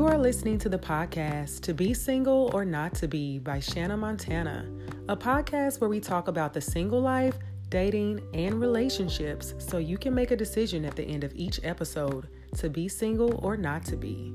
Are 0.10 0.18
listening 0.18 0.58
to 0.58 0.70
the 0.70 0.78
podcast 0.78 1.62
To 1.62 1.72
Be 1.72 1.94
Single 1.94 2.50
or 2.52 2.66
Not 2.66 2.96
to 2.96 3.08
Be 3.08 3.38
by 3.38 3.60
Shanna 3.60 3.96
Montana, 3.96 4.68
a 5.08 5.16
podcast 5.16 5.80
where 5.80 5.90
we 5.90 6.00
talk 6.00 6.28
about 6.28 6.52
the 6.52 6.62
single 6.62 7.00
life, 7.00 7.36
dating, 7.70 8.20
and 8.34 8.60
relationships 8.60 9.54
so 9.60 9.78
you 9.78 10.00
can 10.00 10.16
make 10.16 10.32
a 10.32 10.36
decision 10.36 10.84
at 10.84 10.96
the 10.96 11.04
end 11.04 11.24
of 11.24 11.32
each 11.36 11.60
episode 11.64 12.28
to 12.58 12.72
be 12.72 12.88
single 12.88 13.40
or 13.46 13.56
not 13.56 13.86
to 13.86 13.98
be. 13.98 14.34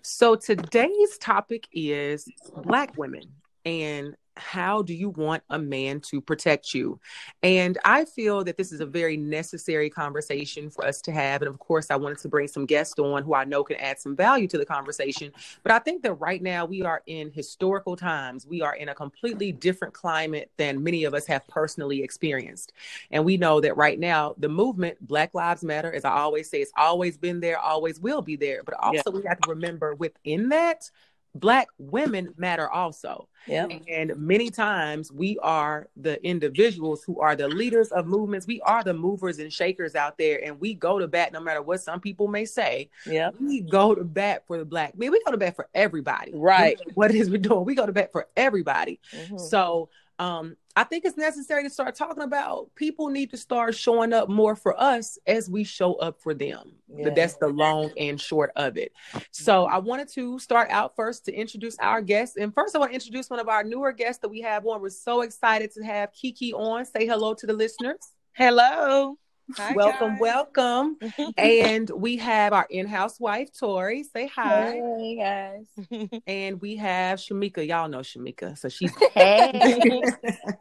So 0.00 0.34
today's 0.34 1.18
topic 1.18 1.68
is 1.74 2.26
Black 2.62 2.96
women 2.96 3.24
and 3.66 4.16
how 4.36 4.82
do 4.82 4.94
you 4.94 5.10
want 5.10 5.42
a 5.50 5.58
man 5.58 6.00
to 6.00 6.20
protect 6.20 6.74
you? 6.74 6.98
And 7.42 7.78
I 7.84 8.04
feel 8.04 8.44
that 8.44 8.56
this 8.56 8.72
is 8.72 8.80
a 8.80 8.86
very 8.86 9.16
necessary 9.16 9.90
conversation 9.90 10.70
for 10.70 10.84
us 10.84 11.00
to 11.02 11.12
have. 11.12 11.42
And 11.42 11.48
of 11.48 11.58
course, 11.58 11.90
I 11.90 11.96
wanted 11.96 12.18
to 12.18 12.28
bring 12.28 12.48
some 12.48 12.66
guests 12.66 12.98
on 12.98 13.22
who 13.22 13.34
I 13.34 13.44
know 13.44 13.64
can 13.64 13.76
add 13.76 13.98
some 13.98 14.16
value 14.16 14.46
to 14.48 14.58
the 14.58 14.66
conversation. 14.66 15.32
But 15.62 15.72
I 15.72 15.78
think 15.78 16.02
that 16.02 16.14
right 16.14 16.42
now 16.42 16.64
we 16.64 16.82
are 16.82 17.02
in 17.06 17.30
historical 17.30 17.96
times. 17.96 18.46
We 18.46 18.62
are 18.62 18.74
in 18.76 18.88
a 18.88 18.94
completely 18.94 19.52
different 19.52 19.94
climate 19.94 20.50
than 20.56 20.82
many 20.82 21.04
of 21.04 21.14
us 21.14 21.26
have 21.26 21.46
personally 21.48 22.02
experienced. 22.02 22.72
And 23.10 23.24
we 23.24 23.36
know 23.36 23.60
that 23.60 23.76
right 23.76 23.98
now, 23.98 24.34
the 24.38 24.48
movement, 24.48 24.98
Black 25.06 25.34
Lives 25.34 25.64
Matter, 25.64 25.92
as 25.92 26.04
I 26.04 26.12
always 26.12 26.50
say, 26.50 26.60
it's 26.60 26.72
always 26.76 27.16
been 27.16 27.40
there, 27.40 27.58
always 27.58 28.00
will 28.00 28.22
be 28.22 28.36
there. 28.36 28.62
But 28.64 28.74
also, 28.74 29.02
yeah. 29.06 29.18
we 29.18 29.22
have 29.26 29.40
to 29.40 29.50
remember 29.50 29.94
within 29.94 30.50
that, 30.50 30.90
black 31.38 31.68
women 31.78 32.34
matter 32.36 32.68
also. 32.68 33.28
Yeah. 33.46 33.68
And 33.88 34.16
many 34.16 34.50
times 34.50 35.12
we 35.12 35.38
are 35.40 35.88
the 35.96 36.20
individuals 36.26 37.04
who 37.04 37.20
are 37.20 37.36
the 37.36 37.46
leaders 37.46 37.92
of 37.92 38.06
movements. 38.06 38.46
We 38.46 38.60
are 38.62 38.82
the 38.82 38.94
movers 38.94 39.38
and 39.38 39.52
shakers 39.52 39.94
out 39.94 40.18
there, 40.18 40.44
and 40.44 40.58
we 40.58 40.74
go 40.74 40.98
to 40.98 41.06
bat 41.06 41.32
no 41.32 41.40
matter 41.40 41.62
what 41.62 41.80
some 41.80 42.00
people 42.00 42.26
may 42.26 42.44
say. 42.44 42.90
Yeah. 43.06 43.30
We 43.40 43.60
go 43.60 43.94
to 43.94 44.02
bat 44.02 44.44
for 44.46 44.58
the 44.58 44.64
black. 44.64 44.92
I 44.94 44.98
mean, 44.98 45.12
we 45.12 45.22
go 45.24 45.30
to 45.30 45.38
bat 45.38 45.54
for 45.54 45.68
everybody. 45.74 46.32
Right. 46.34 46.80
What 46.94 47.14
is 47.14 47.30
we 47.30 47.38
doing? 47.38 47.64
We 47.64 47.76
go 47.76 47.86
to 47.86 47.92
bat 47.92 48.10
for 48.10 48.26
everybody. 48.36 48.98
Mm-hmm. 49.12 49.38
So 49.38 49.90
um, 50.18 50.56
I 50.76 50.84
think 50.84 51.06
it's 51.06 51.16
necessary 51.16 51.62
to 51.62 51.70
start 51.70 51.94
talking 51.94 52.22
about 52.22 52.68
people 52.74 53.08
need 53.08 53.30
to 53.30 53.38
start 53.38 53.74
showing 53.74 54.12
up 54.12 54.28
more 54.28 54.54
for 54.54 54.78
us 54.78 55.18
as 55.26 55.48
we 55.48 55.64
show 55.64 55.94
up 55.94 56.20
for 56.20 56.34
them. 56.34 56.72
Yeah. 56.94 57.08
That's 57.10 57.34
the 57.36 57.48
long 57.48 57.90
and 57.96 58.20
short 58.20 58.52
of 58.56 58.76
it. 58.76 58.92
So 59.30 59.64
mm-hmm. 59.64 59.74
I 59.74 59.78
wanted 59.78 60.08
to 60.12 60.38
start 60.38 60.68
out 60.70 60.94
first 60.94 61.24
to 61.24 61.32
introduce 61.32 61.78
our 61.78 62.02
guests. 62.02 62.36
And 62.36 62.54
first, 62.54 62.76
I 62.76 62.78
want 62.78 62.90
to 62.90 62.94
introduce 62.94 63.30
one 63.30 63.40
of 63.40 63.48
our 63.48 63.64
newer 63.64 63.92
guests 63.92 64.20
that 64.20 64.28
we 64.28 64.42
have 64.42 64.66
on. 64.66 64.82
We're 64.82 64.90
so 64.90 65.22
excited 65.22 65.72
to 65.72 65.82
have 65.82 66.12
Kiki 66.12 66.52
on. 66.52 66.84
Say 66.84 67.06
hello 67.06 67.32
to 67.32 67.46
the 67.46 67.54
listeners. 67.54 68.12
Hello. 68.34 69.16
Hi, 69.54 69.74
welcome, 69.74 70.10
guys. 70.10 70.20
welcome. 70.20 70.96
and 71.36 71.88
we 71.90 72.16
have 72.16 72.52
our 72.52 72.66
in-house 72.68 73.20
wife, 73.20 73.50
Tori. 73.56 74.02
Say 74.02 74.26
hi. 74.26 74.80
Hey 74.98 75.16
guys. 75.16 76.20
and 76.26 76.60
we 76.60 76.76
have 76.76 77.20
Chemyeeka. 77.20 77.66
Y'all 77.66 77.88
know 77.88 78.00
Chemyeeka. 78.00 78.58
So 78.58 78.68
she's 78.68 78.92
hey. 79.14 80.02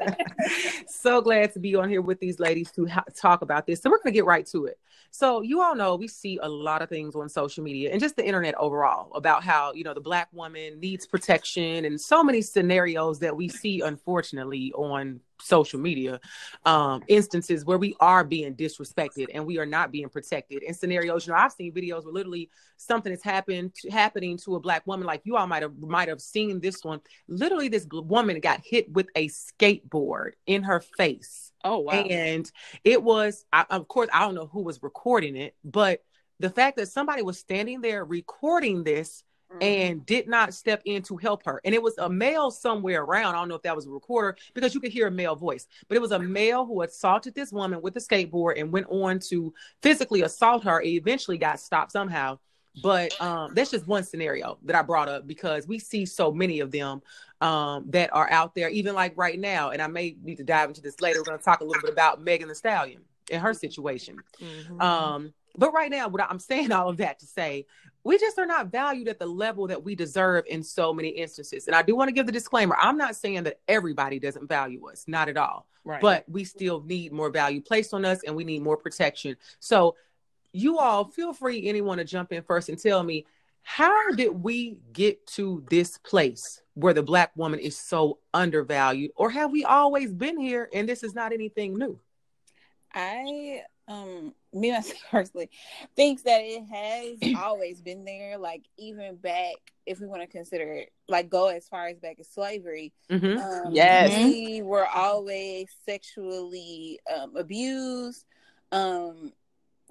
so 0.88 1.22
glad 1.22 1.54
to 1.54 1.60
be 1.60 1.76
on 1.76 1.90
here 1.90 2.02
with 2.02 2.20
these 2.20 2.40
ladies 2.40 2.72
to 2.74 2.86
ha- 2.86 3.06
talk 3.16 3.42
about 3.42 3.66
this. 3.66 3.82
So 3.82 3.90
we're 3.90 4.02
gonna 4.04 4.14
get 4.14 4.26
right 4.26 4.46
to 4.48 4.66
it. 4.66 4.78
So 5.10 5.42
you 5.42 5.62
all 5.62 5.76
know 5.76 5.96
we 5.96 6.08
see 6.08 6.38
a 6.44 6.50
lot 6.50 6.82
of 6.82 6.90
things 6.90 7.16
on 7.16 7.28
social 7.28 7.64
media 7.64 7.92
and 7.92 8.00
just 8.00 8.16
the 8.16 8.26
internet 8.26 8.54
overall 8.56 9.12
about 9.16 9.44
how, 9.44 9.74
you 9.74 9.84
know, 9.84 9.94
the 9.94 10.02
black 10.02 10.28
woman 10.32 10.80
needs 10.80 11.08
protection 11.08 11.86
and 11.86 12.00
so 12.00 12.24
many 12.24 12.42
scenarios 12.42 13.20
that 13.20 13.36
we 13.36 13.48
see 13.48 13.82
unfortunately 13.82 14.74
on 14.74 15.22
social 15.42 15.80
media 15.80 16.20
um 16.66 17.04
instances 17.08 17.66
where 17.66 17.78
we 17.78 17.96
are 18.00 18.24
being 18.24 18.56
disrespected 18.56 19.28
and 19.34 19.46
we 19.46 19.58
are 19.58 19.66
not 19.66 19.92
being 19.92 20.10
protected. 20.10 20.64
In 20.64 20.74
scenarios 20.74 21.28
you 21.28 21.34
know 21.34 21.40
i've 21.40 21.52
seen 21.52 21.74
videos 21.74 22.06
where 22.06 22.14
literally 22.14 22.50
something 22.78 23.12
has 23.12 23.24
happened 23.24 23.74
happening 23.92 24.38
to 24.38 24.56
a 24.56 24.60
black 24.60 24.86
woman 24.86 25.06
like 25.06 25.22
you 25.24 25.38
all 25.38 25.48
might 25.48 25.62
have 25.62 25.78
might 25.78 26.10
have 26.10 26.22
seen 26.22 26.60
this 26.60 26.84
one. 26.84 27.02
Literally 27.28 27.68
this 27.68 27.88
woman 27.92 28.40
got 28.40 28.62
hit 28.64 28.92
with 28.92 29.08
a 29.16 29.30
skateboard 29.30 30.32
in 30.46 30.64
her 30.64 30.80
face. 30.80 31.52
Oh 31.64 31.80
wow! 31.80 31.94
And 31.94 32.50
it 32.84 33.02
was, 33.02 33.46
I, 33.52 33.66
of 33.70 33.88
course, 33.88 34.10
I 34.14 34.22
don't 34.22 34.36
know 34.36 34.48
who 34.48 34.62
was 34.62 34.84
recording 34.84 35.36
it, 35.36 35.56
but 35.64 36.04
the 36.40 36.50
fact 36.50 36.78
that 36.78 36.90
somebody 36.90 37.22
was 37.22 37.40
standing 37.40 37.82
there 37.82 38.04
recording 38.04 38.84
this 38.84 39.24
mm-hmm. 39.56 39.64
and 39.64 40.06
did 40.06 40.28
not 40.28 40.54
step 40.54 40.82
in 40.86 41.02
to 41.04 41.18
help 41.18 41.44
her, 41.46 41.62
and 41.64 41.74
it 41.74 41.82
was 41.82 41.98
a 41.98 42.10
male 42.10 42.52
somewhere 42.52 43.04
around. 43.04 43.36
I 43.36 43.40
don't 43.40 43.50
know 43.50 43.56
if 43.56 43.64
that 43.64 43.76
was 43.76 43.86
a 43.86 43.90
recorder 43.90 44.38
because 44.54 44.74
you 44.74 44.80
could 44.80 44.92
hear 44.92 45.08
a 45.08 45.12
male 45.12 45.36
voice, 45.36 45.68
but 45.88 45.96
it 45.96 46.02
was 46.02 46.12
a 46.12 46.20
male 46.20 46.66
who 46.66 46.82
assaulted 46.82 47.36
this 47.36 47.52
woman 47.52 47.82
with 47.82 47.96
a 47.98 48.00
skateboard 48.00 48.60
and 48.60 48.72
went 48.72 48.88
on 48.90 49.20
to 49.30 49.54
physically 49.82 50.22
assault 50.22 50.64
her. 50.64 50.82
It 50.82 50.90
eventually 50.90 51.38
got 51.38 51.60
stopped 51.60 51.92
somehow. 51.92 52.40
But 52.84 53.20
um, 53.22 53.54
that's 53.54 53.72
just 53.72 53.88
one 53.88 54.04
scenario 54.04 54.58
that 54.64 54.76
I 54.76 54.82
brought 54.82 55.08
up 55.08 55.28
because 55.28 55.68
we 55.68 55.80
see 55.80 56.06
so 56.06 56.32
many 56.32 56.60
of 56.60 56.72
them 56.72 57.02
um, 57.42 57.86
that 57.90 58.14
are 58.14 58.30
out 58.30 58.56
there, 58.56 58.70
even 58.70 58.96
like 58.96 59.14
right 59.16 59.40
now. 59.40 59.70
And 59.70 59.82
I 59.82 59.88
may 59.88 60.18
need 60.22 60.38
to 60.38 60.44
dive 60.44 60.70
into 60.70 60.82
this 60.82 61.00
later. 61.00 61.20
We're 61.20 61.26
going 61.26 61.38
to 61.38 61.44
talk 61.44 61.62
a 61.62 61.64
little 61.64 61.82
bit 61.82 61.92
about 61.92 62.22
Megan 62.22 62.48
Thee 62.48 62.56
Stallion 62.56 63.02
and 63.32 63.42
her 63.42 63.54
situation. 63.54 64.18
Mm-hmm. 64.42 64.82
Um, 64.82 65.34
but 65.58 65.72
right 65.72 65.90
now, 65.90 66.08
what 66.08 66.22
I'm 66.22 66.40
saying 66.52 66.72
all 66.72 66.90
of 66.90 66.98
that 66.98 67.20
to 67.20 67.26
say, 67.26 67.66
we 68.06 68.20
just 68.20 68.38
are 68.38 68.46
not 68.46 68.68
valued 68.72 69.08
at 69.08 69.18
the 69.18 69.26
level 69.26 69.66
that 69.68 69.84
we 69.84 69.96
deserve 69.96 70.46
in 70.48 70.62
so 70.62 70.94
many 70.94 71.10
instances. 71.10 71.66
And 71.66 71.76
I 71.76 71.82
do 71.82 71.96
want 71.96 72.08
to 72.08 72.14
give 72.14 72.28
the 72.28 72.32
disclaimer 72.32 72.78
I'm 72.80 72.98
not 72.98 73.16
saying 73.16 73.44
that 73.44 73.60
everybody 73.68 74.20
doesn't 74.20 74.48
value 74.48 74.88
us, 74.88 75.06
not 75.08 75.28
at 75.28 75.38
all. 75.38 75.66
Right. 75.84 76.00
But 76.00 76.24
we 76.30 76.44
still 76.44 76.82
need 76.84 77.12
more 77.12 77.32
value 77.32 77.62
placed 77.62 77.94
on 77.96 78.06
us 78.06 78.24
and 78.24 78.36
we 78.36 78.44
need 78.44 78.62
more 78.62 78.78
protection. 78.78 79.36
So 79.60 79.96
you 80.52 80.78
all 80.78 81.06
feel 81.10 81.34
free, 81.34 81.68
anyone 81.68 81.98
to 81.98 82.06
jump 82.06 82.32
in 82.32 82.44
first 82.44 82.70
and 82.70 82.80
tell 82.80 83.02
me 83.04 83.26
how 83.64 84.12
did 84.12 84.44
we 84.44 84.78
get 84.94 85.26
to 85.28 85.66
this 85.72 85.98
place 85.98 86.62
where 86.76 86.94
the 86.94 87.02
black 87.02 87.32
woman 87.36 87.60
is 87.60 87.76
so 87.76 88.20
undervalued, 88.36 89.12
or 89.16 89.32
have 89.32 89.52
we 89.52 89.64
always 89.64 90.14
been 90.14 90.40
here 90.40 90.70
and 90.72 90.88
this 90.88 91.02
is 91.02 91.16
not 91.16 91.34
anything 91.34 91.76
new? 91.76 92.00
I 92.94 93.64
um 93.88 94.34
me 94.56 94.72
myself 94.72 95.00
personally 95.12 95.50
thinks 95.96 96.24
that 96.24 96.42
it 96.42 96.64
has 96.72 97.36
always 97.38 97.82
been 97.82 98.06
there 98.06 98.38
like 98.38 98.64
even 98.78 99.16
back 99.18 99.56
if 99.86 100.00
we 100.00 100.08
want 100.08 100.22
to 100.22 100.28
consider 100.28 100.74
it 100.74 100.92
like 101.08 101.30
go 101.30 101.48
as 101.48 101.68
far 101.68 101.88
as 101.88 102.00
back 102.00 102.18
as 102.20 102.28
slavery 102.30 102.94
mm-hmm. 103.12 103.38
um, 103.38 103.74
yes 103.74 104.16
we 104.18 104.62
were 104.62 104.88
always 104.88 105.70
sexually 105.86 107.00
um, 107.14 107.36
abused 107.36 108.26
um 108.72 109.32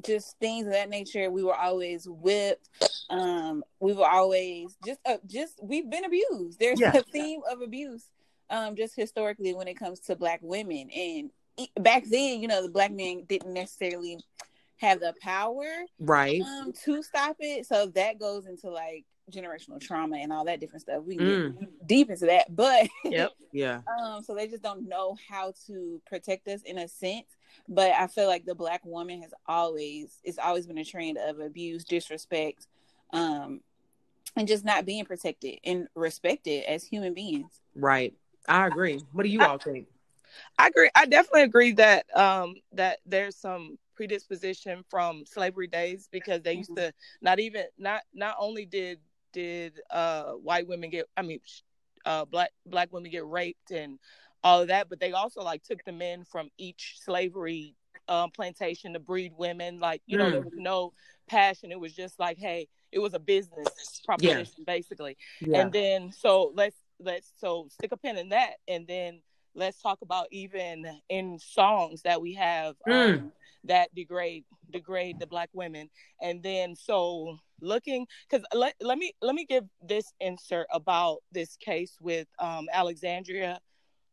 just 0.05 0.39
things 0.39 0.67
of 0.67 0.73
that 0.73 0.89
nature. 0.89 1.31
We 1.31 1.43
were 1.43 1.55
always 1.55 2.07
whipped. 2.09 2.69
Um, 3.11 3.63
we 3.81 3.93
were 3.93 4.09
always 4.09 4.77
just 4.85 5.01
uh, 5.07 5.19
just 5.27 5.61
we've 5.63 5.89
been 5.89 6.05
abused. 6.05 6.59
There's 6.59 6.81
yeah. 6.81 6.97
a 6.97 7.03
theme 7.03 7.41
of 7.51 7.61
abuse, 7.61 8.05
um, 8.51 8.77
just 8.77 8.95
historically 8.97 9.55
when 9.55 9.69
it 9.69 9.79
comes 9.79 10.01
to 10.01 10.17
black 10.17 10.41
women. 10.43 10.91
And 10.91 11.31
back 11.81 12.05
then, 12.07 12.41
you 12.41 12.49
know, 12.49 12.63
the 12.63 12.71
black 12.71 12.93
men 12.93 13.25
didn't 13.29 13.53
necessarily 13.53 14.19
have 14.77 15.01
the 15.01 15.15
power, 15.21 15.65
right, 15.99 16.41
um, 16.43 16.73
to 16.85 17.03
stop 17.03 17.37
it. 17.39 17.67
So 17.67 17.87
that 17.95 18.19
goes 18.19 18.47
into 18.47 18.71
like 18.71 19.05
generational 19.31 19.81
trauma 19.81 20.19
and 20.19 20.33
all 20.33 20.45
that 20.45 20.61
different 20.61 20.83
stuff. 20.83 21.03
We 21.05 21.17
mm. 21.17 21.59
get 21.59 21.87
deep 21.87 22.11
into 22.11 22.27
that, 22.27 22.55
but 22.55 22.89
yep, 23.05 23.33
yeah. 23.53 23.81
um, 24.01 24.23
so 24.23 24.35
they 24.35 24.47
just 24.47 24.63
don't 24.63 24.89
know 24.89 25.17
how 25.29 25.53
to 25.67 26.01
protect 26.07 26.49
us 26.49 26.63
in 26.63 26.79
a 26.79 26.89
sense. 26.89 27.27
But 27.69 27.93
I 27.93 28.09
feel 28.09 28.27
like 28.27 28.45
the 28.45 28.55
black 28.55 28.85
woman 28.85 29.23
has 29.23 29.33
always 29.47 30.19
it's 30.25 30.39
always 30.39 30.67
been 30.67 30.79
a 30.79 30.85
trend 30.85 31.19
of 31.19 31.41
abuse, 31.41 31.85
disrespect, 31.85 32.67
um, 33.13 33.61
and 34.37 34.49
just 34.49 34.65
not 34.65 34.87
being 34.87 35.05
protected 35.05 35.59
and 35.65 35.89
respected 35.95 36.65
as 36.65 36.85
human 36.85 37.15
beings. 37.15 37.61
Right. 37.75 38.15
I 38.49 38.67
agree. 38.67 39.01
What 39.13 39.23
do 39.23 39.29
you 39.29 39.43
all 39.43 39.59
think? 39.59 39.87
I 40.59 40.67
agree. 40.67 40.91
I 40.95 41.07
definitely 41.07 41.43
agree 41.43 41.73
that 41.75 42.07
um 42.17 42.57
that 42.73 42.99
there's 43.07 43.37
some 43.37 43.79
predisposition 43.95 44.85
from 44.89 45.25
slavery 45.27 45.67
days 45.67 46.09
because 46.11 46.43
they 46.43 46.55
used 46.55 46.71
mm-hmm. 46.71 46.87
to 46.87 46.93
not 47.23 47.39
even 47.41 47.65
not 47.79 48.03
not 48.13 48.37
only 48.39 48.65
did 48.65 48.99
did 49.33 49.81
uh 49.91 50.33
white 50.33 50.67
women 50.69 50.91
get 50.91 51.07
I 51.17 51.23
mean 51.23 51.41
uh 52.05 52.25
black 52.25 52.51
black 52.67 52.93
women 52.93 53.11
get 53.11 53.27
raped 53.27 53.71
and 53.71 53.99
all 54.45 54.61
of 54.61 54.69
that, 54.69 54.91
but 54.91 55.01
they 55.01 55.13
also 55.13 55.41
like 55.43 55.63
took 55.63 55.83
the 55.85 55.93
men 55.93 56.25
from 56.25 56.51
each 56.59 56.99
slavery 57.03 57.75
um, 58.09 58.31
plantation 58.31 58.93
to 58.93 58.99
breed 59.01 59.33
women. 59.39 59.81
Like 59.81 60.03
you 60.07 60.19
know, 60.19 60.31
there 60.31 60.43
Mm. 60.43 60.45
was 60.45 60.55
no 60.57 60.93
passion. 61.27 61.73
It 61.73 61.81
was 61.81 61.95
just 61.95 62.21
like, 62.21 62.37
hey, 62.39 62.69
it 62.93 62.99
was 62.99 63.15
a 63.15 63.19
business 63.19 64.03
proposition 64.05 64.65
basically. 64.67 65.17
Yeah. 65.41 65.63
And 65.63 65.73
then 65.73 66.13
so 66.13 66.53
let's 66.55 66.77
let's 67.01 67.33
so 67.39 67.69
stick 67.71 67.93
a 67.93 67.97
pin 67.97 68.19
in 68.19 68.29
that, 68.29 68.57
and 68.69 68.87
then 68.87 69.21
let's 69.55 69.81
talk 69.81 70.03
about 70.03 70.27
even 70.31 70.85
in 71.09 71.39
songs 71.39 72.03
that 72.03 72.21
we 72.21 72.35
have 72.35 72.77
um, 72.87 72.93
Mm. 72.93 73.33
That 73.65 73.95
degrade 73.95 74.45
degrade 74.71 75.19
the 75.19 75.27
black 75.27 75.49
women 75.53 75.89
and 76.21 76.43
then 76.43 76.75
so 76.75 77.37
looking 77.61 78.07
because 78.29 78.45
let, 78.55 78.75
let 78.81 78.99
me 78.99 79.13
let 79.23 79.35
me 79.35 79.45
give 79.45 79.65
this 79.83 80.13
insert 80.21 80.67
about 80.73 81.19
this 81.33 81.57
case 81.57 81.97
with 82.01 82.27
um 82.39 82.67
alexandria 82.73 83.59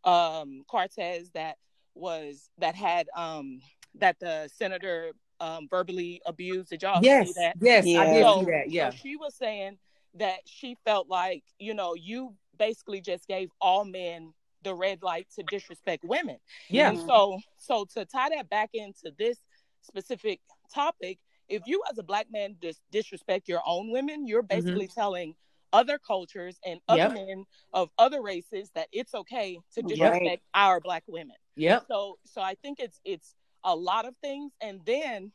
um 0.03 0.63
cortez 0.67 1.29
that 1.33 1.57
was 1.95 2.49
that 2.57 2.75
had 2.75 3.07
um 3.15 3.59
that 3.95 4.17
the 4.19 4.49
senator 4.55 5.11
um 5.39 5.67
verbally 5.69 6.21
abused 6.25 6.69
did 6.69 6.81
y'all 6.83 7.03
yes. 7.03 7.27
see 7.27 7.33
that 7.35 7.55
Yes. 7.61 7.85
I 7.85 7.87
Yeah. 7.87 8.13
did 8.13 8.23
so, 8.23 8.39
see 8.39 8.45
that. 8.45 8.69
Yeah. 8.69 8.89
so 8.91 8.95
she 8.97 9.15
was 9.17 9.35
saying 9.35 9.77
that 10.15 10.39
she 10.45 10.77
felt 10.85 11.07
like 11.09 11.43
you 11.59 11.73
know 11.73 11.95
you 11.95 12.33
basically 12.57 13.01
just 13.01 13.27
gave 13.27 13.49
all 13.59 13.83
men 13.85 14.33
the 14.63 14.73
red 14.75 15.01
light 15.01 15.27
to 15.35 15.43
disrespect 15.43 16.03
women 16.03 16.37
Yeah. 16.69 16.89
and 16.89 16.99
so 16.99 17.39
so 17.57 17.85
to 17.93 18.05
tie 18.05 18.29
that 18.29 18.49
back 18.49 18.69
into 18.73 19.11
this 19.17 19.37
specific 19.81 20.39
topic, 20.73 21.17
if 21.49 21.63
you 21.65 21.81
as 21.91 21.97
a 21.97 22.03
black 22.03 22.27
man 22.31 22.55
dis- 22.61 22.79
disrespect 22.91 23.47
your 23.47 23.61
own 23.65 23.91
women, 23.91 24.27
you're 24.27 24.43
basically 24.43 24.87
telling 24.87 25.33
other 25.73 25.97
cultures 25.97 26.59
and 26.65 26.79
other 26.87 27.01
Mm-hmm. 27.09 27.15
Yep. 27.17 27.27
men 27.27 27.45
of 27.73 27.89
other 27.97 28.21
races 28.21 28.69
that 28.75 28.87
it's 28.91 29.13
okay 29.15 29.57
to 29.73 29.81
Right. 29.81 29.89
disrespect 29.89 30.43
our 30.53 30.79
black 30.79 31.03
women. 31.07 31.35
Yeah. 31.55 31.79
So 31.87 32.17
so 32.25 32.41
I 32.41 32.55
think 32.55 32.79
it's 32.79 32.99
it's 33.05 33.35
a 33.63 33.75
lot 33.75 34.05
of 34.05 34.15
things 34.21 34.51
and 34.61 34.81
then 34.85 35.31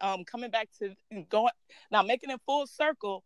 um 0.00 0.24
coming 0.24 0.50
back 0.50 0.68
to 0.78 0.94
going 1.28 1.52
now 1.90 2.02
making 2.02 2.30
it 2.30 2.40
full 2.46 2.66
circle 2.66 3.24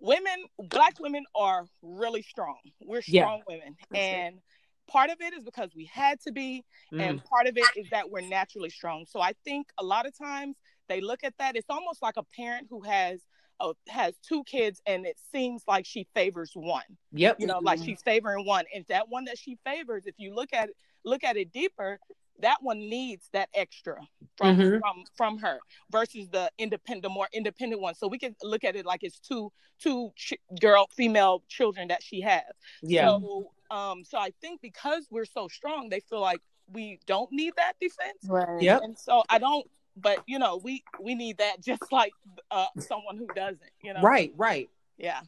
women 0.00 0.46
black 0.58 0.98
women 1.00 1.24
are 1.34 1.66
really 1.82 2.22
strong 2.22 2.58
we're 2.84 3.02
Yeah. 3.06 3.22
strong 3.22 3.42
women 3.48 3.76
For 3.88 3.96
sure. 3.96 4.04
and 4.04 4.40
part 4.86 5.10
of 5.10 5.16
it 5.20 5.32
is 5.34 5.44
because 5.44 5.70
we 5.74 5.84
had 5.86 6.20
to 6.20 6.32
be 6.32 6.64
Mm. 6.92 7.00
and 7.00 7.24
part 7.24 7.46
of 7.46 7.56
it 7.56 7.64
is 7.76 7.88
that 7.90 8.10
we're 8.10 8.20
naturally 8.20 8.70
strong 8.70 9.06
so 9.08 9.20
i 9.20 9.32
think 9.44 9.66
a 9.78 9.84
lot 9.84 10.06
of 10.06 10.16
times 10.16 10.56
they 10.88 11.00
look 11.00 11.24
at 11.24 11.34
that 11.38 11.56
it's 11.56 11.70
almost 11.70 12.02
like 12.02 12.16
a 12.16 12.22
parent 12.36 12.66
who 12.70 12.82
has 12.82 13.20
uh, 13.60 13.72
has 13.88 14.14
two 14.18 14.42
kids 14.44 14.82
and 14.86 15.06
it 15.06 15.18
seems 15.32 15.62
like 15.66 15.86
she 15.86 16.06
favors 16.14 16.52
one 16.54 16.82
Yep. 17.12 17.40
you 17.40 17.46
know 17.46 17.60
like 17.62 17.80
she's 17.82 18.02
favoring 18.02 18.44
one 18.46 18.64
and 18.74 18.84
that 18.88 19.08
one 19.08 19.24
that 19.26 19.38
she 19.38 19.56
favors 19.64 20.04
if 20.06 20.14
you 20.18 20.34
look 20.34 20.52
at 20.52 20.68
it 20.68 20.76
look 21.04 21.24
at 21.24 21.36
it 21.36 21.52
deeper 21.52 21.98
that 22.40 22.56
one 22.62 22.78
needs 22.80 23.28
that 23.32 23.48
extra 23.54 23.96
from 24.36 24.56
Mhm. 24.58 24.80
from 24.80 25.04
from 25.16 25.38
her 25.38 25.60
versus 25.90 26.28
the 26.30 26.50
independent 26.58 27.02
the 27.04 27.08
more 27.08 27.28
independent 27.32 27.80
one 27.80 27.94
so 27.94 28.08
we 28.08 28.18
can 28.18 28.34
look 28.42 28.64
at 28.64 28.74
it 28.76 28.84
like 28.84 29.02
it's 29.04 29.20
two 29.20 29.52
two 29.78 30.10
ch- 30.16 30.34
girl 30.60 30.88
female 30.92 31.42
children 31.48 31.88
that 31.88 32.02
she 32.02 32.20
has 32.20 32.42
Yeah. 32.82 33.06
so 33.06 33.52
um 33.74 34.04
so 34.04 34.18
i 34.18 34.30
think 34.40 34.60
because 34.60 35.06
we're 35.10 35.24
so 35.24 35.48
strong 35.48 35.88
they 35.88 36.00
feel 36.00 36.20
like 36.20 36.40
we 36.72 36.98
don't 37.06 37.30
need 37.32 37.52
that 37.56 37.74
defense 37.80 38.24
Right. 38.28 38.62
Yep. 38.62 38.82
and 38.84 38.98
so 38.98 39.22
i 39.28 39.38
don't 39.38 39.66
but 39.96 40.20
you 40.26 40.38
know 40.38 40.60
we 40.62 40.82
we 41.02 41.14
need 41.14 41.38
that 41.38 41.60
just 41.64 41.90
like 41.92 42.14
uh 42.50 42.66
someone 42.78 43.16
who 43.16 43.26
doesn't 43.34 43.60
you 43.82 43.92
know 43.92 44.00
Right. 44.00 44.32
Right. 44.36 44.70
yeah 44.96 45.20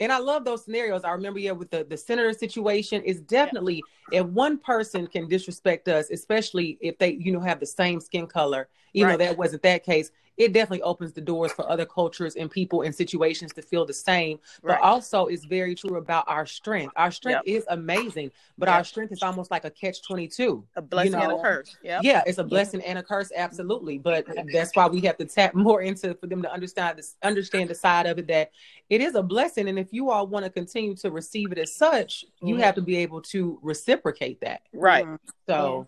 And 0.00 0.10
I 0.10 0.18
love 0.18 0.44
those 0.46 0.64
scenarios. 0.64 1.04
I 1.04 1.10
remember, 1.12 1.38
yeah, 1.38 1.52
with 1.52 1.70
the, 1.70 1.84
the 1.84 1.96
senator 1.96 2.32
situation, 2.32 3.02
it's 3.04 3.20
definitely 3.20 3.84
if 4.10 4.24
one 4.26 4.56
person 4.58 5.06
can 5.06 5.28
disrespect 5.28 5.88
us, 5.88 6.10
especially 6.10 6.78
if 6.80 6.96
they, 6.98 7.12
you 7.20 7.32
know, 7.32 7.40
have 7.40 7.60
the 7.60 7.66
same 7.66 8.00
skin 8.00 8.26
color, 8.26 8.68
even 8.94 9.08
Right. 9.10 9.18
though 9.18 9.24
that 9.26 9.36
wasn't 9.36 9.62
that 9.62 9.84
case, 9.84 10.10
it 10.40 10.54
definitely 10.54 10.80
opens 10.82 11.12
the 11.12 11.20
doors 11.20 11.52
for 11.52 11.68
other 11.70 11.84
cultures 11.84 12.34
and 12.34 12.50
people 12.50 12.80
and 12.80 12.94
situations 12.94 13.52
to 13.52 13.60
feel 13.60 13.84
the 13.84 13.92
same. 13.92 14.38
But 14.62 14.68
right 14.70 14.80
also, 14.82 15.26
it's 15.26 15.44
very 15.44 15.74
true 15.74 15.98
about 15.98 16.24
our 16.28 16.46
strength. 16.46 16.94
Our 16.96 17.10
strength 17.10 17.42
is 17.44 17.66
amazing, 17.68 18.30
but 18.56 18.66
Yep. 18.68 18.74
our 18.78 18.84
strength 18.84 19.12
is 19.12 19.22
almost 19.22 19.50
like 19.50 19.66
a 19.66 19.70
catch 19.70 20.02
22. 20.02 20.64
a 20.76 20.80
blessing 20.82 21.12
and 21.14 21.22
know, 21.28 21.38
a 21.38 21.42
curse 21.42 21.76
yeah 21.82 22.00
Yeah, 22.02 22.22
it's 22.26 22.38
a 22.38 22.44
blessing 22.44 22.80
and 22.80 22.98
a 22.98 23.02
curse, 23.02 23.30
absolutely. 23.36 23.98
But 23.98 24.26
that's 24.50 24.74
why 24.74 24.86
we 24.88 25.02
have 25.02 25.18
to 25.18 25.26
tap 25.26 25.52
more 25.68 25.82
into 25.82 26.14
for 26.14 26.26
them 26.26 26.40
to 26.40 26.50
understand 26.50 26.96
this, 26.98 27.16
understand 27.22 27.68
the 27.68 27.74
side 27.74 28.06
of 28.06 28.18
it 28.18 28.26
that 28.28 28.50
it 28.88 29.02
is 29.02 29.14
a 29.16 29.22
blessing, 29.22 29.68
and 29.68 29.78
if 29.78 29.92
you 29.92 30.10
all 30.10 30.26
want 30.26 30.46
to 30.46 30.50
continue 30.50 30.94
to 30.96 31.10
receive 31.10 31.52
it 31.52 31.58
as 31.58 31.74
such, 31.76 32.24
you 32.42 32.54
Mhm. 32.56 32.60
have 32.60 32.74
to 32.76 32.82
be 32.82 32.96
able 32.96 33.20
to 33.22 33.58
reciprocate 33.62 34.40
that. 34.40 34.62
right. 34.72 35.04
So, 35.46 35.86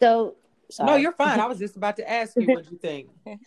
So 0.00 0.34
sorry. 0.70 0.90
no, 0.90 0.96
you're 0.96 1.12
fine. 1.12 1.38
I 1.40 1.46
was 1.46 1.60
just 1.60 1.76
about 1.76 1.96
to 1.98 2.10
ask 2.10 2.34
you 2.36 2.46
what 2.46 2.68
you 2.70 2.78
think. 2.78 3.08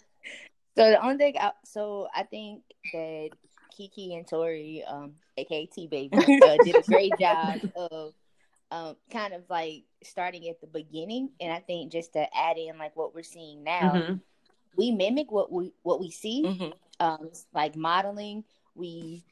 So 0.75 0.89
the 0.89 1.01
only 1.03 1.17
thing, 1.17 1.35
I, 1.39 1.51
so 1.63 2.07
I 2.13 2.23
think 2.23 2.63
that 2.91 3.29
Kiki 3.75 4.15
and 4.15 4.27
Tori, 4.27 4.83
um, 4.87 5.13
aka 5.37 5.65
T 5.67 5.87
Baby, 5.87 6.17
uh, 6.45 6.57
did 6.57 6.75
a 6.77 6.81
great 6.81 7.17
job 7.17 7.59
of 7.75 8.13
um, 8.71 8.97
kind 9.09 9.33
of 9.33 9.43
like 9.49 9.83
starting 10.03 10.49
at 10.49 10.59
the 10.59 10.67
beginning, 10.67 11.29
and 11.39 11.51
I 11.51 11.59
think 11.59 11.91
just 11.91 12.13
to 12.13 12.27
add 12.35 12.57
in 12.57 12.77
like 12.77 12.95
what 12.95 13.15
we're 13.15 13.23
seeing 13.23 13.63
now, 13.63 13.93
Mhm. 13.93 14.19
we 14.75 14.91
mimic 14.91 15.31
what 15.31 15.51
we 15.51 15.71
what 15.83 15.99
we 15.99 16.11
see, 16.11 16.43
Mhm. 16.43 16.73
um, 16.99 17.31
like 17.53 17.75
modeling. 17.75 18.43
We 18.75 19.23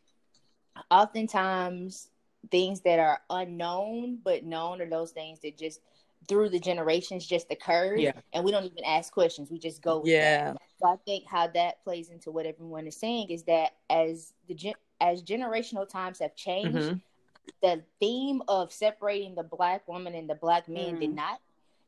oftentimes 0.89 2.09
things 2.51 2.81
that 2.81 2.99
are 2.99 3.21
unknown 3.29 4.17
but 4.23 4.43
known 4.43 4.81
are 4.81 4.89
those 4.89 5.11
things 5.11 5.39
that 5.41 5.57
just 5.57 5.79
through 6.27 6.49
the 6.49 6.59
generations 6.59 7.25
just 7.25 7.51
occurred, 7.51 7.99
Yeah. 7.99 8.13
and 8.33 8.43
we 8.43 8.51
don't 8.51 8.65
even 8.65 8.83
ask 8.85 9.11
questions. 9.11 9.49
We 9.51 9.59
just 9.59 9.81
go. 9.81 9.97
with 9.97 10.05
that. 10.05 10.11
yeah 10.11 10.53
So 10.81 10.87
I 10.87 10.95
think 11.05 11.25
how 11.27 11.47
that 11.47 11.83
plays 11.83 12.09
into 12.09 12.31
what 12.31 12.45
everyone 12.45 12.87
is 12.87 12.97
saying 12.97 13.29
is 13.29 13.43
that 13.43 13.71
as 13.89 14.33
the 14.47 14.53
gen- 14.53 14.73
as 15.01 15.21
generational 15.23 15.87
times 15.87 16.19
have 16.19 16.35
changed, 16.35 16.77
Mhm. 16.77 17.01
the 17.61 17.83
theme 17.99 18.41
of 18.47 18.71
separating 18.71 19.35
the 19.35 19.43
black 19.43 19.85
woman 19.87 20.15
and 20.15 20.29
the 20.29 20.35
black 20.35 20.67
man 20.69 20.99
did 20.99 21.11
Mm. 21.11 21.15
not, 21.15 21.41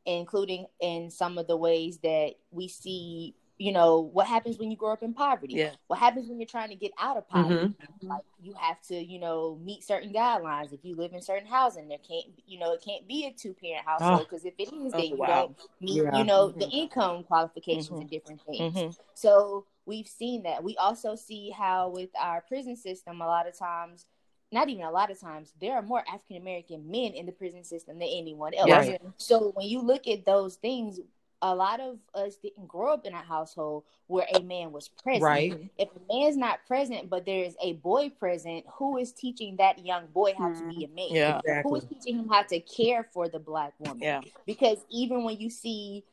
including 0.04 0.66
in 0.80 1.10
some 1.10 1.38
of 1.38 1.46
the 1.46 1.56
ways 1.56 1.98
that 1.98 2.34
we 2.50 2.68
see. 2.68 3.34
You 3.58 3.72
know 3.72 4.00
what 4.00 4.26
happens 4.26 4.58
when 4.58 4.70
you 4.70 4.76
grow 4.76 4.92
up 4.92 5.02
in 5.02 5.14
poverty. 5.14 5.54
Yeah. 5.54 5.70
What 5.86 5.98
happens 5.98 6.28
when 6.28 6.38
you're 6.38 6.46
trying 6.46 6.68
to 6.68 6.74
get 6.74 6.92
out 6.98 7.16
of 7.16 7.26
poverty? 7.26 7.74
Mhm. 8.02 8.08
Like 8.08 8.24
you 8.42 8.52
have 8.52 8.80
to, 8.88 8.94
you 8.94 9.18
know, 9.18 9.58
meet 9.64 9.82
certain 9.82 10.12
guidelines. 10.12 10.74
If 10.74 10.84
you 10.84 10.94
live 10.94 11.14
in 11.14 11.22
certain 11.22 11.48
housing, 11.48 11.88
there 11.88 11.98
can't, 12.06 12.26
you 12.46 12.58
know, 12.58 12.72
it 12.74 12.82
can't 12.82 13.08
be 13.08 13.24
a 13.24 13.32
two 13.32 13.54
parent 13.54 13.86
household 13.86 14.20
Oh. 14.20 14.24
because 14.24 14.44
if 14.44 14.52
it 14.58 14.70
is, 14.72 14.92
Oh, 14.92 14.96
then 14.98 15.06
you 15.06 15.16
wow. 15.16 15.26
don't 15.26 15.58
meet, 15.80 16.02
Yeah. 16.02 16.18
you 16.18 16.24
know, 16.24 16.48
the 16.50 16.66
Mhm. 16.66 16.72
income 16.72 17.24
qualifications 17.24 17.88
Mhm. 17.88 18.00
and 18.02 18.10
different 18.10 18.42
things. 18.42 18.74
Mhm. 18.74 18.98
So 19.14 19.64
we've 19.86 20.08
seen 20.08 20.42
that. 20.42 20.62
We 20.62 20.76
also 20.76 21.14
see 21.14 21.48
how 21.48 21.88
with 21.88 22.10
our 22.20 22.42
prison 22.42 22.76
system, 22.76 23.22
a 23.22 23.26
lot 23.26 23.46
of 23.46 23.56
times, 23.56 24.04
not 24.52 24.68
even 24.68 24.84
a 24.84 24.90
lot 24.90 25.10
of 25.10 25.18
times, 25.18 25.54
there 25.60 25.74
are 25.76 25.82
more 25.82 26.04
African 26.06 26.36
American 26.36 26.90
men 26.90 27.14
in 27.14 27.24
the 27.24 27.32
prison 27.32 27.64
system 27.64 27.98
than 27.98 28.08
anyone 28.08 28.52
else. 28.52 28.70
Right. 28.70 29.00
So 29.16 29.52
when 29.52 29.66
you 29.66 29.80
look 29.80 30.06
at 30.06 30.26
those 30.26 30.56
things, 30.56 31.00
a 31.42 31.54
lot 31.54 31.80
of 31.80 31.98
us 32.14 32.36
didn't 32.36 32.66
grow 32.66 32.92
up 32.94 33.04
in 33.06 33.12
a 33.12 33.22
household 33.22 33.84
where 34.06 34.26
a 34.34 34.40
man 34.40 34.72
was 34.72 34.88
present. 34.88 35.22
Right. 35.22 35.70
If 35.78 35.88
a 35.90 36.12
man's 36.14 36.36
not 36.36 36.60
present, 36.66 37.10
but 37.10 37.26
there 37.26 37.44
is 37.44 37.56
a 37.62 37.74
boy 37.74 38.08
present, 38.10 38.64
who 38.74 38.96
is 38.96 39.12
teaching 39.12 39.56
that 39.56 39.84
young 39.84 40.06
boy 40.06 40.32
how 40.38 40.52
to 40.52 40.68
be 40.68 40.84
a 40.84 40.88
man? 40.88 41.08
Yeah. 41.10 41.32
Who 41.62 41.76
Exactly. 41.76 41.78
is 41.78 41.84
teaching 42.04 42.18
him 42.20 42.28
how 42.28 42.42
to 42.44 42.60
care 42.60 43.04
for 43.12 43.28
the 43.28 43.38
black 43.38 43.74
woman? 43.78 43.98
Yeah. 44.00 44.20
because 44.46 44.78
even 44.90 45.24
when 45.24 45.38
you 45.38 45.50
see 45.50 46.04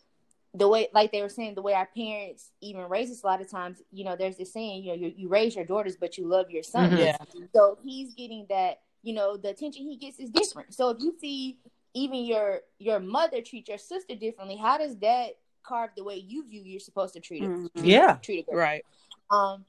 the 0.55 0.67
way 0.67 0.87
like 0.93 1.11
they 1.11 1.21
were 1.21 1.29
saying 1.29 1.55
the 1.55 1.61
way 1.63 1.73
our 1.73 1.87
parents 1.97 2.51
even 2.61 2.81
raise 2.87 3.09
us 3.09 3.23
a 3.23 3.25
lot 3.25 3.41
of 3.41 3.49
times 3.49 3.81
you 3.91 4.03
know 4.03 4.15
there's 4.15 4.37
this 4.37 4.53
saying 4.53 4.83
you 4.83 4.89
know 4.89 4.93
you, 4.93 5.11
you 5.17 5.27
raise 5.27 5.55
your 5.55 5.65
daughters 5.65 5.95
but 5.99 6.15
you 6.15 6.27
love 6.27 6.51
your 6.51 6.61
sons 6.61 6.93
Mhm. 6.93 6.99
Yeah. 6.99 7.17
so 7.55 7.79
he's 7.83 8.13
getting 8.13 8.45
that 8.49 8.81
you 9.01 9.13
know 9.15 9.35
the 9.35 9.49
attention 9.49 9.83
he 9.89 9.95
gets 9.97 10.19
is 10.19 10.29
different 10.29 10.71
so 10.71 10.89
if 10.91 10.99
you 11.01 11.15
see 11.19 11.57
even 11.93 12.25
your 12.25 12.61
your 12.79 12.99
mother 12.99 13.41
treat 13.41 13.67
your 13.67 13.77
sister 13.77 14.15
differently 14.15 14.55
how 14.55 14.77
does 14.77 14.97
that 14.97 15.37
carve 15.63 15.91
the 15.95 16.03
way 16.03 16.15
you 16.15 16.45
view 16.47 16.61
you're 16.63 16.79
supposed 16.79 17.13
to 17.13 17.19
treat 17.19 17.43
her 17.43 17.49
Mhm. 17.49 17.69
Yeah. 17.75 18.15
treat 18.21 18.39
a 18.39 18.43
girl 18.51 18.59
Right. 18.59 18.85
um, 19.29 19.65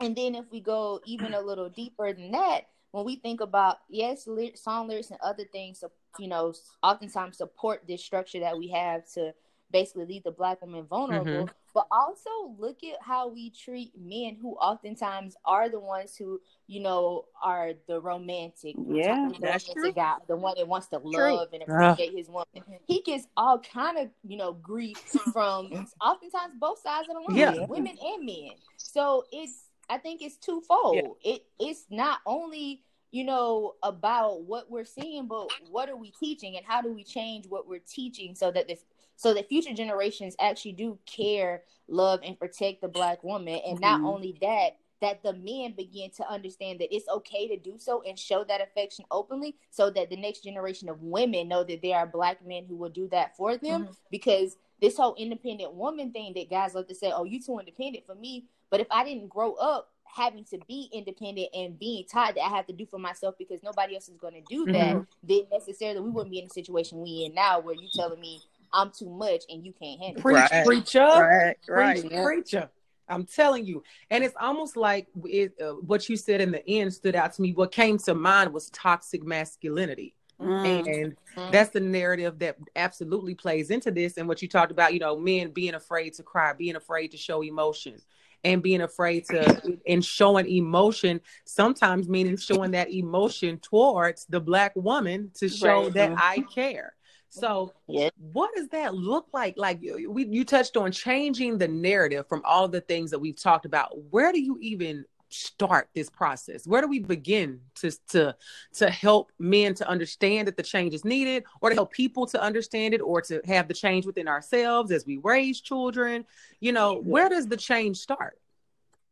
and 0.00 0.14
then 0.16 0.34
if 0.34 0.44
we 0.50 0.60
go 0.60 1.00
even 1.06 1.34
a 1.34 1.40
little 1.40 1.68
deeper 1.68 2.12
than 2.12 2.32
that, 2.32 2.62
when 2.90 3.04
we 3.04 3.16
think 3.16 3.40
about 3.40 3.78
yes, 3.88 4.26
ly- 4.26 4.52
song 4.54 4.88
lyrics 4.88 5.10
and 5.10 5.20
other 5.20 5.44
things, 5.44 5.82
you 6.18 6.28
know, 6.28 6.52
oftentimes 6.82 7.38
support 7.38 7.86
this 7.86 8.04
structure 8.04 8.40
that 8.40 8.58
we 8.58 8.68
have 8.68 9.08
to 9.12 9.32
basically 9.70 10.04
leave 10.06 10.24
the 10.24 10.32
black 10.32 10.60
woman 10.62 10.84
vulnerable. 10.84 11.48
But 11.74 11.88
also 11.90 12.30
look 12.56 12.84
at 12.84 13.02
how 13.02 13.28
we 13.28 13.50
treat 13.50 13.92
men 13.98 14.36
who 14.40 14.54
oftentimes 14.54 15.34
are 15.44 15.68
the 15.68 15.80
ones 15.80 16.16
who, 16.16 16.40
you 16.68 16.80
know, 16.80 17.24
are 17.42 17.72
the 17.88 18.00
romantic, 18.00 18.76
Yeah, 18.88 19.28
the 19.28 19.38
that's 19.40 19.64
romantic 19.64 19.74
true. 19.74 19.92
guy, 19.92 20.16
the 20.28 20.36
one 20.36 20.54
that 20.56 20.68
wants 20.68 20.86
to 20.88 21.00
True. 21.00 21.34
love 21.34 21.48
and 21.52 21.64
Ah. 21.68 21.92
appreciate 21.92 22.14
his 22.16 22.28
woman. 22.28 22.46
He 22.86 23.02
gets 23.02 23.26
all 23.36 23.58
kind 23.58 23.98
of, 23.98 24.08
you 24.22 24.36
know, 24.36 24.52
grief 24.52 24.98
from 25.32 25.72
oftentimes 26.00 26.54
both 26.60 26.78
sides 26.78 27.08
of 27.08 27.16
the 27.16 27.20
line, 27.20 27.56
Yeah. 27.56 27.66
women 27.66 27.96
and 28.00 28.24
men. 28.24 28.52
So 28.76 29.24
it's, 29.32 29.70
I 29.90 29.98
think 29.98 30.22
it's 30.22 30.36
twofold. 30.36 31.16
It 31.24 31.44
it's 31.58 31.86
not 31.90 32.20
only 32.24 32.82
you 33.10 33.24
know 33.24 33.74
about 33.82 34.42
what 34.44 34.70
we're 34.70 34.84
seeing, 34.84 35.26
but 35.26 35.48
what 35.70 35.88
are 35.88 35.96
we 35.96 36.10
teaching 36.12 36.56
and 36.56 36.64
how 36.64 36.82
do 36.82 36.92
we 36.92 37.04
change 37.04 37.46
what 37.48 37.66
we're 37.68 37.80
teaching 37.86 38.34
so 38.34 38.50
that 38.50 38.66
this 38.66 38.84
so 39.24 39.32
that 39.32 39.48
future 39.48 39.72
generations 39.72 40.36
actually 40.38 40.72
do 40.72 40.98
care, 41.06 41.62
love, 41.88 42.20
and 42.22 42.38
protect 42.38 42.82
the 42.82 42.88
black 42.88 43.24
woman. 43.24 43.58
And 43.66 43.80
not 43.80 44.02
Mhm. 44.02 44.04
only 44.04 44.32
that, 44.42 44.76
that 45.00 45.22
the 45.22 45.32
men 45.32 45.72
begin 45.72 46.10
to 46.10 46.30
understand 46.30 46.78
that 46.80 46.94
it's 46.94 47.08
okay 47.08 47.48
to 47.48 47.56
do 47.56 47.78
so 47.78 48.02
and 48.02 48.18
show 48.18 48.44
that 48.44 48.60
affection 48.60 49.06
openly 49.10 49.56
so 49.70 49.88
that 49.88 50.10
the 50.10 50.16
next 50.16 50.40
generation 50.44 50.90
of 50.90 51.00
women 51.02 51.48
know 51.48 51.64
that 51.64 51.80
there 51.80 51.96
are 51.96 52.06
black 52.06 52.44
men 52.44 52.66
who 52.66 52.76
will 52.76 52.90
do 52.90 53.08
that 53.08 53.34
for 53.34 53.56
them 53.56 53.86
because 54.10 54.58
this 54.82 54.98
whole 54.98 55.14
independent 55.14 55.72
woman 55.72 56.12
thing 56.12 56.34
that 56.34 56.50
guys 56.50 56.74
love 56.74 56.86
to 56.88 56.94
say 56.94 57.10
oh 57.14 57.24
you 57.24 57.40
too 57.40 57.58
independent 57.58 58.04
for 58.04 58.14
me 58.14 58.44
but 58.70 58.80
if 58.80 58.86
i 58.90 59.04
didn't 59.04 59.28
grow 59.28 59.54
up 59.54 59.90
having 60.04 60.44
to 60.44 60.58
be 60.68 60.88
independent 60.92 61.48
and 61.54 61.78
being 61.78 62.04
taught 62.06 62.34
that 62.34 62.44
i 62.44 62.48
have 62.48 62.66
to 62.66 62.72
do 62.72 62.86
for 62.86 62.98
myself 62.98 63.34
because 63.38 63.62
nobody 63.62 63.94
else 63.94 64.08
is 64.08 64.16
going 64.16 64.34
to 64.34 64.40
do 64.42 64.66
that 64.66 64.96
then 65.22 65.42
necessarily 65.50 66.00
we 66.00 66.10
wouldn't 66.10 66.30
be 66.30 66.38
in 66.38 66.44
the 66.44 66.50
situation 66.50 67.00
we 67.00 67.24
in 67.26 67.34
now 67.34 67.58
where 67.60 67.74
you 67.74 67.88
telling 67.94 68.20
me 68.20 68.40
i'm 68.74 68.90
too 68.96 69.08
much 69.08 69.42
and 69.48 69.64
you 69.64 69.72
can't 69.80 69.98
handle 70.00 70.18
it 70.18 70.22
Preach, 70.22 70.50
Right. 70.50 70.66
preacher. 70.66 71.00
Right, 71.00 71.56
right. 71.68 72.00
Preach, 72.02 72.12
preacher. 72.22 72.70
I'm 73.08 73.24
telling 73.26 73.66
you. 73.66 73.82
And 74.10 74.24
it's 74.24 74.34
almost 74.40 74.76
like 74.76 75.08
it, 75.24 75.52
uh, 75.62 75.72
what 75.72 76.08
you 76.08 76.16
said 76.16 76.40
in 76.40 76.50
the 76.52 76.66
end 76.68 76.92
stood 76.94 77.14
out 77.14 77.34
to 77.34 77.42
me. 77.42 77.52
What 77.52 77.70
came 77.70 77.98
to 77.98 78.14
mind 78.14 78.52
was 78.52 78.70
toxic 78.70 79.22
masculinity. 79.22 80.14
Mm. 80.40 80.86
And 80.86 81.16
Mhm. 81.36 81.50
that's 81.52 81.70
the 81.70 81.80
narrative 81.80 82.38
that 82.38 82.56
absolutely 82.76 83.34
plays 83.34 83.70
into 83.70 83.90
this. 83.90 84.16
And 84.16 84.26
what 84.26 84.40
you 84.42 84.48
talked 84.48 84.72
about, 84.72 84.94
you 84.94 85.00
know, 85.00 85.18
men 85.18 85.50
being 85.50 85.74
afraid 85.74 86.14
to 86.14 86.22
cry, 86.22 86.54
being 86.54 86.76
afraid 86.76 87.10
to 87.10 87.18
show 87.18 87.42
emotion, 87.42 88.00
and 88.42 88.62
being 88.62 88.80
afraid 88.80 89.26
to, 89.26 89.60
and 89.86 90.02
showing 90.04 90.46
emotion, 90.48 91.20
sometimes 91.44 92.08
meaning 92.08 92.36
showing 92.38 92.70
that 92.72 92.90
emotion 92.90 93.58
towards 93.58 94.24
the 94.26 94.40
black 94.40 94.72
woman 94.76 95.30
to 95.34 95.48
show 95.48 95.84
Right. 95.84 95.94
that 95.94 96.12
I 96.16 96.40
care. 96.54 96.94
So, 97.34 97.72
Yeah. 97.88 98.10
what 98.32 98.54
does 98.54 98.68
that 98.68 98.94
look 98.94 99.26
like? 99.32 99.54
Like 99.56 99.82
you- 99.82 100.10
we, 100.10 100.26
you 100.26 100.44
touched 100.44 100.76
on 100.76 100.92
changing 100.92 101.58
the 101.58 101.68
narrative 101.68 102.28
from 102.28 102.42
all 102.44 102.68
the 102.68 102.80
things 102.80 103.10
that 103.10 103.18
we've 103.18 103.40
talked 103.40 103.66
about. 103.66 103.98
Where 104.10 104.32
do 104.32 104.40
you 104.40 104.56
even 104.60 105.04
start 105.30 105.88
this 105.94 106.08
process? 106.08 106.64
Where 106.64 106.80
do 106.80 106.86
we 106.86 107.00
begin 107.00 107.60
to 107.76 107.90
to 108.10 108.36
to 108.74 108.88
help 108.88 109.32
men 109.40 109.74
to 109.74 109.88
understand 109.88 110.46
that 110.46 110.56
the 110.56 110.62
change 110.62 110.94
is 110.94 111.04
needed, 111.04 111.42
or 111.60 111.70
to 111.70 111.74
help 111.74 111.90
people 111.92 112.24
to 112.26 112.40
understand 112.40 112.94
it, 112.94 113.00
or 113.00 113.20
to 113.22 113.40
have 113.44 113.66
the 113.66 113.74
change 113.74 114.06
within 114.06 114.28
ourselves 114.28 114.92
as 114.92 115.04
we 115.04 115.16
raise 115.16 115.60
children? 115.60 116.24
You 116.60 116.70
know, 116.72 117.00
where 117.00 117.28
does 117.28 117.46
the 117.48 117.56
change 117.56 117.98
start? 117.98 118.38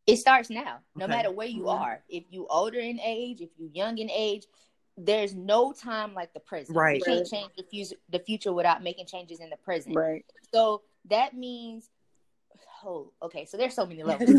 it 0.05 0.17
starts 0.17 0.51
now 0.51 0.81
no 0.97 1.05
Okay. 1.05 1.13
matter 1.15 1.31
where 1.31 1.47
you 1.47 1.63
Mhm. 1.63 1.81
are 1.81 2.03
if 2.09 2.25
you 2.31 2.45
older 2.49 2.81
in 2.81 2.99
age 2.99 3.41
if 3.41 3.51
you 3.57 3.71
young 3.73 3.99
in 3.99 4.11
age 4.11 4.47
there's 4.97 5.35
no 5.35 5.73
time 5.73 6.15
like 6.15 6.33
the 6.35 6.41
present 6.41 6.77
Right. 6.77 6.99
you 6.99 7.05
can't 7.05 7.27
change 7.27 7.51
the 7.57 7.65
future 7.65 7.97
the 8.11 8.19
future 8.19 8.53
without 8.53 8.83
making 8.83 9.07
changes 9.07 9.41
in 9.41 9.49
the 9.51 9.57
present 9.57 9.97
Right. 9.97 10.25
so 10.53 10.83
that 11.09 11.35
means 11.35 11.89
oh 12.85 13.11
okay 13.23 13.45
so 13.47 13.57
there's 13.57 13.75
so 13.75 13.87
many 13.87 14.03
levels 14.03 14.29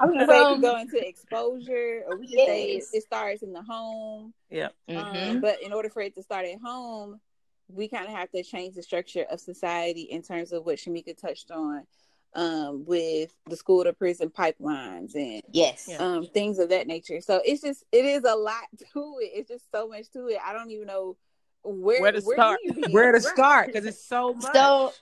I'm 0.00 0.12
gonna 0.12 0.26
say 0.26 0.52
we 0.54 0.60
go 0.60 0.76
into 0.78 1.06
exposure, 1.06 2.04
or 2.06 2.16
we 2.16 2.28
can 2.28 2.46
say 2.46 2.64
it, 2.76 2.84
it 2.92 3.02
starts 3.02 3.42
in 3.42 3.52
the 3.52 3.62
home. 3.62 4.32
Yep. 4.50 4.74
Mhm. 4.88 5.30
Um, 5.30 5.40
but 5.40 5.62
in 5.62 5.72
order 5.72 5.88
for 5.90 6.02
it 6.02 6.14
to 6.16 6.22
start 6.22 6.46
at 6.46 6.58
home, 6.60 7.20
we 7.68 7.88
kind 7.88 8.06
of 8.06 8.12
have 8.12 8.30
to 8.32 8.42
change 8.42 8.74
the 8.76 8.82
structure 8.82 9.24
of 9.30 9.40
society 9.40 10.02
in 10.02 10.22
terms 10.22 10.52
of 10.52 10.64
what 10.66 10.76
Chemyeeka 10.78 11.16
touched 11.16 11.50
on, 11.50 11.86
um, 12.34 12.84
with 12.86 13.34
the 13.48 13.56
school 13.56 13.84
to 13.84 13.92
prison 13.92 14.30
pipelines 14.30 15.14
and 15.14 15.42
yes 15.52 15.86
Yeah. 15.88 15.96
um, 15.98 16.26
things 16.26 16.58
of 16.58 16.68
that 16.68 16.86
nature. 16.86 17.20
So 17.20 17.40
it's 17.44 17.62
just 17.62 17.84
it 17.92 18.04
is 18.04 18.24
a 18.24 18.34
lot 18.34 18.64
to 18.78 19.16
it. 19.20 19.30
It's 19.34 19.48
just 19.48 19.70
so 19.72 19.88
much 19.88 20.10
to 20.12 20.26
it. 20.28 20.38
I 20.44 20.52
don't 20.52 20.70
even 20.70 20.86
know 20.86 21.16
where 21.64 22.00
Where 22.00 22.12
to 22.12 22.20
do 22.20 22.32
start. 22.32 22.60
Where 22.90 23.12
to 23.12 23.20
start? 23.20 23.66
Because 23.66 23.84
it's 23.86 24.04
so 24.04 24.34
much. 24.34 24.54
so 24.54 24.92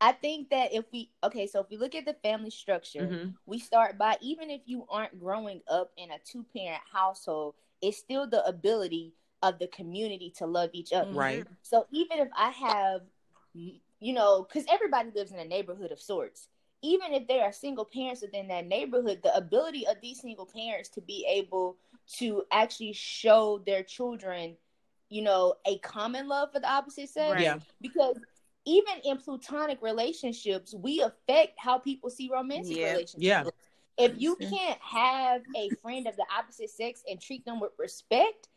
i 0.00 0.10
think 0.12 0.50
that 0.50 0.72
if 0.74 0.84
we 0.92 1.10
okay 1.22 1.46
so 1.46 1.60
if 1.60 1.66
we 1.70 1.76
look 1.76 1.94
at 1.94 2.04
the 2.04 2.14
family 2.24 2.50
structure 2.50 3.06
Mhm. 3.06 3.34
we 3.46 3.58
start 3.60 3.96
by 3.96 4.16
even 4.20 4.50
if 4.50 4.60
you 4.66 4.84
aren't 4.90 5.18
growing 5.20 5.60
up 5.70 5.92
in 5.96 6.10
a 6.10 6.18
two 6.24 6.44
parent 6.54 6.82
household 6.92 7.54
it's 7.80 7.98
still 7.98 8.26
the 8.26 8.44
ability 8.46 9.14
of 9.42 9.58
the 9.60 9.68
community 9.68 10.32
to 10.38 10.46
love 10.46 10.70
each 10.72 10.92
other 10.92 11.12
right. 11.12 11.46
So 11.62 11.86
even 11.92 12.18
if 12.18 12.28
I 12.36 12.50
have, 12.50 13.02
you 13.54 14.12
know, 14.12 14.42
because 14.48 14.64
everybody 14.70 15.10
lives 15.14 15.32
in 15.32 15.38
a 15.38 15.44
neighborhood 15.44 15.90
of 15.92 16.00
sorts, 16.00 16.48
even 16.82 17.12
if 17.12 17.28
there 17.28 17.44
are 17.44 17.52
single 17.52 17.84
parents 17.84 18.22
within 18.22 18.48
that 18.48 18.66
neighborhood, 18.66 19.20
the 19.22 19.34
ability 19.36 19.86
of 19.86 19.96
these 20.02 20.20
single 20.20 20.46
parents 20.46 20.88
to 20.90 21.00
be 21.00 21.24
able 21.28 21.76
to 22.18 22.42
actually 22.50 22.92
show 22.92 23.62
their 23.64 23.82
children, 23.82 24.56
you 25.08 25.22
know, 25.22 25.54
a 25.66 25.78
common 25.78 26.28
love 26.28 26.52
for 26.52 26.60
the 26.60 26.70
opposite 26.70 27.08
sex. 27.08 27.32
Right. 27.32 27.42
Yeah. 27.42 27.58
Because 27.80 28.16
even 28.64 28.94
in 29.04 29.18
platonic 29.18 29.80
relationships, 29.82 30.74
we 30.74 31.00
affect 31.00 31.58
how 31.58 31.78
people 31.78 32.10
see 32.10 32.28
romantic 32.30 32.76
Yeah. 32.76 32.90
relationships. 32.92 33.22
Yeah. 33.22 33.44
If 33.98 34.20
you 34.20 34.36
can't 34.36 34.80
have 34.80 35.42
a 35.54 35.70
friend 35.82 36.06
of 36.06 36.16
the 36.16 36.24
opposite 36.36 36.70
sex 36.70 37.02
and 37.08 37.20
treat 37.20 37.44
them 37.44 37.60
with 37.60 37.72
respect, 37.78 38.48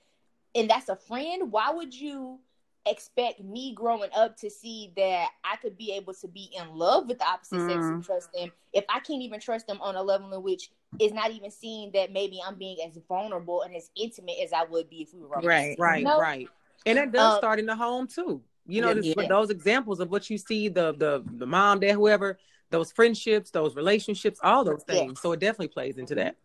and 0.55 0.69
that's 0.69 0.89
a 0.89 0.95
friend, 0.95 1.51
why 1.51 1.71
would 1.71 1.93
you 1.93 2.39
expect 2.85 3.43
me 3.43 3.73
growing 3.73 4.09
up 4.15 4.37
to 4.37 4.49
see 4.49 4.91
that 4.95 5.29
I 5.43 5.55
could 5.57 5.77
be 5.77 5.91
able 5.93 6.13
to 6.15 6.27
be 6.27 6.51
in 6.55 6.69
love 6.69 7.07
with 7.07 7.19
the 7.19 7.25
opposite 7.27 7.61
sex 7.61 7.89
and 7.89 8.01
Mm. 8.01 8.05
trust 8.05 8.31
them 8.33 8.51
if 8.73 8.85
I 8.89 8.99
can't 8.99 9.21
even 9.21 9.39
trust 9.39 9.67
them 9.67 9.81
on 9.81 9.95
a 9.95 10.03
level 10.03 10.31
in 10.33 10.43
which 10.43 10.69
is 10.99 11.11
not 11.11 11.31
even 11.31 11.51
seeing 11.51 11.91
that 11.93 12.11
maybe 12.11 12.39
I'm 12.45 12.55
being 12.55 12.77
as 12.85 12.97
vulnerable 13.07 13.63
and 13.63 13.75
as 13.75 13.89
intimate 13.95 14.37
as 14.43 14.53
I 14.53 14.63
would 14.63 14.89
be 14.89 15.01
if 15.01 15.13
we 15.13 15.21
were 15.21 15.27
romantic. 15.27 15.77
Right. 15.79 15.79
Right, 15.79 16.03
No. 16.03 16.19
right. 16.19 16.49
And 16.85 16.97
that 16.97 17.11
does 17.11 17.33
Um, 17.33 17.37
start 17.39 17.59
in 17.59 17.65
the 17.65 17.75
home 17.75 18.07
too. 18.07 18.41
You 18.67 18.81
know, 18.81 18.89
Yeah. 18.89 18.93
this, 18.93 19.13
Yeah. 19.17 19.27
those 19.27 19.49
examples 19.49 19.99
of 19.99 20.09
what 20.11 20.29
you 20.29 20.37
see, 20.37 20.69
the 20.69 20.93
the 20.93 21.23
the 21.37 21.45
mom, 21.45 21.79
dad, 21.79 21.93
whoever, 21.93 22.39
those 22.69 22.91
friendships, 22.91 23.51
those 23.51 23.75
relationships, 23.75 24.39
all 24.43 24.63
those 24.63 24.83
things. 24.83 25.13
Yes. 25.13 25.21
So 25.21 25.31
it 25.33 25.39
definitely 25.39 25.69
plays 25.69 25.97
into 25.97 26.15
that. 26.15 26.35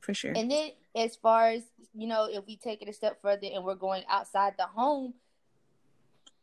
For 0.00 0.14
sure. 0.14 0.32
And 0.34 0.50
then 0.50 0.70
as 0.96 1.16
far 1.16 1.50
as 1.50 1.62
you 1.94 2.06
know, 2.08 2.24
if 2.30 2.46
we 2.46 2.56
take 2.56 2.82
it 2.82 2.88
a 2.88 2.92
step 2.92 3.20
further 3.20 3.48
and 3.52 3.64
we're 3.64 3.74
going 3.74 4.04
outside 4.08 4.54
the 4.56 4.64
home, 4.64 5.14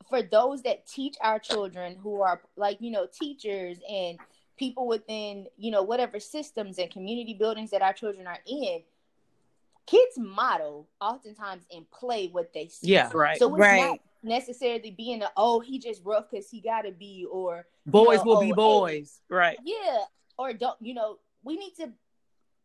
for 0.09 0.21
those 0.21 0.63
that 0.63 0.87
teach 0.87 1.15
our 1.21 1.39
children 1.39 1.95
who 2.01 2.21
are 2.21 2.41
like, 2.55 2.77
you 2.81 2.91
know, 2.91 3.07
teachers 3.11 3.77
and 3.89 4.17
people 4.57 4.87
within, 4.87 5.47
you 5.57 5.71
know, 5.71 5.83
whatever 5.83 6.19
systems 6.19 6.77
and 6.79 6.89
community 6.91 7.33
buildings 7.33 7.71
that 7.71 7.81
our 7.81 7.93
children 7.93 8.27
are 8.27 8.39
in, 8.47 8.81
kids 9.85 10.17
model 10.17 10.87
oftentimes 10.99 11.63
and 11.73 11.89
play 11.91 12.27
what 12.27 12.53
they 12.53 12.67
see. 12.67 12.87
Yeah. 12.87 13.09
Right. 13.13 13.39
So 13.39 13.53
it's 13.55 13.59
right. 13.59 13.81
not 13.81 13.99
necessarily 14.21 14.91
being 14.91 15.21
a 15.21 15.31
oh 15.37 15.59
he 15.61 15.79
just 15.79 16.01
rough 16.03 16.25
because 16.29 16.49
he 16.49 16.59
gotta 16.59 16.91
be 16.91 17.25
or 17.31 17.65
Boys 17.85 18.17
know, 18.17 18.23
will 18.25 18.37
oh, 18.37 18.41
be 18.41 18.47
hey, 18.47 18.51
boys. 18.51 19.21
right. 19.29 19.57
yeah 19.63 19.99
or 20.37 20.51
don't 20.51 20.75
you 20.81 20.93
know 20.93 21.17
we 21.43 21.55
need 21.55 21.71
to 21.77 21.89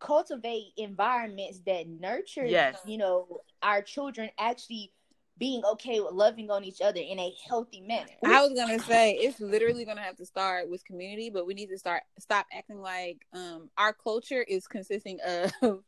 cultivate 0.00 0.72
environments 0.76 1.60
that 1.60 1.88
nurture 1.88 2.44
Yes. 2.44 2.78
you 2.84 2.98
know 2.98 3.40
our 3.62 3.82
children 3.82 4.30
actually 4.36 4.92
being 5.38 5.64
okay 5.64 6.00
with 6.00 6.12
loving 6.12 6.50
on 6.50 6.64
each 6.64 6.81
other 6.81 7.00
in 7.00 7.19
a 7.19 7.35
healthy 7.49 7.81
manner 7.81 8.11
I 8.25 8.47
was 8.47 8.59
gonna 8.59 8.79
say 8.79 9.12
it's 9.14 9.41
literally 9.41 9.85
gonna 9.85 10.00
have 10.00 10.17
to 10.17 10.26
start 10.26 10.69
with 10.71 10.85
community, 10.85 11.31
but 11.31 11.47
we 11.47 11.55
need 11.55 11.69
to 11.71 11.79
start 11.79 12.03
stop 12.19 12.47
acting 12.53 12.81
like 12.81 13.26
um 13.33 13.71
our 13.76 13.93
culture 13.93 14.43
is 14.43 14.67
consisting 14.67 15.19
of 15.26 15.53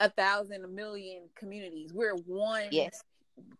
a 0.00 0.10
thousand, 0.10 0.64
a 0.64 0.68
million 0.68 1.28
communities. 1.34 1.92
We're 1.92 2.16
one 2.16 2.68
yes 2.70 3.02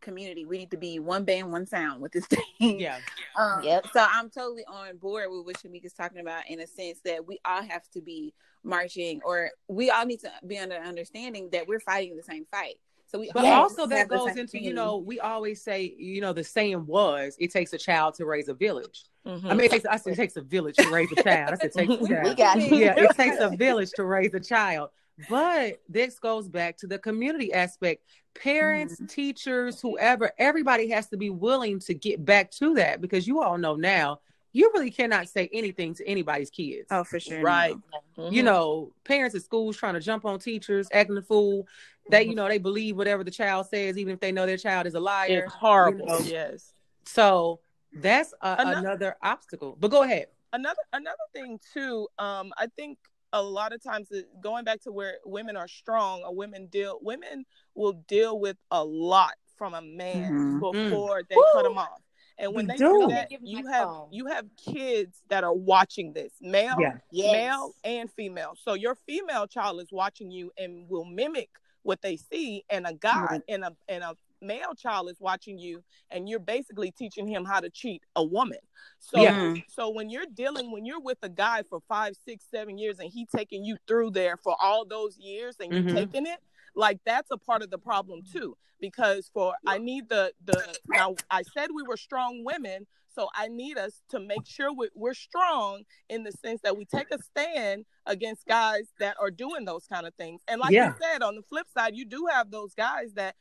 community. 0.01 0.45
We 0.45 0.59
need 0.59 0.71
to 0.71 0.77
be 0.77 0.99
one 0.99 1.25
band, 1.25 1.53
one 1.53 1.67
sound 1.67 2.01
with 2.01 2.13
this 2.13 2.27
thing. 2.59 2.81
Yeah. 2.81 2.99
Um, 3.39 3.63
Yep. 3.63 3.89
So 3.93 4.07
I'm 4.09 4.31
totally 4.31 4.65
on 4.67 4.97
board 4.97 5.27
with 5.31 5.47
what 5.47 5.57
Chemyeeka's 5.57 5.93
talking 5.93 6.21
about 6.21 6.49
in 6.49 6.61
a 6.61 6.67
sense 6.67 7.01
that 7.05 7.27
we 7.27 7.39
all 7.45 7.63
have 7.63 7.89
to 7.91 8.01
be 8.01 8.33
marching, 8.65 9.21
or 9.25 9.51
we 9.69 9.91
all 9.91 10.07
need 10.07 10.21
to 10.21 10.31
be 10.47 10.59
under 10.59 10.77
understanding 10.77 11.51
that 11.53 11.67
we're 11.67 11.81
fighting 11.81 12.17
the 12.17 12.23
same 12.23 12.47
fight. 12.51 12.77
So 13.07 13.21
we 13.21 13.31
But 13.33 13.45
all 13.45 13.63
also 13.63 13.87
that 13.87 14.09
goes 14.09 14.37
into, 14.37 14.59
you 14.59 14.71
mm-hmm. 14.71 14.77
know, 14.77 14.97
we 14.99 15.21
always 15.21 15.63
say, 15.63 15.95
you 15.97 16.21
know, 16.21 16.33
the 16.33 16.43
saying 16.43 16.87
was, 16.87 17.37
it 17.39 17.53
takes 17.53 17.73
a 17.73 17.79
child 17.79 18.15
to 18.15 18.27
raise 18.27 18.49
a 18.49 18.55
village. 18.55 19.05
Mhm. 19.25 19.31
I 19.31 19.37
mm-hmm. 19.37 19.49
mean, 19.49 19.61
it 19.61 19.71
takes, 19.71 19.87
I 19.87 19.97
said 19.97 20.13
it 20.15 20.17
takes 20.17 20.37
a 20.37 20.43
village 20.43 20.77
to 20.77 20.91
raise 20.91 21.11
a 21.13 21.23
child. 21.23 21.53
I 21.53 21.57
said 21.57 21.67
it 21.67 21.73
takes 21.75 21.93
a 21.93 22.09
child. 22.09 22.25
we 22.25 22.35
got 22.35 22.61
you 22.61 22.77
yeah, 22.77 22.95
it 22.97 23.17
takes 23.17 23.39
a 23.39 23.51
village 23.57 23.91
to 23.97 24.05
raise 24.05 24.35
a 24.35 24.41
child. 24.41 24.91
But 25.31 25.81
this 25.89 26.19
goes 26.19 26.49
back 26.49 26.77
to 26.79 26.87
the 26.87 26.99
community 26.99 27.53
aspect. 27.53 28.03
Parents, 28.35 28.95
mm-hmm. 28.95 29.07
teachers, 29.07 29.81
whoever, 29.81 30.33
everybody 30.37 30.91
has 30.91 31.09
to 31.09 31.17
be 31.17 31.31
willing 31.31 31.79
to 31.81 31.95
get 31.95 32.25
back 32.25 32.51
to 32.53 32.75
that 32.75 33.01
because 33.01 33.27
you 33.27 33.41
all 33.41 33.57
know 33.57 33.77
now 33.77 34.21
you 34.57 34.71
really 34.73 34.91
cannot 34.91 35.29
say 35.29 35.51
anything 35.53 35.93
to 35.93 36.09
anybody's 36.09 36.49
kids. 36.49 36.87
oh 36.91 37.05
for 37.05 37.21
sure, 37.21 37.43
Right. 37.43 37.77
no. 38.17 38.31
You 38.31 38.43
know, 38.43 38.93
parents 39.05 39.37
at 39.37 39.43
schools 39.43 39.77
trying 39.77 39.93
to 39.95 40.01
jump 40.01 40.25
on 40.25 40.39
teachers, 40.39 40.89
acting 40.93 41.19
a 41.19 41.23
fool. 41.23 41.69
They, 42.11 42.25
Mhm. 42.25 42.29
you 42.31 42.35
know, 42.35 42.49
they 42.49 42.59
believe 42.59 42.97
whatever 42.97 43.25
the 43.25 43.31
child 43.31 43.67
says, 43.67 43.99
even 43.99 44.13
if 44.15 44.21
they 44.21 44.33
know 44.33 44.47
their 44.47 44.57
child 44.57 44.87
is 44.87 44.95
a 44.95 45.01
liar. 45.01 45.27
it's 45.45 45.53
horrible. 45.53 46.01
you 46.01 46.07
know. 46.07 46.19
Yes. 46.21 46.73
So 47.05 47.61
that's 47.93 48.33
a, 48.43 48.61
Ano- 48.61 48.79
another 48.79 49.17
obstacle. 49.23 49.77
But 49.79 49.91
go 49.91 50.03
ahead. 50.03 50.27
another 50.53 50.81
another 50.93 51.27
thing 51.35 51.59
too 51.75 52.09
um 52.19 52.53
i 52.57 52.67
think 52.77 52.99
a 53.33 53.43
lot 53.43 53.73
of 53.75 53.83
times 53.83 54.11
going 54.41 54.65
back 54.65 54.81
to 54.81 54.93
where 54.93 55.19
women 55.25 55.57
are 55.57 55.67
strong 55.69 56.23
or 56.23 56.33
women 56.35 56.67
deal 56.69 56.99
women 57.03 57.45
will 57.75 57.93
deal 58.07 58.39
with 58.39 58.57
a 58.71 58.83
lot 58.83 59.35
from 59.57 59.75
a 59.75 59.83
man 59.83 60.33
Mhm. 60.33 60.61
before 60.61 61.23
they 61.29 61.35
Woo. 61.35 61.45
cut 61.53 61.65
them 61.65 61.77
off 61.79 62.01
And 62.39 62.55
when 62.55 62.67
We 62.67 62.73
they 62.73 62.77
do. 62.79 62.93
do 63.01 63.09
that, 63.09 63.33
you 63.43 63.67
have 63.67 63.89
phone. 63.89 64.09
you 64.13 64.27
have 64.27 64.47
kids 64.57 65.23
that 65.29 65.43
are 65.43 65.55
watching 65.55 66.13
this, 66.13 66.33
male, 66.41 66.77
Yeah. 66.79 66.99
Yes. 67.11 67.33
male 67.33 67.75
and 67.83 68.11
female. 68.13 68.55
So 68.57 68.75
your 68.75 68.95
female 68.95 69.47
child 69.49 69.81
is 69.81 69.91
watching 69.91 70.31
you 70.31 70.53
and 70.59 70.89
will 70.89 71.05
mimic 71.07 71.49
what 71.87 72.03
they 72.03 72.17
see, 72.17 72.65
and 72.69 72.87
a 72.87 72.93
guy 72.93 73.23
Right. 73.31 73.43
and 73.49 73.65
a 73.65 73.77
and 73.89 74.03
a 74.03 74.17
male 74.43 74.75
child 74.75 75.09
is 75.09 75.19
watching 75.21 75.59
you, 75.59 75.83
and 76.11 76.29
you're 76.29 76.39
basically 76.41 76.91
teaching 76.91 77.27
him 77.27 77.45
how 77.45 77.61
to 77.61 77.71
cheat 77.71 78.03
a 78.17 78.25
woman. 78.25 78.59
So 78.99 79.23
Yeah. 79.23 79.57
so 79.69 79.89
when 79.91 80.11
you're 80.11 80.27
dealing, 80.35 80.73
when 80.73 80.85
you're 80.85 81.01
with 81.01 81.19
a 81.23 81.29
guy 81.29 81.63
for 81.63 81.81
five, 81.89 82.15
six, 82.17 82.45
seven 82.51 82.77
years, 82.77 82.99
and 82.99 83.11
he 83.11 83.25
taking 83.25 83.65
you 83.65 83.77
through 83.87 84.11
there 84.11 84.37
for 84.37 84.57
all 84.61 84.85
those 84.85 85.17
years, 85.19 85.57
and 85.61 85.73
you 85.73 85.85
Mhm. 85.85 85.97
taking 85.97 86.27
it, 86.27 86.41
like 86.75 86.99
that's 87.05 87.31
a 87.31 87.39
part 87.39 87.63
of 87.63 87.71
the 87.71 87.79
problem 87.79 88.23
too. 88.23 88.57
Because 88.81 89.31
for 89.33 89.55
I 89.67 89.79
need 89.79 90.09
the 90.09 90.33
the 90.45 90.79
now 90.89 91.15
I 91.31 91.43
said 91.43 91.71
we 91.73 91.83
were 91.85 91.97
strong 91.97 92.45
women, 92.45 92.87
so 93.17 93.29
I 93.35 93.49
need 93.49 93.79
us 93.79 94.01
to 94.11 94.21
make 94.21 94.47
sure 94.47 94.73
we, 94.73 94.89
we're 94.95 95.15
strong 95.15 95.83
in 96.09 96.23
the 96.23 96.31
sense 96.33 96.61
that 96.63 96.77
we 96.77 96.85
take 96.85 97.09
a 97.11 97.19
stand 97.23 97.87
against 98.07 98.47
guys 98.47 98.85
that 99.01 99.17
are 99.21 99.31
doing 99.31 99.65
those 99.65 99.87
kind 99.87 100.07
of 100.07 100.15
things. 100.15 100.43
And 100.47 100.61
like 100.61 100.71
Yeah. 100.73 100.89
you 100.91 100.95
said, 101.03 101.23
on 101.23 101.35
the 101.35 101.43
flip 101.43 101.67
side, 101.77 101.97
you 101.97 102.05
do 102.05 102.27
have 102.31 102.51
those 102.51 102.75
guys 102.75 103.15
that 103.15 103.35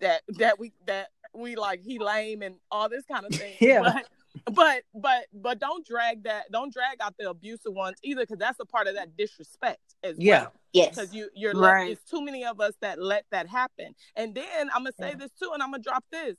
that 0.00 0.22
that 0.38 0.58
we 0.58 0.72
that 0.86 1.08
we 1.34 1.54
like 1.56 1.80
he 1.82 1.98
lame 1.98 2.42
and 2.42 2.56
all 2.70 2.88
this 2.88 3.04
kind 3.04 3.24
of 3.26 3.32
thing. 3.34 3.54
Yeah. 3.60 3.82
But 3.82 4.06
but 4.54 4.82
but 4.94 5.26
but 5.32 5.58
don't 5.58 5.86
drag 5.86 6.24
that 6.24 6.50
don't 6.52 6.72
drag 6.72 6.98
out 7.00 7.14
the 7.18 7.28
abusive 7.30 7.72
ones 7.74 7.96
either 8.02 8.22
because 8.22 8.38
that's 8.38 8.60
a 8.60 8.64
part 8.64 8.86
of 8.86 8.94
that 8.94 9.16
disrespect 9.16 9.80
as 10.02 10.16
well. 10.16 10.26
Yeah. 10.26 10.40
well 10.42 10.52
Yes. 10.72 10.88
because 10.94 11.14
you 11.14 11.28
you're 11.34 11.54
Right. 11.54 11.84
let, 11.88 11.90
it's 11.92 12.10
too 12.10 12.22
many 12.24 12.44
of 12.44 12.60
us 12.60 12.74
that 12.80 13.00
let 13.00 13.24
that 13.30 13.48
happen 13.48 13.94
and 14.16 14.34
then 14.34 14.68
i'm 14.74 14.84
gonna 14.84 14.92
say 15.00 15.10
Yeah. 15.10 15.16
this 15.16 15.32
too 15.40 15.50
and 15.54 15.62
i'm 15.62 15.70
gonna 15.70 15.82
drop 15.82 16.04
this 16.12 16.36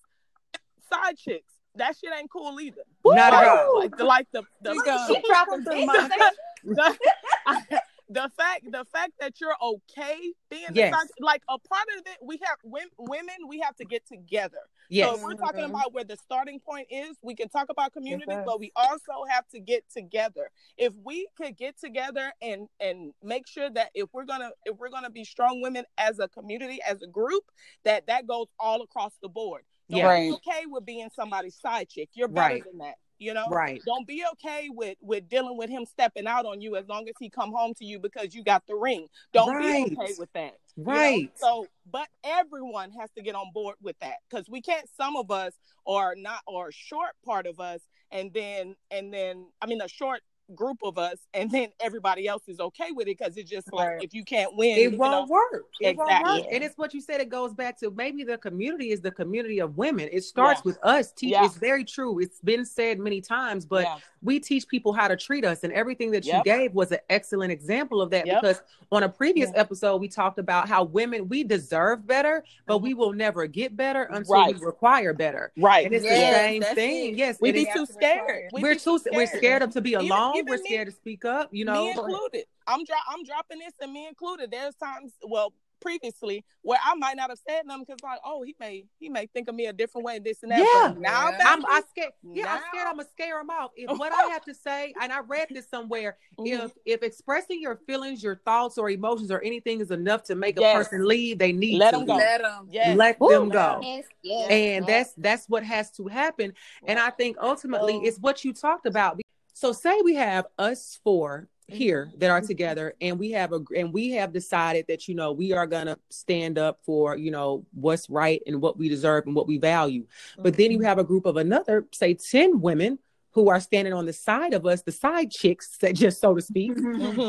side 0.92 1.18
chicks 1.18 1.54
that 1.80 1.96
shit 1.98 2.12
ain't 2.18 2.32
cool 2.32 2.60
either 2.62 2.82
Not 3.06 3.34
at 3.34 3.40
like, 3.40 3.48
all. 3.50 3.80
like 3.80 3.98
the 3.98 4.04
like 4.06 4.28
the 4.32 4.44
the, 4.62 4.74
You 4.74 4.84
go. 4.84 4.98
She 5.08 5.22
dropping 5.28 5.64
Come 5.64 5.64
big 5.64 5.74
through, 5.74 5.86
Monica. 5.86 6.32
the, 6.64 6.98
the 8.10 8.30
fact 8.38 8.64
the 8.72 8.86
fact 8.92 9.12
that 9.20 9.40
you're 9.40 9.56
okay 9.62 10.18
being 10.50 10.64
Yes. 10.74 10.94
side, 10.94 11.08
like 11.20 11.42
a 11.50 11.58
part 11.60 11.86
of 11.98 12.04
it 12.08 12.18
we 12.22 12.40
have 12.44 12.58
women, 12.64 12.90
women 12.98 13.36
we 13.48 13.60
have 13.60 13.76
to 13.78 13.86
get 13.86 14.06
together 14.08 14.58
Yes. 14.90 15.08
so 15.08 15.16
if 15.16 15.22
we're 15.22 15.34
talking 15.36 15.64
Mhm. 15.66 15.70
about 15.70 15.94
where 15.94 16.04
the 16.04 16.18
starting 16.18 16.60
point 16.60 16.88
is, 16.90 17.16
we 17.22 17.36
can 17.36 17.48
talk 17.48 17.70
about 17.70 17.94
community, 17.94 18.32
sir. 18.32 18.44
but 18.44 18.60
we 18.60 18.72
also 18.76 19.24
have 19.30 19.48
to 19.50 19.60
get 19.60 19.88
together. 19.92 20.50
If 20.78 20.94
we 21.04 21.28
could 21.38 21.56
get 21.58 21.80
together 21.80 22.34
and 22.42 22.68
and 22.80 23.14
make 23.22 23.46
sure 23.48 23.70
that 23.70 23.92
if 23.94 24.10
we're 24.14 24.26
gonna 24.26 24.50
if 24.66 24.78
we're 24.78 24.90
gonna 24.90 25.12
be 25.12 25.24
strong 25.24 25.62
women 25.62 25.86
as 26.00 26.18
a 26.18 26.28
community, 26.28 26.80
as 26.82 27.04
a 27.04 27.08
group, 27.08 27.44
that 27.84 28.08
that 28.08 28.26
goes 28.26 28.48
all 28.60 28.82
across 28.82 29.14
the 29.22 29.30
board. 29.30 29.64
Don't 29.90 29.98
Yeah. 30.00 30.06
be 30.20 30.30
Right. 30.32 30.34
okay 30.34 30.66
with 30.68 30.86
being 30.86 31.10
somebody's 31.16 31.56
side 31.60 31.90
chick. 31.90 32.10
You're 32.14 32.28
better 32.28 32.56
Right. 32.56 32.64
than 32.64 32.78
that. 32.80 32.96
You 33.18 33.34
know, 33.34 33.48
Right. 33.50 33.82
don't 33.86 34.08
be 34.08 34.24
okay 34.34 34.70
with 34.70 34.98
with 35.02 35.28
dealing 35.28 35.58
with 35.58 35.70
him 35.70 35.86
stepping 35.86 36.26
out 36.26 36.46
on 36.46 36.62
you 36.62 36.78
as 36.78 36.88
long 36.88 37.08
as 37.10 37.16
he 37.20 37.30
come 37.30 37.52
home 37.52 37.74
to 37.76 37.84
you 37.86 38.00
because 38.00 38.34
you 38.34 38.44
got 38.44 38.66
the 38.66 38.76
ring. 38.76 39.08
Don't 39.34 39.50
Right. 39.50 39.90
be 39.90 39.98
okay 40.02 40.14
with 40.18 40.32
that. 40.34 40.54
you 40.78 40.86
know? 40.86 40.92
Right. 40.94 41.38
So, 41.38 41.68
but 41.92 42.08
everyone 42.24 42.92
has 42.92 43.12
to 43.18 43.22
get 43.22 43.36
on 43.36 43.52
board 43.52 43.76
with 43.82 44.00
that 44.00 44.20
because 44.30 44.48
we 44.50 44.62
can't. 44.62 44.88
Some 44.96 45.18
of 45.18 45.30
us 45.30 45.54
are 45.86 46.16
not, 46.16 46.42
or 46.48 46.72
short 46.72 47.12
part 47.26 47.46
of 47.48 47.60
us, 47.60 47.82
and 48.12 48.32
then 48.34 48.76
and 48.90 49.14
then 49.14 49.52
I 49.62 49.66
mean 49.66 49.82
a 49.82 49.90
short 49.90 50.22
group 50.56 50.78
of 50.84 50.98
us, 50.98 51.18
and 51.34 51.50
then 51.52 51.70
everybody 51.80 52.28
else 52.28 52.44
is 52.48 52.60
okay 52.60 52.92
with 52.92 53.08
it 53.08 53.18
because 53.18 53.38
it's 53.38 53.50
just 53.50 53.72
like 53.74 53.88
Right. 53.90 54.04
if 54.04 54.14
you 54.14 54.24
can't 54.24 54.56
win, 54.56 54.78
it 54.78 54.98
won't 54.98 55.30
know, 55.30 55.34
work. 55.34 55.66
It 55.80 55.96
won't 55.98 56.10
Exactly. 56.10 56.42
work. 56.42 56.50
And 56.52 56.64
it's 56.64 56.78
what 56.78 56.94
you 56.94 57.02
said. 57.02 57.22
It 57.22 57.30
goes 57.30 57.54
back 57.54 57.78
to 57.80 57.92
maybe 57.92 58.24
the 58.24 58.38
community 58.38 58.92
is 58.92 59.02
the 59.02 59.12
community 59.12 59.60
of 59.60 59.78
women. 59.78 60.10
It 60.12 60.24
starts 60.24 60.60
Yeah. 60.60 60.70
with 60.72 60.80
us. 60.84 61.12
Teach. 61.12 61.32
Yeah. 61.32 61.46
It's 61.46 61.58
very 61.58 61.84
true. 61.84 62.20
It's 62.20 62.40
been 62.42 62.66
said 62.66 63.00
many 63.00 63.22
times, 63.22 63.66
but 63.66 63.84
yeah, 63.84 63.98
we 64.22 64.40
teach 64.40 64.68
people 64.68 64.92
how 64.94 65.08
to 65.08 65.16
treat 65.16 65.46
us, 65.46 65.64
and 65.64 65.72
everything 65.74 66.12
that 66.12 66.26
Yep. 66.26 66.36
you 66.46 66.52
gave 66.52 66.74
was 66.74 66.92
an 66.92 67.00
excellent 67.10 67.52
example 67.52 68.02
of 68.02 68.10
that. 68.12 68.26
Yep. 68.28 68.42
Because 68.42 68.62
on 68.92 69.04
a 69.04 69.10
previous 69.10 69.52
episode, 69.56 69.98
we 70.02 70.08
talked 70.08 70.40
about 70.40 70.68
how 70.68 70.84
women 70.84 71.28
we 71.30 71.44
deserve 71.44 72.06
better, 72.08 72.44
but 72.66 72.80
Mhm. 72.80 72.82
we 72.82 72.94
will 72.96 73.14
never 73.14 73.46
get 73.48 73.76
better 73.78 74.04
until 74.04 74.34
Right. 74.34 74.56
we 74.60 74.66
require 74.66 75.14
better. 75.14 75.52
right. 75.58 75.86
And 75.86 75.94
it's 75.94 76.04
Yes, 76.06 76.34
the 76.34 76.40
same 76.40 76.76
thing. 76.76 77.14
it. 77.14 77.18
Yes, 77.18 77.38
we 77.42 77.50
and 77.50 77.56
be 77.56 77.68
too 77.74 77.86
scared. 77.86 78.50
We 78.54 78.62
we're 78.62 78.74
be 78.74 78.80
too 78.80 79.00
we're 79.14 79.26
scared 79.28 79.62
of 79.62 79.72
to 79.72 79.82
be 79.82 79.94
alone. 79.94 80.34
Even 80.40 80.50
we're 80.50 80.58
me- 80.58 80.64
scared 80.66 80.88
to 80.88 80.94
speak 80.94 81.26
up. 81.26 81.50
You 81.52 81.66
know, 81.66 81.86
me 81.86 81.92
included. 81.92 82.46
I'm 82.68 82.84
dro- 82.86 82.96
I'm 83.10 83.24
dropping 83.24 83.60
this 83.60 83.74
and 83.82 83.92
me 83.94 84.08
included. 84.08 84.52
There's 84.52 84.76
times, 84.76 85.14
well, 85.24 85.54
previously 85.82 86.44
where 86.62 86.78
I 86.84 86.94
might 86.96 87.16
not 87.16 87.30
have 87.30 87.40
said 87.48 87.62
nothing 87.66 87.86
because 87.88 88.04
like, 88.04 88.20
oh, 88.26 88.44
he 88.44 88.54
may 88.60 88.84
he 89.00 89.08
may 89.08 89.28
think 89.28 89.48
of 89.48 89.56
me 89.56 89.68
a 89.68 89.72
different 89.74 90.04
way, 90.06 90.18
and 90.18 90.26
this 90.26 90.44
and 90.44 90.52
that. 90.52 90.60
Yeah. 90.60 90.90
But 90.90 91.00
now, 91.00 91.30
Yeah. 91.30 91.40
I'm 91.46 91.66
I 91.66 91.82
scared. 91.90 92.12
Yeah, 92.22 92.54
I'm 92.54 92.62
scared. 92.70 92.88
I'm 92.88 92.98
gonna 92.98 93.08
scare 93.10 93.40
him 93.40 93.50
off. 93.50 93.72
If 93.78 93.98
what 93.98 94.12
I 94.12 94.24
have 94.34 94.44
to 94.44 94.54
say, 94.54 94.94
and 95.02 95.14
I 95.14 95.22
read 95.22 95.48
this 95.52 95.70
somewhere, 95.70 96.18
Mhm. 96.38 96.66
if 96.66 96.72
if 96.86 97.02
expressing 97.04 97.62
your 97.62 97.78
feelings, 97.88 98.22
your 98.22 98.42
thoughts, 98.44 98.78
or 98.78 98.90
emotions, 98.90 99.32
or 99.32 99.42
anything 99.42 99.80
is 99.80 99.90
enough 99.90 100.24
to 100.24 100.36
make 100.36 100.58
a 100.58 100.62
Yes. 100.62 100.76
person 100.76 101.08
leave, 101.08 101.38
they 101.40 101.54
need 101.54 101.78
Let 101.80 101.92
to 101.92 102.00
'em 102.00 102.06
go. 102.06 102.16
Let 102.18 102.42
them. 102.42 102.68
yes. 102.70 102.98
Let 102.98 103.18
Woo. 103.22 103.30
them 103.30 103.48
go. 103.50 103.80
Yes, 103.82 104.06
yes, 104.22 104.48
And 104.52 104.86
yes. 104.86 104.86
that's 104.86 105.14
that's 105.18 105.50
what 105.50 105.64
has 105.64 105.92
to 105.92 106.08
happen. 106.10 106.54
And 106.86 107.00
I 107.00 107.10
think 107.10 107.38
ultimately 107.42 107.94
So- 107.94 108.04
it's 108.04 108.20
what 108.20 108.44
you 108.44 108.52
talked 108.52 108.86
about. 108.86 109.18
So 109.60 109.74
say 109.74 110.00
we 110.06 110.16
have 110.16 110.46
us 110.58 111.00
four 111.04 111.50
here 111.68 112.06
Mm-hmm. 112.08 112.20
that 112.20 112.32
are 112.32 112.42
together 112.42 112.96
and 113.00 113.20
we 113.20 113.30
have 113.32 113.52
a 113.54 113.60
and 113.78 113.94
we 113.94 114.10
have 114.12 114.34
decided 114.34 114.86
that 114.88 115.08
you 115.08 115.14
know 115.14 115.32
we 115.34 115.52
are 115.54 115.68
gonna 115.68 116.00
stand 116.10 116.58
up 116.58 116.80
for 116.84 117.16
you 117.16 117.30
know 117.30 117.64
what's 117.74 118.10
right 118.10 118.42
and 118.48 118.60
what 118.60 118.76
we 118.76 118.90
deserve 118.90 119.28
and 119.28 119.36
what 119.36 119.46
we 119.48 119.60
value 119.60 120.04
but 120.38 120.58
then 120.58 120.72
Mm-hmm. 120.72 120.82
you 120.82 120.88
have 120.88 120.98
a 120.98 121.04
group 121.04 121.28
of 121.28 121.38
another 121.38 121.86
say 121.92 122.16
10 122.16 122.60
women 122.62 122.98
who 123.34 123.50
are 123.50 123.60
standing 123.60 123.94
on 123.94 124.08
the 124.08 124.14
side 124.14 124.54
of 124.56 124.66
us 124.66 124.82
the 124.82 124.92
side 124.92 125.30
chicks 125.30 125.78
that 125.78 125.94
just 126.04 126.20
so 126.20 126.34
to 126.34 126.42
speak 126.42 126.72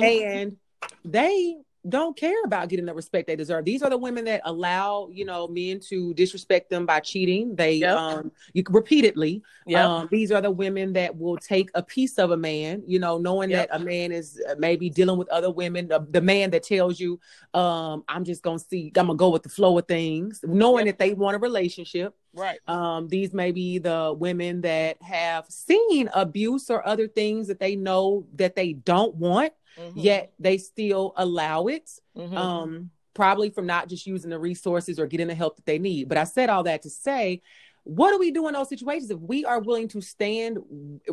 and 0.03 0.57
they 1.05 1.57
don't 1.89 2.17
care 2.17 2.37
about 2.45 2.69
getting 2.69 2.85
the 2.85 2.93
respect 2.95 3.27
they 3.27 3.37
deserve. 3.37 3.65
These 3.65 3.83
are 3.83 3.89
the 3.89 3.97
women 3.97 4.27
that 4.27 4.43
allow, 4.45 5.09
you 5.11 5.25
know, 5.25 5.49
men 5.49 5.81
to 5.89 6.13
disrespect 6.15 6.69
them 6.69 6.85
by 6.85 7.01
cheating. 7.01 7.57
They 7.57 7.77
Yep. 7.77 7.97
um 7.97 8.33
you 8.53 8.63
repeatedly. 8.69 9.43
Yep. 9.67 9.87
Um 9.89 10.09
these 10.11 10.31
are 10.31 10.43
the 10.43 10.51
women 10.51 10.93
that 10.93 11.17
will 11.17 11.39
take 11.39 11.71
a 11.75 11.83
piece 11.83 12.19
of 12.19 12.33
a 12.33 12.37
man, 12.37 12.83
you 12.87 12.99
know, 12.99 13.17
knowing 13.19 13.51
Yep. 13.51 13.69
that 13.71 13.81
a 13.81 13.83
man 13.83 14.13
is 14.13 14.41
uh, 14.51 14.57
maybe 14.59 14.91
dealing 14.91 15.17
with 15.19 15.29
other 15.31 15.51
women, 15.51 15.89
the, 15.89 16.07
the 16.11 16.21
man 16.21 16.51
that 16.51 16.65
tells 16.65 17.01
you 17.01 17.19
um 17.55 18.05
I'm 18.09 18.25
just 18.25 18.43
going 18.43 18.59
to 18.59 18.65
see 18.65 18.93
I'm 18.97 19.07
going 19.07 19.17
to 19.17 19.21
go 19.23 19.31
with 19.31 19.43
the 19.43 19.49
flow 19.49 19.79
of 19.79 19.89
things, 19.89 20.41
knowing 20.47 20.85
that 20.87 20.99
they 20.99 21.15
want 21.15 21.37
a 21.37 21.39
relationship. 21.39 22.15
right. 22.35 22.59
Um, 22.69 23.09
these 23.09 23.33
may 23.33 23.53
be 23.53 23.79
the 23.79 24.15
women 24.17 24.61
that 24.61 25.01
have 25.03 25.47
seen 25.49 26.11
abuse 26.15 26.69
or 26.71 26.87
other 26.87 27.09
things 27.09 27.49
that 27.49 27.59
they 27.59 27.75
know 27.75 28.27
that 28.37 28.55
they 28.55 28.75
don't 28.75 29.15
want, 29.15 29.53
Mhm. 29.81 29.93
yet 29.95 30.33
they 30.39 30.59
still 30.59 31.13
allow 31.17 31.67
it. 31.67 31.91
Mhm. 32.17 32.37
Um, 32.37 32.91
probably 33.15 33.51
from 33.51 33.67
not 33.67 33.89
just 33.89 34.07
using 34.07 34.31
the 34.31 34.39
resources 34.39 34.99
or 35.01 35.07
getting 35.07 35.27
the 35.27 35.35
help 35.35 35.57
that 35.57 35.67
they 35.67 35.79
need. 35.79 36.09
But 36.09 36.17
I 36.19 36.25
said 36.25 36.49
all 36.49 36.63
that 36.65 36.83
to 36.83 36.91
say, 36.91 37.43
what 37.85 38.11
do 38.13 38.19
we 38.19 38.31
do 38.31 38.47
in 38.47 38.55
those 38.55 38.69
situations 38.69 39.11
if 39.11 39.19
we 39.19 39.45
are 39.45 39.59
willing 39.59 39.89
to 39.89 40.01
stand 40.01 40.59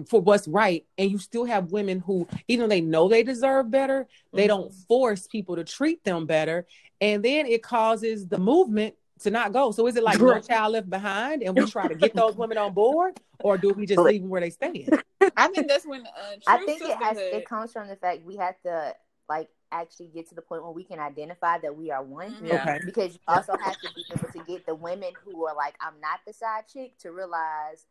for 0.10 0.20
what's 0.22 0.48
right 0.48 0.86
and 0.98 1.10
you 1.10 1.18
still 1.18 1.46
have 1.46 1.72
women 1.72 2.00
who 2.00 2.28
even 2.48 2.64
though 2.64 2.76
they 2.76 2.82
know 2.82 3.08
they 3.08 3.24
deserve 3.24 3.72
better 3.72 4.06
they 4.34 4.44
Mhm. 4.44 4.48
don't 4.50 4.74
force 4.88 5.28
people 5.28 5.56
to 5.56 5.64
treat 5.64 6.04
them 6.04 6.26
better 6.26 6.68
and 7.00 7.24
then 7.24 7.46
it 7.46 7.64
causes 7.64 8.28
the 8.28 8.38
movement 8.38 8.96
to 9.20 9.30
not 9.30 9.52
go 9.52 9.72
so 9.72 9.88
is 9.88 9.96
it 9.96 10.04
like 10.04 10.20
no 10.20 10.40
child 10.40 10.74
left 10.74 10.90
behind 10.90 11.42
and 11.44 11.56
we 11.56 11.66
try 11.66 11.88
to 11.88 11.96
get 11.96 12.14
those 12.14 12.36
women 12.36 12.58
on 12.58 12.74
board 12.74 13.20
or 13.40 13.58
do 13.58 13.70
we 13.74 13.86
just 13.86 14.00
leave 14.00 14.22
them 14.22 14.30
where 14.30 14.42
they 14.42 14.50
stand 14.50 15.02
I 15.36 15.48
think 15.48 15.68
that's 15.68 15.86
when 15.86 16.06
uh, 16.06 16.36
I 16.48 16.58
think 16.66 16.82
it 16.82 16.98
has 16.98 17.18
it 17.18 17.48
comes 17.48 17.74
from 17.74 17.88
the 17.88 17.96
fact 17.96 18.24
we 18.24 18.38
have 18.38 18.60
to 18.62 18.96
like 19.28 19.50
actually 19.72 20.08
get 20.08 20.30
to 20.30 20.36
the 20.36 20.42
point 20.42 20.64
where 20.64 20.72
we 20.72 20.84
can 20.84 21.00
identify 21.00 21.58
that 21.60 21.76
we 21.76 21.92
are 21.92 22.04
one. 22.04 22.36
Yeah. 22.42 22.62
okay 22.62 22.80
Because 22.86 23.14
you 23.14 23.20
also 23.28 23.58
have 23.58 23.80
to 23.82 23.90
be 23.94 24.06
able 24.14 24.30
to 24.30 24.40
get 24.46 24.66
the 24.66 24.76
women 24.76 25.12
who 25.26 25.46
are 25.46 25.56
like, 25.56 25.76
I'm 25.82 26.00
not 26.02 26.20
the 26.26 26.34
side 26.34 26.64
chick 26.72 26.98
to 27.00 27.12
realize 27.12 27.86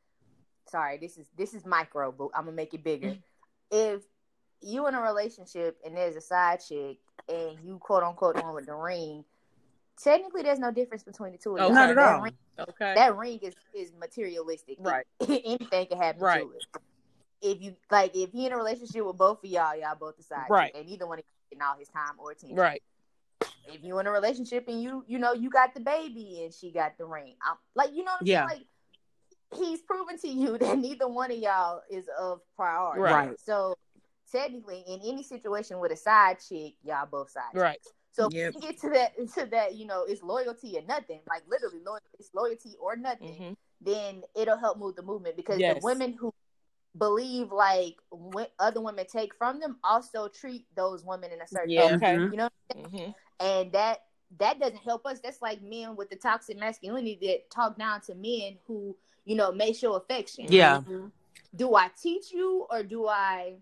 sorry, 0.68 0.98
this 0.98 1.16
is 1.16 1.28
this 1.36 1.54
is 1.54 1.64
micro, 1.64 2.12
but 2.12 2.28
I'm 2.34 2.44
gonna 2.44 2.56
make 2.56 2.74
it 2.74 2.82
bigger. 2.82 3.16
If 3.70 4.02
you 4.62 4.86
in 4.86 4.94
a 4.94 5.00
relationship 5.00 5.76
and 5.84 5.96
there's 5.96 6.16
a 6.16 6.20
side 6.20 6.60
chick 6.66 6.98
and 7.28 7.58
you 7.62 7.78
quote 7.78 8.02
unquote 8.02 8.36
the 8.36 8.42
one 8.42 8.54
with 8.54 8.66
the 8.66 8.74
ring, 8.74 9.24
technically 10.02 10.42
there's 10.42 10.58
no 10.58 10.70
difference 10.70 11.02
between 11.04 11.32
the 11.32 11.38
two 11.38 11.56
of 11.56 11.62
oh, 11.62 11.66
you. 11.66 11.72
Okay. 11.72 11.74
Not 11.74 11.90
at 11.90 11.96
That 11.96 12.14
all. 12.14 12.20
ring- 12.22 12.38
Okay. 12.58 12.94
that 12.94 13.16
ring 13.16 13.38
is 13.42 13.54
is 13.74 13.92
materialistic. 14.00 14.76
Right. 14.80 15.06
Anything 15.28 15.86
can 15.86 15.98
happen 15.98 16.22
Right. 16.22 16.40
to 16.42 16.50
it. 16.52 16.64
If 17.42 17.60
you 17.62 17.76
like, 17.90 18.16
if 18.16 18.32
he 18.32 18.46
in 18.46 18.52
a 18.52 18.56
relationship 18.56 19.04
with 19.04 19.18
both 19.18 19.44
of 19.44 19.50
y'all, 19.50 19.76
y'all 19.76 19.94
both 19.98 20.16
decide, 20.16 20.46
Right. 20.48 20.74
and 20.74 20.88
either 20.88 21.06
one 21.06 21.18
of 21.18 21.24
getting 21.50 21.62
all 21.62 21.76
his 21.78 21.88
time 21.88 22.14
or 22.18 22.30
attention. 22.30 22.56
right. 22.56 22.82
If 23.68 23.82
you 23.82 23.98
in 23.98 24.06
a 24.06 24.10
relationship 24.12 24.68
and 24.68 24.80
you, 24.80 25.04
you 25.08 25.18
know, 25.18 25.32
you 25.32 25.50
got 25.50 25.74
the 25.74 25.80
baby 25.80 26.42
and 26.44 26.54
she 26.54 26.70
got 26.70 26.96
the 26.98 27.04
ring, 27.04 27.34
I'm, 27.46 27.56
like 27.74 27.90
you 27.92 28.04
know, 28.04 28.12
what 28.12 28.20
I'm 28.22 28.26
Yeah. 28.26 28.46
saying? 28.48 28.60
like 29.52 29.60
he's 29.60 29.82
proven 29.82 30.18
to 30.18 30.28
you 30.28 30.56
that 30.58 30.78
neither 30.78 31.08
one 31.08 31.30
of 31.30 31.36
y'all 31.38 31.82
is 31.90 32.08
of 32.18 32.40
priority. 32.56 33.02
Right. 33.02 33.28
Right. 33.28 33.40
So 33.40 33.76
technically, 34.32 34.82
in 34.88 35.00
any 35.04 35.22
situation 35.22 35.78
with 35.78 35.92
a 35.92 35.96
side 35.96 36.38
chick, 36.40 36.74
y'all 36.82 37.06
both 37.06 37.30
side 37.30 37.52
chicks. 37.54 37.88
Right. 38.18 38.30
So 38.30 38.36
Yep. 38.36 38.48
if 38.48 38.54
you 38.54 38.60
get 38.60 38.80
to 38.80 38.90
that 38.90 39.28
to 39.34 39.46
that, 39.46 39.74
you 39.74 39.86
know, 39.86 40.04
it's 40.04 40.22
loyalty 40.22 40.76
or 40.78 40.82
nothing. 40.82 41.20
Like 41.28 41.42
literally, 41.48 41.80
loyalty, 41.84 42.06
it's 42.18 42.30
loyalty 42.34 42.76
or 42.80 42.96
nothing 42.96 43.34
Mhm. 43.34 43.56
then 43.80 44.24
it'll 44.34 44.56
help 44.56 44.78
move 44.78 44.96
the 44.96 45.02
movement 45.02 45.36
because 45.36 45.58
Yes. 45.60 45.74
the 45.74 45.84
women 45.84 46.12
who 46.14 46.32
believe 46.96 47.52
like 47.52 48.00
what 48.08 48.52
other 48.58 48.80
women 48.80 49.04
take 49.06 49.34
from 49.34 49.60
them 49.60 49.78
also 49.84 50.28
treat 50.28 50.66
those 50.74 51.04
women 51.04 51.30
in 51.30 51.42
a 51.42 51.46
certain 51.46 51.70
Yeah. 51.70 51.88
way. 51.88 51.94
Okay. 51.94 52.14
You 52.14 52.36
know, 52.36 52.48
Mhm. 52.74 53.14
and 53.40 53.72
that 53.72 54.02
that 54.38 54.58
doesn't 54.58 54.78
help 54.78 55.06
us. 55.06 55.20
That's 55.20 55.40
like 55.40 55.62
men 55.62 55.94
with 55.94 56.10
the 56.10 56.16
toxic 56.16 56.56
masculinity 56.58 57.18
that 57.28 57.48
talk 57.50 57.78
down 57.78 58.00
to 58.02 58.14
men 58.14 58.58
who 58.66 58.96
you 59.24 59.36
know 59.36 59.52
may 59.52 59.72
show 59.72 59.94
affection. 59.94 60.50
Yeah. 60.50 60.80
Mhm. 60.80 61.12
Do 61.54 61.74
I 61.74 61.88
teach 61.88 62.32
you 62.32 62.66
or 62.70 62.82
do 62.82 63.06
I 63.06 63.58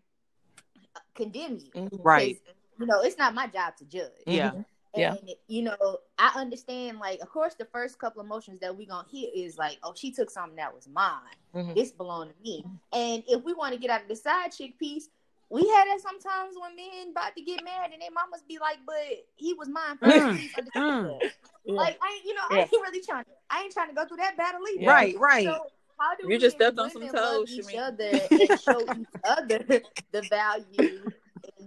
condemn 1.15 1.59
you? 1.59 1.71
Mhm. 1.73 1.91
Right. 2.05 2.41
'Cause, 2.79 2.81
You 2.81 2.87
know, 2.87 3.01
it's 3.03 3.19
not 3.19 3.35
my 3.35 3.47
job 3.47 3.77
to 3.79 3.85
judge. 3.85 4.11
Yeah. 4.27 4.51
Mhm. 4.51 4.65
And 4.95 5.19
Yeah. 5.29 5.35
you 5.49 5.63
know, 5.63 5.99
I 6.19 6.33
understand. 6.41 6.99
Like, 7.01 7.21
of 7.21 7.29
course, 7.29 7.55
the 7.55 7.65
first 7.65 7.99
couple 7.99 8.21
of 8.21 8.27
emotions 8.27 8.61
that 8.61 8.77
we 8.77 8.87
gonna 8.87 9.09
hear 9.09 9.29
is 9.35 9.59
like, 9.59 9.79
"Oh, 9.83 9.93
she 9.95 10.13
took 10.13 10.31
something 10.31 10.57
that 10.57 10.73
was 10.75 10.87
mine. 10.89 11.35
Mhm. 11.55 11.75
This 11.75 11.91
belonged 11.91 12.33
to 12.35 12.41
me." 12.43 12.65
And 12.93 13.25
if 13.27 13.43
we 13.43 13.55
want 13.55 13.75
to 13.75 13.81
get 13.81 13.91
out 13.91 14.03
of 14.03 14.09
the 14.09 14.15
side 14.17 14.53
chick 14.53 14.79
piece, 14.79 15.09
we 15.51 15.67
had 15.69 15.87
that 15.89 16.01
sometimes 16.01 16.57
when 16.59 16.77
men 16.77 17.11
about 17.11 17.35
to 17.37 17.43
get 17.43 17.65
mad 17.65 17.93
and 17.93 18.01
their 18.01 18.11
mamas 18.13 18.43
be 18.43 18.59
like, 18.59 18.79
"But 18.87 19.27
he 19.35 19.53
was 19.55 19.69
mine 19.69 19.99
first. 19.99 20.27
Mm, 20.27 20.37
Please 20.37 20.53
understand 20.57 21.07
mm. 21.07 21.09
that." 21.09 21.33
Yeah. 21.65 21.75
Like, 21.75 21.99
I 22.01 22.21
you 22.25 22.35
know, 22.35 22.43
I 22.51 22.61
ain't 22.61 22.73
really 22.73 23.01
trying. 23.01 23.25
I 23.51 23.63
ain't 23.63 23.73
trying 23.73 23.89
to 23.89 23.95
go 23.95 24.07
through 24.07 24.19
that 24.19 24.37
battle 24.37 24.61
either. 24.69 24.81
Yeah. 24.83 24.91
Right, 24.93 25.19
right. 25.19 25.45
So 25.45 25.71
how 25.99 26.15
do 26.15 26.29
You 26.29 26.39
just 26.39 26.45
as 26.47 26.53
stepped 26.55 26.79
on 26.79 26.91
some 26.91 27.03
women 27.03 27.17
love 27.17 27.37
toes, 27.39 27.51
each 27.51 27.65
Shameen. 27.67 27.79
other 27.79 28.29
and 28.31 28.61
show 28.61 28.81
each 28.97 29.09
other 29.25 29.59
the 30.13 30.23
value 30.23 30.79
and 30.79 31.13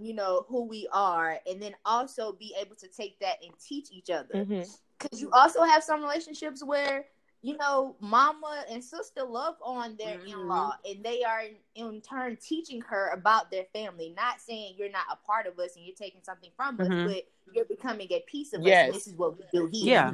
you 0.02 0.14
know 0.14 0.46
who 0.48 0.64
we 0.66 0.88
are, 0.92 1.40
and 1.50 1.62
then 1.62 1.76
also 1.86 2.32
be 2.34 2.56
able 2.60 2.76
to 2.76 2.88
take 2.88 3.20
that 3.20 3.38
and 3.44 3.52
teach 3.60 3.92
each 3.92 4.10
other. 4.10 4.46
Because 4.46 5.22
you 5.22 5.30
also 5.32 5.64
have 5.64 5.84
some 5.84 6.02
relationships 6.02 6.64
where 6.64 7.06
you 7.44 7.56
know 7.56 7.96
mama 8.00 8.66
and 8.70 8.84
sister 8.84 9.24
love 9.24 9.56
on 9.62 9.96
their 9.98 10.18
Mhm. 10.18 10.28
in-law, 10.28 10.76
and 10.90 11.04
they 11.06 11.24
are 11.24 11.42
in, 11.42 11.56
in 11.76 12.02
turn 12.02 12.36
teaching 12.38 12.82
her 12.82 13.10
about 13.10 13.52
their 13.52 13.66
family. 13.74 14.10
Not 14.18 14.42
saying 14.42 14.76
you're 14.78 14.90
not 14.90 15.06
a 15.12 15.16
part 15.26 15.46
of 15.46 15.58
us 15.60 15.76
and 15.76 15.86
you're 15.86 15.96
taking 15.96 16.22
something 16.24 16.50
from 16.58 16.80
us, 16.82 16.88
Mhm. 16.88 17.06
but 17.06 17.24
you're 17.54 17.66
becoming 17.66 18.08
a 18.12 18.22
piece 18.22 18.54
of 18.54 18.62
us. 18.62 18.68
Yes. 18.68 18.86
And 18.88 18.96
this 18.96 19.08
is 19.08 19.14
what 19.16 19.38
we 19.38 19.44
do 19.54 19.68
here 19.68 19.94
Yeah. 19.94 20.12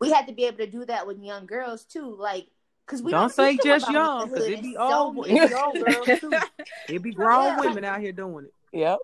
we 0.00 0.10
have 0.12 0.26
to 0.26 0.32
be 0.32 0.44
able 0.44 0.58
to 0.58 0.66
do 0.66 0.84
that 0.86 1.06
with 1.06 1.18
young 1.18 1.44
girls 1.46 1.84
too. 1.84 2.14
Like, 2.16 2.46
cause 2.86 3.02
we 3.02 3.10
Don't 3.10 3.30
say 3.30 3.56
just 3.56 3.84
about 3.84 3.92
young, 3.92 4.18
because 4.28 4.30
motherhood 4.44 4.58
it 4.58 4.62
be 4.62 4.68
in 4.70 4.74
so 4.76 4.94
old, 4.94 5.26
it 5.28 5.48
be 5.48 5.54
old 5.54 5.78
girls 5.80 6.20
too. 6.20 6.40
It 6.88 7.02
be 7.02 7.10
grown 7.12 7.44
Yeah. 7.44 7.58
women 7.58 7.84
out 7.84 8.00
here 8.00 8.12
doing 8.12 8.46
it. 8.46 8.54
Yep. 8.78 8.98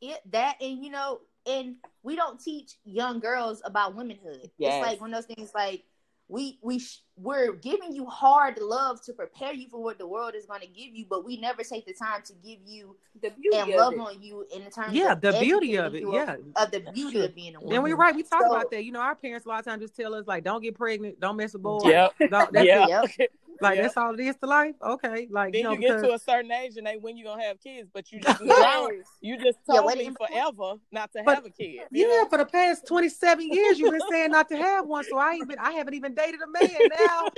It, 0.00 0.20
that 0.32 0.56
and 0.60 0.82
you 0.84 0.90
know, 0.90 1.20
and 1.46 1.76
we 2.02 2.16
don't 2.16 2.40
teach 2.40 2.72
young 2.84 3.20
girls 3.20 3.62
about 3.64 3.94
womanhood. 3.94 4.50
Yes. 4.58 4.74
It's 4.82 4.86
like 4.86 5.00
one 5.00 5.12
of 5.12 5.16
those 5.26 5.34
things. 5.34 5.50
Like 5.54 5.84
we 6.28 6.58
we 6.62 6.78
sh- 6.78 7.02
we're 7.16 7.52
giving 7.52 7.92
you 7.92 8.06
hard 8.06 8.56
love 8.62 9.02
to 9.02 9.12
prepare 9.12 9.52
you 9.52 9.68
for 9.68 9.82
what 9.82 9.98
the 9.98 10.06
world 10.06 10.34
is 10.34 10.46
going 10.46 10.60
to 10.60 10.66
give 10.68 10.94
you, 10.94 11.04
but 11.10 11.24
we 11.24 11.36
never 11.38 11.62
take 11.64 11.84
the 11.86 11.92
time 11.92 12.22
to 12.24 12.32
give 12.34 12.60
you 12.64 12.96
The 13.20 13.30
beauty 13.30 13.56
and 13.58 13.70
of 13.72 13.76
love 13.76 13.92
it. 13.94 13.98
on 13.98 14.22
you 14.22 14.46
in 14.54 14.62
terms 14.70 14.92
Yeah, 14.94 15.12
of 15.12 15.20
the 15.20 15.32
beauty 15.40 15.76
of 15.76 15.94
it. 15.94 16.04
Yeah. 16.10 16.36
of 16.56 16.70
the 16.70 16.80
beauty 16.94 17.20
of 17.24 17.34
being 17.34 17.56
a 17.56 17.60
woman. 17.60 17.74
And 17.74 17.82
we're 17.84 17.96
right. 17.96 18.14
We 18.14 18.22
talk 18.22 18.42
So- 18.42 18.54
about 18.54 18.70
that. 18.70 18.84
You 18.84 18.92
know, 18.92 19.00
our 19.00 19.14
parents 19.16 19.44
a 19.44 19.48
lot 19.48 19.58
of 19.58 19.64
times 19.66 19.82
just 19.82 19.96
tell 19.96 20.14
us 20.14 20.26
like, 20.28 20.44
"Don't 20.44 20.62
get 20.62 20.76
pregnant, 20.76 21.18
don't 21.20 21.36
mess 21.36 21.52
with 21.52 21.62
boys." 21.62 21.84
Yep. 21.84 22.14
Don't- 22.30 22.52
that's 22.52 22.66
yeah. 22.66 23.02
it. 23.18 23.32
Like 23.60 23.76
Yeah. 23.76 23.82
that's 23.82 23.96
all 23.96 24.14
it 24.14 24.20
is 24.20 24.36
to 24.36 24.46
life. 24.46 24.74
Okay, 24.82 25.28
like 25.30 25.52
Then 25.52 25.58
you 25.60 25.64
know, 25.64 25.72
you 25.72 25.80
get 25.80 25.88
because 25.96 26.02
to 26.02 26.12
a 26.14 26.18
certain 26.18 26.50
age 26.52 26.76
and 26.76 26.86
they 26.86 26.96
when 26.96 27.16
you 27.16 27.24
gonna 27.24 27.42
have 27.42 27.60
kids, 27.60 27.88
but 27.92 28.10
you 28.12 28.20
just 28.22 28.42
Yes. 28.42 28.90
you 29.20 29.36
just 29.38 29.58
Yeah, 29.68 29.76
told 29.76 29.86
wait 29.86 29.98
me 29.98 30.14
forever 30.16 30.74
not 30.92 31.12
to 31.12 31.22
But- 31.24 31.34
have 31.36 31.44
a 31.46 31.50
kid. 31.50 31.80
yeah, 31.90 32.06
know? 32.06 32.26
for 32.28 32.38
the 32.38 32.46
past 32.46 32.86
twenty 32.86 33.08
seven 33.08 33.50
years, 33.52 33.78
you've 33.78 33.90
been 33.92 34.08
saying 34.10 34.30
not 34.30 34.48
to 34.48 34.56
have 34.56 34.86
one. 34.86 35.04
So 35.04 35.16
I 35.18 35.32
ain't 35.34 35.48
been, 35.48 35.58
I 35.58 35.72
haven't 35.72 35.94
even 35.94 36.14
dated 36.14 36.40
a 36.42 36.46
man. 36.48 36.70
Now 36.98 37.28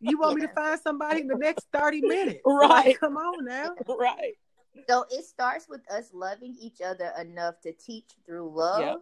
you 0.00 0.18
want 0.18 0.36
me 0.40 0.46
to 0.46 0.52
find 0.52 0.80
somebody 0.80 1.20
in 1.22 1.26
the 1.28 1.36
next 1.36 1.66
thirty 1.72 2.00
minutes? 2.00 2.40
Right. 2.44 2.68
Like, 2.86 3.00
come 3.00 3.16
on 3.16 3.44
now. 3.44 3.74
right. 3.98 4.34
So 4.88 5.04
it 5.10 5.24
starts 5.24 5.68
with 5.68 5.80
us 5.90 6.10
loving 6.12 6.56
each 6.60 6.80
other 6.80 7.12
enough 7.20 7.60
to 7.62 7.72
teach 7.72 8.04
through 8.24 8.52
love, 8.54 8.80
Yep. 8.80 9.00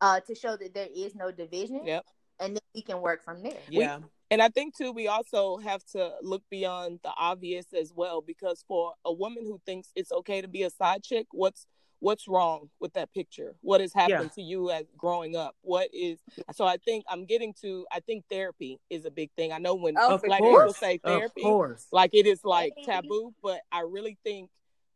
uh, 0.00 0.20
to 0.20 0.34
show 0.34 0.56
that 0.56 0.74
there 0.74 0.88
is 0.94 1.14
no 1.14 1.30
division, 1.30 1.86
Yep. 1.86 2.04
and 2.40 2.56
then 2.56 2.62
we 2.74 2.82
can 2.82 3.00
work 3.00 3.22
from 3.22 3.42
there. 3.42 3.58
Yeah. 3.68 4.00
And 4.34 4.42
I 4.42 4.48
think 4.48 4.76
too, 4.76 4.90
we 4.90 5.06
also 5.06 5.58
have 5.58 5.84
to 5.92 6.10
look 6.20 6.42
beyond 6.50 6.98
the 7.04 7.12
obvious 7.16 7.66
as 7.72 7.92
well, 7.94 8.20
because 8.20 8.64
for 8.66 8.94
a 9.04 9.12
woman 9.12 9.44
who 9.44 9.60
thinks 9.64 9.92
it's 9.94 10.10
okay 10.10 10.40
to 10.40 10.48
be 10.48 10.64
a 10.64 10.70
side 10.70 11.04
chick, 11.04 11.28
what's 11.30 11.68
what's 12.00 12.26
wrong 12.26 12.68
with 12.80 12.94
that 12.94 13.14
picture? 13.14 13.54
What 13.60 13.80
has 13.80 13.92
happened 13.94 14.32
to 14.32 14.42
you 14.42 14.72
as 14.72 14.86
growing 14.98 15.36
up? 15.36 15.54
What 15.62 15.88
is 15.94 16.18
so? 16.52 16.66
I 16.66 16.78
think 16.78 17.04
I'm 17.08 17.26
getting 17.26 17.54
to. 17.62 17.86
I 17.92 18.00
think 18.00 18.24
therapy 18.28 18.80
is 18.90 19.04
a 19.04 19.10
big 19.12 19.30
thing. 19.36 19.52
I 19.52 19.58
know 19.58 19.76
when 19.76 19.94
Oh, 19.96 20.18
black 20.18 20.40
course. 20.40 20.62
people 20.64 20.72
say 20.72 20.94
Of 20.96 21.02
therapy, 21.02 21.42
course. 21.42 21.86
like 21.92 22.10
it 22.12 22.26
is 22.26 22.40
like 22.42 22.72
taboo, 22.84 23.32
but 23.40 23.60
I 23.70 23.82
really 23.82 24.18
think 24.24 24.50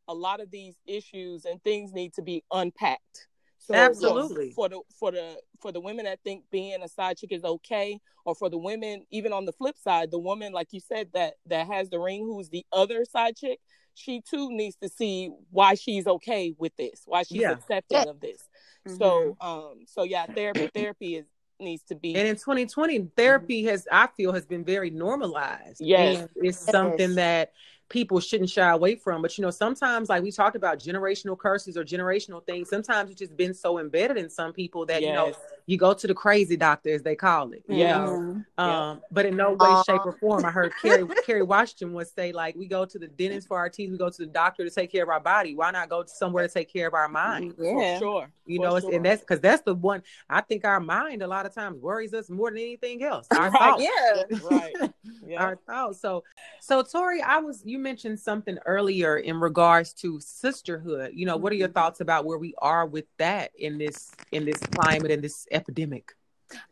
a 0.09 0.15
lot 0.15 0.41
of 0.41 0.51
these 0.51 0.75
issues 0.85 1.45
and 1.45 1.63
things 1.63 1.93
need 1.93 2.13
to 2.15 2.23
be 2.23 2.43
unpacked. 2.51 3.29
So 3.59 3.75
Absolutely. 3.75 4.53
for 4.53 4.69
the 4.69 4.81
for 4.99 5.11
the 5.11 5.37
for 5.61 5.73
the 5.73 5.81
women 5.81 6.05
that 6.07 6.21
think 6.25 6.45
being 6.51 6.81
a 6.83 6.89
side 6.89 7.19
chick 7.19 7.33
is 7.33 7.45
okay, 7.45 8.01
or 8.25 8.35
for 8.35 8.49
the 8.49 8.59
women, 8.59 9.05
even 9.11 9.33
on 9.33 9.45
the 9.45 9.53
flip 9.53 9.77
side, 9.77 10.11
the 10.11 10.19
woman 10.19 10.53
like 10.53 10.69
you 10.73 10.81
said 10.81 11.09
that 11.15 11.35
that 11.47 11.67
has 11.67 11.91
the 11.91 11.99
ring, 11.99 12.23
who's 12.23 12.49
the 12.49 12.65
other 12.73 13.05
side 13.05 13.37
chick, 13.37 13.59
she 13.95 14.23
too 14.23 14.51
needs 14.51 14.77
to 14.83 14.89
see 14.89 15.31
why 15.51 15.75
she's 15.75 16.07
okay 16.07 16.55
with 16.57 16.75
this, 16.77 17.03
why 17.05 17.25
she's 17.25 17.41
Yeah. 17.43 17.53
accepting 17.53 17.99
Yeah. 18.05 18.11
of 18.11 18.21
this. 18.21 18.49
Mm-hmm. 18.87 18.97
So 18.97 19.37
um, 19.41 19.85
so 19.87 20.05
yeah, 20.05 20.27
therapy 20.27 20.69
therapy 20.75 21.17
is 21.17 21.27
needs 21.61 21.83
to 21.83 21.95
be 21.97 22.15
And 22.15 22.29
in 22.29 22.37
2020, 22.37 23.11
therapy 23.17 23.65
has, 23.65 23.87
I 23.91 24.07
feel, 24.17 24.33
has 24.33 24.47
been 24.47 24.65
very 24.65 24.91
normalized. 24.91 25.81
Yes. 25.81 26.21
And 26.21 26.29
it's 26.37 26.59
something 26.59 27.11
Yes. 27.11 27.17
that 27.17 27.53
people 27.89 28.21
shouldn't 28.21 28.51
shy 28.51 28.69
away 28.71 28.95
from. 28.97 29.23
But, 29.23 29.37
you 29.39 29.43
know, 29.43 29.51
sometimes, 29.51 30.09
like 30.09 30.23
we 30.23 30.31
talked 30.31 30.57
about 30.57 30.79
generational 30.79 31.39
curses 31.39 31.77
or 31.77 31.85
generational 31.85 32.45
things, 32.45 32.69
sometimes 32.69 33.11
it's 33.11 33.19
just 33.19 33.37
been 33.37 33.55
so 33.55 33.79
embedded 33.79 34.17
in 34.19 34.29
some 34.29 34.53
people 34.53 34.85
that, 34.87 35.01
you 35.03 35.13
know, 35.13 35.33
you 35.67 35.77
go 35.79 35.93
to 35.95 36.07
the 36.07 36.15
crazy 36.15 36.57
doctor, 36.57 36.91
as 36.95 37.03
they 37.03 37.15
call 37.17 37.51
it. 37.53 37.63
Yeah. 37.69 37.99
know? 37.99 38.11
Mhm. 38.11 38.45
Yeah. 38.59 38.91
Um, 38.91 39.03
but 39.11 39.27
in 39.27 39.37
no 39.37 39.51
way, 39.53 39.57
Uh, 39.71 39.83
shape, 39.85 40.05
or 40.05 40.13
form. 40.13 40.45
I 40.45 40.51
heard 40.51 40.73
Carrie 40.83 41.07
Kerry 41.27 41.43
Washington 41.43 41.93
would 41.95 42.09
say, 42.09 42.33
like, 42.33 42.57
we 42.57 42.67
go 42.67 42.85
to 42.85 42.99
the 42.99 43.09
dentist 43.09 43.49
for 43.49 43.57
our 43.59 43.69
teeth, 43.69 43.91
we 43.91 43.99
go 43.99 44.09
to 44.11 44.19
the 44.19 44.27
doctor 44.27 44.65
to 44.65 44.71
take 44.71 44.91
care 44.93 45.03
of 45.03 45.09
our 45.09 45.21
body. 45.21 45.55
Why 45.55 45.71
not 45.71 45.89
go 45.89 46.03
to 46.03 46.09
somewhere 46.09 46.47
to 46.47 46.53
take 46.53 46.73
care 46.73 46.89
of 46.89 46.95
our 46.95 47.09
mind? 47.09 47.57
for 47.57 47.65
Yeah. 47.65 47.99
sure. 47.99 48.31
You 48.47 48.59
For 48.59 48.63
know, 48.65 48.81
sure. 48.81 48.95
and 48.95 49.05
that's 49.05 49.21
because 49.21 49.41
that's 49.41 49.63
the 49.63 49.75
one 49.75 50.03
I 50.31 50.41
think 50.41 50.65
our 50.65 50.81
mind 50.81 51.21
a 51.23 51.27
lot 51.27 51.45
of 51.45 51.55
times 51.55 51.79
worries 51.81 52.15
us 52.15 52.31
more 52.31 52.51
than 52.51 52.59
anything 52.59 53.03
else. 53.03 53.27
Our 53.31 53.51
Right. 53.51 53.53
thoughts. 53.59 53.83
Yeah. 53.83 54.39
right. 54.51 54.91
Yeah. 55.27 55.43
Our 55.45 55.57
thoughts. 55.57 56.01
So, 56.01 56.25
so 56.61 56.83
Tori, 56.83 57.21
I 57.21 57.39
was 57.39 57.63
you 57.67 57.78
mentioned 57.79 58.21
something 58.21 58.59
earlier 58.67 59.17
in 59.19 59.41
regards 59.41 59.93
to 59.95 60.21
sisterhood. 60.21 61.13
You 61.15 61.27
know, 61.27 61.37
what 61.37 61.53
are 61.53 61.57
your 61.57 61.69
Mhm. 61.69 61.75
thoughts 61.75 62.01
about 62.01 62.25
where 62.25 62.39
we 62.39 62.55
are 62.59 62.87
with 62.87 63.07
that 63.19 63.53
in 63.57 63.79
this 63.79 64.11
in 64.33 64.45
this 64.45 64.59
climate 64.59 65.11
in 65.11 65.21
this 65.21 65.47
epidemic? 65.51 66.15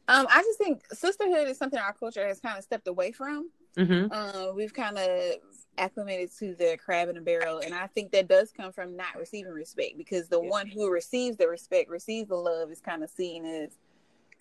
Um, 0.09 0.27
I 0.31 0.43
just 0.43 0.59
think 0.59 0.85
sisterhood 0.93 1.49
is 1.49 1.59
something 1.59 1.79
our 1.79 1.93
culture 1.93 2.27
has 2.27 2.41
kind 2.41 2.59
of 2.59 2.65
stepped 2.65 2.89
away 2.89 3.13
from. 3.13 3.51
Mm-hmm. 3.77 4.11
Uh, 4.11 4.53
we've 4.55 4.73
kind 4.73 4.97
of 4.97 5.35
acclimated 5.77 6.31
to 6.39 6.55
the 6.55 6.79
crab 6.83 7.11
in 7.11 7.19
a 7.19 7.21
barrel, 7.21 7.59
and 7.59 7.75
I 7.75 7.87
think 7.89 8.11
that 8.13 8.27
does 8.27 8.51
come 8.51 8.73
from 8.73 8.97
not 8.97 9.17
receiving 9.19 9.53
respect 9.53 9.99
because 9.99 10.29
the 10.29 10.41
Yeah. 10.41 10.49
one 10.49 10.67
who 10.67 10.91
receives 10.91 11.37
the 11.37 11.47
respect, 11.49 11.91
receives 11.91 12.29
the 12.31 12.37
love, 12.37 12.71
is 12.71 12.81
kind 12.81 13.05
of 13.05 13.11
seen 13.11 13.45
as 13.45 13.79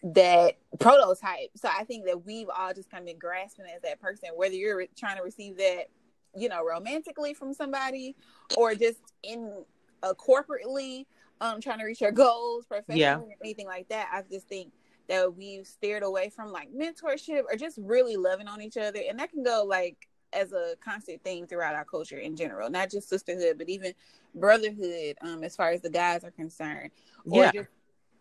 that 0.03 0.55
prototype. 0.79 1.49
So 1.55 1.67
I 1.67 1.83
think 1.83 2.05
that 2.05 2.25
we've 2.25 2.49
all 2.49 2.73
just 2.73 2.89
kind 2.89 3.01
of 3.01 3.07
been 3.07 3.17
grasping 3.19 3.65
as 3.65 3.81
that 3.81 3.99
person, 3.99 4.29
whether 4.35 4.55
you're 4.55 4.77
re- 4.77 4.89
trying 4.95 5.17
to 5.17 5.23
receive 5.23 5.57
that, 5.57 5.89
you 6.35 6.49
know, 6.49 6.63
romantically 6.65 7.33
from 7.33 7.53
somebody 7.53 8.15
or 8.57 8.75
just 8.75 8.99
in 9.23 9.63
uh, 10.03 10.13
corporately, 10.13 11.05
um, 11.41 11.61
trying 11.61 11.79
to 11.79 11.85
reach 11.85 12.01
your 12.01 12.11
goals, 12.11 12.65
professionally, 12.65 12.99
Yeah. 12.99 13.17
or 13.17 13.35
anything 13.41 13.67
like 13.67 13.87
that. 13.89 14.09
I 14.11 14.21
just 14.29 14.47
think 14.47 14.71
that 15.07 15.35
we've 15.35 15.67
steered 15.67 16.03
away 16.03 16.29
from 16.29 16.51
like 16.51 16.69
mentorship 16.73 17.43
or 17.51 17.55
just 17.57 17.77
really 17.81 18.15
loving 18.15 18.47
on 18.47 18.61
each 18.61 18.77
other, 18.77 18.99
and 19.07 19.19
that 19.19 19.29
can 19.31 19.43
go 19.43 19.63
like 19.67 20.07
as 20.33 20.51
a 20.51 20.75
constant 20.83 21.23
thing 21.23 21.47
throughout 21.47 21.75
our 21.75 21.85
culture 21.85 22.17
in 22.17 22.35
general, 22.35 22.69
not 22.69 22.89
just 22.89 23.07
sisterhood, 23.07 23.57
but 23.57 23.69
even 23.69 23.93
brotherhood, 24.33 25.15
um, 25.21 25.43
as 25.43 25.55
far 25.55 25.69
as 25.69 25.81
the 25.81 25.89
guys 25.89 26.23
are 26.23 26.31
concerned, 26.31 26.91
or 27.29 27.43
Yeah. 27.45 27.51
just 27.51 27.69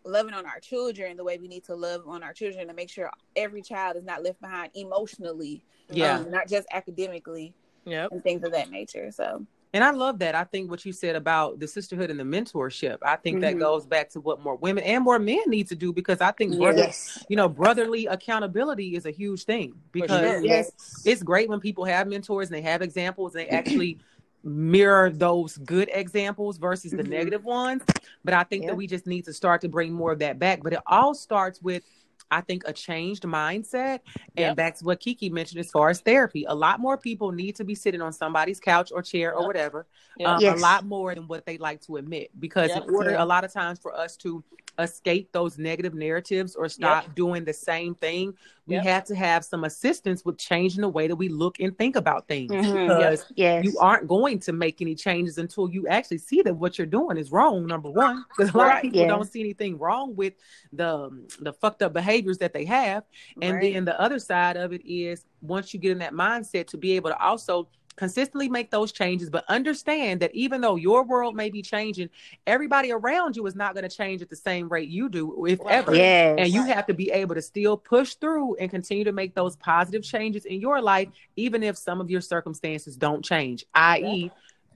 loving 0.05 0.33
on 0.35 0.45
our 0.45 0.59
children 0.59 1.17
the 1.17 1.23
way 1.23 1.37
we 1.39 1.47
need 1.47 1.63
to 1.63 1.75
love 1.75 2.07
on 2.07 2.21
our 2.23 2.31
children 2.31 2.67
to 2.67 2.73
make 2.73 2.89
sure 2.91 3.09
every 3.35 3.61
child 3.61 3.97
is 3.97 4.03
not 4.03 4.23
left 4.23 4.39
behind 4.39 4.71
emotionally, 4.75 5.63
Yeah. 5.89 6.19
um, 6.19 6.29
not 6.29 6.47
just 6.47 6.67
academically 6.71 7.53
Yep. 7.85 8.11
and 8.11 8.23
things 8.23 8.43
of 8.43 8.51
that 8.51 8.69
nature. 8.71 9.11
So 9.11 9.45
And 9.73 9.83
I 9.83 9.91
love 9.91 10.19
that. 10.19 10.35
I 10.35 10.45
think 10.45 10.71
what 10.71 10.85
you 10.85 10.93
said 10.93 11.17
about 11.17 11.59
the 11.59 11.67
sisterhood 11.67 12.09
and 12.09 12.17
the 12.17 12.23
mentorship, 12.23 12.97
I 13.01 13.17
think 13.17 13.41
that 13.41 13.55
Mhm. 13.55 13.59
goes 13.59 13.85
back 13.85 14.09
to 14.11 14.21
what 14.21 14.41
more 14.41 14.55
women 14.55 14.85
and 14.85 15.03
more 15.03 15.19
men 15.19 15.41
need 15.47 15.67
to 15.67 15.75
do 15.75 15.91
because 15.91 16.21
I 16.21 16.31
think 16.31 16.55
brother, 16.57 16.83
Yes. 16.83 17.23
you 17.27 17.35
know, 17.35 17.49
brotherly 17.49 18.05
accountability 18.05 18.95
is 18.95 19.05
a 19.05 19.11
huge 19.11 19.43
thing 19.43 19.73
because 19.91 20.09
sure. 20.39 20.45
Yes. 20.45 20.71
it's 21.05 21.21
great 21.23 21.49
when 21.49 21.59
people 21.59 21.83
have 21.83 22.07
mentors 22.07 22.47
and 22.47 22.55
they 22.55 22.61
have 22.61 22.81
examples 22.81 23.35
and 23.35 23.45
they 23.45 23.49
actually 23.49 23.97
mirror 24.45 25.09
those 25.09 25.57
good 25.57 25.89
examples 25.91 26.57
versus 26.57 26.91
the 26.91 27.03
Mhm. 27.03 27.09
negative 27.09 27.43
ones. 27.43 27.81
But 28.23 28.33
I 28.33 28.43
think 28.43 28.63
Yeah. 28.63 28.69
that 28.69 28.75
we 28.75 28.87
just 28.87 29.05
need 29.07 29.25
to 29.25 29.33
start 29.33 29.59
to 29.61 29.67
bring 29.67 29.91
more 29.91 30.11
of 30.13 30.19
that 30.19 30.39
back. 30.39 30.63
But 30.63 30.71
it 30.73 30.79
all 30.87 31.13
starts 31.13 31.61
with 31.61 31.83
I 32.31 32.41
think 32.41 32.63
a 32.65 32.73
changed 32.73 33.23
mindset 33.23 33.99
and 34.35 34.37
Yep. 34.37 34.55
back 34.55 34.75
to 34.77 34.85
what 34.85 34.99
Kiki 34.99 35.29
mentioned 35.29 35.59
as 35.59 35.69
far 35.71 35.89
as 35.89 36.01
therapy. 36.01 36.45
A 36.47 36.55
lot 36.55 36.79
more 36.79 36.97
people 36.97 37.31
need 37.31 37.55
to 37.57 37.63
be 37.63 37.75
sitting 37.75 38.01
on 38.01 38.11
somebody's 38.13 38.59
couch 38.59 38.91
or 38.93 39.01
chair 39.01 39.35
or 39.35 39.45
whatever. 39.47 39.85
Yep. 40.17 40.29
um, 40.29 40.41
Yes. 40.41 40.57
A 40.59 40.61
lot 40.61 40.85
more 40.85 41.13
than 41.13 41.27
what 41.27 41.45
they 41.45 41.57
like 41.57 41.81
to 41.81 41.97
admit. 41.97 42.31
Because 42.39 42.69
Yep. 42.69 42.83
in 42.87 42.95
order 42.95 43.11
Yeah. 43.11 43.23
a 43.23 43.25
lot 43.25 43.43
of 43.43 43.53
times 43.53 43.79
for 43.79 43.95
us 43.95 44.17
to 44.17 44.43
escape 44.79 45.31
those 45.31 45.57
negative 45.57 45.93
narratives 45.93 46.55
or 46.55 46.67
stop 46.69 47.15
doing 47.15 47.45
the 47.45 47.53
same 47.53 47.95
thing, 47.95 48.33
we 48.67 48.75
Yep. 48.75 48.83
have 48.83 49.03
to 49.05 49.15
have 49.15 49.45
some 49.45 49.63
assistance 49.63 50.25
with 50.25 50.37
changing 50.37 50.81
the 50.81 50.89
way 50.89 51.07
that 51.07 51.15
we 51.15 51.29
look 51.29 51.59
and 51.59 51.77
think 51.77 51.95
about 51.95 52.27
things. 52.27 52.51
Mhm. 52.51 52.87
Because 52.87 53.25
Yes. 53.35 53.63
you 53.63 53.77
aren't 53.79 54.07
going 54.07 54.39
to 54.39 54.53
make 54.53 54.81
any 54.81 54.95
changes 54.95 55.37
until 55.37 55.69
you 55.69 55.87
actually 55.87 56.17
see 56.17 56.41
that 56.41 56.55
what 56.55 56.77
you're 56.77 56.87
doing 56.87 57.17
is 57.17 57.31
wrong. 57.31 57.65
Number 57.67 57.89
one, 57.89 58.25
because 58.29 58.53
a 58.53 58.57
lot 58.57 58.67
Right. 58.67 58.75
of 58.77 58.81
people 58.81 58.99
Yeah. 59.01 59.07
don't 59.07 59.31
see 59.31 59.39
anything 59.39 59.77
wrong 59.77 60.15
with 60.15 60.33
the 60.73 61.09
the 61.39 61.53
fucked 61.53 61.81
up 61.83 61.93
behaviors 61.93 62.37
that 62.39 62.53
they 62.53 62.65
have, 62.65 63.03
and 63.41 63.55
Right. 63.55 63.73
then 63.73 63.85
the 63.85 63.99
other 64.01 64.19
side 64.19 64.57
of 64.57 64.73
it 64.73 64.81
is 64.85 65.25
once 65.41 65.73
you 65.73 65.79
get 65.79 65.91
in 65.91 65.99
that 65.99 66.13
mindset 66.13 66.67
to 66.67 66.77
be 66.77 66.93
able 66.93 67.09
to 67.11 67.19
also 67.21 67.67
consistently 67.95 68.49
make 68.49 68.71
those 68.71 68.91
changes, 68.91 69.29
but 69.29 69.45
understand 69.47 70.21
that 70.21 70.33
even 70.33 70.61
though 70.61 70.75
your 70.75 71.03
world 71.03 71.35
may 71.35 71.49
be 71.49 71.61
changing, 71.61 72.09
everybody 72.45 72.91
around 72.91 73.35
you 73.35 73.45
is 73.45 73.55
not 73.55 73.73
going 73.73 73.87
to 73.87 73.95
change 73.95 74.21
at 74.21 74.29
the 74.29 74.35
same 74.35 74.67
rate 74.69 74.89
you 74.89 75.09
do, 75.09 75.45
if 75.45 75.59
Right. 75.59 75.75
ever. 75.75 75.95
Yes. 75.95 76.39
And 76.39 76.53
you 76.53 76.63
have 76.63 76.85
to 76.87 76.93
be 76.93 77.11
able 77.11 77.35
to 77.35 77.41
still 77.41 77.77
push 77.77 78.15
through 78.15 78.55
and 78.55 78.69
continue 78.69 79.03
to 79.05 79.11
make 79.11 79.33
those 79.35 79.55
positive 79.55 80.03
changes 80.03 80.45
in 80.45 80.59
your 80.59 80.81
life, 80.81 81.09
even 81.35 81.63
if 81.63 81.77
some 81.77 82.01
of 82.01 82.09
your 82.09 82.21
circumstances 82.21 82.97
don't 82.97 83.23
change. 83.23 83.65
I.e., 83.73 84.31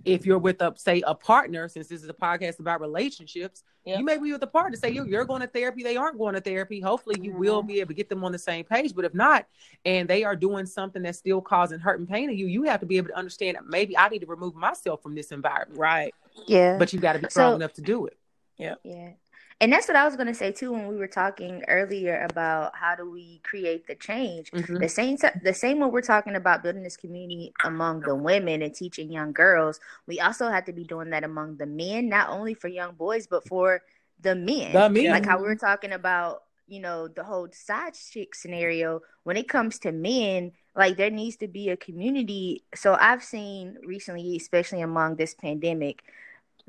if 0.06 0.26
you're 0.26 0.40
with 0.40 0.62
a 0.62 0.74
say 0.78 1.02
a 1.06 1.14
partner, 1.14 1.68
since 1.68 1.88
this 1.88 2.04
is 2.04 2.10
a 2.10 2.14
podcast 2.14 2.60
about 2.60 2.82
relationships, 2.82 3.64
Yep. 3.86 4.00
you 4.00 4.06
may 4.06 4.18
be 4.18 4.32
with 4.32 4.44
a 4.44 4.48
partner. 4.48 4.78
Say 4.78 4.92
you're, 4.92 5.08
you're 5.08 5.26
going 5.26 5.42
to 5.42 5.48
therapy, 5.48 5.84
they 5.84 5.96
aren't 5.96 6.18
going 6.18 6.36
to 6.36 6.42
therapy. 6.42 6.80
Hopefully, 6.80 7.16
you 7.22 7.34
will 7.34 7.60
mm-hmm. 7.60 7.68
be 7.68 7.80
able 7.80 7.88
to 7.90 7.94
get 7.94 8.10
them 8.10 8.24
on 8.24 8.32
the 8.32 8.38
same 8.38 8.66
page. 8.66 8.94
But 8.94 9.06
if 9.06 9.14
not, 9.14 9.46
and 9.86 10.08
they 10.08 10.24
are 10.24 10.36
doing 10.36 10.66
something 10.66 11.02
that's 11.02 11.18
still 11.18 11.42
causing 11.42 11.80
hurt 11.80 12.00
and 12.00 12.08
pain 12.08 12.30
to 12.30 12.36
you, 12.36 12.48
you 12.48 12.64
have 12.64 12.82
to 12.82 12.86
be 12.86 12.98
able 12.98 13.08
to 13.08 13.18
understand 13.18 13.56
that 13.56 13.66
maybe 13.66 13.98
I 13.98 14.10
need 14.10 14.20
to 14.20 14.28
remove 14.28 14.54
myself 14.56 15.02
from 15.02 15.16
this 15.16 15.32
environment. 15.32 15.80
Right. 15.80 16.14
yeah. 16.46 16.78
But 16.78 16.94
you 16.94 17.00
got 17.00 17.14
to 17.14 17.20
be 17.20 17.30
strong 17.30 17.54
So- 17.54 17.56
enough 17.56 17.74
to 17.74 17.82
do 17.82 18.06
it. 18.06 18.18
Yeah. 18.58 18.76
Yeah. 18.84 19.12
And 19.62 19.74
that's 19.74 19.88
what 19.90 19.98
I 19.98 20.06
was 20.06 20.16
going 20.16 20.28
to 20.28 20.34
say 20.34 20.52
too 20.54 20.72
when 20.72 20.88
we 20.88 20.96
were 20.96 21.08
talking 21.08 21.64
earlier 21.68 22.26
about 22.30 22.76
how 22.76 22.96
do 22.96 23.10
we 23.10 23.42
create 23.44 23.88
the 23.88 23.96
change. 23.96 24.52
Mhm. 24.52 24.80
The 24.80 24.88
same 24.88 25.18
t- 25.18 25.28
the 25.44 25.54
same 25.54 25.80
when 25.80 25.92
we're 25.92 26.02
talking 26.02 26.36
about 26.36 26.64
building 26.64 26.84
this 26.84 26.96
community 26.96 27.54
among 27.66 28.02
the 28.02 28.16
women 28.16 28.62
and 28.62 28.74
teaching 28.74 29.12
young 29.12 29.34
girls, 29.34 29.80
we 30.08 30.22
also 30.22 30.48
have 30.50 30.66
to 30.66 30.74
be 30.74 30.86
doing 30.86 31.10
that 31.10 31.26
among 31.26 31.58
the 31.58 31.66
men, 31.66 32.08
not 32.08 32.30
only 32.30 32.54
for 32.54 32.70
young 32.70 32.94
boys 32.96 33.28
but 33.28 33.46
for 33.48 33.82
the 34.22 34.36
men. 34.36 34.72
The 34.72 34.90
men. 34.90 35.12
Like 35.12 35.26
how 35.26 35.38
we 35.38 35.44
were 35.44 35.56
talking 35.56 35.92
about, 35.92 36.44
you 36.68 36.80
know, 36.80 37.10
the 37.10 37.24
whole 37.26 37.50
side 37.52 37.96
chick 37.96 38.36
scenario. 38.36 39.02
When 39.24 39.36
it 39.36 39.50
comes 39.50 39.78
to 39.80 39.92
men, 39.92 40.54
like 40.76 40.96
there 40.96 41.10
needs 41.10 41.36
to 41.38 41.48
be 41.50 41.70
a 41.70 41.76
community. 41.78 42.64
So 42.76 42.96
I've 42.98 43.24
seen 43.24 43.78
recently, 43.86 44.38
especially 44.38 44.82
among 44.82 45.18
this 45.18 45.34
pandemic, 45.34 46.02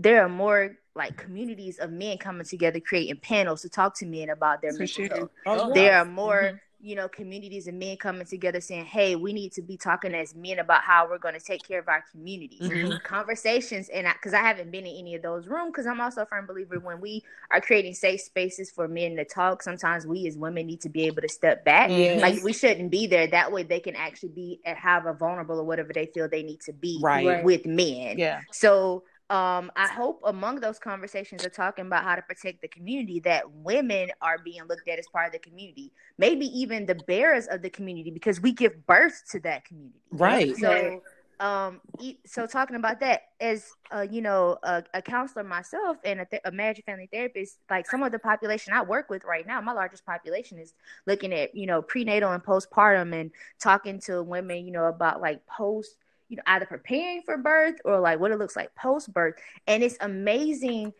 there 0.02 0.24
are 0.24 0.28
more 0.28 0.76
like 0.94 1.16
communities 1.16 1.78
of 1.78 1.90
men 1.92 2.18
coming 2.18 2.44
together 2.44 2.80
creating 2.80 3.16
panels 3.22 3.62
to 3.62 3.68
talk 3.68 3.96
to 3.98 4.06
men 4.06 4.30
about 4.30 4.60
their 4.60 4.72
For 4.72 4.78
mental 4.80 5.08
health. 5.08 5.30
Oh, 5.46 5.68
yeah. 5.68 5.74
There 5.74 5.96
are 5.98 6.04
more, 6.04 6.42
Mhm. 6.42 6.60
you 6.82 6.96
know, 6.96 7.08
communities 7.08 7.68
of 7.68 7.74
men 7.74 7.96
coming 7.96 8.26
together 8.26 8.60
saying, 8.60 8.86
"Hey, 8.86 9.14
we 9.14 9.32
need 9.32 9.52
to 9.52 9.62
be 9.62 9.76
talking 9.76 10.14
as 10.14 10.34
men 10.34 10.58
about 10.58 10.82
how 10.82 11.06
we're 11.08 11.18
going 11.18 11.34
to 11.38 11.40
take 11.40 11.62
care 11.66 11.78
of 11.78 11.88
our 11.88 12.02
communities." 12.10 12.60
Mhm. 12.62 13.02
Conversations, 13.04 13.88
and 13.90 14.06
because 14.12 14.34
I, 14.34 14.38
haven't 14.38 14.70
been 14.72 14.84
in 14.86 14.96
any 14.96 15.14
of 15.14 15.22
those 15.22 15.46
rooms, 15.46 15.70
because 15.72 15.86
I'm 15.86 16.00
also 16.00 16.22
a 16.22 16.26
firm 16.26 16.46
believer 16.46 16.80
when 16.80 17.00
we 17.00 17.22
are 17.52 17.60
creating 17.60 17.94
safe 17.94 18.22
spaces 18.22 18.70
for 18.70 18.88
men 18.88 19.14
to 19.16 19.24
talk. 19.24 19.62
Sometimes 19.62 20.06
we 20.06 20.26
as 20.26 20.36
women 20.36 20.66
need 20.66 20.80
to 20.80 20.88
be 20.88 21.04
able 21.06 21.22
to 21.22 21.28
step 21.28 21.64
back. 21.64 21.90
Yes. 21.90 22.20
Like 22.20 22.42
we 22.42 22.52
shouldn't 22.52 22.90
be 22.90 23.06
there. 23.06 23.26
That 23.28 23.52
way, 23.52 23.62
they 23.62 23.80
can 23.80 23.94
actually 23.94 24.30
be 24.30 24.60
and 24.64 24.76
have 24.76 25.06
a 25.06 25.12
vulnerable 25.12 25.60
or 25.60 25.64
whatever 25.64 25.92
they 25.92 26.06
feel 26.06 26.28
they 26.28 26.42
need 26.42 26.60
to 26.62 26.72
be 26.72 26.98
Right. 27.00 27.26
Right. 27.26 27.44
with 27.44 27.64
men. 27.64 28.18
Yeah. 28.18 28.40
So 28.50 29.04
um, 29.30 29.70
I 29.76 29.86
hope 29.86 30.20
among 30.24 30.58
those 30.58 30.80
conversations 30.80 31.46
are 31.46 31.50
talking 31.50 31.86
about 31.86 32.02
how 32.02 32.16
to 32.16 32.22
protect 32.22 32.62
the 32.62 32.68
community 32.68 33.20
that 33.20 33.48
women 33.48 34.10
are 34.20 34.38
being 34.38 34.62
looked 34.68 34.88
at 34.88 34.98
as 34.98 35.06
part 35.06 35.26
of 35.26 35.32
the 35.32 35.38
community, 35.38 35.92
maybe 36.18 36.46
even 36.46 36.84
the 36.84 36.96
bearers 36.96 37.46
of 37.46 37.62
the 37.62 37.70
community 37.70 38.10
because 38.10 38.40
we 38.40 38.50
give 38.50 38.84
birth 38.86 39.22
to 39.30 39.38
that 39.40 39.64
community. 39.64 40.00
Right. 40.10 40.56
So, 40.56 41.00
um, 41.38 41.80
so 42.26 42.44
talking 42.48 42.74
about 42.74 42.98
that 43.00 43.22
as 43.40 43.70
uh, 43.94 44.04
you 44.10 44.20
know, 44.20 44.58
a, 44.64 44.82
a 44.94 45.00
counselor 45.00 45.44
myself 45.44 45.98
and 46.04 46.20
a, 46.20 46.24
th- 46.24 46.42
a 46.44 46.50
marriage 46.50 46.78
and 46.78 46.84
family 46.84 47.08
therapist, 47.12 47.58
like 47.70 47.88
some 47.88 48.02
of 48.02 48.10
the 48.10 48.18
population 48.18 48.72
I 48.72 48.82
work 48.82 49.08
with 49.10 49.22
right 49.22 49.46
now, 49.46 49.60
my 49.60 49.72
largest 49.72 50.04
population 50.04 50.58
is 50.58 50.74
looking 51.06 51.32
at 51.32 51.54
you 51.54 51.66
know 51.66 51.82
prenatal 51.82 52.32
and 52.32 52.42
postpartum 52.42 53.14
and 53.18 53.30
talking 53.60 54.00
to 54.00 54.24
women, 54.24 54.66
you 54.66 54.72
know, 54.72 54.86
about 54.86 55.20
like 55.20 55.46
post, 55.46 55.94
you 56.30 56.36
know, 56.36 56.42
either 56.46 56.64
preparing 56.64 57.20
for 57.22 57.36
birth 57.36 57.74
or 57.84 58.00
like 58.00 58.18
what 58.20 58.30
it 58.30 58.38
looks 58.38 58.56
like 58.56 58.74
post 58.74 59.12
birth, 59.12 59.34
and 59.66 59.82
it's 59.82 59.96
amazing. 60.00 60.92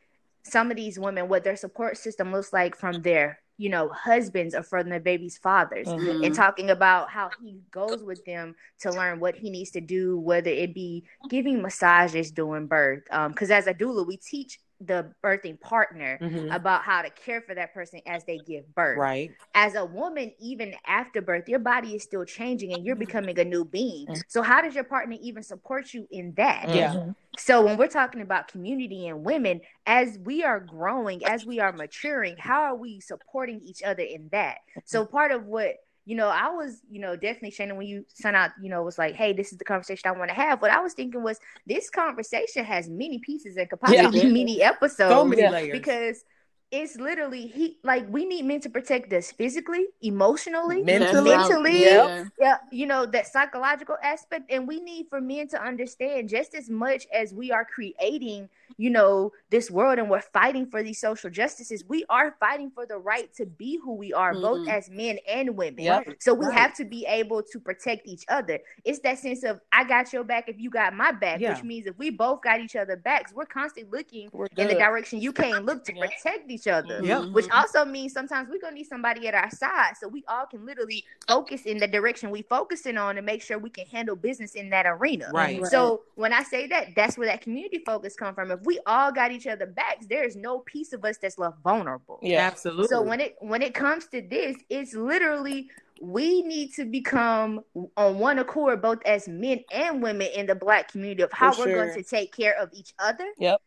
Some 0.43 0.71
of 0.71 0.77
these 0.77 0.99
women, 0.99 1.29
what 1.29 1.45
their 1.45 1.57
support 1.57 1.97
system 1.97 2.33
looks 2.33 2.53
like 2.53 2.77
from 2.77 3.01
their 3.03 3.39
you 3.57 3.69
know 3.69 3.91
husbands 3.91 4.55
or 4.55 4.63
from 4.63 4.89
their 4.89 5.01
baby's 5.01 5.37
fathers 5.39 5.87
Mhm. 5.87 6.25
and 6.25 6.35
talking 6.35 6.71
about 6.71 7.11
how 7.11 7.31
he 7.43 7.61
goes 7.71 8.03
with 8.03 8.25
them 8.25 8.57
to 8.81 8.91
learn 8.91 9.21
what 9.21 9.37
he 9.37 9.51
needs 9.51 9.71
to 9.73 9.81
do, 9.83 10.19
whether 10.19 10.51
it 10.51 10.75
be 10.75 11.05
giving 11.29 11.61
massages 11.63 12.33
during 12.33 12.67
birth. 12.67 13.05
Because 13.29 13.51
as 13.51 13.67
a 13.67 13.75
doula, 13.75 14.07
we 14.07 14.17
teach 14.17 14.59
the 14.81 15.13
birthing 15.23 15.61
partner 15.61 16.19
Mhm. 16.23 16.55
about 16.55 16.83
how 16.83 17.03
to 17.03 17.11
care 17.11 17.43
for 17.43 17.55
that 17.55 17.75
person 17.75 18.01
as 18.07 18.25
they 18.25 18.39
give 18.39 18.75
birth. 18.75 18.99
Right. 18.99 19.31
As 19.55 19.75
a 19.75 19.85
woman, 19.85 20.33
even 20.41 20.75
after 20.87 21.21
birth, 21.21 21.49
your 21.49 21.59
body 21.59 21.95
is 21.95 22.03
still 22.03 22.25
changing 22.25 22.73
and 22.73 22.85
you're 22.85 22.97
Mm-hmm. 22.97 23.01
becoming 23.01 23.39
a 23.39 23.45
new 23.45 23.65
being. 23.65 24.09
Mhm. 24.09 24.23
So, 24.29 24.43
how 24.43 24.63
does 24.63 24.75
your 24.75 24.85
partner 24.85 25.17
even 25.21 25.43
support 25.43 25.93
you 25.93 26.07
in 26.11 26.33
that? 26.35 26.69
Yeah. 26.69 26.95
Mhm. 26.95 27.15
So 27.37 27.63
when 27.65 27.79
we're 27.79 27.89
talking 27.89 28.21
about 28.23 28.49
community 28.49 29.07
and 29.07 29.25
women, 29.25 29.61
as 29.87 30.19
we 30.19 30.43
are 30.45 30.61
growing, 30.61 31.25
as 31.25 31.47
we 31.47 31.61
are 31.61 31.73
maturing, 31.73 32.37
how 32.39 32.63
are 32.63 32.75
we 32.77 33.01
supporting 33.01 33.61
each 33.61 33.83
other 33.83 34.03
in 34.03 34.29
that? 34.33 34.59
So 34.85 35.07
part 35.07 35.31
of 35.31 35.47
what 35.47 35.77
you 36.11 36.17
know, 36.17 36.29
I 36.29 36.51
was, 36.51 36.83
you 36.91 37.01
know, 37.01 37.15
definitely 37.15 37.53
Shannon 37.53 37.77
when 37.77 37.87
you 37.87 38.05
sent 38.09 38.35
out, 38.37 38.51
you 38.61 38.69
know, 38.69 38.83
was 38.83 38.99
like, 38.99 39.15
hey, 39.15 39.33
this 39.33 39.53
is 39.53 39.59
the 39.59 39.65
conversation 39.65 40.09
I 40.11 40.19
want 40.19 40.31
to 40.31 40.35
have. 40.35 40.61
What 40.61 40.73
I 40.73 40.81
was 40.81 40.95
thinking 40.95 41.23
was 41.23 41.39
this 41.67 41.89
conversation 41.89 42.65
has 42.65 42.89
many 42.89 43.21
pieces 43.21 43.57
and 43.57 43.71
could 43.71 43.81
possibly 43.81 44.07
Yeah. 44.07 44.11
be 44.11 44.27
many 44.27 44.61
episodes 44.61 44.99
So 44.99 45.25
many 45.25 45.47
layers. 45.47 45.73
because 45.73 46.25
it's 46.73 46.97
literally 46.97 47.47
he 47.49 47.79
like 47.83 48.07
we 48.09 48.25
need 48.25 48.45
men 48.45 48.61
to 48.61 48.71
protect 48.71 49.13
us 49.13 49.33
physically, 49.33 49.87
emotionally, 50.03 50.83
Mentally. 50.83 51.31
mentally, 51.31 51.81
Yep. 51.83 52.27
yeah, 52.39 52.57
you 52.71 52.87
know, 52.87 53.07
that 53.07 53.27
psychological 53.27 53.97
aspect. 54.03 54.45
And 54.51 54.69
we 54.69 54.81
need 54.81 55.07
for 55.09 55.21
men 55.21 55.49
to 55.49 55.61
understand 55.63 56.29
just 56.29 56.55
as 56.55 56.71
much 56.71 57.07
as 57.13 57.35
we 57.35 57.51
are 57.51 57.65
creating, 57.65 58.49
you 58.77 58.91
know, 58.91 59.33
this 59.51 59.69
world 59.71 59.99
and 59.99 60.09
we're 60.09 60.21
fighting 60.21 60.67
for 60.67 60.83
these 60.83 61.01
social 61.01 61.29
justices, 61.29 61.85
we 61.89 62.05
are 62.09 62.37
fighting 62.39 62.71
for 62.71 62.87
the 62.87 62.99
right 62.99 63.33
to 63.35 63.47
be 63.47 63.79
who 63.83 63.95
we 63.95 64.13
are, 64.13 64.35
both 64.35 64.61
Mhm. 64.67 64.69
as 64.71 64.89
men 64.91 65.19
and 65.29 65.57
women. 65.57 65.85
Yep. 65.85 66.05
So 66.21 66.35
we 66.35 66.47
Right. 66.47 66.55
have 66.59 66.75
to 66.77 66.85
be 66.85 67.05
able 67.07 67.43
to 67.43 67.59
protect 67.59 68.07
each 68.07 68.25
other. 68.29 68.61
It's 68.85 69.01
that 69.01 69.19
sense 69.19 69.43
of 69.43 69.61
I 69.73 69.83
got 69.85 70.13
your 70.13 70.23
back 70.25 70.49
if 70.49 70.59
you 70.61 70.71
got 70.71 70.95
my 70.95 71.11
back, 71.11 71.41
Yeah. 71.41 71.55
which 71.55 71.65
means 71.65 71.87
if 71.87 71.99
we 71.99 72.11
both 72.11 72.43
got 72.43 72.61
each 72.61 72.77
other 72.77 72.97
backs, 72.97 73.33
we're 73.35 73.47
constantly 73.47 73.91
looking 73.99 74.29
We're 74.33 74.47
in 74.57 74.69
the 74.69 74.75
direction 74.75 75.21
you 75.21 75.33
can't 75.33 75.65
look 75.65 75.85
to 75.87 75.95
Yeah. 75.95 76.07
protect 76.07 76.51
each 76.51 76.60
other. 76.67 77.01
Yep. 77.03 77.31
Which 77.31 77.47
mm-hmm. 77.47 77.59
also 77.59 77.85
means 77.85 78.13
sometimes 78.13 78.49
we're 78.49 78.61
gonna 78.61 78.75
need 78.75 78.87
somebody 78.87 79.29
at 79.29 79.35
our 79.35 79.51
side 79.51 79.95
so 80.01 80.09
we 80.09 80.25
all 80.29 80.47
can 80.47 80.65
literally 80.65 81.05
focus 81.27 81.63
in 81.63 81.79
the 81.79 81.87
direction 81.89 82.31
we 82.31 82.43
focusing 82.43 82.97
on 82.97 83.17
and 83.17 83.27
make 83.27 83.43
sure 83.43 83.59
we 83.59 83.71
can 83.71 83.87
handle 83.87 84.17
business 84.17 84.55
in 84.55 84.71
that 84.71 84.87
arena. 84.87 85.31
Right. 85.33 85.65
So 85.67 86.03
when 86.15 86.33
I 86.33 86.43
say 86.43 86.67
that, 86.69 86.95
that's 86.95 87.17
where 87.19 87.29
that 87.29 87.41
community 87.41 87.83
focus 87.85 88.17
come 88.17 88.35
from. 88.35 88.51
If 88.51 88.61
we 88.63 88.81
all 88.87 89.13
got 89.13 89.33
each 89.33 89.47
other 89.47 89.67
backs, 89.67 90.07
there 90.07 90.25
is 90.25 90.37
no 90.37 90.61
piece 90.61 90.93
of 90.93 91.05
us 91.05 91.19
that's 91.19 91.39
left 91.39 91.59
vulnerable. 91.63 92.19
Yeah. 92.23 92.47
Absolutely. 92.47 92.89
So 92.89 93.03
when 93.03 93.21
it 93.21 93.37
when 93.41 93.63
it 93.63 93.75
comes 93.75 94.07
to 94.09 94.21
this, 94.21 94.57
it's 94.69 94.95
literally 94.95 95.71
we 96.01 96.43
need 96.43 96.73
to 96.75 96.85
become 96.85 97.61
on 97.97 98.19
one 98.19 98.39
accord, 98.39 98.81
both 98.81 99.01
as 99.05 99.29
men 99.29 99.61
and 99.71 100.03
women 100.03 100.29
in 100.35 100.47
the 100.47 100.55
black 100.55 100.91
community, 100.91 101.23
of 101.23 101.31
how 101.33 101.53
For 101.53 101.63
we're 101.63 101.73
sure. 101.73 101.87
going 101.87 102.03
to 102.03 102.09
take 102.09 102.35
care 102.35 102.59
of 102.59 102.71
each 102.73 102.95
other. 102.99 103.27
Yep. 103.39 103.61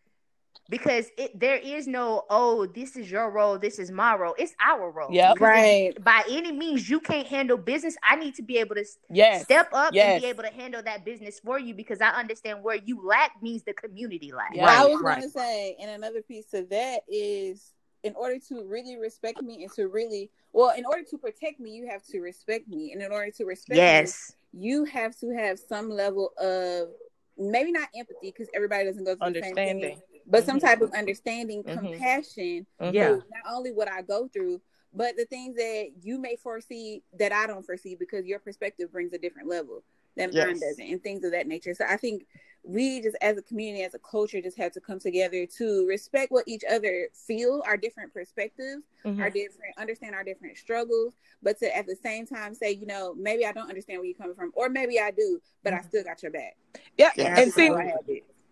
Because 0.69 1.07
it 1.17 1.37
there 1.39 1.57
is 1.57 1.87
no 1.87 2.23
oh 2.29 2.65
this 2.65 2.95
is 2.95 3.11
your 3.11 3.29
role 3.29 3.59
this 3.59 3.79
is 3.79 3.91
my 3.91 4.15
role 4.15 4.33
it's 4.37 4.55
our 4.65 4.89
role 4.91 5.09
yeah 5.11 5.33
Right. 5.37 5.93
by 6.03 6.23
any 6.29 6.51
means 6.51 6.89
you 6.89 6.99
can't 7.01 7.27
handle 7.27 7.57
business 7.57 7.95
I 8.03 8.15
need 8.15 8.35
to 8.35 8.43
be 8.43 8.57
able 8.57 8.75
to 8.75 8.85
Yes. 9.11 9.43
step 9.43 9.69
up 9.73 9.93
and 9.93 10.21
be 10.21 10.27
able 10.27 10.43
to 10.43 10.49
handle 10.49 10.81
that 10.83 11.03
business 11.03 11.39
for 11.39 11.59
you 11.59 11.73
because 11.73 11.99
I 12.01 12.09
understand 12.09 12.63
where 12.63 12.77
you 12.77 13.05
lack 13.05 13.31
means 13.41 13.63
the 13.63 13.73
community 13.73 14.31
lack 14.31 14.55
Yeah. 14.55 14.67
I 14.69 14.85
was 14.85 15.01
right. 15.01 15.17
going 15.19 15.23
to 15.23 15.29
say, 15.29 15.75
and 15.79 15.91
another 15.91 16.21
piece 16.21 16.53
of 16.53 16.69
that 16.69 17.01
is 17.09 17.73
in 18.03 18.15
order 18.15 18.37
to 18.49 18.63
really 18.65 18.97
respect 18.97 19.41
me 19.41 19.63
and 19.63 19.71
to 19.73 19.87
really, 19.87 20.29
well, 20.51 20.73
in 20.77 20.85
order 20.85 21.03
to 21.09 21.17
protect 21.17 21.59
me, 21.59 21.71
you 21.71 21.87
have 21.87 22.03
to 22.07 22.19
respect 22.19 22.67
me. 22.67 22.91
And 22.93 23.01
in 23.01 23.11
order 23.11 23.31
to 23.31 23.45
respect 23.45 23.77
yes 23.77 24.33
me, 24.53 24.65
you 24.69 24.85
have 24.85 25.17
to 25.19 25.29
have 25.31 25.57
some 25.59 25.89
level 25.89 26.31
of 26.39 26.89
maybe 27.37 27.71
not 27.71 27.87
empathy 27.95 28.31
because 28.31 28.49
everybody 28.53 28.85
doesn't 28.85 29.03
go 29.05 29.15
through 29.15 29.33
the 29.33 29.41
same 29.41 29.57
Understanding. 29.57 30.01
Thing, 30.23 30.31
but 30.31 30.45
some 30.45 30.57
Mhm. 30.57 30.61
type 30.61 30.81
of 30.81 30.91
understanding, 30.93 31.63
Mhm. 31.63 31.73
compassion. 31.73 32.65
Mhm. 32.79 32.93
Yeah. 32.93 33.15
Not 33.29 33.53
only 33.53 33.71
what 33.71 33.87
I 33.87 34.01
go 34.01 34.27
through, 34.27 34.61
but 34.93 35.17
the 35.17 35.25
things 35.25 35.55
that 35.55 35.91
you 36.01 36.19
may 36.19 36.35
foresee 36.35 37.03
that 37.17 37.31
I 37.31 37.47
don't 37.47 37.65
foresee 37.65 37.95
because 37.95 38.25
your 38.25 38.39
perspective 38.39 38.91
brings 38.91 39.13
a 39.13 39.17
different 39.17 39.47
level 39.47 39.83
than 40.15 40.31
Yes. 40.31 40.45
mine 40.45 40.59
doesn't, 40.59 40.85
and 40.85 41.01
things 41.01 41.23
of 41.23 41.31
that 41.31 41.47
nature. 41.47 41.73
So 41.73 41.85
I 41.85 41.97
think 41.97 42.27
we 42.61 43.01
just, 43.01 43.17
as 43.19 43.37
a 43.37 43.41
community, 43.41 43.83
as 43.83 43.95
a 43.95 43.99
culture, 43.99 44.39
just 44.39 44.57
have 44.57 44.71
to 44.73 44.79
come 44.79 44.99
together 44.99 45.45
to 45.47 45.87
respect 45.87 46.31
what 46.31 46.47
each 46.47 46.63
other 46.69 47.09
feel, 47.13 47.63
our 47.65 47.75
different 47.75 48.13
perspectives, 48.13 48.83
Mhm. 49.03 49.19
our 49.19 49.29
different, 49.31 49.75
understand 49.77 50.13
our 50.13 50.23
different 50.23 50.57
struggles, 50.57 51.13
but 51.41 51.57
to 51.59 51.75
at 51.75 51.87
the 51.87 51.95
same 51.95 52.27
time 52.27 52.53
say, 52.53 52.71
you 52.71 52.85
know, 52.85 53.15
maybe 53.15 53.45
I 53.45 53.51
don't 53.51 53.67
understand 53.67 53.99
where 53.99 54.05
you're 54.05 54.15
coming 54.15 54.35
from, 54.35 54.51
or 54.55 54.69
maybe 54.69 54.99
I 54.99 55.09
do, 55.11 55.41
but 55.63 55.73
I 55.73 55.81
still 55.81 56.03
got 56.03 56.21
your 56.21 56.31
back. 56.31 56.55
Yeah, 56.97 57.09
Yeah. 57.17 57.39
and 57.39 57.51
see, 57.51 57.69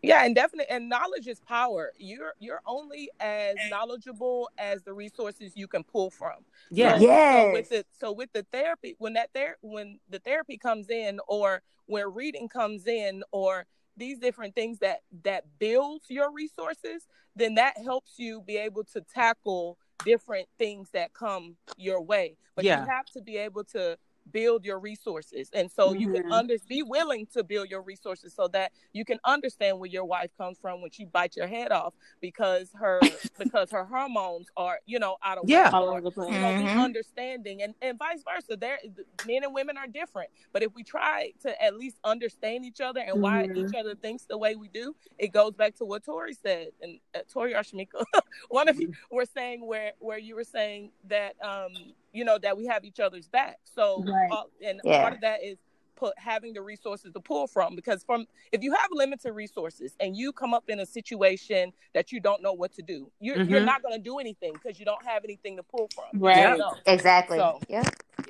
That's 0.01 0.13
how 0.13 0.23
I 0.23 0.23
have 0.23 0.23
it. 0.23 0.23
yeah, 0.23 0.25
and 0.25 0.35
definitely, 0.35 0.73
and 0.75 0.89
knowledge 0.89 1.27
is 1.27 1.39
power. 1.41 1.91
You're 1.97 2.33
you're 2.39 2.61
only 2.65 3.09
as 3.19 3.63
knowledgeable 3.63 4.49
as 4.57 4.83
the 4.83 4.93
resources 4.93 5.53
you 5.55 5.67
can 5.67 5.83
pull 5.83 6.09
from. 6.11 6.45
Yeah. 6.69 6.99
So, 6.99 7.03
Yes. 7.05 7.29
So 7.29 7.45
with 7.45 7.69
the 7.69 7.85
so 7.91 8.11
with 8.11 8.31
the 8.33 8.45
therapy, 8.51 8.95
when 8.99 9.13
that 9.13 9.29
there 9.33 9.57
when 9.61 9.99
the 10.09 10.19
therapy 10.19 10.57
comes 10.57 10.89
in, 10.89 11.19
or 11.27 11.61
where 11.87 12.09
reading 12.09 12.49
comes 12.49 12.87
in, 12.87 13.23
or 13.31 13.65
these 13.97 14.19
different 14.19 14.55
things 14.55 14.79
that 14.79 15.01
that 15.23 15.45
builds 15.59 16.05
your 16.09 16.31
resources, 16.31 17.07
then 17.35 17.55
that 17.55 17.77
helps 17.77 18.19
you 18.19 18.41
be 18.41 18.57
able 18.57 18.83
to 18.85 19.01
tackle 19.01 19.77
different 20.03 20.47
things 20.57 20.89
that 20.91 21.13
come 21.13 21.57
your 21.77 22.01
way. 22.01 22.37
But 22.55 22.65
Yeah. 22.65 22.81
you 22.81 22.87
have 22.89 23.05
to 23.13 23.21
be 23.21 23.37
able 23.37 23.63
to 23.65 23.97
build 24.31 24.65
your 24.65 24.79
resources 24.79 25.49
and 25.53 25.71
so 25.71 25.93
you 25.93 26.07
can 26.09 26.23
Mhm. 26.23 26.31
under 26.31 26.55
be 26.67 26.83
willing 26.83 27.25
to 27.33 27.43
build 27.43 27.69
your 27.69 27.81
resources 27.81 28.33
so 28.33 28.47
that 28.49 28.71
you 28.93 29.05
can 29.05 29.19
understand 29.25 29.79
where 29.79 29.89
your 29.89 30.05
wife 30.05 30.31
comes 30.37 30.57
from 30.59 30.81
when 30.81 30.91
she 30.91 31.05
bites 31.05 31.35
your 31.37 31.47
head 31.47 31.71
off 31.71 31.93
because 32.21 32.71
her 32.73 33.01
because 33.37 33.71
her 33.71 33.85
hormones 33.85 34.47
are 34.57 34.79
you 34.85 34.99
know 34.99 35.17
out 35.23 35.37
of 35.37 35.49
Yeah. 35.49 35.69
All 35.73 35.89
over 35.89 36.01
the 36.01 36.11
place. 36.11 36.29
you 36.31 36.39
know, 36.39 36.53
be 36.53 36.63
Mhm. 36.65 36.83
understanding 36.83 37.61
and, 37.61 37.75
and 37.81 37.97
vice 37.97 38.23
versa. 38.23 38.57
There, 38.57 38.79
men 39.25 39.43
and 39.43 39.53
women 39.53 39.77
are 39.77 39.87
different, 39.87 40.29
but 40.53 40.63
if 40.63 40.73
we 40.73 40.83
try 40.83 41.31
to 41.41 41.61
at 41.63 41.75
least 41.77 41.97
understand 42.03 42.65
each 42.65 42.81
other 42.81 43.01
and 43.01 43.21
why 43.21 43.47
Mhm. 43.47 43.57
each 43.57 43.75
other 43.75 43.95
thinks 43.95 44.25
the 44.25 44.37
way 44.37 44.55
we 44.55 44.67
do, 44.67 44.95
it 45.17 45.31
goes 45.31 45.53
back 45.53 45.75
to 45.75 45.85
what 45.85 46.03
Tori 46.03 46.33
said 46.33 46.69
and 46.81 46.99
uh, 47.15 47.19
Tori 47.31 47.53
or 47.55 47.63
one 48.49 48.67
of 48.67 48.79
you 48.79 48.91
were 49.11 49.25
saying 49.25 49.65
where 49.65 49.93
where 49.99 50.17
you 50.19 50.35
were 50.35 50.43
saying 50.43 50.91
that 51.05 51.35
um 51.43 51.93
you 52.13 52.25
know 52.25 52.37
that 52.39 52.57
we 52.57 52.65
have 52.65 52.83
each 52.83 52.99
other's 52.99 53.27
back. 53.27 53.59
So 53.63 54.03
Right. 54.03 54.31
uh, 54.31 54.43
and 54.65 54.81
Yeah. 54.83 55.01
part 55.01 55.13
of 55.13 55.21
that 55.21 55.43
is 55.43 55.57
put 55.95 56.17
having 56.17 56.53
the 56.53 56.61
resources 56.61 57.13
to 57.13 57.19
pull 57.19 57.45
from 57.45 57.75
because 57.75 58.03
from 58.03 58.25
if 58.51 58.63
you 58.63 58.73
have 58.73 58.89
limited 58.91 59.33
resources 59.33 59.95
and 59.99 60.17
you 60.17 60.31
come 60.31 60.51
up 60.51 60.67
in 60.67 60.79
a 60.79 60.85
situation 60.85 61.71
that 61.93 62.11
you 62.11 62.19
don't 62.19 62.41
know 62.41 62.53
what 62.53 62.73
to 62.73 62.81
do 62.81 63.11
you're, 63.19 63.37
you're 63.43 63.61
Mhm. 63.61 63.65
not 63.65 63.83
going 63.83 63.93
to 63.93 64.01
do 64.01 64.17
anything 64.17 64.53
because 64.53 64.79
you 64.79 64.85
don't 64.85 65.05
have 65.05 65.23
anything 65.23 65.57
to 65.57 65.63
pull 65.63 65.87
from 65.93 66.19
Right. 66.19 66.49
You 66.53 66.57
know? 66.57 66.73
Exactly. 66.87 67.37
So- 67.37 67.59
yeah. 67.69 67.83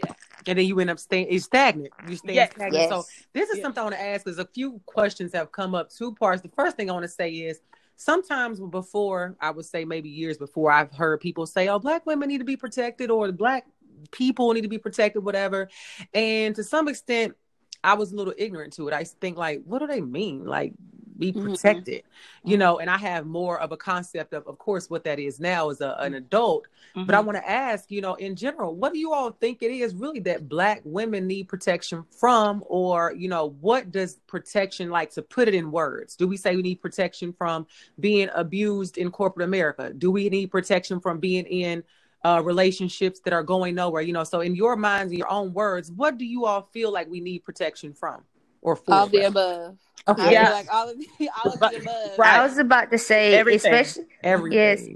yeah 0.06 0.14
And 0.48 0.58
then 0.58 0.66
you 0.66 0.78
end 0.82 0.90
up 0.90 1.00
staying 1.00 1.40
stagnant. 1.40 1.94
You 2.10 2.16
stay 2.18 2.34
Yes. 2.34 2.50
stagnant. 2.52 2.74
Yes. 2.74 2.90
So 2.90 3.04
this 3.32 3.50
is 3.52 3.58
Yeah. 3.60 3.64
something 3.64 3.80
I 3.80 3.84
want 3.84 3.96
to 3.96 4.02
ask 4.02 4.26
because 4.26 4.40
a 4.40 4.46
few 4.48 4.82
questions 4.86 5.32
have 5.34 5.52
come 5.54 5.74
up. 5.76 5.92
Two 5.92 6.14
parts. 6.16 6.42
The 6.42 6.50
first 6.50 6.76
thing 6.76 6.90
I 6.90 6.94
want 6.94 7.04
to 7.04 7.10
say 7.10 7.30
is 7.32 7.62
sometimes 8.02 8.60
before, 8.60 9.36
I 9.40 9.52
would 9.52 9.66
say 9.66 9.86
maybe 9.86 10.10
years 10.10 10.38
before, 10.38 10.72
I've 10.72 10.92
heard 10.92 11.20
people 11.20 11.46
say, 11.46 11.68
"Oh, 11.68 11.80
black 11.80 12.06
women 12.06 12.30
need 12.30 12.40
to 12.40 12.46
be 12.46 12.58
protected," 12.58 13.12
or 13.12 13.32
"Black 13.32 13.66
people 14.12 14.52
need 14.54 14.62
to 14.62 14.68
be 14.68 14.80
protected," 14.80 15.24
whatever. 15.24 15.70
And 16.14 16.56
to 16.56 16.64
some 16.64 16.88
extent, 16.88 17.36
I 17.84 17.94
was 17.96 18.12
a 18.12 18.16
little 18.16 18.34
ignorant 18.38 18.74
to 18.74 18.88
it. 18.88 18.94
I 18.94 19.04
think 19.04 19.38
like, 19.38 19.62
what 19.66 19.80
do 19.80 19.88
they 19.88 20.02
mean? 20.02 20.46
Like 20.46 20.74
be 21.22 21.32
Mhm. 21.32 21.44
protected, 21.44 22.04
you 22.44 22.58
know? 22.58 22.80
And 22.80 22.90
I 22.90 22.98
have 22.98 23.26
more 23.28 23.60
of 23.62 23.72
a 23.72 23.78
concept 23.78 24.34
of, 24.34 24.46
of 24.48 24.58
course, 24.58 24.90
what 24.90 25.04
that 25.04 25.20
is 25.20 25.40
now 25.40 25.70
as 25.70 25.80
a, 25.80 25.96
an 26.00 26.16
adult. 26.16 26.66
But 27.06 27.14
I 27.16 27.20
Mm-hmm. 27.20 27.26
want 27.28 27.38
to 27.38 27.50
ask, 27.50 27.92
you 27.92 28.02
know, 28.02 28.16
in 28.16 28.36
general, 28.36 28.76
what 28.76 28.92
do 28.92 29.00
you 29.00 29.14
all 29.14 29.32
think 29.32 29.62
it 29.62 29.72
is 29.72 29.94
really 29.96 30.20
that 30.22 30.50
black 30.50 30.82
women 30.84 31.28
need 31.28 31.48
protection 31.48 32.04
from? 32.20 32.64
Or, 32.68 33.14
you 33.16 33.30
know, 33.30 33.56
what 33.62 33.92
does 33.92 34.16
protection 34.28 34.90
like 34.90 35.12
to 35.12 35.22
put 35.22 35.48
it 35.48 35.54
in 35.54 35.72
words? 35.72 36.16
Do 36.16 36.28
we 36.28 36.38
say 36.38 36.56
we 36.56 36.64
need 36.64 36.82
protection 36.82 37.34
from 37.34 37.68
being 38.00 38.30
abused 38.34 38.98
in 38.98 39.12
corporate 39.12 39.46
America? 39.46 39.94
Do 39.94 40.10
we 40.12 40.28
need 40.30 40.50
protection 40.50 41.00
from 41.00 41.20
being 41.20 41.46
in 41.46 41.84
uh, 42.24 42.42
relationships 42.44 43.20
that 43.26 43.34
are 43.34 43.44
going 43.44 43.76
nowhere? 43.76 44.02
You 44.02 44.14
know, 44.14 44.24
so 44.24 44.42
in 44.42 44.56
your 44.56 44.76
minds, 44.76 45.12
in 45.12 45.20
your 45.20 45.32
own 45.32 45.54
words, 45.54 45.92
what 45.92 46.18
do 46.18 46.26
you 46.26 46.46
all 46.46 46.64
feel 46.74 46.92
like 46.92 47.08
we 47.10 47.20
need 47.20 47.44
protection 47.44 47.94
from 47.94 48.24
or 48.62 48.76
for? 48.76 48.94
All 48.94 49.04
of 49.06 49.12
the 49.12 49.24
above. 49.28 49.78
Okay. 50.08 50.22
I 50.22 50.32
Yeah. 50.32 50.46
feel 50.48 50.54
like 50.56 50.74
all 50.74 50.90
of 50.90 50.98
the, 50.98 51.30
all 51.46 51.54
of 51.54 51.60
the 51.60 51.66
above. 51.78 52.18
Right. 52.18 52.40
I 52.40 52.44
was 52.44 52.58
about 52.58 52.92
to 52.92 52.98
say, 52.98 53.36
Everything. 53.36 53.74
especially, 53.74 54.06
Everything. 54.24 54.58
Yes, 54.58 54.88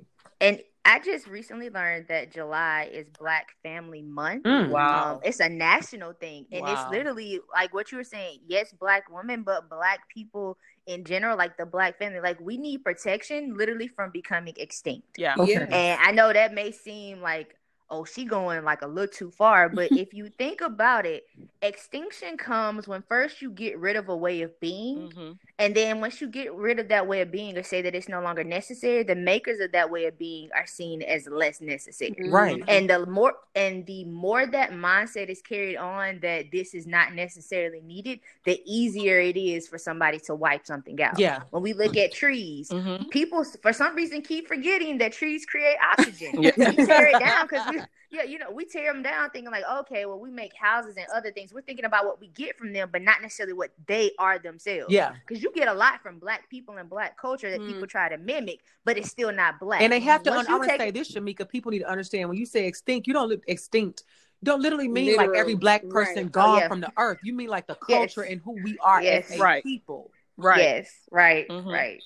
and 0.42 0.60
I 0.88 1.00
just 1.00 1.26
recently 1.28 1.70
learned 1.72 2.10
that 2.10 2.32
July 2.32 2.90
is 2.94 3.08
Black 3.20 3.48
Family 3.64 4.04
Month. 4.04 4.44
Mm. 4.44 4.70
Wow. 4.70 5.14
Um, 5.16 5.20
it's 5.24 5.40
a 5.40 5.50
national 5.50 6.14
thing, 6.14 6.46
and 6.52 6.62
Wow. 6.62 6.74
it's 6.74 6.92
literally 6.92 7.40
like 7.54 7.74
what 7.74 7.92
you 7.92 7.98
were 7.98 8.04
saying. 8.04 8.40
Yes, 8.48 8.72
Black 8.72 9.10
women, 9.12 9.42
but 9.44 9.68
Black 9.70 10.08
people 10.10 10.58
in 10.86 11.04
general, 11.04 11.36
like 11.38 11.58
the 11.58 11.66
Black 11.66 11.98
family, 11.98 12.20
like 12.20 12.40
we 12.40 12.58
need 12.58 12.84
protection, 12.84 13.56
literally 13.58 13.88
from 13.88 14.12
becoming 14.12 14.54
extinct. 14.58 15.08
yeah 15.18 15.34
Okay. 15.40 15.54
Yeah. 15.54 15.64
And 15.72 16.00
I 16.02 16.12
know 16.12 16.32
that 16.32 16.54
may 16.54 16.72
seem 16.72 17.20
like, 17.22 17.56
oh, 17.96 18.06
she 18.06 18.26
going 18.26 18.64
like 18.64 18.82
a 18.82 18.88
little 18.88 19.12
too 19.12 19.32
far, 19.32 19.70
but 19.76 19.92
if 19.96 20.14
you 20.14 20.30
think 20.30 20.62
about 20.62 21.06
it, 21.06 21.24
extinction 21.62 22.38
comes 22.38 22.88
when 22.88 23.04
first 23.10 23.42
you 23.42 23.52
get 23.52 23.80
rid 23.80 23.96
of 23.96 24.10
a 24.10 24.18
way 24.18 24.42
of 24.42 24.60
being, 24.60 25.12
Mhm. 25.14 25.40
And 25.58 25.74
then 25.74 26.02
once 26.02 26.20
you 26.20 26.28
get 26.28 26.54
rid 26.54 26.80
of 26.80 26.90
that 26.90 27.08
way 27.08 27.22
of 27.22 27.32
being 27.32 27.58
or 27.58 27.64
say 27.64 27.82
that 27.82 27.96
it's 27.96 28.10
no 28.10 28.22
longer 28.22 28.44
necessary, 28.44 29.04
the 29.04 29.16
makers 29.16 29.60
of 29.62 29.72
that 29.72 29.90
way 29.90 30.06
of 30.06 30.18
being 30.18 30.50
are 30.54 30.66
seen 30.68 31.02
as 31.02 31.28
less 31.28 31.62
necessary. 31.62 32.30
Right. 32.30 32.62
And 32.68 32.90
the 32.90 33.06
more 33.06 33.36
and 33.56 33.86
the 33.86 34.04
more 34.06 34.46
that 34.46 34.72
mindset 34.72 35.30
is 35.30 35.42
carried 35.42 35.78
on 35.78 36.20
that 36.22 36.52
this 36.52 36.74
is 36.74 36.86
not 36.86 37.14
necessarily 37.14 37.82
needed, 37.82 38.20
the 38.44 38.62
easier 38.66 39.20
it 39.20 39.38
is 39.38 39.68
for 39.68 39.78
somebody 39.78 40.20
to 40.20 40.36
wipe 40.36 40.66
something 40.66 41.02
out. 41.02 41.18
Yeah. 41.18 41.44
When 41.52 41.64
we 41.64 41.74
look 41.74 41.96
at 41.96 42.12
trees, 42.12 42.70
Mhm. 42.70 43.10
people 43.10 43.46
for 43.62 43.72
some 43.72 43.96
reason 43.96 44.22
keep 44.22 44.48
forgetting 44.48 44.98
that 44.98 45.14
trees 45.14 45.46
create 45.46 45.78
oxygen. 45.98 46.34
Yeah. 46.44 46.52
we 46.58 46.86
tear 46.86 47.08
it 47.08 47.20
down 47.20 47.48
because 47.48 47.66
we 47.74 47.82
yeah 48.16 48.24
you 48.24 48.38
know 48.40 48.50
we 48.52 48.66
tear 48.66 48.92
them 48.92 49.04
down 49.04 49.30
thinking 49.30 49.52
like 49.52 49.64
okay 49.80 50.06
well 50.06 50.20
we 50.20 50.30
make 50.30 50.54
houses 50.56 50.96
and 50.98 51.06
other 51.16 51.32
things 51.32 51.54
we're 51.54 51.62
thinking 51.62 51.86
about 51.86 52.06
what 52.06 52.20
we 52.20 52.28
get 52.30 52.58
from 52.58 52.72
them 52.74 52.90
but 52.92 53.02
not 53.02 53.22
necessarily 53.22 53.54
what 53.54 53.72
they 53.88 54.12
are 54.20 54.40
themselves 54.40 54.92
Yeah. 54.92 55.14
because 55.28 55.44
you 55.44 55.52
get 55.54 55.68
a 55.68 55.74
lot 55.74 56.02
from 56.02 56.20
black 56.20 56.50
people 56.50 56.78
and 56.78 56.90
black 56.90 57.18
culture 57.18 57.50
that 57.52 57.62
Mm. 57.62 57.68
people 57.68 57.88
try 57.88 58.10
to 58.10 58.18
mimic 58.18 58.60
but 58.86 58.98
it's 58.98 59.10
still 59.10 59.32
not 59.32 59.60
black 59.60 59.82
And 59.82 59.92
they 59.92 60.00
have 60.00 60.24
to. 60.24 60.32
Once 60.32 60.48
Un- 60.48 60.54
I 60.56 60.58
want 60.58 60.72
to 60.72 60.78
say 60.78 60.92
this, 60.92 61.12
Chemyeeka. 61.14 61.50
People 61.50 61.72
need 61.72 61.80
to 61.80 61.90
understand 61.90 62.30
when 62.30 62.38
you 62.38 62.46
say 62.46 62.66
extinct, 62.68 63.08
you 63.08 63.14
don't 63.14 63.30
look 63.30 63.42
extinct. 63.48 64.04
You 64.42 64.46
don't 64.46 64.62
literally 64.62 64.88
mean 64.88 65.16
like 65.16 65.30
every 65.36 65.56
black 65.56 65.88
person 65.90 66.24
right. 66.24 66.32
gone 66.32 66.56
Oh, 66.56 66.58
yeah. 66.60 66.68
from 66.68 66.82
the 66.82 66.92
earth. 66.98 67.20
You 67.24 67.34
mean 67.34 67.50
like 67.50 67.66
the 67.68 67.78
Yes. 67.88 68.14
culture 68.14 68.22
and 68.22 68.42
who 68.42 68.52
we 68.64 68.78
are 68.80 69.02
Yes. 69.02 69.32
as 69.32 69.40
a 69.40 69.44
Right. 69.44 69.64
people. 69.64 70.12
right 70.38 70.60
Yes, 70.60 70.92
right, 71.12 71.48
Mhm. 71.48 71.66
right. 71.66 72.04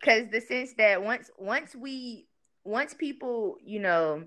Because 0.00 0.28
the 0.30 0.40
sense 0.40 0.72
that 0.74 1.02
once 1.02 1.30
once 1.38 1.74
we 1.74 2.28
once 2.64 2.94
people, 2.94 3.58
you 3.62 3.80
know, 3.80 4.24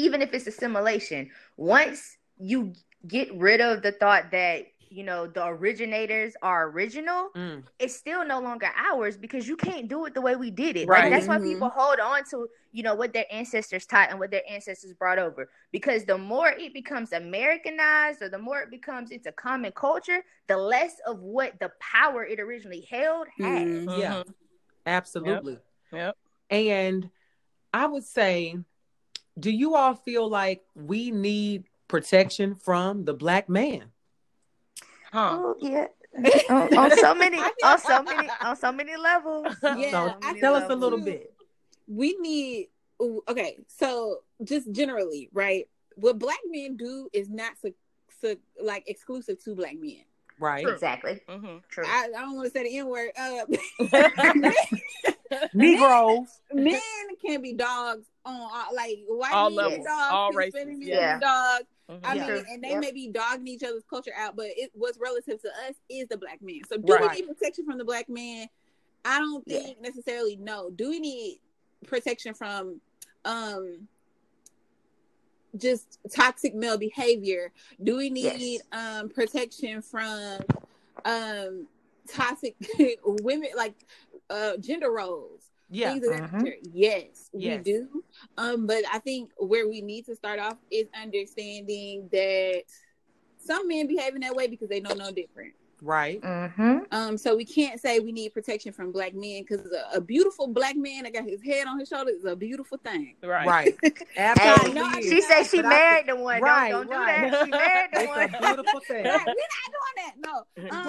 even 0.00 0.22
if 0.22 0.32
it's 0.32 0.46
assimilation, 0.46 1.30
once 1.56 2.16
you 2.38 2.72
get 3.06 3.32
rid 3.34 3.60
of 3.60 3.82
the 3.82 3.92
thought 3.92 4.30
that 4.30 4.66
you 4.92 5.04
know 5.04 5.26
the 5.28 5.46
originators 5.46 6.34
are 6.42 6.68
original, 6.68 7.30
Mm. 7.36 7.62
it's 7.78 7.94
still 7.94 8.24
no 8.24 8.40
longer 8.40 8.68
ours 8.76 9.16
because 9.16 9.46
you 9.46 9.56
can't 9.56 9.86
do 9.88 10.04
it 10.06 10.14
the 10.14 10.20
way 10.20 10.34
we 10.34 10.50
did 10.50 10.76
it. 10.76 10.88
Right. 10.88 11.04
Like 11.04 11.12
that's 11.12 11.28
why 11.28 11.38
Mhm. 11.38 11.52
people 11.52 11.68
hold 11.68 12.00
on 12.00 12.24
to 12.30 12.48
you 12.72 12.82
know 12.82 12.94
what 12.94 13.12
their 13.12 13.26
ancestors 13.30 13.84
taught 13.86 14.10
and 14.10 14.18
what 14.18 14.30
their 14.30 14.42
ancestors 14.48 14.92
brought 14.94 15.18
over. 15.18 15.48
Because 15.70 16.04
the 16.04 16.18
more 16.18 16.48
it 16.50 16.72
becomes 16.72 17.12
Americanized 17.12 18.20
or 18.22 18.28
the 18.28 18.38
more 18.38 18.60
it 18.62 18.70
becomes 18.70 19.10
into 19.10 19.30
common 19.32 19.72
culture, 19.72 20.24
the 20.48 20.56
less 20.56 20.94
of 21.06 21.20
what 21.20 21.58
the 21.60 21.70
power 21.78 22.24
it 22.24 22.40
originally 22.40 22.80
held 22.90 23.28
had. 23.38 23.66
Mhm. 23.66 23.98
Yeah. 23.98 24.22
Absolutely. 24.86 25.58
Yep. 25.92 26.16
And 26.50 27.10
I 27.72 27.86
would 27.86 28.04
say, 28.04 28.56
do 29.40 29.50
you 29.50 29.74
all 29.74 29.94
feel 29.94 30.28
like 30.28 30.62
we 30.74 31.10
need 31.10 31.64
protection 31.88 32.54
from 32.54 33.04
the 33.04 33.14
black 33.14 33.48
man? 33.48 33.90
Huh. 35.12 35.38
Oh 35.40 35.56
yeah. 35.60 35.86
on, 36.50 36.76
on 36.76 36.96
so 36.98 37.14
many 37.14 37.38
on 37.38 37.78
so 37.78 38.02
many 38.02 38.28
on 38.42 38.56
so 38.56 38.72
many 38.72 38.96
levels. 38.96 39.46
Yeah, 39.62 39.90
so 39.90 40.14
I 40.22 40.38
tell 40.38 40.54
us 40.54 40.70
a 40.70 40.74
little 40.74 41.00
bit. 41.00 41.32
we 41.86 42.16
need 42.20 42.68
okay 43.28 43.56
so 43.66 44.18
just 44.44 44.70
generally 44.72 45.30
right 45.32 45.68
what 45.96 46.18
black 46.18 46.38
men 46.46 46.76
do 46.76 47.08
is 47.12 47.28
not 47.30 47.52
so, 47.60 47.70
so 48.20 48.36
like 48.62 48.84
exclusive 48.86 49.42
to 49.44 49.54
black 49.54 49.76
men 49.80 50.04
Right. 50.40 50.66
Exactly. 50.66 51.20
Mhm. 51.28 51.60
True. 51.70 51.84
I, 51.86 52.06
I 52.16 52.20
don't 52.22 52.34
want 52.36 52.46
to 52.46 52.58
say 52.58 52.64
the 52.64 52.78
N 52.78 52.86
word. 52.88 53.10
Uh, 53.16 53.44
Negroes. 55.54 56.40
men 56.52 56.80
can 57.24 57.40
be 57.42 57.52
dogs 57.52 58.06
on 58.24 58.34
all, 58.40 58.74
like 58.74 58.98
white 59.06 59.32
All 59.32 59.50
men 59.50 59.56
levels, 59.56 59.78
be 59.78 59.84
dogs, 59.84 60.12
all 60.12 60.32
races, 60.32 60.54
men 60.54 60.82
yeah. 60.82 61.16
be 61.16 61.20
dogs. 61.20 61.64
Mhm. 61.90 62.00
I 62.04 62.14
Yeah. 62.14 62.26
mean, 62.34 62.44
and 62.50 62.64
they 62.64 62.70
Yep. 62.70 62.80
may 62.80 62.92
be 62.92 63.08
dogging 63.08 63.46
each 63.48 63.62
other's 63.62 63.84
culture 63.88 64.12
out, 64.16 64.34
but 64.36 64.46
it 64.56 64.70
what's 64.74 64.98
relative 64.98 65.40
to 65.42 65.48
us 65.68 65.74
is 65.88 66.08
the 66.08 66.16
black 66.16 66.40
man. 66.42 66.60
So, 66.68 66.76
do 66.78 66.92
Right. 66.94 67.10
we 67.10 67.16
need 67.22 67.28
protection 67.28 67.64
from 67.64 67.78
the 67.78 67.84
black 67.84 68.08
man? 68.08 68.48
I 69.04 69.18
don't 69.18 69.44
Yeah. 69.46 69.60
think 69.60 69.80
necessarily. 69.80 70.36
No. 70.36 70.70
Do 70.70 70.88
we 70.90 71.00
need 71.00 71.40
protection 71.86 72.34
from? 72.34 72.80
um 73.26 73.86
just 75.56 75.98
toxic 76.14 76.54
male 76.54 76.78
behavior? 76.78 77.52
Do 77.82 77.96
we 77.96 78.10
need 78.10 78.60
Yes. 78.72 79.00
um 79.00 79.08
protection 79.08 79.82
from 79.82 80.38
um 81.04 81.66
toxic 82.08 82.56
women 83.04 83.50
like 83.56 83.74
uh 84.28 84.56
gender 84.58 84.90
roles? 84.90 85.42
Yeah. 85.72 85.92
things 85.92 86.06
of 86.08 86.12
that 86.12 86.32
nature. 86.42 86.56
Yes, 86.72 87.30
Yes. 87.32 87.58
we 87.64 87.72
do. 87.72 88.04
Um, 88.36 88.66
but 88.66 88.82
I 88.92 88.98
think 88.98 89.30
where 89.38 89.68
we 89.68 89.80
need 89.80 90.04
to 90.06 90.16
start 90.16 90.40
off 90.40 90.56
is 90.70 90.88
understanding 91.00 92.08
that 92.10 92.62
some 93.38 93.68
men 93.68 93.86
behave 93.86 94.16
in 94.16 94.22
that 94.22 94.34
way 94.34 94.48
because 94.48 94.68
they 94.68 94.80
know 94.80 94.94
no 94.94 95.12
different. 95.12 95.52
Right. 95.82 96.20
Mm-hmm. 96.20 96.78
Um, 96.92 97.16
so 97.18 97.36
we 97.36 97.44
can't 97.44 97.80
say 97.80 97.98
we 98.00 98.12
need 98.12 98.32
protection 98.34 98.72
from 98.72 98.92
black 98.92 99.14
men 99.14 99.42
because 99.48 99.66
a, 99.66 99.96
a 99.96 100.00
beautiful 100.00 100.46
black 100.46 100.76
man 100.76 101.04
that 101.04 101.12
got 101.14 101.24
his 101.24 101.42
head 101.42 101.66
on 101.66 101.78
his 101.78 101.88
shoulder 101.88 102.10
is 102.10 102.24
a 102.24 102.36
beautiful 102.36 102.78
thing. 102.78 103.16
Right. 103.22 103.46
Right. 103.46 103.76
Absolutely. 104.16 104.72
no, 104.80 104.86
I 104.86 104.98
is. 104.98 105.06
She 105.10 105.20
said 105.22 105.44
she 105.44 105.56
But 105.58 105.66
I 105.66 105.68
married 105.70 106.06
the 106.08 106.16
one. 106.16 106.40
Right, 106.42 106.70
don't 106.70 106.88
don't 106.90 107.00
right. 107.00 107.24
do 107.24 107.30
that. 107.30 107.44
She 107.44 107.50
married 107.50 107.90
the 107.92 108.00
It's 108.00 108.10
a 108.10 108.38
one. 108.38 108.54
beautiful 108.56 108.80
thing. 108.80 109.04
Right, 109.04 109.26
we're 109.26 109.34
not 109.56 109.70
doing 109.72 109.96
that. 109.96 110.14
No. 110.26 110.44
Um, 110.70 110.86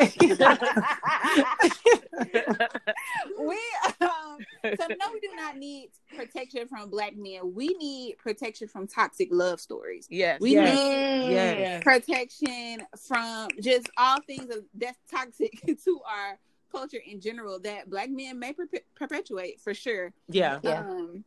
we 3.48 3.60
um, 4.02 4.38
so 4.64 4.88
no, 4.90 5.12
we 5.14 5.20
do 5.20 5.30
not 5.36 5.58
need 5.58 5.90
protection 6.16 6.68
from 6.68 6.90
black 6.90 7.16
men. 7.16 7.54
We 7.54 7.70
need 7.80 8.18
protection 8.18 8.68
from 8.68 8.88
toxic 8.88 9.30
love 9.32 9.60
stories. 9.60 10.08
Yes. 10.10 10.40
We 10.42 10.52
Yes. 10.54 10.76
need 10.76 11.32
Yes. 11.34 11.84
protection 11.84 12.86
from 13.08 13.50
just 13.62 13.90
all 13.98 14.20
things 14.28 14.54
of, 14.56 14.64
that's 14.82 14.98
toxic 15.10 15.62
to 15.86 16.02
our 16.06 16.38
culture 16.72 17.00
in 17.06 17.22
general 17.22 17.60
that 17.60 17.90
black 17.90 18.10
men 18.10 18.40
may 18.40 18.54
perpe- 18.54 18.82
perpetuate 18.96 19.60
for 19.62 19.74
sure. 19.74 20.12
Yeah. 20.30 20.60
Yeah. 20.64 20.80
Um, 20.82 21.24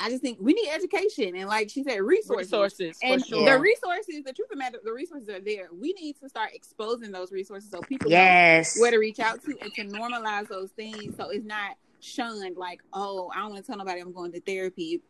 I 0.00 0.08
just 0.10 0.20
think 0.22 0.38
we 0.40 0.52
need 0.52 0.68
education 0.70 1.36
and, 1.36 1.48
like 1.48 1.70
she 1.70 1.84
said, 1.84 2.00
resources. 2.00 2.50
Resources 2.50 2.98
for 3.00 3.06
And 3.06 3.24
sure. 3.24 3.44
The 3.48 3.58
resources, 3.60 4.24
the 4.24 4.32
truth 4.32 4.48
of 4.50 4.50
the 4.50 4.56
matter, 4.56 4.78
the 4.82 4.92
resources 4.92 5.28
are 5.28 5.38
there. 5.40 5.68
We 5.72 5.92
need 5.92 6.16
to 6.20 6.28
start 6.28 6.50
exposing 6.54 7.12
those 7.12 7.30
resources 7.30 7.70
so 7.70 7.80
people 7.82 8.10
know 8.10 8.16
Yes. 8.16 8.80
where 8.80 8.90
to 8.90 8.98
reach 8.98 9.20
out 9.20 9.44
to 9.44 9.56
and 9.60 9.72
to 9.74 9.84
normalize 9.84 10.48
those 10.48 10.70
things 10.70 11.14
so 11.16 11.28
it's 11.28 11.44
not 11.44 11.76
shunned 12.00 12.56
like 12.56 12.80
oh 12.92 13.30
i 13.32 13.38
don't 13.38 13.50
want 13.52 13.64
to 13.64 13.70
tell 13.70 13.78
nobody 13.78 14.00
i'm 14.00 14.12
going 14.12 14.32
to 14.32 14.40
therapy 14.40 15.00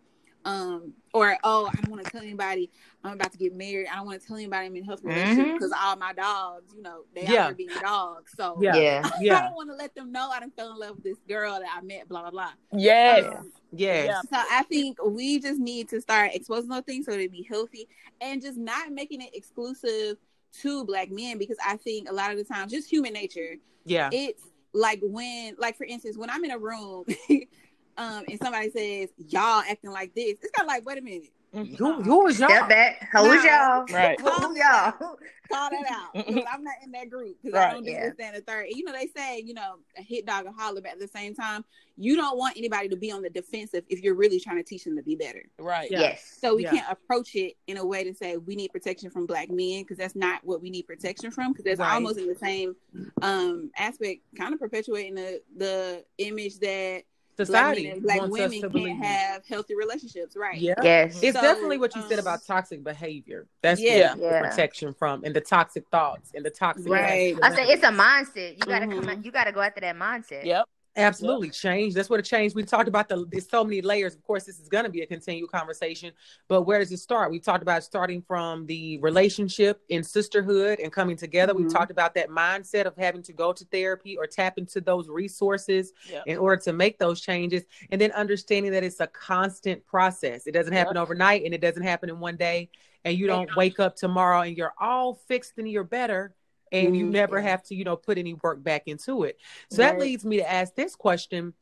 um 0.45 0.93
or 1.15 1.37
oh 1.45 1.67
i 1.73 1.81
don't 1.81 1.91
want 1.91 2.05
to 2.05 2.11
tell 2.11 2.21
anybody 2.23 2.69
i'm 3.05 3.13
about 3.13 3.31
to 3.33 3.39
get 3.39 3.55
married 3.55 3.87
i 3.93 3.97
don't 3.97 4.07
want 4.07 4.21
to 4.21 4.27
tell 4.27 4.37
anybody 4.37 4.67
i'm 4.67 4.75
in 4.77 4.83
a 4.83 4.87
health 4.87 5.01
relationship 5.05 5.47
Mhm. 5.47 5.55
because 5.55 5.73
all 5.81 5.95
my 5.97 6.13
dogs 6.13 6.73
you 6.75 6.83
know 6.83 7.05
they 7.15 7.23
Yeah. 7.23 7.29
out 7.29 7.47
there 7.49 7.55
being 7.55 7.69
dogs 7.81 8.33
so 8.37 8.59
Yeah. 8.61 8.75
Yeah. 8.75 9.03
i 9.15 9.19
Yeah. 9.21 9.43
don't 9.43 9.55
want 9.55 9.71
to 9.71 9.77
let 9.77 9.95
them 9.95 10.11
know 10.11 10.31
i 10.31 10.41
done 10.41 10.51
fell 10.51 10.73
in 10.73 10.79
love 10.79 10.97
with 10.97 11.05
this 11.05 11.19
girl 11.29 11.61
that 11.61 11.69
i 11.75 11.81
met 11.83 12.09
blah 12.09 12.23
blah 12.23 12.31
blah 12.31 12.53
Yes. 12.73 13.25
Um, 13.39 13.53
Yes. 13.75 14.07
Yeah. 14.07 14.21
so 14.21 14.45
I 14.51 14.65
think 14.65 14.99
we 15.03 15.39
just 15.39 15.59
need 15.59 15.89
to 15.91 16.01
start 16.01 16.33
exposing 16.35 16.69
those 16.71 16.83
things 16.83 17.07
so 17.07 17.13
they 17.13 17.27
be 17.27 17.47
healthy 17.49 17.89
and 18.21 18.43
just 18.43 18.59
not 18.59 18.91
making 18.93 19.23
it 19.23 19.35
exclusive 19.35 20.19
to 20.61 20.85
black 20.85 21.11
men 21.11 21.39
because 21.39 21.57
I 21.65 21.77
think 21.79 22.11
a 22.11 22.13
lot 22.13 22.31
of 22.33 22.37
the 22.37 22.45
times 22.45 22.71
just 22.73 22.91
human 22.91 23.13
nature 23.15 23.57
Yeah. 23.87 24.11
it's 24.13 24.43
like 24.75 25.01
when 25.03 25.55
like 25.59 25.77
for 25.77 25.85
instance 25.85 26.17
when 26.17 26.31
i'm 26.31 26.43
in 26.47 26.51
a 26.51 26.59
room 26.59 27.05
um 27.97 28.25
and 28.29 28.39
somebody 28.43 28.71
says 28.71 29.09
y'all 29.19 29.63
acting 29.69 29.91
like 29.91 30.15
this 30.15 30.37
it's 30.43 30.51
kind 30.53 30.67
of 30.69 30.73
like 30.75 30.85
wait 30.87 30.99
a 30.99 31.03
minute 31.03 31.31
Who, 31.79 32.01
who 32.03 32.27
is 32.29 32.41
y'all? 32.41 32.49
Step 32.49 32.69
back. 32.71 33.09
Who 33.13 33.25
was 33.29 33.45
Nah. 33.45 33.51
y'all? 33.51 33.85
Right. 33.93 34.19
Who 34.19 34.57
y'all? 34.57 35.17
call 35.51 35.69
that 35.71 35.85
out 35.91 36.15
'cause 36.27 36.45
i'm 36.51 36.65
not 36.65 36.77
in 36.83 36.93
that 36.93 37.11
group 37.11 37.37
because 37.43 37.59
i 37.59 37.71
don't 37.73 37.85
do 37.85 37.91
Yeah. 37.91 38.05
this 38.07 38.15
that, 38.17 38.27
and 38.29 38.37
the 38.37 38.41
third 38.41 38.67
and 38.69 38.75
you 38.75 38.85
know 38.85 38.93
they 38.93 39.09
say 39.15 39.41
you 39.45 39.53
know 39.53 39.75
a 39.99 40.03
hit 40.03 40.25
dog 40.25 40.47
or 40.47 40.53
holler 40.57 40.81
but 40.81 40.93
at 40.93 40.99
the 40.99 41.09
same 41.09 41.35
time 41.35 41.63
you 41.99 42.17
don't 42.17 42.39
want 42.39 42.57
anybody 42.57 42.89
to 42.89 42.97
be 42.97 43.13
on 43.13 43.21
the 43.21 43.29
defensive 43.29 43.85
if 43.91 44.01
you're 44.01 44.15
really 44.15 44.41
trying 44.41 44.57
to 44.57 44.63
teach 44.63 44.85
them 44.85 44.97
to 44.97 45.03
be 45.03 45.15
better 45.15 45.43
Right. 45.59 45.91
Yeah. 45.91 46.01
Yes. 46.01 46.39
so 46.41 46.57
we 46.57 46.63
Yeah. 46.63 46.71
can't 46.71 46.87
approach 46.91 47.35
it 47.35 47.55
in 47.67 47.77
a 47.77 47.85
way 47.85 48.03
to 48.03 48.15
say 48.15 48.39
we 48.39 48.57
need 48.57 48.69
protection 48.73 49.11
from 49.11 49.27
black 49.27 49.51
men 49.51 49.83
because 49.83 49.99
that's 49.99 50.17
not 50.17 50.43
what 50.43 50.63
we 50.63 50.71
need 50.71 50.87
protection 50.87 51.31
from 51.31 51.53
because 51.53 51.65
that's 51.65 51.81
Right. 51.81 51.93
almost 51.93 52.19
in 52.19 52.29
the 52.29 52.35
same 52.37 52.75
um 53.21 53.71
aspect, 53.77 54.23
kind 54.39 54.55
of 54.55 54.61
perpetuating 54.61 55.17
the 55.17 55.43
the 55.57 56.05
image 56.17 56.61
that 56.61 57.03
black 57.03 57.05
Society 57.37 57.85
men 57.85 57.93
and 57.95 58.03
black 58.03 58.19
wants 58.21 58.35
us 58.35 58.41
women 58.41 58.61
to 58.61 58.69
believe. 58.69 58.87
can't 58.89 59.05
have 59.05 59.47
healthy 59.47 59.75
relationships, 59.75 60.37
right? 60.37 60.59
Yeah. 60.59 60.75
Yes. 60.83 61.23
It's 61.23 61.35
So, 61.37 61.43
definitely 61.43 61.79
what 61.79 61.95
you 61.97 62.03
said 62.03 62.19
um, 62.19 62.25
about 62.25 62.45
toxic 62.47 62.85
behavior. 62.85 63.47
That's 63.63 63.81
Yeah. 63.81 64.15
the 64.15 64.23
Yeah. 64.23 64.41
protection 64.51 64.93
from 64.93 65.25
and 65.25 65.35
the 65.35 65.41
toxic 65.41 65.85
thoughts 65.91 66.31
and 66.35 66.45
the 66.45 66.51
toxic 66.51 66.91
Right. 66.91 67.35
I 67.43 67.55
say 67.55 67.65
it's 67.69 67.83
a 67.83 67.87
mindset. 67.87 68.53
You 68.59 68.67
gotta 68.67 68.87
come. 68.87 69.03
Mhm. 69.05 69.19
Out, 69.19 69.25
you 69.25 69.33
gotta 69.33 69.53
go 69.53 69.61
after 69.63 69.81
that 69.81 69.97
mindset. 69.97 70.45
Yep. 70.45 70.67
Absolutely 70.95 71.49
change. 71.49 71.95
That's 71.95 72.11
what 72.11 72.21
a 72.21 72.23
change. 72.23 72.55
We 72.55 72.65
talked 72.65 72.87
about 72.87 73.09
the 73.09 73.25
there's 73.31 73.49
so 73.49 73.65
many 73.65 73.81
layers. 73.81 74.15
Of 74.15 74.23
course, 74.23 74.45
this 74.45 74.59
is 74.61 74.69
going 74.69 74.85
to 74.85 74.91
be 74.91 75.01
a 75.01 75.07
continued 75.07 75.51
conversation, 75.51 76.13
but 76.49 76.63
where 76.63 76.79
does 76.79 76.93
it 76.93 76.99
start? 76.99 77.31
We 77.31 77.41
talked 77.41 77.63
about 77.63 77.83
starting 77.83 78.21
from 78.21 78.67
the 78.67 78.99
relationship 78.99 79.81
in 79.89 80.03
sisterhood 80.03 80.81
and 80.81 80.93
coming 80.93 81.17
together. 81.17 81.55
We 81.55 81.65
Mhm. 81.65 81.73
talked 81.73 81.91
about 81.91 82.15
that 82.15 82.29
mindset 82.29 82.85
of 82.85 82.95
having 82.97 83.23
to 83.23 83.33
go 83.33 83.55
to 83.55 83.65
therapy 83.65 84.19
or 84.19 84.27
tap 84.27 84.59
into 84.59 84.83
those 84.83 85.09
resources 85.09 85.93
Yep. 86.11 86.25
in 86.27 86.37
order 86.37 86.61
to 86.63 86.73
make 86.75 86.99
those 86.99 87.23
changes, 87.23 87.65
and 87.91 87.99
then 87.99 88.13
understanding 88.13 88.73
that 88.73 88.85
it's 88.85 89.01
a 89.01 89.07
constant 89.07 89.87
process. 89.87 90.47
It 90.47 90.53
doesn't 90.53 90.75
happen 90.75 90.99
overnight, 90.99 91.45
and 91.45 91.55
it 91.55 91.63
doesn't 91.63 91.83
happen 91.83 92.11
in 92.11 92.21
one 92.21 92.37
day, 92.37 92.69
and 93.05 93.17
you 93.17 93.27
don't 93.27 93.55
wake 93.57 93.81
up 93.81 93.97
tomorrow 93.97 94.43
and 94.43 94.57
you're 94.57 94.75
all 94.79 95.15
fixed 95.15 95.55
and 95.57 95.69
you're 95.69 95.85
better 95.85 96.35
and 96.73 96.97
you 96.97 97.07
Mhm. 97.07 97.11
never 97.11 97.41
have 97.41 97.63
to 97.65 97.75
you 97.75 97.85
know 97.85 97.97
put 97.97 98.19
any 98.19 98.35
work 98.35 98.63
back 98.63 98.83
into 98.87 99.23
it 99.25 99.39
so 99.69 99.77
that 99.83 99.99
leads 99.99 100.25
me 100.25 100.39
to 100.39 100.51
ask 100.51 100.75
this 100.75 100.97
question 100.97 101.55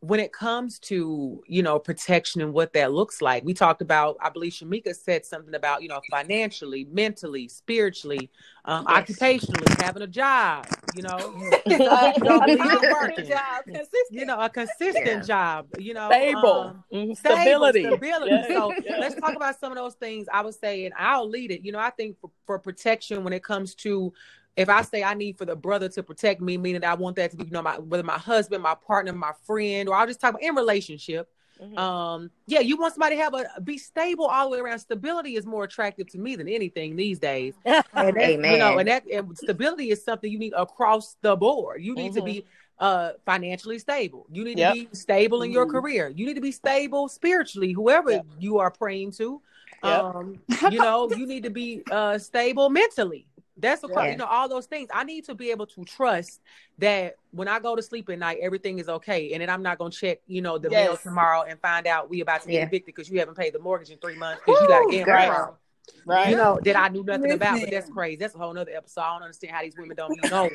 when 0.00 0.20
it 0.20 0.32
comes 0.32 0.78
to 0.78 1.42
you 1.46 1.62
know 1.62 1.78
protection 1.78 2.42
and 2.42 2.52
what 2.52 2.72
that 2.74 2.92
looks 2.92 3.22
like 3.22 3.42
we 3.44 3.54
talked 3.54 3.80
about 3.80 4.16
i 4.20 4.28
believe 4.28 4.52
Chemyeeka 4.52 4.94
said 4.94 5.24
something 5.24 5.54
about 5.54 5.82
you 5.82 5.88
know 5.88 6.00
financially 6.10 6.86
mentally 6.90 7.48
spiritually 7.48 8.30
um, 8.66 8.86
Yes. 8.88 9.08
occupationally 9.08 9.80
having 9.80 10.02
a 10.02 10.06
job 10.06 10.66
you 10.94 11.02
know 11.02 11.18
you 11.66 11.78
don't 11.78 12.44
believe 12.46 12.72
in 12.72 12.88
working 12.90 13.24
Job, 13.26 13.64
you 14.10 14.26
know 14.26 14.38
a 14.38 14.50
consistent 14.50 15.06
Yeah. 15.06 15.20
job 15.20 15.66
you 15.78 15.94
know 15.94 16.08
Stable. 16.10 16.66
um, 16.66 16.84
Mhm. 16.92 17.16
stable, 17.16 17.40
Stability. 17.40 17.82
stability. 17.82 18.30
Yeah. 18.30 18.48
So 18.52 18.74
Yeah. 18.84 18.96
let's 19.00 19.18
talk 19.20 19.34
about 19.34 19.58
some 19.58 19.72
of 19.72 19.76
those 19.78 19.94
things. 19.94 20.28
I 20.32 20.42
would 20.42 20.54
say, 20.54 20.84
and 20.84 20.94
I'll 20.96 21.28
lead 21.28 21.50
it. 21.50 21.62
You 21.64 21.72
know, 21.72 21.78
I 21.78 21.90
think 21.90 22.18
for, 22.20 22.30
for 22.46 22.58
protection 22.58 23.24
when 23.24 23.32
it 23.32 23.42
comes 23.42 23.74
to 23.76 24.12
if 24.56 24.68
I 24.68 24.82
say 24.82 25.02
I 25.04 25.14
need 25.14 25.36
for 25.36 25.44
the 25.44 25.56
brother 25.56 25.88
to 25.90 26.02
protect 26.02 26.40
me, 26.40 26.56
meaning 26.56 26.84
I 26.84 26.94
want 26.94 27.16
that 27.16 27.30
to 27.32 27.36
be, 27.36 27.44
you 27.44 27.50
know, 27.50 27.62
my 27.62 27.78
whether 27.78 28.02
my 28.02 28.18
husband, 28.18 28.62
my 28.62 28.74
partner, 28.74 29.12
my 29.12 29.32
friend, 29.44 29.88
or 29.88 29.94
I'll 29.94 30.06
just 30.06 30.20
talk 30.20 30.30
about 30.30 30.42
in 30.42 30.54
relationship. 30.54 31.28
Mhm. 31.62 31.78
Um, 31.78 32.30
yeah, 32.46 32.60
you 32.60 32.76
want 32.76 32.94
somebody 32.94 33.16
to 33.16 33.22
have 33.22 33.34
a 33.34 33.60
be 33.62 33.78
stable 33.78 34.26
all 34.26 34.50
the 34.50 34.56
way 34.56 34.60
around. 34.62 34.78
Stability 34.78 35.36
is 35.36 35.46
more 35.46 35.64
attractive 35.64 36.06
to 36.10 36.18
me 36.18 36.36
than 36.36 36.48
anything 36.48 36.96
these 36.96 37.18
days. 37.18 37.54
And 37.94 38.14
that's, 38.14 38.18
Amen. 38.18 38.52
You 38.52 38.58
know, 38.58 38.78
and 38.78 38.88
that 38.88 39.06
and 39.06 39.36
stability 39.38 39.90
is 39.90 40.04
something 40.04 40.30
you 40.30 40.38
need 40.38 40.52
across 40.54 41.16
the 41.22 41.34
board. 41.34 41.82
You 41.82 41.94
need 41.94 42.12
to 42.14 42.20
Mhm. 42.20 42.24
be 42.26 42.44
uh 42.78 43.12
financially 43.24 43.78
stable. 43.78 44.26
You 44.30 44.44
need 44.44 44.58
Yep. 44.58 44.74
to 44.74 44.74
be 44.74 44.88
stable 44.94 45.40
in 45.42 45.50
your 45.50 45.64
Mhm. 45.66 45.70
career. 45.70 46.12
You 46.14 46.26
need 46.26 46.34
to 46.34 46.42
be 46.42 46.52
stable 46.52 47.08
spiritually, 47.08 47.72
whoever 47.72 48.10
Yep. 48.12 48.26
you 48.38 48.58
are 48.58 48.70
praying 48.70 49.12
to. 49.12 49.40
Yep. 49.82 50.04
Um, 50.04 50.38
you 50.70 50.80
know, 50.80 51.10
you 51.16 51.26
need 51.26 51.44
to 51.44 51.50
be 51.50 51.82
uh 51.90 52.18
stable 52.18 52.68
mentally. 52.68 53.26
That's 53.58 53.82
a 53.84 53.88
Yeah. 53.88 54.10
you 54.10 54.16
know 54.16 54.26
all 54.26 54.48
those 54.48 54.66
things. 54.66 54.88
I 54.92 55.04
need 55.04 55.24
to 55.26 55.34
be 55.34 55.50
able 55.50 55.66
to 55.68 55.84
trust 55.84 56.40
that 56.78 57.14
when 57.30 57.48
I 57.48 57.58
go 57.58 57.74
to 57.76 57.82
sleep 57.82 58.08
at 58.10 58.18
night, 58.18 58.38
everything 58.42 58.78
is 58.78 58.88
okay, 58.88 59.32
and 59.32 59.40
then 59.40 59.48
I'm 59.48 59.62
not 59.62 59.78
gonna 59.78 59.90
check 59.90 60.18
you 60.26 60.42
know 60.42 60.58
the 60.58 60.68
mail 60.70 60.96
tomorrow 60.96 61.42
and 61.42 61.58
find 61.60 61.86
out 61.86 62.10
we 62.10 62.20
about 62.20 62.42
to 62.42 62.48
get 62.48 62.54
Yeah. 62.54 62.62
evicted 62.66 62.86
because 62.94 63.08
you 63.10 63.18
haven't 63.18 63.36
paid 63.36 63.54
the 63.54 63.58
mortgage 63.58 63.90
in 63.90 63.98
three 63.98 64.16
months 64.16 64.42
because 64.44 64.60
you 64.60 64.68
got 64.68 64.82
a 64.82 64.84
Woo, 64.84 64.90
gambling 64.90 65.04
girl. 65.04 65.28
problem 65.28 65.56
Right. 66.04 66.30
you 66.30 66.36
know, 66.36 66.60
that 66.64 66.76
I 66.76 66.88
knew 66.88 67.02
nothing 67.02 67.32
about, 67.32 67.60
but 67.60 67.70
that's 67.70 67.90
crazy. 67.90 68.16
That's 68.16 68.34
a 68.34 68.38
whole 68.38 68.52
nother 68.54 68.70
episode. 68.72 69.00
I 69.00 69.14
don't 69.14 69.22
understand 69.22 69.52
how 69.54 69.62
these 69.62 69.76
women 69.76 69.96
don't 69.96 70.16
even 70.16 70.30
know 70.30 70.42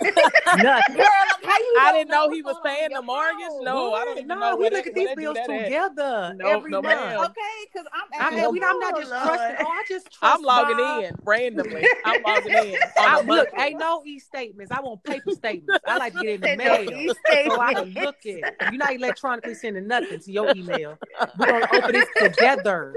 nothing. 0.57 0.95
Girl, 0.95 1.05
how 1.43 1.51
I 1.51 1.91
don't 1.91 1.93
didn't 1.95 2.09
know 2.11 2.31
he 2.31 2.41
was 2.41 2.55
paying 2.63 2.89
the 2.93 3.01
mortgage. 3.01 3.47
phone? 3.49 3.63
No, 3.65 3.93
I 3.93 4.05
don't 4.05 4.17
even 4.17 4.27
no, 4.29 4.39
know. 4.39 4.55
we 4.55 4.69
look 4.69 4.87
at 4.87 4.93
these 4.93 5.13
bills 5.15 5.37
together 5.45 6.33
No, 6.37 6.47
every 6.47 6.71
no, 6.71 6.81
month. 6.81 7.29
Okay, 7.31 7.41
because 7.73 7.85
I'm 7.93 8.21
I 8.21 8.29
mean, 8.31 8.39
asking. 8.39 8.53
we, 8.53 8.61
I'm 8.63 8.79
not 8.79 8.95
just 8.97 9.09
trusting. 9.09 9.55
Oh, 9.59 9.69
I 9.69 9.83
just 9.89 10.11
trust 10.11 10.35
I'm 10.35 10.41
logging 10.41 10.77
Bob. 10.77 11.03
in 11.03 11.15
randomly. 11.25 11.85
I'm 12.05 12.21
logging 12.23 12.53
in. 12.53 12.75
I, 12.97 13.21
look, 13.21 13.49
ain't 13.57 13.79
no 13.79 14.03
e 14.05 14.19
statements. 14.19 14.71
I 14.71 14.79
want 14.79 15.03
paper 15.03 15.31
statements. 15.31 15.83
I 15.85 15.97
like 15.97 16.13
to 16.13 16.21
get 16.21 16.29
in 16.35 16.41
the 16.41 16.55
mail. 16.55 16.81
e-statements. 16.81 17.19
So 17.55 17.59
I 17.61 17.73
can 17.73 17.93
look 17.93 18.15
at 18.19 18.25
it. 18.25 18.55
You're 18.61 18.71
not 18.73 18.93
electronically 18.95 19.55
sending 19.55 19.87
nothing 19.87 20.19
to 20.19 20.31
your 20.31 20.55
email. 20.55 20.97
We're 21.37 21.45
gonna 21.47 21.67
open 21.73 21.91
this 21.93 22.07
together. 22.17 22.93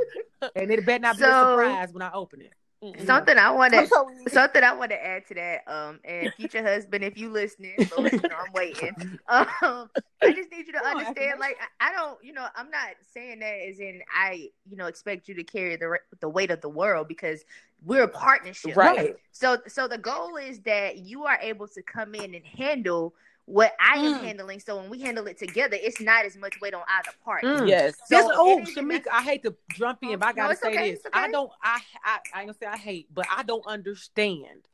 And 0.56 0.70
it 0.70 0.84
better 0.86 1.02
not 1.02 1.16
be 1.18 1.24
a 1.24 1.26
So- 1.26 1.56
surprise 1.58 1.92
when 1.92 2.02
I 2.02 2.12
open 2.12 2.40
it. 2.42 2.52
Mm-mm. 2.82 3.06
Something 3.06 3.38
I 3.38 3.50
want 3.50 3.72
to 3.72 3.86
something 4.28 4.62
I 4.62 4.74
want 4.74 4.90
to 4.90 5.02
add 5.02 5.26
to 5.28 5.34
that. 5.34 5.62
Um, 5.66 6.00
and 6.04 6.30
future 6.34 6.62
husband, 6.62 7.02
if 7.02 7.16
you 7.16 7.30
listening, 7.30 7.76
but 7.78 8.12
you 8.12 8.20
know 8.20 8.36
I'm 8.36 8.52
waiting. 8.52 8.94
Um, 9.26 9.88
I 10.22 10.32
just 10.32 10.50
need 10.50 10.66
you 10.66 10.72
to 10.74 10.80
Come 10.80 10.98
understand. 10.98 11.16
Affirmation. 11.18 11.40
Like 11.40 11.56
I 11.80 11.88
I 11.88 11.92
don't, 11.94 12.22
you 12.22 12.34
know, 12.34 12.46
I'm 12.54 12.70
not 12.70 12.90
saying 13.14 13.38
that 13.38 13.54
as 13.68 13.80
in 13.80 14.02
I, 14.14 14.50
you 14.68 14.76
know, 14.76 14.86
expect 14.86 15.28
you 15.28 15.34
to 15.34 15.44
carry 15.44 15.76
the 15.76 15.96
the 16.20 16.28
weight 16.28 16.50
of 16.50 16.60
the 16.60 16.68
world 16.68 17.08
because 17.08 17.42
we're 17.82 18.02
a 18.02 18.08
partnership. 18.08 18.76
Right. 18.76 19.16
So 19.32 19.56
so 19.66 19.88
the 19.88 19.96
goal 19.98 20.36
is 20.36 20.60
that 20.60 20.98
you 20.98 21.24
are 21.24 21.38
able 21.40 21.68
to 21.68 21.80
come 21.82 22.14
in 22.14 22.34
and 22.34 22.44
handle 22.44 23.14
what 23.46 23.74
I 23.78 23.98
am 23.98 24.14
Mm. 24.14 24.20
handling. 24.22 24.60
So 24.60 24.76
when 24.76 24.88
we 24.88 25.00
handle 25.00 25.26
it 25.26 25.38
together, 25.38 25.76
it's 25.78 26.00
not 26.00 26.24
as 26.24 26.36
much 26.36 26.60
weight 26.60 26.72
on 26.74 26.82
either 26.88 27.10
part. 27.24 27.42
Mm. 27.44 27.68
Yes. 27.68 27.94
So 28.06 28.16
This, 28.16 28.26
oh, 28.34 28.58
it 28.58 28.68
is- 28.68 28.74
Chemyeeka, 28.74 29.06
I 29.12 29.22
hate 29.22 29.42
to 29.42 29.54
jump 29.74 29.98
in, 30.02 30.18
but 30.18 30.28
I 30.28 30.32
gotta 30.32 30.52
it's 30.52 30.62
say 30.62 30.68
okay, 30.72 30.90
this. 30.92 31.00
okay. 31.06 31.10
I 31.20 31.30
don't, 31.30 31.50
I, 31.62 31.80
I, 32.04 32.18
I 32.34 32.40
ain't 32.40 32.48
gonna 32.48 32.58
say 32.58 32.66
I 32.66 32.76
hate, 32.78 33.08
but 33.12 33.26
I 33.30 33.42
don't 33.42 33.66
understand 33.66 34.66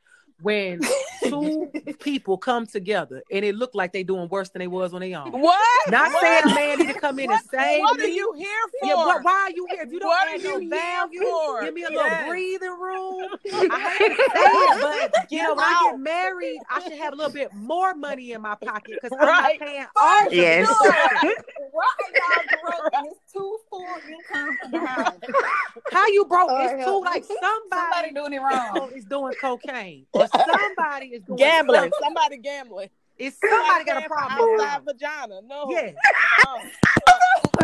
when 0.43 0.81
two 1.29 1.71
people 2.01 2.39
come 2.39 2.67
together 2.67 3.23
and 3.31 3.45
it 3.45 3.55
looked 3.55 3.75
like 3.75 3.93
they 3.93 4.03
doing 4.03 4.29
worse 4.29 4.49
than 4.51 4.61
they 4.61 4.67
was 4.67 4.95
on 4.95 5.01
they 5.01 5.13
on. 5.15 5.33
What? 5.33 5.59
Not 5.87 6.13
What? 6.13 6.21
saying 6.23 6.45
a 6.45 6.49
man 6.49 6.79
need 6.79 6.87
to 6.89 6.95
come 6.95 7.19
in 7.19 7.31
and 7.31 7.41
save 7.51 7.81
What 7.81 8.01
are 8.01 8.09
you 8.09 8.33
here 8.37 8.47
for? 8.81 8.89
Yeah, 8.89 8.95
what, 9.07 9.25
why 9.25 9.33
are 9.33 9.51
you 9.51 9.67
here? 9.71 9.83
If 9.83 9.93
you 9.93 10.01
don't 10.01 10.09
What 10.09 10.29
add 10.29 10.41
are 10.41 10.43
no 10.43 10.59
you 10.59 10.71
here 10.71 10.71
value, 10.71 11.21
for? 11.23 11.65
give 11.65 11.75
me 11.75 11.83
a 11.83 11.91
Yes. 11.91 11.95
little 11.97 12.27
breathing 12.29 12.79
room. 12.81 13.29
I 13.71 13.79
hate 13.99 14.17
to 14.17 14.25
say 14.35 14.51
it, 14.65 14.81
but 14.81 15.11
you 15.31 15.43
know, 15.43 15.55
when 15.55 15.65
I 15.65 15.75
get 15.77 15.97
married, 15.99 16.63
I 16.71 16.81
should 16.81 16.99
have 16.99 17.13
a 17.13 17.17
little 17.17 17.33
bit 17.33 17.53
more 17.53 17.95
money 17.95 18.33
in 18.33 18.41
my 18.43 18.55
pocket 18.55 18.99
because 19.01 19.17
Right. 19.21 19.29
I'm 19.29 19.37
not 19.37 19.59
paying 19.59 19.87
all 19.97 20.27
the 20.37 20.37
Yes. 20.37 20.69
bills. 20.69 20.79
Why 21.73 21.85
are 21.85 22.13
y'all 22.17 22.45
broke 22.61 22.87
and 22.95 23.07
it's 23.07 23.21
two 23.33 23.59
full 23.71 23.97
income 24.09 24.59
in? 24.63 25.21
How 25.91 26.07
you 26.09 26.25
broke? 26.27 26.49
Oh, 26.51 26.65
it's 26.65 26.85
too 26.85 27.01
like 27.05 27.25
Somebody 27.25 27.41
somebody 27.71 28.13
doing 28.13 28.33
it 28.33 28.39
wrong. 28.41 28.91
is 28.95 29.05
doing 29.05 29.35
cocaine 29.35 30.07
or 30.13 30.27
somebody 30.31 31.07
is 31.07 31.23
doing 31.23 31.39
Gambling. 31.39 31.81
something. 31.81 31.99
Somebody 32.03 32.39
gambling. 32.39 32.89
It's 33.19 33.37
somebody 33.39 33.85
got 33.85 34.05
a 34.05 34.09
problem. 34.09 34.51
with 34.51 34.61
Outside 34.63 34.87
that. 34.87 34.95
vagina. 34.95 35.41
No. 35.47 35.67
Yeah, 35.71 35.93
Oh. 36.47 36.63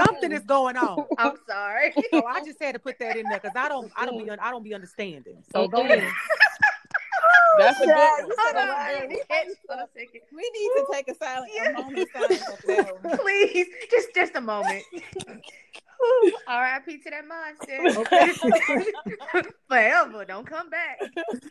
something 0.04 0.32
is 0.32 0.44
going 0.44 0.76
on. 0.76 1.06
I'm 1.18 1.36
sorry. 1.48 1.94
So 2.12 2.26
I 2.26 2.44
just 2.44 2.62
had 2.62 2.72
to 2.74 2.78
put 2.78 2.98
that 2.98 3.16
in 3.16 3.24
there 3.30 3.40
because 3.40 3.56
I 3.56 3.68
don't, 3.68 3.90
I 3.96 4.04
don't 4.04 4.22
be, 4.22 4.30
I 4.30 4.50
don't 4.50 4.62
be 4.62 4.74
understanding. 4.74 5.42
So 5.52 5.66
go 5.68 5.80
ahead. 5.82 6.04
That's 7.58 7.80
a 7.80 7.86
good 7.86 7.94
one. 7.94 8.30
Hold 8.38 8.56
on, 8.56 8.68
that 8.68 9.08
need 9.08 9.16
to 9.16 9.26
catch 9.26 9.46
for 9.66 9.74
a 9.74 9.88
second. 9.94 10.20
We 10.32 10.50
need 10.54 10.70
to 10.76 10.86
take 10.92 11.08
a 11.08 11.14
silent 11.14 11.50
a 11.58 11.72
moment 11.72 12.08
silence 12.12 12.42
after 12.52 12.66
that 12.66 13.04
one. 13.04 13.18
Please, 13.18 13.66
just 13.90 14.14
just 14.14 14.36
a 14.36 14.40
moment. 14.40 14.84
R.I.P. 16.46 16.98
to 16.98 17.10
that 17.10 17.24
mindset. 17.24 18.84
Forever, 19.68 20.24
don't 20.24 20.46
come 20.46 20.70
back. 20.70 20.98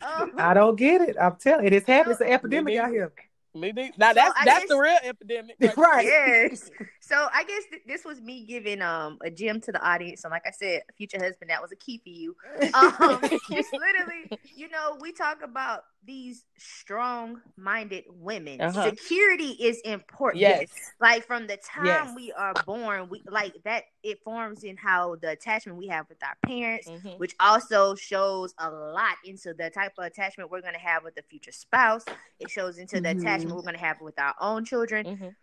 Um, 0.02 0.32
I 0.38 0.54
don't 0.54 0.76
get 0.76 1.02
it. 1.02 1.16
I'm 1.20 1.36
telling 1.38 1.66
you, 1.66 1.72
it's 1.78 1.88
happening. 1.88 2.14
It's 2.14 2.22
an 2.22 2.28
epidemic 2.28 2.78
out 2.78 2.92
here. 2.92 3.12
Me 3.56 3.72
neither. 3.72 3.91
Now 3.97 4.10
So 4.10 4.14
that's 4.16 4.34
I 4.39 4.45
that's 4.45 4.60
guess- 4.62 4.70
the 4.70 4.78
real 4.78 4.97
epidemic. 5.03 5.56
Right. 5.78 6.06
yes. 6.06 6.70
So 6.99 7.28
I 7.34 7.43
guess 7.43 7.64
th- 7.70 7.84
this 7.88 8.03
was 8.03 8.20
me 8.22 8.45
giving 8.45 8.82
um 8.82 9.18
a 9.24 9.30
gem 9.32 9.62
to 9.62 9.72
the 9.72 9.82
audience. 9.88 10.24
And 10.26 10.32
like 10.32 10.43
I 10.45 10.51
said, 10.51 10.82
future 10.97 11.18
husband, 11.24 11.49
that 11.49 11.62
was 11.62 11.72
a 11.72 11.76
key 11.76 11.99
for 12.03 12.10
you. 12.10 12.36
Um, 12.74 13.20
it's 13.24 13.72
literally, 13.72 14.30
you 14.56 14.70
know, 14.70 14.97
we 14.99 15.12
talk 15.12 15.41
about 15.43 15.84
these 16.08 16.45
strong-minded 16.58 18.03
women. 18.10 18.62
Uh-huh. 18.62 18.89
Security 18.91 19.51
is 19.60 19.80
important. 19.82 20.39
Yes. 20.41 20.70
Like 20.99 21.26
from 21.26 21.47
the 21.47 21.58
time 21.58 21.86
Yes. 21.86 22.14
we 22.16 22.32
are 22.34 22.53
born, 22.66 23.10
we 23.10 23.24
like 23.28 23.53
that. 23.64 23.84
It 24.03 24.20
forms 24.24 24.64
in 24.64 24.78
how 24.78 25.16
the 25.16 25.30
attachment 25.32 25.80
we 25.80 25.88
have 25.88 26.08
with 26.10 26.20
our 26.24 26.36
parents, 26.45 26.88
Mhm. 26.88 27.18
which 27.18 27.36
also 27.39 27.95
shows 27.95 28.53
a 28.60 28.70
lot 28.70 29.16
into 29.26 29.53
the 29.56 29.72
type 29.72 29.93
of 29.97 30.06
attachment 30.06 30.51
we're 30.51 30.62
going 30.62 30.74
to 30.76 30.80
have 30.80 31.03
with 31.03 31.16
the 31.16 31.24
future 31.24 31.51
spouse. 31.51 32.06
It 32.39 32.51
shows 32.51 32.78
into 32.78 33.01
the 33.01 33.10
Mhm. 33.10 33.22
attachment 33.22 33.45
we're 33.54 33.62
going 33.62 33.76
to 33.76 33.80
have 33.80 34.02
with 34.02 34.18
our 34.20 34.36
own 34.39 34.66
children. 34.66 35.06
Mhm. 35.06 35.36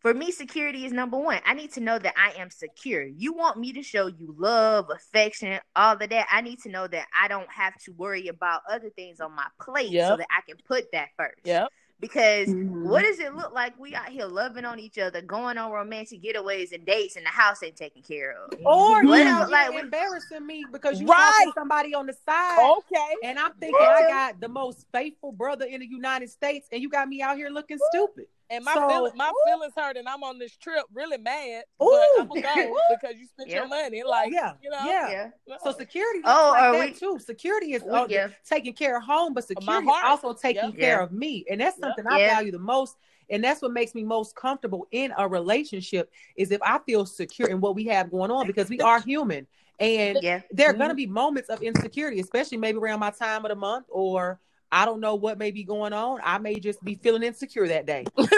For 0.00 0.14
me, 0.14 0.30
security 0.30 0.86
is 0.86 0.92
number 0.92 1.18
one. 1.18 1.40
I 1.44 1.52
need 1.52 1.72
to 1.72 1.80
know 1.80 1.98
that 1.98 2.14
I 2.16 2.40
am 2.40 2.48
secure. 2.50 3.02
You 3.02 3.34
want 3.34 3.58
me 3.58 3.74
to 3.74 3.82
show 3.82 4.06
you 4.06 4.34
love, 4.38 4.88
affection, 4.90 5.60
all 5.76 5.92
of 5.92 6.08
that. 6.08 6.26
I 6.30 6.40
need 6.40 6.58
to 6.60 6.70
know 6.70 6.86
that 6.86 7.06
I 7.14 7.28
don't 7.28 7.50
have 7.50 7.74
to 7.82 7.92
worry 7.92 8.28
about 8.28 8.62
other 8.68 8.88
things 8.90 9.20
on 9.20 9.32
my 9.32 9.46
plate 9.60 9.92
so 9.92 10.16
that 10.16 10.26
I 10.30 10.40
can 10.48 10.56
put 10.66 10.90
that 10.92 11.08
first. 11.18 11.44
Yep. 11.44 11.68
Because 12.00 12.48
Mhm. 12.48 12.82
what 12.88 13.02
does 13.02 13.18
it 13.18 13.34
look 13.34 13.52
like 13.52 13.78
we 13.78 13.94
out 13.94 14.08
here 14.08 14.24
loving 14.24 14.64
on 14.64 14.78
each 14.78 14.98
other, 14.98 15.20
going 15.20 15.58
on 15.58 15.70
romantic 15.70 16.22
getaways 16.22 16.72
and 16.72 16.86
dates, 16.86 17.16
and 17.16 17.26
the 17.26 17.30
house 17.30 17.62
ain't 17.62 17.76
taken 17.76 18.02
care 18.02 18.32
of? 18.32 18.54
Or 18.64 19.04
What 19.04 19.26
you 19.26 19.42
it 19.42 19.48
like 19.50 19.74
embarrassing 19.74 20.46
me 20.46 20.64
because 20.72 21.00
you 21.00 21.06
Right. 21.06 21.32
talking 21.36 21.52
somebody 21.52 21.94
on 21.94 22.06
the 22.06 22.14
side. 22.14 22.58
Okay. 22.78 23.16
And 23.22 23.38
I'm 23.38 23.52
thinking 23.54 23.76
I 23.80 24.00
got 24.08 24.40
the 24.40 24.48
most 24.48 24.86
faithful 24.92 25.32
brother 25.32 25.66
in 25.66 25.80
the 25.80 25.86
United 25.86 26.30
States, 26.30 26.66
and 26.72 26.80
you 26.80 26.88
got 26.88 27.06
me 27.06 27.20
out 27.20 27.36
here 27.36 27.50
looking 27.50 27.78
stupid. 27.90 28.26
And 28.50 28.64
my 28.64 28.74
So- 28.74 28.88
feeling, 28.88 29.12
my 29.16 29.30
feelings 29.46 29.72
hurt, 29.76 29.96
and 29.96 30.08
I'm 30.08 30.24
on 30.24 30.38
this 30.38 30.56
trip 30.56 30.84
really 30.92 31.18
mad. 31.18 31.62
Ooh. 31.82 31.86
But 32.16 32.20
I'm 32.20 32.28
gonna 32.42 32.66
go 32.68 32.76
because 33.00 33.16
you 33.16 33.26
spent 33.26 33.48
Yeah. 33.48 33.56
your 33.58 33.68
money. 33.68 34.02
Like, 34.02 34.32
Yeah, 34.32 34.54
you 34.60 34.70
know, 34.70 34.78
yeah. 34.84 35.30
no. 35.46 35.56
So 35.62 35.72
security 35.72 36.18
is 36.18 36.24
Oh, 36.26 36.50
like 36.52 36.62
are 36.62 36.72
that 36.72 36.88
we- 36.88 36.94
too. 36.94 37.18
Security 37.20 37.74
is 37.74 37.82
we- 37.84 38.06
yeah. 38.08 38.28
taking 38.44 38.72
care 38.74 38.96
of 38.96 39.04
home, 39.04 39.34
but 39.34 39.44
security 39.46 39.86
is 39.86 39.94
also 40.04 40.32
taking 40.34 40.64
Yep. 40.70 40.78
care 40.78 40.98
Yeah. 40.98 41.04
of 41.04 41.12
me, 41.12 41.44
and 41.48 41.60
that's 41.60 41.78
Yep. 41.78 41.84
something 41.96 42.06
I 42.12 42.18
Yeah. 42.20 42.34
value 42.34 42.50
the 42.52 42.58
most. 42.58 42.96
And 43.32 43.44
that's 43.44 43.62
what 43.62 43.70
makes 43.70 43.94
me 43.94 44.02
most 44.02 44.34
comfortable 44.34 44.88
in 44.90 45.14
a 45.16 45.28
relationship 45.28 46.10
is 46.34 46.50
if 46.50 46.60
I 46.62 46.80
feel 46.80 47.06
secure 47.06 47.48
in 47.48 47.60
what 47.60 47.76
we 47.76 47.84
have 47.84 48.10
going 48.10 48.32
on 48.32 48.48
because 48.48 48.68
we 48.68 48.80
are 48.80 49.00
human, 49.06 49.46
and 49.78 50.18
Yeah. 50.20 50.40
there 50.50 50.66
are 50.68 50.72
Mm-hmm. 50.72 50.78
going 50.78 50.88
to 50.88 50.94
be 50.96 51.06
moments 51.06 51.48
of 51.48 51.62
insecurity, 51.62 52.18
especially 52.18 52.58
maybe 52.58 52.78
around 52.78 52.98
my 52.98 53.10
time 53.10 53.44
of 53.44 53.50
the 53.50 53.54
month, 53.54 53.86
or 53.88 54.40
I 54.72 54.84
don't 54.84 55.00
know 55.00 55.16
what 55.16 55.36
may 55.38 55.50
be 55.50 55.64
going 55.64 55.92
on. 55.92 56.20
I 56.22 56.38
may 56.38 56.54
just 56.60 56.82
be 56.84 56.94
feeling 56.94 57.22
insecure 57.24 57.66
that 57.68 57.86
day, 57.86 58.04
but 58.16 58.28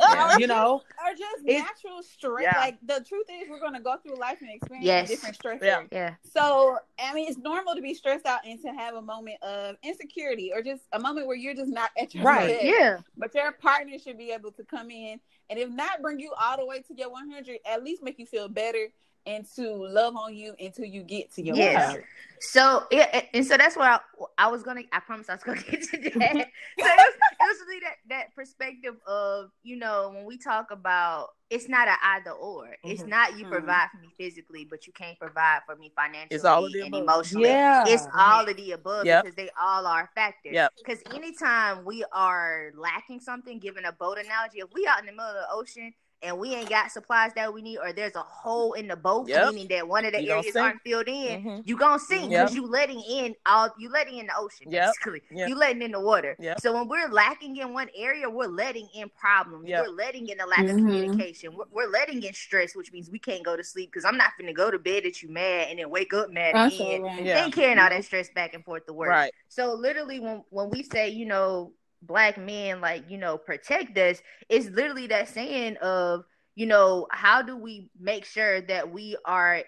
Yeah. 0.00 0.36
you 0.38 0.46
know, 0.46 0.82
Or 1.04 1.10
just 1.16 1.44
It's- 1.44 1.62
natural 1.62 2.02
stress. 2.02 2.42
Yeah. 2.42 2.58
Like 2.58 2.78
the 2.86 3.04
truth 3.06 3.26
is, 3.28 3.48
we're 3.50 3.58
gonna 3.60 3.80
go 3.80 3.96
through 3.98 4.16
life 4.16 4.38
and 4.40 4.50
experience 4.50 4.86
Yes. 4.86 5.08
different 5.08 5.36
stressors. 5.38 5.62
Yeah. 5.64 5.82
Yeah. 5.90 6.14
So 6.32 6.78
I 6.98 7.12
mean, 7.12 7.28
it's 7.28 7.38
normal 7.38 7.74
to 7.74 7.80
be 7.82 7.92
stressed 7.94 8.24
out 8.26 8.40
and 8.46 8.60
to 8.62 8.68
have 8.68 8.94
a 8.94 9.02
moment 9.02 9.42
of 9.42 9.76
insecurity 9.82 10.52
or 10.54 10.62
just 10.62 10.82
a 10.92 10.98
moment 11.00 11.26
where 11.26 11.36
you're 11.36 11.54
just 11.54 11.70
not 11.72 11.90
at 12.00 12.14
your 12.14 12.24
Right. 12.24 12.48
best. 12.50 12.64
Yeah. 12.64 12.98
But 13.16 13.34
your 13.34 13.50
partner 13.52 13.98
should 13.98 14.16
be 14.18 14.30
able 14.30 14.52
to 14.52 14.64
come 14.64 14.90
in 14.90 15.18
and 15.50 15.58
if 15.58 15.68
not 15.70 16.00
bring 16.02 16.20
you 16.20 16.32
all 16.40 16.56
the 16.56 16.66
way 16.66 16.80
to 16.82 16.94
your 16.94 17.10
100, 17.10 17.58
at 17.66 17.82
least 17.82 18.02
make 18.02 18.18
you 18.18 18.26
feel 18.26 18.48
better 18.48 18.88
and 19.26 19.46
to 19.56 19.72
love 19.74 20.16
on 20.16 20.34
you 20.34 20.54
until 20.60 20.84
you 20.84 21.02
get 21.02 21.32
to 21.34 21.42
your 21.42 21.56
Yes. 21.56 21.76
100. 21.76 22.04
So 22.40 22.84
yeah, 22.90 23.22
and 23.32 23.46
so 23.46 23.56
that's 23.56 23.74
why 23.76 23.96
I, 23.96 24.00
I 24.36 24.46
was 24.48 24.62
gonna. 24.62 24.82
I 24.92 25.00
promise 25.00 25.28
I 25.30 25.34
was 25.34 25.42
gonna 25.44 25.62
get 25.70 25.82
to 25.82 25.96
that. 25.96 26.10
so 26.20 26.20
it 26.20 26.96
was, 26.96 27.14
it 27.14 27.38
was 27.40 27.56
really 27.66 27.80
that 27.80 27.94
that 28.10 28.34
perspective 28.34 28.96
of 29.06 29.50
you 29.62 29.76
know 29.76 30.10
when 30.14 30.24
we 30.26 30.36
talk 30.36 30.70
about 30.70 31.28
it's 31.50 31.68
not 31.68 31.88
an 31.88 31.96
either 32.02 32.32
or. 32.32 32.76
It's 32.84 33.02
Mhm. 33.02 33.08
not 33.08 33.38
you 33.38 33.44
Mhm. 33.46 33.50
provide 33.50 33.88
for 33.92 33.98
me 33.98 34.12
physically, 34.18 34.66
but 34.68 34.86
you 34.86 34.92
can't 34.92 35.18
provide 35.18 35.60
for 35.66 35.76
me 35.76 35.92
financially 35.94 36.34
It's 36.34 36.44
all 36.44 36.64
of 36.66 36.72
the 36.72 36.80
and 36.80 36.88
above. 36.88 37.02
emotionally. 37.02 37.50
yeah, 37.50 37.84
It's 37.86 38.06
all 38.14 38.48
of 38.48 38.56
the 38.56 38.72
above 38.72 39.06
Yep. 39.06 39.24
because 39.24 39.36
they 39.36 39.50
all 39.60 39.86
are 39.86 40.02
a 40.04 40.08
factor. 40.14 40.50
Yep. 40.52 40.72
Because 40.84 41.00
anytime 41.14 41.84
we 41.84 42.04
are 42.12 42.72
lacking 42.76 43.20
something, 43.20 43.58
given 43.58 43.84
a 43.84 43.92
boat 43.92 44.18
analogy, 44.18 44.60
if 44.60 44.68
we 44.74 44.86
out 44.86 45.00
in 45.00 45.06
the 45.06 45.12
middle 45.12 45.26
of 45.26 45.34
the 45.34 45.46
ocean 45.50 45.94
and 46.22 46.38
we 46.38 46.54
ain't 46.54 46.68
got 46.68 46.90
supplies 46.90 47.32
that 47.34 47.52
we 47.52 47.60
need, 47.62 47.78
or 47.78 47.92
there's 47.92 48.14
a 48.14 48.20
hole 48.22 48.72
in 48.74 48.88
the 48.88 48.96
boat, 48.96 49.28
Yep. 49.28 49.52
meaning 49.54 49.68
that 49.68 49.86
one 49.86 50.04
of 50.04 50.12
the 50.12 50.22
you 50.22 50.30
areas 50.32 50.52
sink. 50.52 50.56
aren't 50.64 50.82
filled 50.82 51.08
in, 51.08 51.42
Mhm. 51.44 51.62
you 51.66 51.76
gonna 51.76 51.98
sink 51.98 52.30
Yep. 52.30 52.40
because 52.46 52.56
you 52.56 52.66
letting 52.66 53.00
in 53.02 53.34
all 53.46 53.68
you 53.78 53.90
letting 53.90 54.16
in 54.18 54.26
the 54.26 54.32
ocean 54.36 54.70
Yep. 54.70 54.86
basically. 54.86 55.22
Yep. 55.30 55.48
You 55.48 55.54
letting 55.54 55.82
in 55.82 55.90
the 55.92 56.00
water. 56.00 56.36
Yep. 56.38 56.60
So 56.60 56.72
when 56.72 56.88
we're 56.88 57.08
lacking 57.08 57.56
in 57.56 57.72
one 57.74 57.88
area, 57.94 58.28
we're 58.30 58.46
letting 58.46 58.88
in 58.94 59.10
problems. 59.10 59.68
Yep. 59.68 59.84
We're 59.86 59.92
letting 59.92 60.28
in 60.28 60.38
the 60.38 60.46
lack 60.46 60.60
of 60.60 60.70
Mhm. 60.70 60.78
communication. 60.78 61.54
We're, 61.54 61.64
we're 61.70 61.90
letting 61.90 62.22
in 62.22 62.32
stress, 62.32 62.74
which 62.74 62.92
means 62.92 63.10
we 63.10 63.18
can't 63.18 63.44
go 63.44 63.56
to 63.56 63.64
sleep 63.64 63.90
because 63.90 64.04
I'm 64.04 64.16
not 64.16 64.30
finna 64.40 64.54
go 64.54 64.70
to 64.70 64.78
bed 64.78 65.04
that 65.04 65.22
you 65.22 65.28
mad 65.28 65.68
and 65.70 65.78
then 65.78 65.90
wake 65.90 66.14
up 66.14 66.30
mad 66.30 66.54
I'm 66.54 66.68
again. 66.68 67.00
so 67.02 67.06
right. 67.06 67.22
Yeah. 67.24 67.44
Ain't 67.44 67.54
carrying 67.54 67.78
all 67.78 67.90
that 67.90 68.04
stress 68.04 68.30
back 68.30 68.54
and 68.54 68.64
forth 68.64 68.86
to 68.86 68.92
work. 68.92 69.10
Right. 69.10 69.32
So 69.48 69.74
literally, 69.74 70.20
when 70.20 70.42
when 70.50 70.70
we 70.70 70.82
say 70.82 71.08
you 71.10 71.26
know 71.26 71.72
black 72.06 72.38
men 72.38 72.80
like 72.80 73.04
you 73.10 73.18
know 73.18 73.36
protect 73.38 73.96
us, 73.98 74.20
it's 74.48 74.66
literally 74.68 75.06
that 75.08 75.28
saying 75.28 75.76
of 75.78 76.24
you 76.54 76.66
know 76.66 77.06
how 77.10 77.42
do 77.42 77.56
we 77.56 77.90
make 77.98 78.24
sure 78.24 78.60
that 78.62 78.90
we 78.92 79.16
are 79.24 79.62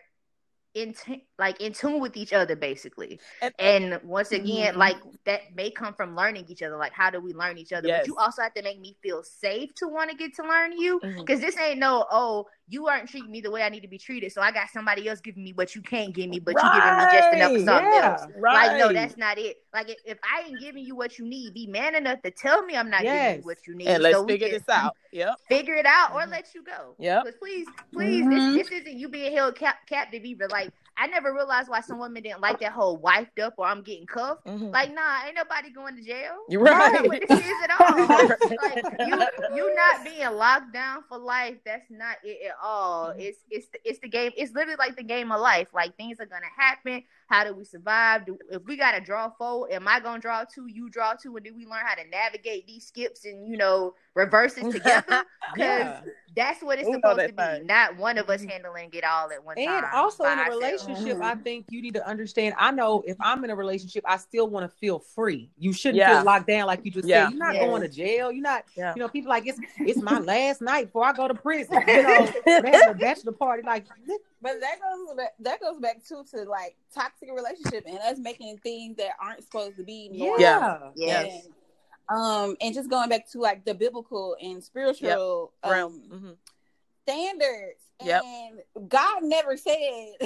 in 0.75 0.93
t- 0.93 1.27
like 1.39 1.59
in 1.63 1.73
tune 1.73 2.01
with 2.01 2.19
each 2.19 2.35
other 2.35 2.55
basically 2.55 3.19
And- 3.41 3.55
and 3.59 4.01
once 4.05 4.31
again 4.33 4.75
Mhm. 4.75 4.77
like 4.77 4.97
that 5.25 5.55
may 5.55 5.71
come 5.71 5.95
from 5.95 6.15
learning 6.15 6.45
each 6.49 6.63
other 6.63 6.77
like 6.77 6.93
how 6.93 7.09
do 7.09 7.19
we 7.19 7.33
learn 7.33 7.57
each 7.57 7.73
other 7.73 7.89
Yes. 7.89 8.01
but 8.01 8.07
you 8.09 8.17
also 8.19 8.43
have 8.43 8.53
to 8.53 8.63
make 8.63 8.79
me 8.79 8.95
feel 9.03 9.23
safe 9.23 9.75
to 9.77 9.89
want 9.89 10.11
to 10.11 10.17
get 10.17 10.35
to 10.35 10.43
learn 10.43 10.73
you 10.73 11.01
because 11.17 11.41
this 11.41 11.57
ain't 11.57 11.79
no 11.79 12.05
oh 12.11 12.47
you 12.69 12.89
aren't 12.89 13.09
treating 13.09 13.31
me 13.31 13.41
the 13.41 13.51
way 13.51 13.63
i 13.63 13.69
need 13.69 13.81
to 13.83 13.89
be 13.89 13.99
treated 13.99 14.33
so 14.33 14.41
i 14.41 14.51
got 14.51 14.69
somebody 14.71 15.09
else 15.09 15.21
giving 15.21 15.45
me 15.45 15.53
what 15.53 15.75
you 15.75 15.81
can't 15.83 16.13
give 16.15 16.29
me 16.29 16.39
but 16.41 16.55
you 16.55 16.69
giving 16.75 16.97
me 16.97 17.05
just 17.13 17.33
enough 17.35 17.51
of 17.53 17.57
Right, 17.57 17.65
something 17.65 17.93
yeah. 17.93 18.11
else 18.11 18.27
Right. 18.37 18.67
like, 18.69 18.79
no, 18.79 18.93
that's 18.93 19.17
not 19.17 19.39
it. 19.39 19.59
Like, 19.73 19.89
if, 19.91 19.97
if 20.05 20.19
I 20.25 20.45
ain't 20.49 20.59
giving 20.61 20.85
you 20.85 20.97
what 20.97 21.19
you 21.19 21.25
need, 21.27 21.55
be 21.55 21.67
man 21.67 21.95
enough 21.95 22.23
to 22.23 22.31
tell 22.31 22.65
me 22.65 22.77
I'm 22.77 22.91
not 22.91 23.03
giving 23.03 23.37
you 23.37 23.43
what 23.43 23.59
you 23.67 23.75
need. 23.77 23.89
and 23.89 24.03
let's 24.03 24.17
so 24.17 24.27
figure 24.27 24.49
can 24.49 24.59
this 24.59 24.69
out. 24.69 24.97
Yep. 25.13 25.35
Figure 25.49 25.75
it 25.75 25.87
out 25.87 26.13
or 26.13 26.23
Mhm. 26.23 26.31
let 26.31 26.55
you 26.55 26.63
go. 26.65 26.95
Yeah. 26.99 27.21
But 27.25 27.39
please, 27.39 27.67
please, 27.93 28.25
Mhm. 28.25 28.55
this, 28.57 28.69
this 28.71 28.81
isn't 28.81 28.99
you 28.99 29.09
being 29.09 29.33
held 29.35 29.55
cap- 29.57 29.87
captive 29.87 30.25
either. 30.25 30.49
Like, 30.49 30.71
I 30.99 31.07
never 31.09 31.33
realized 31.35 31.69
why 31.69 31.81
some 31.81 31.99
women 31.99 32.23
didn't 32.23 32.41
like 32.41 32.61
that 32.61 32.73
whole 32.73 32.97
wiped 32.97 33.39
up 33.39 33.55
or 33.59 33.67
I'm 33.67 33.83
getting 33.83 34.07
cuffed. 34.07 34.47
Mhm. 34.47 34.73
Like, 34.73 34.95
nah, 34.95 35.25
ain't 35.27 35.35
nobody 35.37 35.71
going 35.71 35.95
to 35.97 36.03
jail. 36.03 36.37
You're 36.49 36.63
right. 36.63 37.11
this 37.29 37.39
is 37.41 37.53
at 37.65 37.81
all. 37.81 38.07
like, 38.17 38.85
you, 39.07 39.57
you 39.57 39.75
not 39.75 40.05
being 40.05 40.31
locked 40.33 40.73
down 40.73 41.05
for 41.09 41.19
life. 41.19 41.57
That's 41.65 41.85
not 41.91 42.17
it 42.25 42.49
at 42.49 42.57
all. 42.63 43.13
It's 43.17 43.39
it's 43.51 43.69
the, 43.69 43.79
it's 43.85 43.99
the 44.01 44.09
game. 44.09 44.33
It's 44.37 44.53
literally 44.55 44.77
like 44.79 44.97
the 44.97 45.03
game 45.05 45.33
of 45.33 45.41
life. 45.41 45.69
Like 45.75 45.97
things 45.97 46.19
are 46.21 46.27
gonna 46.27 46.47
happen. 46.57 47.03
How 47.29 47.43
do 47.45 47.55
we 47.55 47.65
survive? 47.65 48.25
Do, 48.27 48.39
if 48.51 48.63
we 48.65 48.77
gotta 48.77 49.01
draw 49.01 49.31
four, 49.31 49.71
am 49.73 49.89
I 49.89 49.99
gonna 50.01 50.21
draw 50.21 50.45
two? 50.45 50.67
You 50.69 50.89
draw 50.89 51.15
two, 51.15 51.37
and 51.37 51.45
then 51.45 51.57
we 51.57 51.67
learn 51.67 51.85
how 51.85 51.95
to 51.97 52.09
navigate 52.09 52.67
these 52.69 52.87
skips 52.87 53.25
and 53.25 53.49
you 53.49 53.57
know 53.57 53.95
reverse 54.15 54.57
it 54.57 54.71
together? 54.71 55.25
Because 55.55 55.79
Yeah. 55.79 56.01
that's 56.35 56.61
what 56.61 56.79
it's 56.81 56.89
We 56.89 56.95
supposed 56.95 57.21
to 57.21 57.29
be. 57.29 57.33
thing. 57.41 57.67
Not 57.67 57.97
one 57.97 58.19
of 58.19 58.29
us 58.29 58.43
Mhm. 58.43 58.51
handling 58.51 58.91
it 58.93 59.05
all 59.05 59.31
at 59.31 59.43
one 59.45 59.55
time. 59.55 59.65
And 59.69 59.87
also 59.95 60.25
in 60.25 60.31
a 60.39 60.43
ourselves. 60.43 60.57
relationship, 60.89 61.19
I 61.23 61.35
Mhm. 61.37 61.45
think 61.45 61.67
you 61.71 61.81
need 61.81 61.95
to 61.95 62.05
understand. 62.07 62.57
I 62.59 62.73
know 62.73 63.05
if 63.07 63.17
I'm 63.21 63.45
in 63.45 63.51
a 63.51 63.55
relationship, 63.55 64.03
I 64.07 64.17
still 64.17 64.49
want 64.49 64.69
to 64.69 64.77
feel 64.77 64.99
free. 64.99 65.49
You 65.57 65.73
shouldn't 65.73 65.99
Yeah. 65.99 66.17
feel 66.17 66.25
locked 66.25 66.49
down 66.49 66.67
like 66.67 66.85
you 66.85 66.91
just 66.91 67.07
Yeah. 67.09 67.27
said. 67.27 67.31
You're 67.31 67.39
not 67.39 67.55
Yeah. 67.55 67.61
going 67.67 67.81
to 67.83 67.89
jail. 67.89 68.33
You're 68.33 68.43
not, 68.43 68.65
Yeah. 68.77 68.93
you 68.97 69.01
know, 69.01 69.09
people 69.09 69.31
like 69.31 69.47
it's 69.47 69.61
it's 69.79 70.03
my 70.03 70.19
last 70.19 70.61
night 70.61 70.87
before 70.87 71.05
I 71.05 71.13
go 71.13 71.29
to 71.29 71.35
prison. 71.35 71.81
You 71.87 72.03
know, 72.03 72.27
they 72.45 72.73
have 72.73 72.89
a 72.89 72.95
bachelor 72.95 73.33
party. 73.33 73.63
Like 73.63 73.87
But 74.47 74.61
that 74.61 74.77
goes 74.81 75.17
back, 75.17 75.33
that 75.41 75.61
goes 75.61 75.81
back 75.81 76.07
too 76.07 76.25
to 76.31 76.49
like 76.49 76.77
toxic 76.95 77.31
relationship 77.35 77.85
and 77.85 77.99
us 77.99 78.17
making 78.19 78.59
things 78.59 78.97
that 78.97 79.11
aren't 79.21 79.43
supposed 79.43 79.77
to 79.77 79.83
be 79.83 80.09
yeah. 80.13 80.27
normal. 80.27 80.93
Yeah. 80.95 81.23
Yes. 81.25 81.45
And, 82.09 82.19
um, 82.19 82.57
and 82.61 82.73
just 82.73 82.89
going 82.89 83.09
back 83.09 83.29
to 83.33 83.41
like 83.41 83.65
the 83.65 83.75
biblical 83.75 84.37
and 84.41 84.63
spiritual 84.63 85.53
Realm. 85.65 86.03
um, 86.13 86.19
Mhm. 86.21 86.37
Standards. 87.07 87.81
Yep. 88.05 88.23
And 88.25 88.89
God 88.91 89.23
never 89.23 89.57
said 89.57 89.77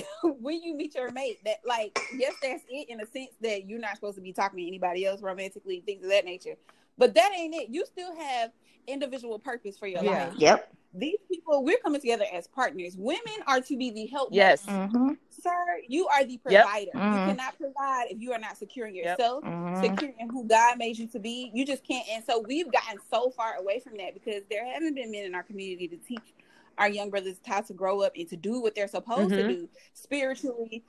when 0.25 0.63
you 0.63 0.75
meet 0.75 0.95
your 0.95 1.11
mate 1.13 1.39
that 1.45 1.59
like 1.67 1.99
yes, 2.17 2.35
that's 2.43 2.63
it 2.69 2.89
in 2.89 3.01
a 3.01 3.07
sense 3.07 3.31
that 3.43 3.69
you're 3.69 3.79
not 3.79 3.95
supposed 3.95 4.17
to 4.17 4.23
be 4.23 4.33
talking 4.33 4.59
to 4.59 4.67
anybody 4.67 5.07
else 5.07 5.23
romantically, 5.23 5.83
things 5.87 6.03
of 6.05 6.11
that 6.11 6.25
nature. 6.25 6.57
But 6.99 7.15
that 7.15 7.31
ain't 7.37 7.55
it. 7.55 7.69
You 7.71 7.87
still 7.87 8.15
have 8.17 8.51
individual 8.87 9.39
purpose 9.39 9.79
for 9.79 9.87
your 9.87 10.03
Yeah. 10.03 10.27
life. 10.27 10.35
Yep. 10.37 10.75
These 10.93 11.19
people, 11.31 11.63
we're 11.63 11.79
coming 11.79 12.01
together 12.01 12.25
as 12.33 12.49
partners. 12.49 12.97
Women 12.99 13.23
are 13.47 13.61
to 13.61 13.77
be 13.77 13.91
the 13.93 14.07
help. 14.07 14.31
Yes. 14.33 14.67
Mm-hmm. 14.67 15.13
sir, 15.29 15.81
you 15.89 16.07
are 16.09 16.25
the 16.25 16.39
Yep. 16.49 16.65
provider. 16.65 16.91
Mhm. 16.93 17.15
You 17.15 17.21
cannot 17.37 17.57
provide 17.57 18.11
if 18.11 18.21
you 18.21 18.33
are 18.33 18.39
not 18.39 18.59
securing 18.59 18.95
Yep. 18.97 19.05
yourself, 19.19 19.45
Mhm. 19.45 19.81
securing 19.81 20.29
who 20.29 20.45
God 20.45 20.77
made 20.77 20.99
you 20.99 21.07
to 21.07 21.19
be. 21.21 21.51
You 21.55 21.65
just 21.65 21.85
can't. 21.85 22.07
And 22.11 22.23
so 22.25 22.41
we've 22.41 22.71
gotten 22.71 22.99
so 23.11 23.31
far 23.31 23.55
away 23.55 23.79
from 23.79 23.97
that 23.99 24.13
because 24.13 24.43
there 24.51 24.65
haven't 24.67 24.95
been 24.95 25.11
men 25.13 25.25
in 25.25 25.35
our 25.35 25.45
community 25.45 25.87
to 25.89 25.97
teach 25.97 26.35
our 26.79 26.89
young 26.89 27.11
brothers 27.11 27.37
how 27.47 27.61
to 27.63 27.73
grow 27.75 28.03
up 28.03 28.13
and 28.17 28.29
to 28.29 28.37
do 28.37 28.61
what 28.61 28.75
they're 28.75 28.89
supposed 28.89 29.33
Mhm. 29.33 29.37
to 29.37 29.49
do 29.49 29.69
spiritually, 29.93 30.85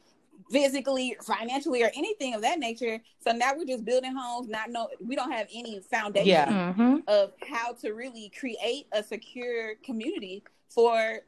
physically, 0.52 1.16
financially, 1.24 1.84
or 1.84 1.92
anything 1.96 2.34
of 2.34 2.42
that 2.42 2.60
nature. 2.60 3.02
So 3.20 3.32
now 3.32 3.52
we're 3.56 3.66
just 3.66 3.86
building 3.86 4.16
homes, 4.16 4.48
not 4.50 4.70
know 4.70 4.90
we 5.00 5.16
don't 5.16 5.32
have 5.32 5.48
any 5.54 5.80
foundation 5.82 6.28
Yeah. 6.28 6.74
Mm-hmm. 6.74 6.98
of 7.08 7.34
how 7.48 7.74
to 7.74 7.92
really 7.92 8.30
create 8.38 8.88
a 8.92 9.04
secure 9.04 9.76
community 9.84 10.44
for 10.70 10.92
our 10.92 11.22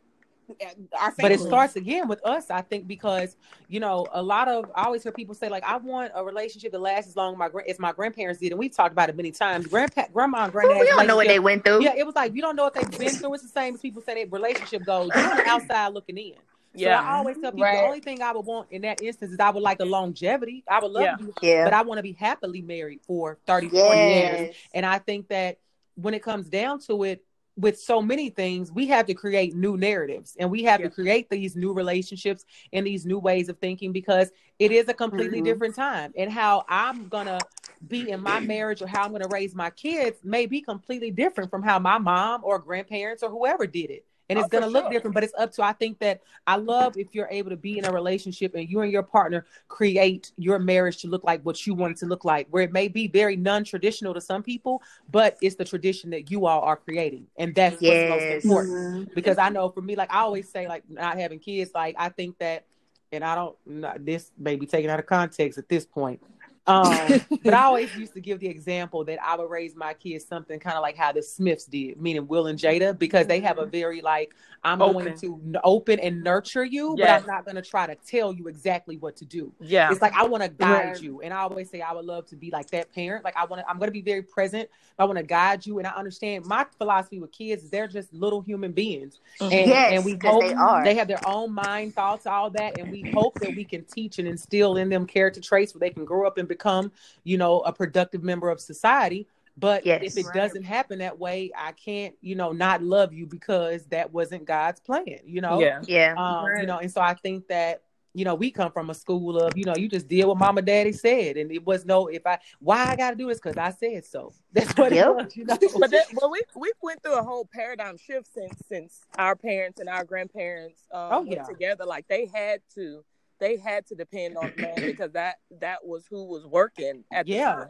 But 1.18 1.32
it 1.32 1.40
starts 1.40 1.76
again 1.76 2.08
with 2.08 2.26
us, 2.26 2.50
I 2.50 2.62
think, 2.62 2.88
because 2.88 3.36
you 3.68 3.80
know 3.80 4.08
a 4.12 4.22
lot 4.22 4.48
of 4.48 4.70
I 4.76 4.84
always 4.86 5.04
hear 5.04 5.12
people 5.12 5.36
say 5.36 5.50
like, 5.50 5.64
"I 5.64 5.78
want 5.78 6.12
a 6.16 6.24
relationship 6.24 6.72
that 6.72 6.80
lasts 6.80 7.10
as 7.10 7.16
long 7.16 7.34
as 7.34 7.40
my 7.40 7.50
as 7.68 7.80
my 7.80 7.92
grandparents 7.92 8.40
did," 8.40 8.52
and 8.52 8.60
we've 8.60 8.76
talked 8.76 8.92
about 8.92 9.10
it 9.10 9.16
many 9.16 9.32
times. 9.32 9.68
Grandpa, 9.68 10.04
grandma, 10.14 10.44
and 10.46 10.52
granddad. 10.52 10.80
We 10.80 10.88
don't 10.88 11.08
know 11.08 11.16
what 11.16 11.28
they 11.28 11.40
went 11.40 11.64
through. 11.66 11.84
Yeah, 11.84 11.94
it 11.96 12.06
was 12.06 12.16
like 12.16 12.34
you 12.36 12.42
don't 12.42 12.56
know 12.56 12.64
what 12.64 12.74
they've 12.74 12.90
been 13.00 13.10
through. 13.10 13.34
It's 13.36 13.44
the 13.44 13.50
same 13.50 13.76
as 13.76 13.82
people 13.82 14.02
say 14.02 14.14
their 14.14 14.28
relationship 14.28 14.86
goes. 14.86 15.10
You're 15.16 15.30
on 15.32 15.38
the 15.38 15.46
outside 15.48 15.94
looking 15.94 16.18
in. 16.18 16.34
So 16.76 16.80
Yeah. 16.80 17.02
I 17.02 17.18
always 17.18 17.38
tell 17.38 17.52
people 17.52 17.66
Right. 17.66 17.78
the 17.82 17.86
only 17.86 18.00
thing 18.00 18.22
I 18.24 18.32
would 18.32 18.46
want 18.48 18.68
in 18.72 18.82
that 18.82 19.00
instance 19.02 19.32
is 19.32 19.40
I 19.40 19.52
would 19.52 19.62
like 19.62 19.80
a 19.80 19.86
longevity. 19.86 20.64
I 20.68 20.80
would 20.80 20.92
love 20.92 21.04
Yeah. 21.04 21.16
you, 21.20 21.34
Yeah. 21.42 21.64
but 21.66 21.74
I 21.74 21.84
want 21.84 22.00
to 22.00 22.04
be 22.04 22.14
happily 22.14 22.62
married 22.64 23.02
for 23.06 23.38
30, 23.46 23.70
40 23.70 24.00
years. 24.00 24.56
And 24.74 24.84
I 24.84 24.98
think 24.98 25.28
that 25.28 25.60
when 25.96 26.16
it 26.16 26.24
comes 26.24 26.50
down 26.50 26.80
to 26.88 27.04
it, 27.04 27.24
with 27.56 27.80
so 27.80 28.02
many 28.02 28.30
things, 28.30 28.72
we 28.72 28.88
have 28.88 29.06
to 29.06 29.14
create 29.14 29.56
new 29.56 29.78
narratives 29.78 30.36
and 30.40 30.50
we 30.50 30.64
have 30.64 30.80
Yeah. 30.80 30.88
to 30.88 30.90
create 30.90 31.30
these 31.30 31.56
new 31.56 31.74
relationships 31.74 32.46
and 32.72 32.86
these 32.86 33.06
new 33.06 33.20
ways 33.20 33.50
of 33.50 33.60
thinking 33.60 33.92
because 33.92 34.32
it 34.60 34.72
is 34.72 34.88
a 34.90 34.94
completely 34.94 35.42
Mhm. 35.42 35.46
different 35.46 35.76
time. 35.76 36.12
And 36.18 36.32
how 36.32 36.66
I'm 36.68 37.08
gonna 37.10 37.46
be 37.88 38.10
in 38.10 38.22
my 38.22 38.40
marriage 38.40 38.82
or 38.82 38.88
how 38.88 39.06
I'm 39.06 39.12
gonna 39.12 39.28
raise 39.28 39.54
my 39.54 39.70
kids 39.70 40.20
may 40.24 40.46
be 40.46 40.62
completely 40.62 41.12
different 41.12 41.52
from 41.52 41.62
how 41.64 41.80
my 41.80 41.98
mom 41.98 42.42
or 42.44 42.60
grandparents 42.60 43.24
or 43.24 43.30
whoever 43.30 43.68
did 43.68 43.92
it. 43.92 44.06
And 44.34 44.40
it's 44.40 44.48
Oh, 44.48 44.60
gonna 44.60 44.72
look 44.72 44.86
sure. 44.86 44.92
different, 44.92 45.14
but 45.14 45.24
it's 45.24 45.34
up 45.38 45.52
to 45.54 45.64
I 45.64 45.74
think 45.74 46.00
that 46.00 46.22
I 46.48 46.56
love 46.56 46.98
if 46.98 47.14
you're 47.14 47.28
able 47.30 47.52
to 47.52 47.56
be 47.56 47.78
in 47.78 47.86
a 47.86 47.92
relationship 47.92 48.56
and 48.56 48.68
you 48.68 48.82
and 48.82 48.92
your 48.92 49.04
partner 49.04 49.46
create 49.68 50.32
your 50.38 50.58
marriage 50.58 50.98
to 51.04 51.08
look 51.08 51.24
like 51.24 51.44
what 51.44 51.68
you 51.68 51.76
want 51.76 51.92
it 51.92 51.98
to 52.00 52.08
look 52.08 52.26
like, 52.26 52.48
where 52.50 52.64
it 52.64 52.72
may 52.72 52.88
be 52.88 53.08
very 53.08 53.36
non-traditional 53.36 54.14
to 54.16 54.22
some 54.22 54.42
people, 54.42 54.82
but 55.12 55.38
it's 55.42 55.56
the 55.56 55.66
tradition 55.66 56.10
that 56.10 56.32
you 56.32 56.48
all 56.48 56.62
are 56.62 56.78
creating. 56.78 57.28
And 57.38 57.54
that's 57.54 57.80
what's 57.80 58.10
most 58.10 58.26
important. 58.26 58.74
Mhm. 58.74 59.14
Because 59.14 59.38
I 59.38 59.50
know 59.50 59.70
for 59.70 59.82
me, 59.82 59.96
like 59.96 60.12
I 60.12 60.22
always 60.22 60.50
say, 60.50 60.68
like 60.68 60.84
not 60.90 61.20
having 61.20 61.38
kids, 61.38 61.72
like 61.76 61.96
I 62.00 62.10
think 62.10 62.40
that 62.40 62.66
and 63.12 63.24
I 63.24 63.36
don't 63.36 63.56
not, 63.68 64.04
this 64.04 64.32
may 64.40 64.56
be 64.56 64.66
taken 64.66 64.90
out 64.90 65.00
of 65.00 65.06
context 65.06 65.60
at 65.60 65.70
this 65.70 65.86
point. 65.86 66.20
Um, 66.66 67.20
but 67.44 67.54
I 67.54 67.64
always 67.64 67.94
used 67.96 68.14
to 68.14 68.22
give 68.22 68.40
the 68.40 68.48
example 68.48 69.04
that 69.06 69.20
I 69.22 69.36
would 69.36 69.50
raise 69.50 69.76
my 69.76 69.94
kids 69.94 70.26
something 70.26 70.60
kind 70.60 70.78
of 70.78 70.82
like 70.82 70.96
how 70.96 71.12
the 71.12 71.22
Smiths 71.22 71.66
did, 71.66 72.02
meaning 72.02 72.28
Will 72.28 72.48
and 72.48 72.58
Jada, 72.58 72.98
because 72.98 73.28
they 73.28 73.42
have 73.42 73.58
a 73.60 73.66
very 73.66 74.02
like 74.02 74.34
I'm 74.66 74.80
going 74.80 75.14
to 75.18 75.42
n- 75.46 75.58
open 75.66 76.00
and 76.00 76.24
nurture 76.24 76.64
you, 76.64 76.96
Yes. 76.98 77.22
but 77.22 77.30
I'm 77.30 77.36
not 77.36 77.44
going 77.44 77.56
to 77.56 77.62
try 77.62 77.86
to 77.86 77.96
tell 77.96 78.32
you 78.32 78.48
exactly 78.48 78.96
what 78.96 79.18
to 79.18 79.26
do. 79.26 79.52
Yeah. 79.60 79.92
It's 79.92 80.02
like 80.02 80.14
I 80.14 80.24
want 80.24 80.42
to 80.44 80.48
guide 80.50 80.86
Right. 80.94 81.02
you, 81.02 81.20
and 81.22 81.34
I 81.34 81.40
always 81.40 81.70
say 81.70 81.82
I 81.82 81.92
would 81.92 82.06
love 82.06 82.28
to 82.28 82.38
be 82.38 82.50
like 82.50 82.70
that 82.72 82.94
parent. 82.94 83.26
Like 83.26 83.36
I 83.36 83.44
want 83.44 83.62
to, 83.62 83.70
I'm 83.70 83.78
going 83.78 83.90
to 83.90 83.92
be 83.94 84.02
very 84.02 84.22
present. 84.22 84.70
I 84.98 85.04
want 85.06 85.18
to 85.18 85.24
guide 85.24 85.66
you, 85.66 85.80
and 85.80 85.88
I 85.88 85.92
understand 85.92 86.46
my 86.46 86.66
philosophy 86.78 87.20
with 87.20 87.34
kids 87.34 87.64
is 87.64 87.70
they're 87.72 87.88
just 87.90 88.14
little 88.14 88.40
human 88.42 88.72
beings, 88.72 89.20
and, 89.42 89.52
Yes, 89.52 89.92
and 89.94 90.06
we 90.06 90.12
hope 90.24 90.42
they 90.42 90.54
are. 90.54 90.84
they 90.84 90.96
have 90.96 91.10
their 91.10 91.20
own 91.28 91.52
mind, 91.52 91.94
thoughts, 91.94 92.26
all 92.26 92.50
that, 92.52 92.78
and 92.80 92.90
we 92.90 93.12
hope 93.14 93.38
that 93.42 93.54
we 93.56 93.66
can 93.66 93.84
teach 93.84 94.18
and 94.20 94.28
instill 94.30 94.78
in 94.78 94.88
them 94.88 95.06
character 95.06 95.42
traits 95.42 95.74
where 95.76 95.80
they 95.80 95.90
can 95.90 96.06
grow 96.06 96.26
up 96.26 96.38
and 96.38 96.48
become, 96.54 96.92
you 97.24 97.38
know, 97.38 97.60
a 97.62 97.74
productive 97.74 98.24
member 98.24 98.50
of 98.50 98.60
society. 98.60 99.28
But 99.56 99.86
Yes. 99.86 100.02
if 100.04 100.18
it 100.18 100.26
Right. 100.26 100.34
doesn't 100.36 100.64
happen 100.64 101.00
that 101.00 101.20
way, 101.20 101.52
I 101.56 101.72
can't, 101.74 102.16
you 102.22 102.36
know, 102.36 102.52
not 102.54 102.82
love 102.82 103.14
you 103.14 103.26
because 103.28 103.86
that 103.88 104.12
wasn't 104.12 104.46
God's 104.46 104.80
plan, 104.80 105.20
you 105.26 105.42
know. 105.42 105.60
Yeah. 105.62 105.82
Yeah. 105.88 106.14
Um, 106.18 106.52
you 106.60 106.66
know, 106.66 106.80
and 106.80 106.92
so 106.92 107.02
I 107.02 107.14
think 107.14 107.48
that 107.48 107.82
you 108.16 108.26
know 108.26 108.36
we 108.36 108.52
come 108.52 108.72
from 108.72 108.92
a 108.92 108.94
school 108.94 109.40
of 109.40 109.58
you 109.58 109.66
know 109.66 109.76
you 109.76 109.88
just 109.90 110.08
did 110.08 110.24
what 110.26 110.38
mama 110.38 110.62
daddy 110.62 110.92
said 110.92 111.36
and 111.36 111.52
it 111.52 111.66
was 111.66 111.84
no 111.84 112.06
if 112.06 112.22
I 112.28 112.38
why 112.60 112.78
I 112.92 112.96
got 112.96 113.10
to 113.10 113.16
do 113.16 113.28
this 113.28 113.40
because 113.40 113.58
I 113.58 113.72
said 113.72 114.06
so. 114.06 114.32
That's 114.54 114.72
what 114.78 114.92
Yep. 114.94 115.08
it 115.08 115.16
was, 115.16 115.36
you 115.36 115.46
know. 115.46 115.58
but 115.80 115.90
that, 115.90 116.06
well, 116.14 116.30
we 116.30 116.42
we 116.56 116.72
went 116.84 117.02
through 117.02 117.18
a 117.18 117.24
whole 117.24 117.50
paradigm 117.52 117.98
shift 117.98 118.28
since 118.32 118.54
since 118.70 119.02
our 119.18 119.36
parents 119.36 119.80
and 119.80 119.90
our 119.90 120.04
grandparents 120.04 120.82
um, 120.92 121.10
Oh, 121.12 121.20
went 121.22 121.32
yeah. 121.32 121.44
together. 121.44 121.86
Like 121.86 122.08
they 122.08 122.30
had 122.34 122.60
to, 122.76 123.04
they 123.44 123.58
had 123.58 123.86
to 123.88 123.94
depend 123.96 124.38
on 124.38 124.52
the 124.52 124.58
man 124.58 124.80
because 124.86 125.12
that 125.12 125.36
that 125.60 125.86
was 125.86 126.06
who 126.10 126.24
was 126.26 126.46
working 126.46 127.04
at 127.12 127.26
the 127.26 127.34
Yeah. 127.34 127.54
time. 127.56 127.68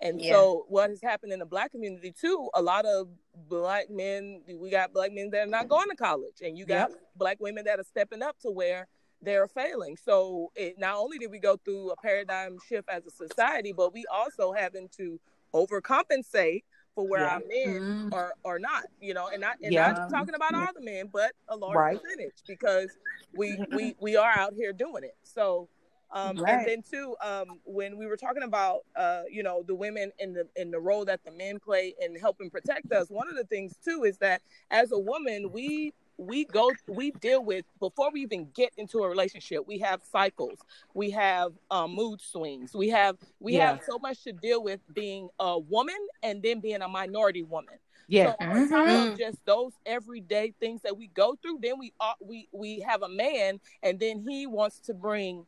And 0.00 0.20
Yeah. 0.20 0.30
so, 0.32 0.66
what 0.68 0.90
has 0.90 1.00
happened 1.02 1.32
in 1.32 1.38
the 1.40 1.46
black 1.46 1.72
community 1.72 2.12
too? 2.12 2.48
A 2.54 2.62
lot 2.62 2.84
of 2.86 3.08
black 3.48 3.90
men, 3.90 4.42
we 4.46 4.70
got 4.70 4.92
black 4.92 5.10
men 5.12 5.30
that 5.30 5.48
are 5.48 5.50
not 5.50 5.68
going 5.68 5.88
to 5.90 5.96
college, 5.96 6.42
and 6.42 6.56
you 6.56 6.64
got 6.66 6.92
black 7.16 7.38
women 7.40 7.64
that 7.64 7.80
are 7.80 7.84
stepping 7.84 8.22
up 8.22 8.38
to 8.40 8.50
where 8.50 8.86
they're 9.22 9.48
failing. 9.48 9.96
So, 9.96 10.52
it 10.54 10.78
not 10.78 10.96
only 10.96 11.18
did 11.18 11.30
we 11.30 11.38
go 11.40 11.56
through 11.56 11.90
a 11.90 11.96
paradigm 11.96 12.58
shift 12.68 12.88
as 12.88 13.04
a 13.06 13.10
society, 13.10 13.72
but 13.72 13.92
we 13.92 14.04
also 14.12 14.52
having 14.52 14.88
to 14.98 15.18
overcompensate 15.54 16.62
for 16.96 17.06
where 17.06 17.22
Yeah. 17.22 17.34
our 17.34 17.40
men 17.48 17.80
Mhm. 17.82 18.12
are 18.12 18.34
are 18.44 18.58
not, 18.58 18.84
you 19.00 19.14
know, 19.14 19.28
and 19.28 19.42
not 19.42 19.56
and 19.62 19.72
Yeah. 19.74 19.92
not 19.92 20.10
talking 20.10 20.34
about 20.34 20.56
all 20.56 20.72
the 20.74 20.82
men, 20.82 21.08
but 21.12 21.32
a 21.48 21.56
large 21.56 21.76
Right. 21.76 22.00
percentage 22.02 22.42
because 22.48 22.90
we 23.34 23.62
we 23.72 23.94
we 24.00 24.16
are 24.16 24.32
out 24.32 24.54
here 24.56 24.72
doing 24.72 25.04
it. 25.04 25.16
So 25.22 25.68
um 26.12 26.38
Right. 26.38 26.58
and 26.58 26.66
then 26.68 26.82
too 26.88 27.16
um 27.24 27.60
when 27.64 27.98
we 27.98 28.06
were 28.06 28.16
talking 28.16 28.42
about 28.44 28.80
uh 28.96 29.22
you 29.30 29.42
know 29.42 29.62
the 29.66 29.74
women 29.74 30.12
in 30.18 30.32
the 30.32 30.48
in 30.56 30.70
the 30.72 30.80
role 30.80 31.04
that 31.04 31.20
the 31.24 31.32
men 31.32 31.58
play 31.60 31.94
in 32.00 32.16
helping 32.16 32.50
protect 32.50 32.90
us, 32.92 33.08
one 33.10 33.28
of 33.28 33.36
the 33.36 33.44
things 33.44 33.76
too 33.84 34.04
is 34.04 34.18
that 34.18 34.42
as 34.70 34.92
a 34.92 34.98
woman 34.98 35.50
we 35.52 35.92
we 36.18 36.44
go 36.46 36.72
we 36.88 37.10
deal 37.12 37.44
with 37.44 37.64
before 37.78 38.10
we 38.10 38.22
even 38.22 38.48
get 38.54 38.72
into 38.78 39.00
a 39.00 39.08
relationship 39.08 39.66
we 39.66 39.78
have 39.78 40.00
cycles 40.02 40.58
we 40.94 41.10
have 41.10 41.52
um, 41.70 41.94
mood 41.94 42.20
swings 42.20 42.74
we 42.74 42.88
have 42.88 43.16
we 43.40 43.54
Yeah. 43.54 43.72
have 43.72 43.80
so 43.86 43.98
much 43.98 44.22
to 44.24 44.32
deal 44.32 44.62
with 44.62 44.80
being 44.94 45.28
a 45.38 45.58
woman 45.58 45.96
and 46.22 46.42
then 46.42 46.60
being 46.60 46.80
a 46.82 46.88
minority 46.88 47.42
woman 47.42 47.74
Yeah. 48.08 48.34
so 48.40 48.46
on 48.46 48.68
top 48.68 48.88
of 49.12 49.18
just 49.18 49.44
those 49.44 49.72
everyday 49.84 50.54
things 50.58 50.80
that 50.82 50.96
we 50.96 51.08
go 51.08 51.36
through, 51.42 51.58
then 51.60 51.78
we 51.78 51.92
uh, 52.00 52.12
we 52.20 52.48
we 52.52 52.80
have 52.80 53.02
a 53.02 53.08
man, 53.08 53.60
and 53.82 53.98
then 54.00 54.24
he 54.26 54.46
wants 54.46 54.78
to 54.86 54.94
bring 54.94 55.44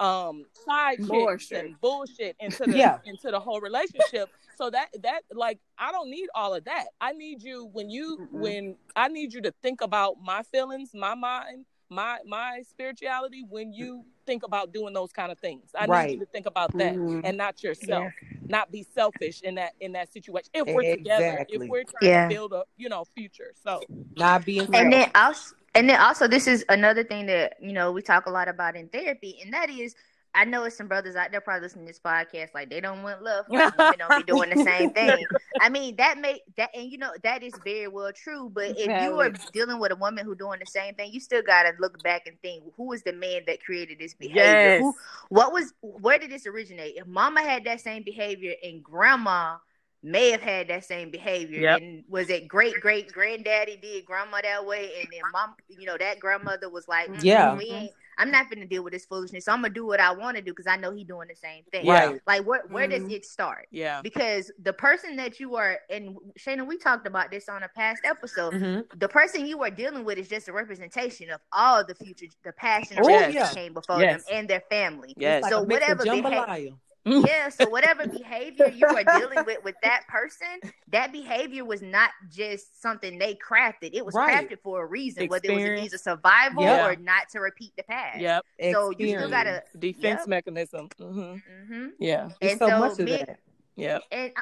um 0.00 0.44
side 0.66 0.98
chicks 0.98 1.08
Bullshit. 1.08 1.64
and 1.64 1.80
bullshit 1.80 2.36
into 2.40 2.64
the 2.66 2.76
Yeah. 2.76 2.98
into 3.04 3.30
the 3.30 3.40
whole 3.40 3.60
relationship. 3.60 4.28
So 4.56 4.70
that 4.70 4.88
that 5.02 5.22
like 5.32 5.58
I 5.78 5.92
don't 5.92 6.10
need 6.10 6.28
all 6.34 6.54
of 6.54 6.64
that. 6.64 6.86
I 7.00 7.12
need 7.12 7.42
you 7.42 7.66
when 7.72 7.90
you 7.90 8.20
Mm-mm. 8.20 8.30
when 8.30 8.76
I 8.96 9.08
need 9.08 9.32
you 9.34 9.42
to 9.42 9.52
think 9.62 9.80
about 9.80 10.16
my 10.22 10.42
feelings, 10.42 10.90
my 10.94 11.14
mind, 11.14 11.66
my 11.90 12.18
my 12.26 12.62
spirituality 12.68 13.44
when 13.48 13.72
you 13.72 14.04
think 14.26 14.42
about 14.44 14.72
doing 14.72 14.94
those 14.94 15.12
kind 15.12 15.32
of 15.32 15.38
things. 15.38 15.70
I 15.78 15.86
need 15.86 16.10
you 16.12 16.18
to 16.20 16.26
think 16.26 16.46
about 16.46 16.76
that 16.78 16.98
Mhm. 16.98 17.22
and 17.22 17.36
not 17.36 17.62
yourself. 17.62 18.14
Not 18.48 18.70
be 18.70 18.82
selfish 18.82 19.40
in 19.42 19.54
that 19.56 19.74
in 19.80 19.92
that 19.92 20.12
situation. 20.12 20.50
If 20.54 20.68
we're 20.70 20.84
together, 20.84 21.42
if 21.48 21.62
we're 21.68 21.84
trying 21.84 22.10
Yeah. 22.10 22.20
to 22.20 22.26
build 22.26 22.52
a 22.52 22.64
you 22.76 22.88
know 22.88 23.04
future. 23.04 23.52
So 23.54 23.88
Not 24.16 24.44
being 24.44 24.68
And 24.74 24.92
then 24.92 25.06
also 25.14 25.54
And 25.74 25.88
then 25.88 26.00
also, 26.00 26.26
this 26.28 26.46
is 26.46 26.64
another 26.68 27.04
thing 27.04 27.26
that 27.26 27.54
you 27.60 27.72
know 27.72 27.92
we 27.92 28.02
talk 28.02 28.26
a 28.26 28.30
lot 28.30 28.48
about 28.48 28.76
in 28.76 28.88
therapy, 28.88 29.38
and 29.42 29.52
that 29.52 29.70
is 29.70 29.94
I 30.34 30.44
know 30.44 30.64
it's 30.64 30.76
some 30.76 30.88
brothers 30.88 31.14
out 31.14 31.30
there 31.30 31.40
probably 31.40 31.62
listening 31.62 31.86
to 31.86 31.90
this 31.92 32.00
podcast 32.04 32.48
like 32.54 32.68
they 32.68 32.80
don't 32.80 33.02
want 33.02 33.22
love. 33.22 33.46
Like 33.48 33.76
women 33.78 33.94
don't 33.98 34.26
be 34.26 34.32
doing 34.32 34.50
the 34.50 34.64
same 34.64 34.90
thing. 34.94 35.24
I 35.60 35.68
mean 35.68 35.94
that 35.96 36.18
may 36.18 36.40
that 36.56 36.70
and 36.74 36.90
you 36.90 36.98
know 36.98 37.10
that 37.22 37.42
is 37.42 37.54
very 37.64 37.86
well 37.88 38.12
true. 38.12 38.50
But 38.52 38.78
if 38.78 38.86
you 39.02 39.20
are 39.20 39.30
dealing 39.52 39.78
with 39.78 39.92
a 39.92 39.96
woman 39.96 40.24
who 40.24 40.34
doing 40.34 40.58
the 40.58 40.66
same 40.66 40.94
thing, 40.94 41.12
you 41.12 41.20
still 41.20 41.42
gotta 41.42 41.72
look 41.78 42.02
back 42.02 42.26
and 42.26 42.36
think 42.42 42.64
who 42.76 42.88
was 42.88 43.02
the 43.02 43.12
man 43.12 43.42
that 43.46 43.62
created 43.64 43.98
this 44.00 44.14
behavior? 44.14 44.42
Yes. 44.42 44.80
Who, 44.80 44.94
what 45.28 45.52
was 45.52 45.72
where 45.82 46.18
did 46.18 46.30
this 46.30 46.46
originate? 46.46 46.94
If 46.96 47.06
mama 47.06 47.42
had 47.42 47.64
that 47.64 47.80
same 47.80 48.02
behavior 48.02 48.54
and 48.62 48.82
grandma 48.82 49.56
may 50.02 50.30
have 50.32 50.42
had 50.42 50.68
that 50.68 50.84
same 50.84 51.10
behavior 51.10 51.60
Yep. 51.62 51.80
and 51.80 52.04
was 52.08 52.28
it 52.28 52.46
great 52.46 52.78
great 52.80 53.10
granddaddy 53.10 53.78
did 53.80 54.04
grandma 54.04 54.40
that 54.42 54.66
way 54.66 54.90
and 55.00 55.08
then 55.10 55.22
mom 55.32 55.54
you 55.68 55.86
know 55.86 55.96
that 55.96 56.20
grandmother 56.20 56.68
was 56.68 56.86
like 56.86 57.08
"Mm-mm, 57.08 57.24
Yeah. 57.24 57.54
we 57.56 57.64
ain't 57.64 57.92
I'm 58.18 58.30
not 58.30 58.50
gonna 58.50 58.66
deal 58.66 58.82
with 58.84 58.92
this 58.92 59.04
foolishness. 59.06 59.44
So 59.44 59.52
I'm 59.52 59.62
gonna 59.62 59.74
do 59.74 59.86
what 59.86 60.00
I 60.00 60.12
want 60.12 60.36
to 60.36 60.42
do 60.42 60.52
because 60.52 60.66
I 60.66 60.76
know 60.76 60.92
he 60.92 61.04
doing 61.04 61.28
the 61.28 61.36
same 61.36 61.64
thing. 61.72 61.86
Right. 61.86 62.20
Like 62.26 62.44
where 62.46 62.62
where 62.68 62.86
Mhm. 62.86 62.90
does 62.90 63.12
it 63.12 63.24
start? 63.24 63.68
Yeah. 63.70 64.00
Because 64.02 64.50
the 64.62 64.72
person 64.72 65.16
that 65.16 65.40
you 65.40 65.56
are, 65.56 65.78
and 65.90 66.16
Shayna, 66.38 66.66
we 66.66 66.76
talked 66.78 67.06
about 67.06 67.30
this 67.30 67.48
on 67.48 67.62
a 67.62 67.68
past 67.68 68.02
episode. 68.04 68.54
hmm 68.54 68.80
The 68.96 69.08
person 69.08 69.46
you 69.46 69.62
are 69.62 69.70
dealing 69.70 70.04
with 70.04 70.18
is 70.18 70.28
just 70.28 70.48
a 70.48 70.52
representation 70.52 71.30
of 71.30 71.40
all 71.52 71.84
the 71.84 71.94
future, 71.94 72.26
the 72.44 72.52
passion 72.52 72.98
Oh, 73.00 73.08
generations 73.08 73.34
yeah. 73.34 73.42
that 73.44 73.54
came 73.54 73.72
before 73.74 74.00
Yes. 74.00 74.24
them 74.24 74.34
and 74.38 74.48
their 74.48 74.62
family. 74.70 75.14
Yes. 75.16 75.38
It's 75.38 75.42
like 75.44 75.52
So 75.52 75.62
a 75.62 75.66
mix 75.66 75.82
of 75.90 75.98
whatever 75.98 76.04
beha- 76.22 76.46
jambalaya. 76.46 76.78
Yeah, 77.04 77.48
so 77.48 77.68
whatever 77.68 78.06
behavior 78.06 78.68
you 78.68 78.86
are 78.86 79.04
dealing 79.04 79.38
with 79.46 79.62
with 79.64 79.74
that 79.82 80.02
person, 80.08 80.46
that 80.88 81.12
behavior 81.12 81.64
was 81.64 81.82
not 81.82 82.10
just 82.30 82.80
something 82.80 83.18
they 83.18 83.34
crafted. 83.36 83.90
It 83.92 84.04
was 84.04 84.14
Right. 84.14 84.48
crafted 84.48 84.58
for 84.62 84.82
a 84.82 84.86
reason, 84.86 85.26
whether 85.28 85.48
it 85.48 85.52
was 85.54 85.62
Experience. 85.62 85.86
either 85.86 85.98
survival 85.98 86.62
Yeah. 86.62 86.86
or 86.86 86.96
not 86.96 87.28
to 87.32 87.40
repeat 87.40 87.72
the 87.76 87.82
past. 87.84 88.20
Yep. 88.20 88.44
So 88.72 88.90
you 88.98 89.08
still 89.08 89.30
gotta, 89.30 89.62
Defense 89.78 90.20
Yep. 90.22 90.28
mechanism. 90.28 90.88
hmm 90.98 91.34
hmm 91.68 91.86
Yeah. 91.98 92.30
It's 92.40 92.52
and 92.52 92.58
so, 92.58 92.68
so 92.68 92.78
much 92.78 92.92
of 92.98 93.04
me- 93.06 93.16
that. 93.18 93.38
Yep. 93.76 94.02
and 94.12 94.32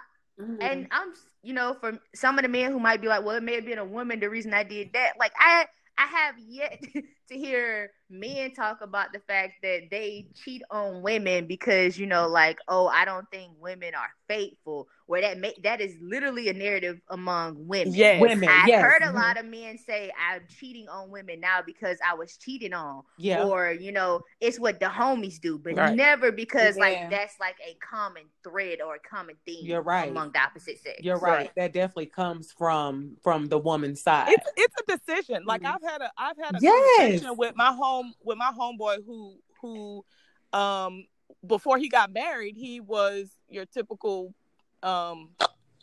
Mhm. 0.41 0.63
and 0.63 0.89
I'm, 0.91 1.13
you 1.43 1.53
know, 1.53 1.75
for 1.75 1.99
some 2.15 2.39
of 2.39 2.43
the 2.43 2.49
men 2.49 2.73
who 2.73 2.79
might 2.81 3.01
be 3.03 3.09
like, 3.09 3.23
well, 3.25 3.37
it 3.37 3.43
may 3.43 3.55
have 3.55 3.67
been 3.67 3.79
a 3.79 3.85
woman 3.85 4.19
the 4.21 4.31
reason 4.31 4.55
I 4.55 4.63
did 4.63 4.93
that. 4.95 5.13
Like 5.19 5.33
I, 5.39 5.67
I 5.99 6.07
have 6.07 6.37
yet 6.39 6.81
to 7.33 7.39
hear 7.39 7.91
men 8.11 8.53
talk 8.53 8.83
about 8.83 9.13
the 9.13 9.21
fact 9.21 9.55
that 9.63 9.85
they 9.91 10.27
cheat 10.35 10.63
on 10.71 11.03
women 11.03 11.47
because 11.47 11.99
you 11.99 12.07
know, 12.07 12.29
like, 12.29 12.59
oh, 12.69 12.87
I 12.87 13.05
don't 13.05 13.29
think 13.31 13.53
women 13.61 13.95
are 13.95 14.11
faithful. 14.29 14.89
Where 15.07 15.21
that 15.23 15.39
ma- 15.41 15.49
that 15.63 15.81
is 15.81 15.95
literally 16.01 16.49
a 16.49 16.55
narrative 16.55 16.99
among 17.11 17.67
women. 17.67 17.93
Yes. 17.95 18.21
Women, 18.21 18.49
I 18.49 18.65
yes. 18.67 18.83
heard 18.83 19.03
a 19.03 19.07
Mhm. 19.07 19.15
lot 19.15 19.39
of 19.39 19.45
men 19.47 19.77
say 19.77 20.11
I'm 20.19 20.43
cheating 20.49 20.89
on 20.89 21.11
women 21.11 21.41
now 21.41 21.61
because 21.65 21.99
I 22.07 22.15
was 22.15 22.37
cheated 22.39 22.73
on, 22.73 23.03
Yeah. 23.19 23.45
or 23.45 23.73
you 23.73 23.93
know, 23.93 24.23
it's 24.41 24.59
what 24.59 24.79
the 24.81 24.87
homies 24.87 25.39
do, 25.41 25.59
but 25.59 25.75
Right. 25.77 25.95
never 25.95 26.33
because 26.33 26.77
Yeah. 26.77 26.83
like 26.83 27.11
that's 27.11 27.39
like 27.41 27.57
a 27.67 27.75
common 27.75 28.23
thread 28.43 28.81
or 28.81 28.95
a 28.95 29.01
common 29.01 29.37
theme 29.45 29.67
You're 29.67 29.83
right. 29.83 30.09
among 30.09 30.33
the 30.33 30.39
opposite 30.41 30.79
sex. 30.79 31.01
You're 31.03 31.19
right. 31.19 31.51
That 31.57 31.73
definitely 31.73 32.07
comes 32.07 32.53
from 32.53 33.17
from 33.23 33.47
the 33.49 33.59
woman's 33.59 34.01
side. 34.03 34.29
It's 34.31 34.49
it's 34.57 34.75
a 34.81 34.97
decision. 34.97 35.45
Like 35.45 35.63
Mhm. 35.63 35.75
I've 35.75 35.91
had 35.91 36.01
a 36.03 36.11
I've 36.17 36.37
had 36.39 36.55
a 36.55 36.59
Yes. 36.61 37.22
Conversation 37.23 37.37
with 37.39 37.57
my 37.57 37.73
home 37.73 38.13
with 38.23 38.39
my 38.39 38.53
homeboy 38.59 38.99
who 39.07 39.37
who 39.61 40.05
um 40.53 41.07
before 41.47 41.79
he 41.79 41.89
got 41.89 42.13
married 42.13 42.57
he 42.57 42.81
was 42.81 43.31
your 43.49 43.65
typical 43.67 44.35
um 44.83 45.31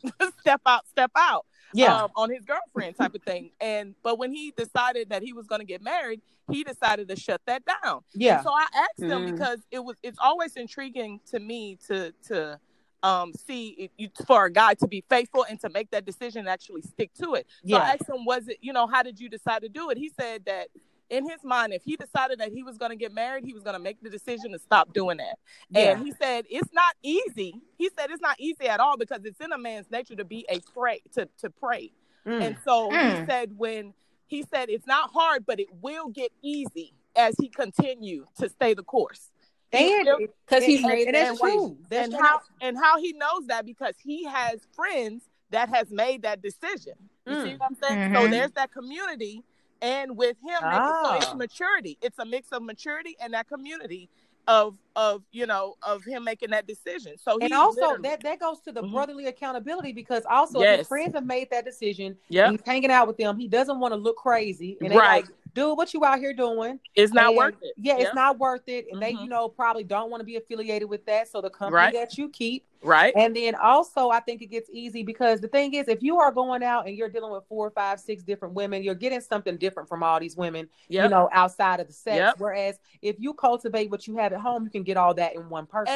step 0.39 0.61
out 0.65 0.87
step 0.87 1.11
out 1.17 1.45
yeah. 1.73 2.03
um, 2.03 2.09
on 2.15 2.29
his 2.29 2.45
girlfriend 2.45 2.95
type 2.95 3.13
of 3.13 3.21
thing 3.23 3.51
and 3.59 3.95
but 4.03 4.17
when 4.17 4.31
he 4.31 4.53
decided 4.55 5.09
that 5.09 5.21
he 5.21 5.33
was 5.33 5.47
going 5.47 5.59
to 5.59 5.65
get 5.65 5.81
married 5.81 6.21
he 6.49 6.63
decided 6.63 7.07
to 7.07 7.15
shut 7.15 7.41
that 7.45 7.63
down 7.65 8.01
yeah. 8.13 8.35
and 8.35 8.43
so 8.43 8.51
I 8.51 8.65
asked 8.75 9.01
him 9.03 9.09
Mm. 9.27 9.31
because 9.31 9.59
it 9.71 9.79
was 9.83 9.97
it's 10.03 10.17
always 10.21 10.55
intriguing 10.55 11.19
to 11.31 11.39
me 11.39 11.77
to 11.87 12.13
to 12.27 12.59
um 13.03 13.31
see 13.33 13.69
if 13.77 13.91
you, 13.97 14.09
for 14.25 14.45
a 14.45 14.51
guy 14.51 14.73
to 14.73 14.87
be 14.87 15.03
faithful 15.09 15.45
and 15.49 15.59
to 15.61 15.69
make 15.69 15.89
that 15.91 16.05
decision 16.05 16.39
and 16.39 16.49
actually 16.49 16.81
stick 16.81 17.11
to 17.21 17.35
it. 17.35 17.47
So 17.67 17.77
I 17.77 17.91
asked 17.91 18.09
him, 18.09 18.25
was 18.25 18.47
it, 18.49 18.57
you 18.61 18.73
know, 18.73 18.87
how 18.87 19.03
did 19.03 19.19
you 19.19 19.29
decide 19.29 19.61
to 19.61 19.69
do 19.69 19.89
it? 19.89 19.97
He 19.97 20.09
said 20.19 20.43
that 20.45 20.67
in 21.09 21.27
his 21.29 21.43
mind, 21.43 21.73
if 21.73 21.83
he 21.83 21.95
decided 21.95 22.39
that 22.39 22.51
he 22.51 22.63
was 22.63 22.77
going 22.77 22.91
to 22.91 22.95
get 22.95 23.13
married, 23.13 23.43
he 23.43 23.53
was 23.53 23.63
going 23.63 23.75
to 23.75 23.81
make 23.81 24.01
the 24.01 24.09
decision 24.09 24.51
to 24.51 24.59
stop 24.59 24.93
doing 24.93 25.17
that. 25.17 25.37
Yeah. 25.69 25.91
And 25.91 26.05
he 26.05 26.11
said 26.21 26.45
it's 26.49 26.71
not 26.73 26.95
easy. 27.03 27.55
He 27.77 27.89
said 27.97 28.11
it's 28.11 28.21
not 28.21 28.39
easy 28.39 28.67
at 28.67 28.79
all 28.79 28.97
because 28.97 29.25
it's 29.25 29.39
in 29.41 29.51
a 29.51 29.57
man's 29.57 29.89
nature 29.91 30.15
to 30.15 30.25
be 30.25 30.45
a 30.49 30.59
pray 30.73 31.01
to 31.13 31.27
to 31.39 31.49
pray. 31.49 31.91
Mm. 32.25 32.41
And 32.45 32.57
so 32.63 32.91
he 32.91 32.97
Mm. 32.97 33.25
said 33.25 33.57
when 33.57 33.93
he 34.27 34.43
said 34.53 34.69
it's 34.69 34.85
not 34.85 35.09
hard, 35.11 35.45
but 35.45 35.59
it 35.59 35.67
will 35.81 36.09
get 36.09 36.31
easy 36.41 36.93
as 37.15 37.35
he 37.39 37.49
continued 37.49 38.25
to 38.39 38.47
stay 38.49 38.73
the 38.73 38.83
course. 38.83 39.31
and 39.71 40.07
Because 40.47 40.63
he's 40.65 40.83
raised 40.83 41.13
that 41.13 41.37
true. 41.37 41.77
That's 41.89 42.05
and 42.05 42.13
true. 42.13 42.21
how 42.23 42.39
and 42.61 42.77
how 42.77 42.99
he 42.99 43.13
knows 43.13 43.45
that 43.47 43.65
because 43.65 43.95
he 44.03 44.23
has 44.25 44.59
friends 44.75 45.23
that 45.51 45.69
has 45.69 45.89
made 45.91 46.21
that 46.23 46.41
decision. 46.41 46.93
You 47.25 47.41
see 47.41 47.53
Mm. 47.53 47.59
what 47.59 47.65
I'm 47.71 47.75
saying? 47.75 48.13
So 48.13 48.27
Mhm. 48.27 48.31
there's 48.31 48.51
that 48.53 48.71
community, 48.71 49.43
and 49.81 50.15
with 50.17 50.37
him, 50.43 50.59
Ah. 50.61 51.03
so 51.03 51.15
it's 51.17 51.35
maturity. 51.35 51.97
It's 52.01 52.19
a 52.19 52.25
mix 52.25 52.51
of 52.51 52.61
maturity 52.63 53.15
and 53.19 53.33
that 53.33 53.47
community 53.47 54.09
of 54.47 54.75
of 54.95 55.21
you 55.31 55.45
know 55.45 55.75
of 55.83 56.03
him 56.03 56.23
making 56.23 56.49
that 56.49 56.65
decision. 56.65 57.15
So 57.19 57.37
and 57.39 57.53
also 57.53 57.81
literally- 57.81 58.09
that 58.09 58.23
that 58.23 58.39
goes 58.39 58.59
to 58.61 58.71
the 58.71 58.81
Mhm. 58.81 58.91
brotherly 58.91 59.27
accountability 59.27 59.91
because 59.93 60.23
also 60.27 60.59
Yes. 60.61 60.79
his 60.79 60.87
friends 60.87 61.13
have 61.13 61.25
made 61.25 61.49
that 61.51 61.65
decision 61.65 62.17
Yeah, 62.29 62.49
he's 62.49 62.61
hanging 62.65 62.89
out 62.89 63.07
with 63.07 63.17
them 63.17 63.37
he 63.37 63.47
doesn't 63.47 63.79
want 63.79 63.93
to 63.93 63.95
look 63.97 64.15
crazy 64.17 64.75
and 64.81 64.89
Right. 64.95 65.23
like 65.23 65.27
dude 65.59 65.77
what 65.77 65.93
you 65.93 66.03
out 66.05 66.19
here 66.19 66.33
doing 66.33 66.79
it's 66.95 67.13
not 67.13 67.27
And, 67.27 67.37
worth 67.37 67.55
it. 67.61 67.73
yeah 67.77 67.93
it's 67.95 68.03
Yep. 68.03 68.15
not 68.15 68.39
worth 68.39 68.67
it 68.67 68.87
and 68.91 69.01
they 69.01 69.13
Mhm. 69.13 69.23
you 69.23 69.29
know 69.29 69.49
probably 69.49 69.83
don't 69.83 70.09
want 70.09 70.21
to 70.21 70.25
be 70.25 70.35
affiliated 70.37 70.89
with 70.89 71.05
that 71.05 71.27
so 71.27 71.41
the 71.41 71.49
company 71.49 71.75
Right. 71.75 71.93
that 71.93 72.17
you 72.17 72.29
keep 72.29 72.65
right. 72.81 73.13
and 73.15 73.35
then 73.35 73.55
also 73.55 74.09
i 74.09 74.19
think 74.21 74.41
it 74.41 74.47
gets 74.47 74.69
easy 74.71 75.03
because 75.03 75.41
the 75.41 75.47
thing 75.49 75.73
is 75.73 75.87
if 75.87 76.01
you 76.01 76.17
are 76.17 76.31
going 76.31 76.63
out 76.63 76.87
and 76.87 76.95
you're 76.95 77.09
dealing 77.09 77.31
with 77.31 77.43
four 77.49 77.69
five 77.71 77.99
six 77.99 78.23
different 78.23 78.53
women 78.53 78.83
you're 78.83 78.95
getting 78.95 79.19
something 79.21 79.57
different 79.57 79.89
from 79.89 80.01
all 80.03 80.19
these 80.19 80.35
women 80.37 80.69
Yep. 80.87 81.03
you 81.03 81.09
know 81.09 81.29
outside 81.31 81.79
of 81.79 81.87
the 81.87 81.93
sex 81.93 82.17
Yep. 82.17 82.35
whereas 82.39 82.79
if 83.01 83.17
you 83.19 83.33
cultivate 83.33 83.89
what 83.91 84.07
you 84.07 84.15
have 84.17 84.31
at 84.33 84.39
home 84.39 84.63
you 84.63 84.69
can 84.69 84.83
get 84.83 84.97
all 84.97 85.13
that 85.15 85.35
in 85.35 85.49
one 85.49 85.65
person 85.65 85.93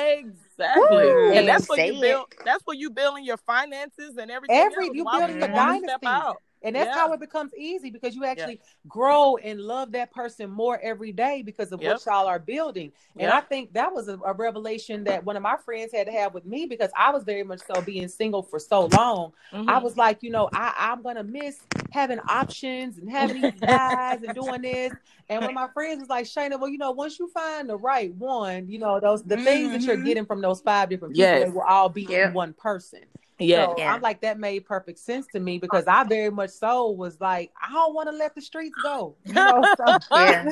Exactly, 0.57 0.85
Woo! 1.05 1.31
and 1.33 1.47
that's 1.47 1.67
what 1.67 1.77
Say 1.77 1.87
you 1.87 1.97
it. 1.97 2.01
build. 2.01 2.25
That's 2.45 2.61
what 2.65 2.77
you 2.77 2.91
building 2.91 3.23
your 3.23 3.37
finances 3.37 4.17
and 4.17 4.29
everything. 4.29 4.55
Every- 4.55 4.85
else. 4.87 4.95
you 4.95 5.03
Why 5.03 5.13
would 5.13 5.19
building 5.27 5.39
your 5.39 5.49
you 5.49 5.55
wanna 5.55 5.79
dynasty. 5.81 6.37
And 6.63 6.75
that's 6.75 6.87
Yeah. 6.87 6.95
how 6.95 7.13
it 7.13 7.19
becomes 7.19 7.53
easy 7.55 7.89
because 7.89 8.15
you 8.15 8.23
actually 8.25 8.61
grow 8.87 9.37
and 9.37 9.59
love 9.59 9.91
that 9.91 10.11
person 10.11 10.49
more 10.49 10.79
every 10.81 11.11
day 11.11 11.41
because 11.43 11.71
of 11.71 11.81
Yep. 11.81 11.91
what 11.91 12.05
y'all 12.05 12.27
are 12.27 12.39
building. 12.39 12.91
And 13.17 13.29
Yep. 13.29 13.33
I 13.33 13.41
think 13.41 13.73
that 13.73 13.93
was 13.93 14.07
a, 14.07 14.17
a 14.19 14.33
revelation 14.33 15.03
that 15.05 15.23
one 15.25 15.35
of 15.35 15.43
my 15.43 15.57
friends 15.57 15.91
had 15.93 16.07
to 16.07 16.13
have 16.13 16.33
with 16.33 16.45
me 16.45 16.65
because 16.65 16.89
I 16.97 17.11
was 17.11 17.23
very 17.23 17.43
much 17.43 17.61
so 17.61 17.81
being 17.81 18.07
single 18.07 18.43
for 18.43 18.59
so 18.59 18.85
long. 18.85 19.33
I 19.53 19.79
Mhm. 19.79 19.83
was 19.83 19.97
like, 19.97 20.23
you 20.23 20.31
know, 20.31 20.49
I, 20.53 20.73
I'm 20.77 21.01
gonna 21.01 21.23
miss 21.23 21.59
having 21.91 22.19
options 22.27 22.97
and 22.97 23.09
having 23.11 23.41
these 23.41 23.61
guys 23.61 24.23
and 24.23 24.33
doing 24.33 24.61
this. 24.61 24.93
And 25.29 25.41
one 25.41 25.49
of 25.49 25.55
my 25.55 25.67
friends 25.73 25.99
was 25.99 26.09
like, 26.09 26.25
Shayna, 26.25 26.59
well, 26.59 26.69
you 26.69 26.77
know, 26.77 26.91
once 26.91 27.19
you 27.19 27.27
find 27.29 27.69
the 27.69 27.77
right 27.77 28.13
one, 28.15 28.67
you 28.69 28.79
know, 28.79 28.99
those 28.99 29.23
the 29.23 29.37
things 29.37 29.71
that 29.73 29.81
you're 29.85 29.97
Mhm. 29.97 30.05
getting 30.05 30.25
from 30.25 30.41
those 30.41 30.61
five 30.61 30.89
different 30.89 31.13
people, 31.13 31.25
Yes. 31.25 31.43
they 31.45 31.49
will 31.51 31.61
all 31.61 31.89
be 31.89 32.03
Yep. 32.03 32.29
in 32.29 32.33
one 32.33 32.53
person. 32.53 33.01
Yeah. 33.39 33.65
So 33.67 33.75
Yeah. 33.77 33.93
I'm 33.93 34.01
like, 34.01 34.21
that 34.21 34.39
made 34.39 34.65
perfect 34.65 34.99
sense 34.99 35.27
to 35.33 35.39
me 35.39 35.57
because 35.59 35.85
I 35.87 36.03
very 36.03 36.29
much 36.29 36.51
so 36.51 36.91
was 36.91 37.19
like, 37.19 37.51
I 37.61 37.71
don't 37.71 37.93
want 37.93 38.09
to 38.09 38.15
let 38.15 38.35
the 38.35 38.41
streets 38.41 38.75
go. 38.83 39.15
You 39.25 39.33
know, 39.33 39.63
so, 39.77 39.97
Yeah. 40.11 40.49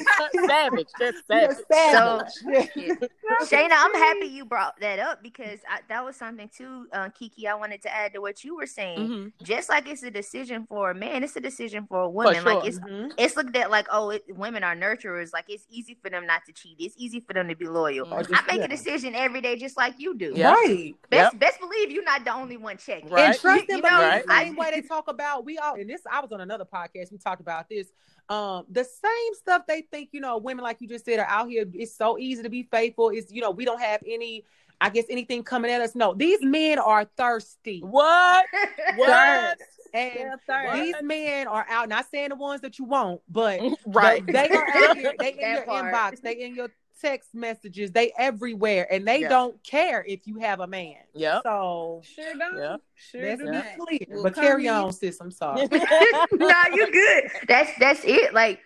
savage, 0.48 0.88
just 1.00 1.24
You're 1.30 1.56
savage. 1.72 2.28
savage. 2.44 2.68
Yeah. 2.76 2.96
Shayna, 3.44 3.72
I'm 3.74 3.94
happy 3.96 4.26
you 4.28 4.46
brought 4.46 4.80
that 4.82 5.00
up 5.00 5.22
because 5.24 5.60
I, 5.70 5.80
that 5.90 6.04
was 6.04 6.16
something 6.16 6.50
too, 6.56 6.88
uh, 6.94 7.10
Kiki. 7.10 7.48
I 7.48 7.56
wanted 7.56 7.82
to 7.84 7.94
add 7.94 8.14
to 8.14 8.20
what 8.22 8.44
you 8.44 8.56
were 8.56 8.66
saying. 8.66 9.00
Mhm. 9.00 9.32
Just 9.44 9.70
like 9.70 9.88
it's 9.88 10.04
a 10.04 10.12
decision 10.12 10.66
for 10.68 10.92
a 10.92 10.96
man, 10.96 11.24
it's 11.24 11.36
a 11.36 11.40
decision 11.42 11.86
for 11.88 12.02
a 12.02 12.10
woman. 12.10 12.44
Like 12.44 12.60
sure. 12.62 12.68
it's 12.68 12.80
Mhm. 12.80 13.12
it's 13.18 13.36
looked 13.38 13.56
at 13.56 13.72
like 13.72 13.88
oh, 13.92 14.10
it, 14.12 14.24
women 14.36 14.64
are 14.64 14.76
nurturers. 14.76 15.32
Like 15.34 15.46
it's 15.48 15.66
easy 15.70 15.98
for 16.02 16.10
them 16.10 16.26
not 16.26 16.44
to 16.46 16.52
cheat. 16.54 16.76
It's 16.80 16.96
easy 16.98 17.20
for 17.22 17.34
them 17.34 17.48
to 17.48 17.56
be 17.56 17.68
loyal. 17.68 18.12
Or 18.14 18.24
just- 18.24 18.34
I 18.44 18.46
make 18.48 18.58
yeah. 18.60 18.66
a 18.66 18.68
decision 18.68 19.16
every 19.16 19.42
day, 19.42 19.56
just 19.56 19.78
like 19.78 19.96
you 19.98 20.16
do. 20.16 20.34
Yeah. 20.36 20.52
Right. 20.54 20.96
Best 21.10 21.38
best 21.40 21.60
believe 21.60 21.92
you're 21.92 22.04
not 22.04 22.26
the 22.26 22.34
only 22.34 22.58
one 22.58 22.71
checking. 22.78 23.10
Right. 23.10 23.30
And 23.32 23.40
trust 23.40 23.66
You 23.70 23.76
and 23.76 23.84
know, 23.84 23.90
Right. 23.90 24.26
the 24.26 24.34
same 24.34 24.56
way 24.56 24.72
they 24.74 24.82
talk 24.82 25.08
about 25.08 25.46
we 25.46 25.58
all 25.58 25.76
and 25.76 25.90
this 25.90 26.02
I 26.12 26.20
was 26.22 26.32
on 26.32 26.42
another 26.42 26.66
podcast, 26.66 27.12
we 27.12 27.18
talked 27.18 27.42
about 27.42 27.70
this. 27.70 27.88
Um, 28.30 28.66
the 28.70 28.84
same 28.84 29.34
stuff 29.34 29.64
they 29.68 29.82
think, 29.92 30.10
you 30.14 30.22
know, 30.22 30.38
women 30.38 30.64
like 30.64 30.78
you 30.80 30.88
just 30.88 31.06
said 31.06 31.20
are 31.20 31.26
out 31.28 31.50
here. 31.50 31.66
It's 31.74 31.96
so 31.96 32.18
easy 32.18 32.44
to 32.44 32.50
be 32.50 32.64
faithful. 32.64 33.10
It's 33.10 33.32
you 33.32 33.42
know, 33.42 33.52
we 33.52 33.66
don't 33.66 33.82
have 33.82 34.02
any, 34.08 34.46
I 34.80 34.90
guess 34.90 35.06
anything 35.10 35.44
coming 35.44 35.70
at 35.72 35.82
us. 35.82 35.96
No, 35.96 36.14
these 36.14 36.42
men 36.42 36.80
are 36.80 37.06
thirsty. 37.18 37.82
What? 37.82 38.46
What? 38.96 39.58
And 39.94 40.32
Yeah, 40.48 40.74
these 40.76 40.96
men 41.02 41.48
are 41.48 41.66
out, 41.70 41.90
not 41.90 42.06
saying 42.10 42.30
the 42.30 42.36
ones 42.36 42.62
that 42.62 42.80
you 42.80 42.86
won't, 42.86 43.22
but 43.30 43.60
right. 43.86 44.26
They, 44.26 44.32
they 44.32 44.50
are 44.50 44.68
out 44.74 44.98
here. 44.98 45.14
They 45.20 45.32
in 45.40 45.52
your 45.56 45.66
part. 45.66 45.94
inbox. 45.94 46.22
They 46.22 46.34
in 46.42 46.56
your 46.56 46.70
text 47.02 47.34
messages. 47.34 47.92
They 47.92 48.12
everywhere, 48.18 48.88
and 48.92 49.08
they 49.08 49.22
Yeah. 49.22 49.30
don't 49.30 49.62
care 49.64 50.04
if 50.08 50.28
you 50.28 50.40
have 50.40 50.60
a 50.60 50.68
man. 50.68 50.98
Yeah. 51.14 51.42
So 51.44 52.02
Sure 52.06 52.34
don't. 52.38 52.58
Yeah. 52.58 52.78
Sure 52.96 53.22
let's 53.22 53.42
do 53.42 53.52
not. 53.52 53.66
clear. 53.80 54.00
Well, 54.10 54.24
but 54.24 54.36
carry 54.36 54.66
Tommy- 54.66 54.86
on, 54.86 54.94
sis. 54.94 55.20
I'm 55.20 55.32
sorry. 55.32 55.68
no, 56.32 56.52
you 56.74 56.92
good. 56.92 57.24
That's 57.48 57.72
that's 57.80 58.02
it. 58.06 58.34
Like 58.34 58.60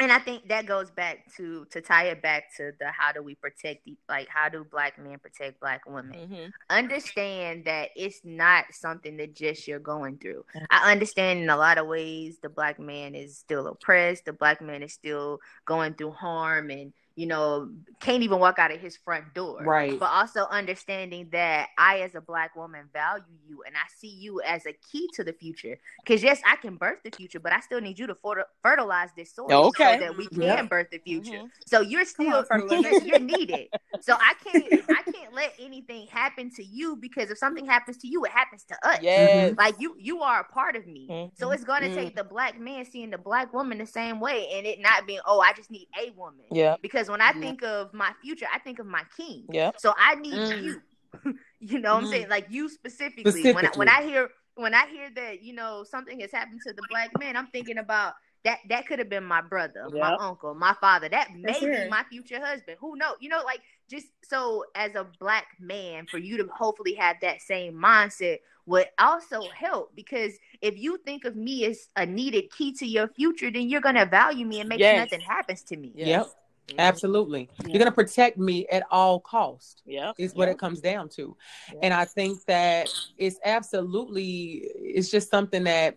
and 0.00 0.12
I 0.12 0.20
think 0.20 0.46
that 0.46 0.64
goes 0.64 0.92
back 0.92 1.24
to 1.38 1.64
to 1.72 1.80
tie 1.80 2.04
it 2.04 2.22
back 2.22 2.54
to 2.56 2.70
the 2.78 2.86
how 2.92 3.10
do 3.10 3.20
we 3.20 3.34
protect 3.34 3.84
the 3.84 3.96
like 4.08 4.28
how 4.28 4.48
do 4.48 4.64
black 4.70 4.96
men 4.96 5.18
protect 5.18 5.58
black 5.58 5.82
women? 5.88 6.28
Mhm. 6.30 6.50
Understand 6.70 7.64
that 7.64 7.90
it's 7.96 8.20
not 8.24 8.66
something 8.70 9.16
that 9.16 9.34
just 9.34 9.66
you're 9.66 9.80
going 9.80 10.18
through. 10.18 10.44
I 10.70 10.92
understand 10.92 11.40
in 11.40 11.50
a 11.50 11.56
lot 11.56 11.78
of 11.78 11.88
ways 11.88 12.38
the 12.40 12.48
black 12.48 12.78
man 12.78 13.16
is 13.16 13.36
still 13.36 13.66
oppressed, 13.66 14.24
the 14.24 14.32
black 14.32 14.62
man 14.62 14.84
is 14.84 14.92
still 14.92 15.40
going 15.66 15.94
through 15.94 16.12
harm 16.12 16.70
and 16.70 16.92
you 17.18 17.26
know 17.26 17.68
can't 17.98 18.22
even 18.22 18.38
walk 18.38 18.60
out 18.60 18.70
of 18.70 18.80
his 18.80 18.96
front 18.96 19.34
door. 19.34 19.60
Right. 19.64 19.98
But 19.98 20.10
also 20.12 20.46
understanding 20.50 21.28
that 21.32 21.68
I 21.76 22.02
as 22.02 22.14
a 22.14 22.20
black 22.20 22.54
woman 22.54 22.88
value 22.92 23.24
you 23.48 23.64
and 23.66 23.74
I 23.74 23.86
see 23.98 24.06
you 24.08 24.40
as 24.42 24.66
a 24.66 24.72
key 24.92 25.08
to 25.14 25.24
the 25.24 25.32
future. 25.32 25.76
Cuz 26.06 26.22
yes, 26.22 26.40
I 26.46 26.54
can 26.56 26.76
birth 26.76 27.00
the 27.02 27.10
future, 27.10 27.40
but 27.40 27.52
I 27.52 27.58
still 27.58 27.80
need 27.80 27.98
you 27.98 28.06
to 28.06 28.14
fer- 28.14 28.46
fertilize 28.62 29.10
this 29.16 29.34
soil 29.34 29.50
Okay. 29.68 29.94
so 29.94 30.00
that 30.04 30.16
we 30.16 30.28
can 30.28 30.42
Yeah. 30.42 30.62
birth 30.62 30.90
the 30.92 30.98
future. 30.98 31.40
Mhm. 31.42 31.50
So 31.66 31.80
you're 31.80 32.04
still 32.04 32.44
on, 32.52 32.68
you're, 32.70 33.02
you're 33.02 33.18
needed. 33.18 33.66
So 34.00 34.14
I 34.14 34.34
can't 34.44 34.64
I 34.88 35.02
can't 35.10 35.34
let 35.34 35.54
anything 35.58 36.06
happen 36.06 36.50
to 36.54 36.62
you 36.62 36.94
because 36.94 37.32
if 37.32 37.38
something 37.38 37.66
happens 37.66 37.96
to 37.98 38.06
you, 38.06 38.24
it 38.26 38.30
happens 38.30 38.62
to 38.66 38.76
us. 38.88 39.00
Yes. 39.02 39.56
Like 39.58 39.74
you 39.80 39.96
you 39.98 40.22
are 40.22 40.40
a 40.42 40.44
part 40.44 40.76
of 40.76 40.86
me. 40.86 41.08
Mhm. 41.10 41.36
So 41.36 41.50
it's 41.50 41.64
gonna 41.64 41.88
Mhm. 41.88 41.94
take 41.94 42.14
the 42.14 42.22
black 42.24 42.60
man 42.60 42.84
seeing 42.84 43.10
the 43.10 43.18
black 43.18 43.52
woman 43.52 43.78
the 43.78 43.86
same 43.86 44.20
way 44.20 44.48
and 44.54 44.64
it 44.68 44.78
not 44.78 45.04
being, 45.04 45.20
oh, 45.26 45.40
I 45.40 45.52
just 45.52 45.70
need 45.72 45.88
a 46.00 46.10
woman. 46.10 46.46
Yeah. 46.52 46.76
Because 46.80 47.07
when 47.08 47.20
I 47.20 47.32
Yeah. 47.32 47.40
think 47.40 47.62
of 47.62 47.92
my 47.94 48.12
future, 48.22 48.46
I 48.52 48.58
think 48.58 48.78
of 48.78 48.86
my 48.86 49.02
king. 49.16 49.46
Yeah. 49.50 49.72
So 49.78 49.94
I 49.96 50.14
need 50.16 50.32
Mm. 50.32 50.62
you. 50.62 50.82
you 51.60 51.78
know 51.78 51.94
what 51.94 52.04
I'm 52.04 52.06
Mm. 52.08 52.10
saying? 52.10 52.28
Like 52.28 52.46
you 52.50 52.68
specifically. 52.68 53.52
When 53.52 53.66
I, 53.66 53.70
when 53.76 53.88
I 53.88 54.02
hear 54.02 54.30
when 54.56 54.74
I 54.74 54.86
hear 54.88 55.08
that, 55.14 55.42
you 55.42 55.54
know, 55.54 55.84
something 55.84 56.18
has 56.20 56.32
happened 56.32 56.60
to 56.66 56.72
the 56.72 56.82
black 56.90 57.16
man, 57.18 57.36
I'm 57.36 57.46
thinking 57.48 57.78
about 57.78 58.14
that 58.44 58.58
that 58.68 58.86
could 58.86 58.98
have 58.98 59.08
been 59.08 59.24
my 59.24 59.40
brother, 59.40 59.88
my 59.90 60.16
uncle, 60.20 60.54
my 60.54 60.74
father. 60.80 61.08
That 61.08 61.34
may 61.36 61.60
sure. 61.60 61.70
be 61.84 61.88
my 61.88 62.04
future 62.10 62.40
husband. 62.44 62.76
Who 62.80 62.96
knows? 62.96 63.16
You 63.20 63.28
know, 63.28 63.42
like 63.44 63.60
just 63.88 64.06
so 64.24 64.64
as 64.74 64.94
a 64.94 65.06
black 65.18 65.46
man, 65.60 66.06
for 66.06 66.18
you 66.18 66.36
to 66.38 66.48
hopefully 66.52 66.94
have 66.94 67.16
that 67.22 67.40
same 67.42 67.74
mindset 67.74 68.38
would 68.66 68.86
also 68.98 69.48
help 69.50 69.94
because 69.96 70.34
if 70.60 70.76
you 70.76 70.98
think 70.98 71.24
of 71.24 71.34
me 71.36 71.64
as 71.64 71.88
a 71.96 72.04
needed 72.04 72.50
key 72.50 72.72
to 72.74 72.86
your 72.86 73.08
future, 73.08 73.50
then 73.50 73.68
you're 73.68 73.80
gonna 73.80 74.04
value 74.06 74.44
me 74.44 74.60
and 74.60 74.68
make 74.68 74.80
Yes. 74.80 74.90
sure 74.90 75.00
nothing 75.00 75.20
happens 75.20 75.62
to 75.62 75.76
me. 75.76 75.92
Yes. 75.94 76.08
Yep. 76.08 76.26
Mhm. 76.68 76.78
Absolutely. 76.78 77.48
Yeah. 77.60 77.68
You're 77.72 77.78
gonna 77.78 77.92
protect 77.92 78.38
me 78.38 78.66
at 78.68 78.84
all 78.90 79.20
cost. 79.20 79.82
Yeah. 79.86 80.12
is 80.18 80.34
what 80.34 80.48
it 80.48 80.58
comes 80.58 80.80
down 80.80 81.08
to. 81.10 81.36
Yeah. 81.72 81.78
And 81.82 81.94
I 81.94 82.04
think 82.04 82.44
that 82.46 82.88
it's 83.16 83.38
absolutely 83.44 84.68
it's 84.76 85.10
just 85.10 85.30
something 85.30 85.64
that 85.64 85.96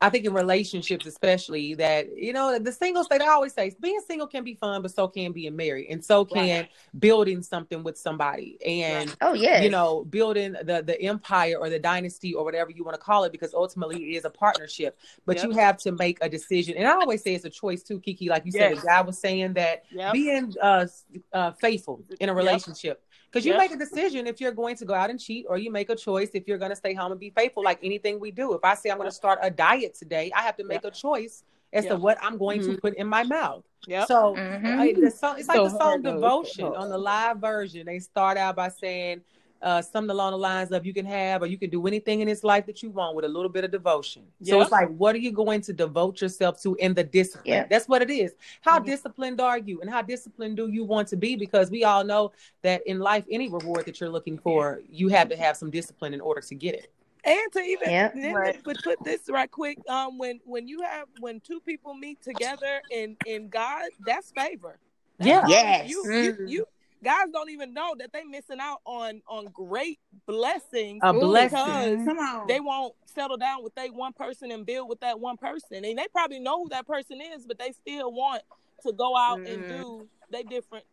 I 0.00 0.10
think 0.10 0.24
in 0.24 0.32
relationships, 0.32 1.06
especially 1.06 1.74
that 1.74 2.16
you 2.16 2.32
know 2.32 2.58
the 2.58 2.70
single 2.72 3.02
state. 3.02 3.20
I 3.20 3.28
always 3.28 3.52
say 3.52 3.74
being 3.80 4.00
single 4.06 4.28
can 4.28 4.44
be 4.44 4.54
fun, 4.54 4.80
but 4.82 4.92
so 4.92 5.08
can 5.08 5.32
being 5.32 5.56
married, 5.56 5.88
and 5.90 6.04
so 6.04 6.24
can 6.24 6.60
Right. 6.62 6.70
building 6.98 7.42
something 7.42 7.82
with 7.82 7.98
somebody, 7.98 8.58
and 8.64 9.14
Oh 9.20 9.32
yeah. 9.34 9.60
you 9.60 9.70
know 9.70 10.04
building 10.04 10.52
the 10.52 10.82
the 10.86 11.00
empire 11.02 11.56
or 11.58 11.68
the 11.68 11.80
dynasty 11.80 12.32
or 12.32 12.44
whatever 12.44 12.70
you 12.70 12.84
want 12.84 12.94
to 12.94 13.00
call 13.00 13.24
it, 13.24 13.32
because 13.32 13.54
ultimately 13.54 13.96
it 13.96 14.16
is 14.16 14.24
a 14.24 14.30
partnership. 14.30 14.98
But 15.26 15.38
Yep. 15.38 15.44
you 15.46 15.50
have 15.52 15.76
to 15.78 15.92
make 15.92 16.18
a 16.20 16.28
decision, 16.28 16.76
and 16.76 16.86
I 16.86 16.92
always 16.92 17.22
say 17.22 17.34
it's 17.34 17.44
a 17.44 17.50
choice 17.50 17.82
too, 17.82 17.98
Kiki. 17.98 18.28
Like 18.28 18.44
you 18.46 18.52
said, 18.52 18.70
Yes. 18.72 18.82
the 18.82 18.86
guy 18.86 19.00
was 19.00 19.18
saying 19.18 19.54
that 19.54 19.84
Yep. 19.90 20.12
being 20.12 20.54
uh, 20.62 20.86
uh 21.32 21.52
faithful 21.52 22.04
in 22.20 22.28
a 22.28 22.34
Yep. 22.34 23.00
Relationship 23.28 23.32
because 23.32 23.44
you 23.46 23.52
Yep. 23.52 23.58
make 23.60 23.72
a 23.72 23.76
decision 23.76 24.26
if 24.26 24.40
you're 24.40 24.52
going 24.52 24.76
to 24.76 24.84
go 24.84 24.94
out 24.94 25.10
and 25.10 25.20
cheat 25.20 25.46
or 25.48 25.58
you 25.58 25.70
make 25.70 25.90
a 25.90 25.96
choice 25.96 26.30
if 26.34 26.46
you're 26.46 26.58
going 26.58 26.70
to 26.70 26.76
stay 26.76 26.94
home 26.94 27.12
and 27.12 27.20
be 27.20 27.30
faithful 27.30 27.62
like 27.62 27.78
anything 27.82 28.20
we 28.20 28.30
do 28.30 28.54
if 28.54 28.64
i 28.64 28.74
say 28.74 28.90
i'm 28.90 28.98
going 28.98 29.08
to 29.08 29.14
start 29.14 29.38
a 29.42 29.50
diet 29.50 29.94
today 29.94 30.30
i 30.34 30.42
have 30.42 30.56
to 30.56 30.64
make 30.64 30.84
a 30.84 30.90
choice 30.90 31.42
as 31.72 31.84
to 31.86 31.96
what 31.96 32.18
i'm 32.22 32.38
going 32.38 32.60
to 32.60 32.68
Mhm. 32.70 32.80
put 32.80 32.94
in 32.94 33.06
my 33.06 33.22
mouth 33.24 33.64
Yep. 33.86 34.06
so 34.08 34.34
Mhm. 34.36 34.78
I- 34.78 34.92
the 34.92 35.10
song, 35.10 35.38
it's 35.38 35.48
like 35.48 35.62
the 35.62 35.70
song 35.78 36.02
devotion 36.02 36.64
on 36.64 36.88
the 36.88 36.98
live 36.98 37.38
version 37.38 37.86
they 37.86 37.98
start 38.00 38.36
out 38.38 38.56
by 38.56 38.68
saying 38.68 39.22
uh, 39.60 39.82
something 39.82 40.10
along 40.10 40.32
the 40.32 40.38
lines 40.38 40.70
of 40.70 40.86
you 40.86 40.94
can 40.94 41.04
have 41.04 41.42
or 41.42 41.46
you 41.46 41.58
can 41.58 41.70
do 41.70 41.86
anything 41.86 42.20
in 42.20 42.28
this 42.28 42.44
life 42.44 42.66
that 42.66 42.82
you 42.82 42.90
want 42.90 43.16
with 43.16 43.24
a 43.24 43.28
little 43.28 43.48
bit 43.48 43.64
of 43.64 43.70
devotion. 43.70 44.22
So 44.42 44.60
it's 44.60 44.70
like, 44.70 44.88
what 44.90 45.14
are 45.14 45.18
you 45.18 45.32
going 45.32 45.60
to 45.62 45.72
devote 45.72 46.20
yourself 46.20 46.60
to 46.62 46.74
in 46.76 46.94
the 46.94 47.04
discipline? 47.04 47.44
Yeah. 47.46 47.66
That's 47.68 47.88
what 47.88 48.02
it 48.02 48.10
is. 48.10 48.34
How 48.60 48.78
Mhm. 48.78 48.86
disciplined 48.86 49.40
are 49.40 49.58
you 49.58 49.80
and 49.80 49.90
how 49.90 50.02
disciplined 50.02 50.56
do 50.56 50.68
you 50.68 50.84
want 50.84 51.08
to 51.08 51.16
be? 51.16 51.34
Because 51.36 51.70
we 51.70 51.84
all 51.84 52.04
know 52.04 52.32
that 52.62 52.86
in 52.86 53.00
life, 53.00 53.24
any 53.30 53.48
reward 53.48 53.86
that 53.86 54.00
you're 54.00 54.10
looking 54.10 54.38
for, 54.38 54.80
you 54.88 55.08
have 55.08 55.28
to 55.30 55.36
have 55.36 55.56
some 55.56 55.70
discipline 55.70 56.14
in 56.14 56.20
order 56.20 56.40
to 56.40 56.54
get 56.54 56.74
it. 56.74 56.92
And 57.24 57.52
to 57.52 57.60
even 57.60 57.90
Yep. 57.90 58.14
Right. 58.32 58.62
put 58.62 58.82
put 58.82 59.02
this 59.02 59.28
right 59.28 59.50
quick. 59.50 59.78
Um, 59.88 60.18
when 60.18 60.40
when 60.44 60.68
you 60.68 60.82
have 60.82 61.08
when 61.18 61.40
two 61.40 61.60
people 61.60 61.94
meet 61.94 62.22
together 62.22 62.80
in 62.90 63.16
in 63.26 63.48
God, 63.48 63.90
that's 64.06 64.30
favor. 64.30 64.78
That's 65.18 65.28
Yeah. 65.28 65.42
Yes. 65.48 65.90
You, 65.90 66.04
you 66.12 66.36
you 66.46 66.66
guys 67.02 67.26
don't 67.32 67.50
even 67.50 67.72
know 67.74 67.94
that 67.98 68.12
they 68.12 68.24
missing 68.24 68.58
out 68.60 68.78
on 68.84 69.22
on 69.28 69.46
great 69.46 69.98
blessings 70.26 71.00
A 71.02 71.12
blessing. 71.12 71.50
because 71.58 72.04
Come 72.06 72.18
on. 72.18 72.46
they 72.46 72.60
won't 72.60 72.94
settle 73.06 73.36
down 73.36 73.62
with 73.62 73.74
that 73.76 73.92
one 73.94 74.12
person 74.12 74.50
and 74.50 74.64
build 74.66 74.88
with 74.88 75.00
that 75.00 75.18
one 75.20 75.36
person, 75.36 75.84
and 75.84 75.98
they 75.98 76.06
probably 76.12 76.40
know 76.40 76.62
who 76.64 76.68
that 76.70 76.86
person 76.86 77.20
is, 77.20 77.46
but 77.46 77.58
they 77.58 77.72
still 77.72 78.12
want 78.12 78.42
to 78.84 78.92
go 78.92 79.16
out 79.16 79.38
and 79.40 79.64
Mhm. 79.64 79.68
do 79.68 80.08
they 80.30 80.42
different 80.42 80.84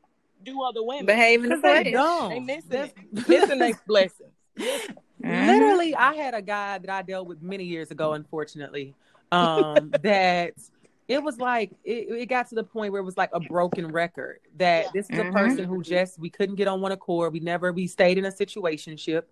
do 0.44 0.62
other 0.64 0.84
women. 0.84 1.06
behave 1.06 1.44
in 1.44 1.50
the 1.50 1.56
'Cause 1.56 1.62
they 1.84 1.92
don't. 1.92 2.30
They 2.30 2.40
missing 2.40 2.70
That's- 2.70 2.94
it. 3.14 3.28
Missing 3.30 3.60
their 3.60 3.82
blessings. 3.88 4.32
Mhm. 4.58 4.98
Literally, 5.48 5.96
I 5.96 6.14
had 6.14 6.34
a 6.34 6.42
guy 6.42 6.78
that 6.78 6.90
I 6.90 7.02
dealt 7.02 7.28
with 7.28 7.42
many 7.42 7.64
years 7.64 7.90
ago, 7.92 8.14
unfortunately, 8.14 8.94
um, 9.32 9.90
that 10.04 10.54
it 11.08 11.22
was 11.22 11.38
like 11.38 11.72
it, 11.84 12.10
it 12.10 12.26
got 12.28 12.50
to 12.50 12.56
the 12.56 12.64
point 12.64 12.92
where 12.92 13.02
it 13.02 13.06
was 13.06 13.18
like 13.18 13.30
a 13.34 13.40
broken 13.40 13.88
record. 13.92 14.40
That 14.58 14.92
this 14.94 15.10
is 15.10 15.18
a 15.20 15.26
Mhm. 15.26 15.34
person 15.34 15.66
who 15.66 15.84
just 15.84 16.18
we 16.20 16.30
couldn't 16.30 16.56
get 16.56 16.68
on 16.68 16.82
one 16.82 16.92
accord. 16.92 17.34
We 17.34 17.40
never 17.42 17.72
we 17.72 17.88
stayed 17.88 18.18
in 18.18 18.26
a 18.26 18.32
situationship, 18.32 19.24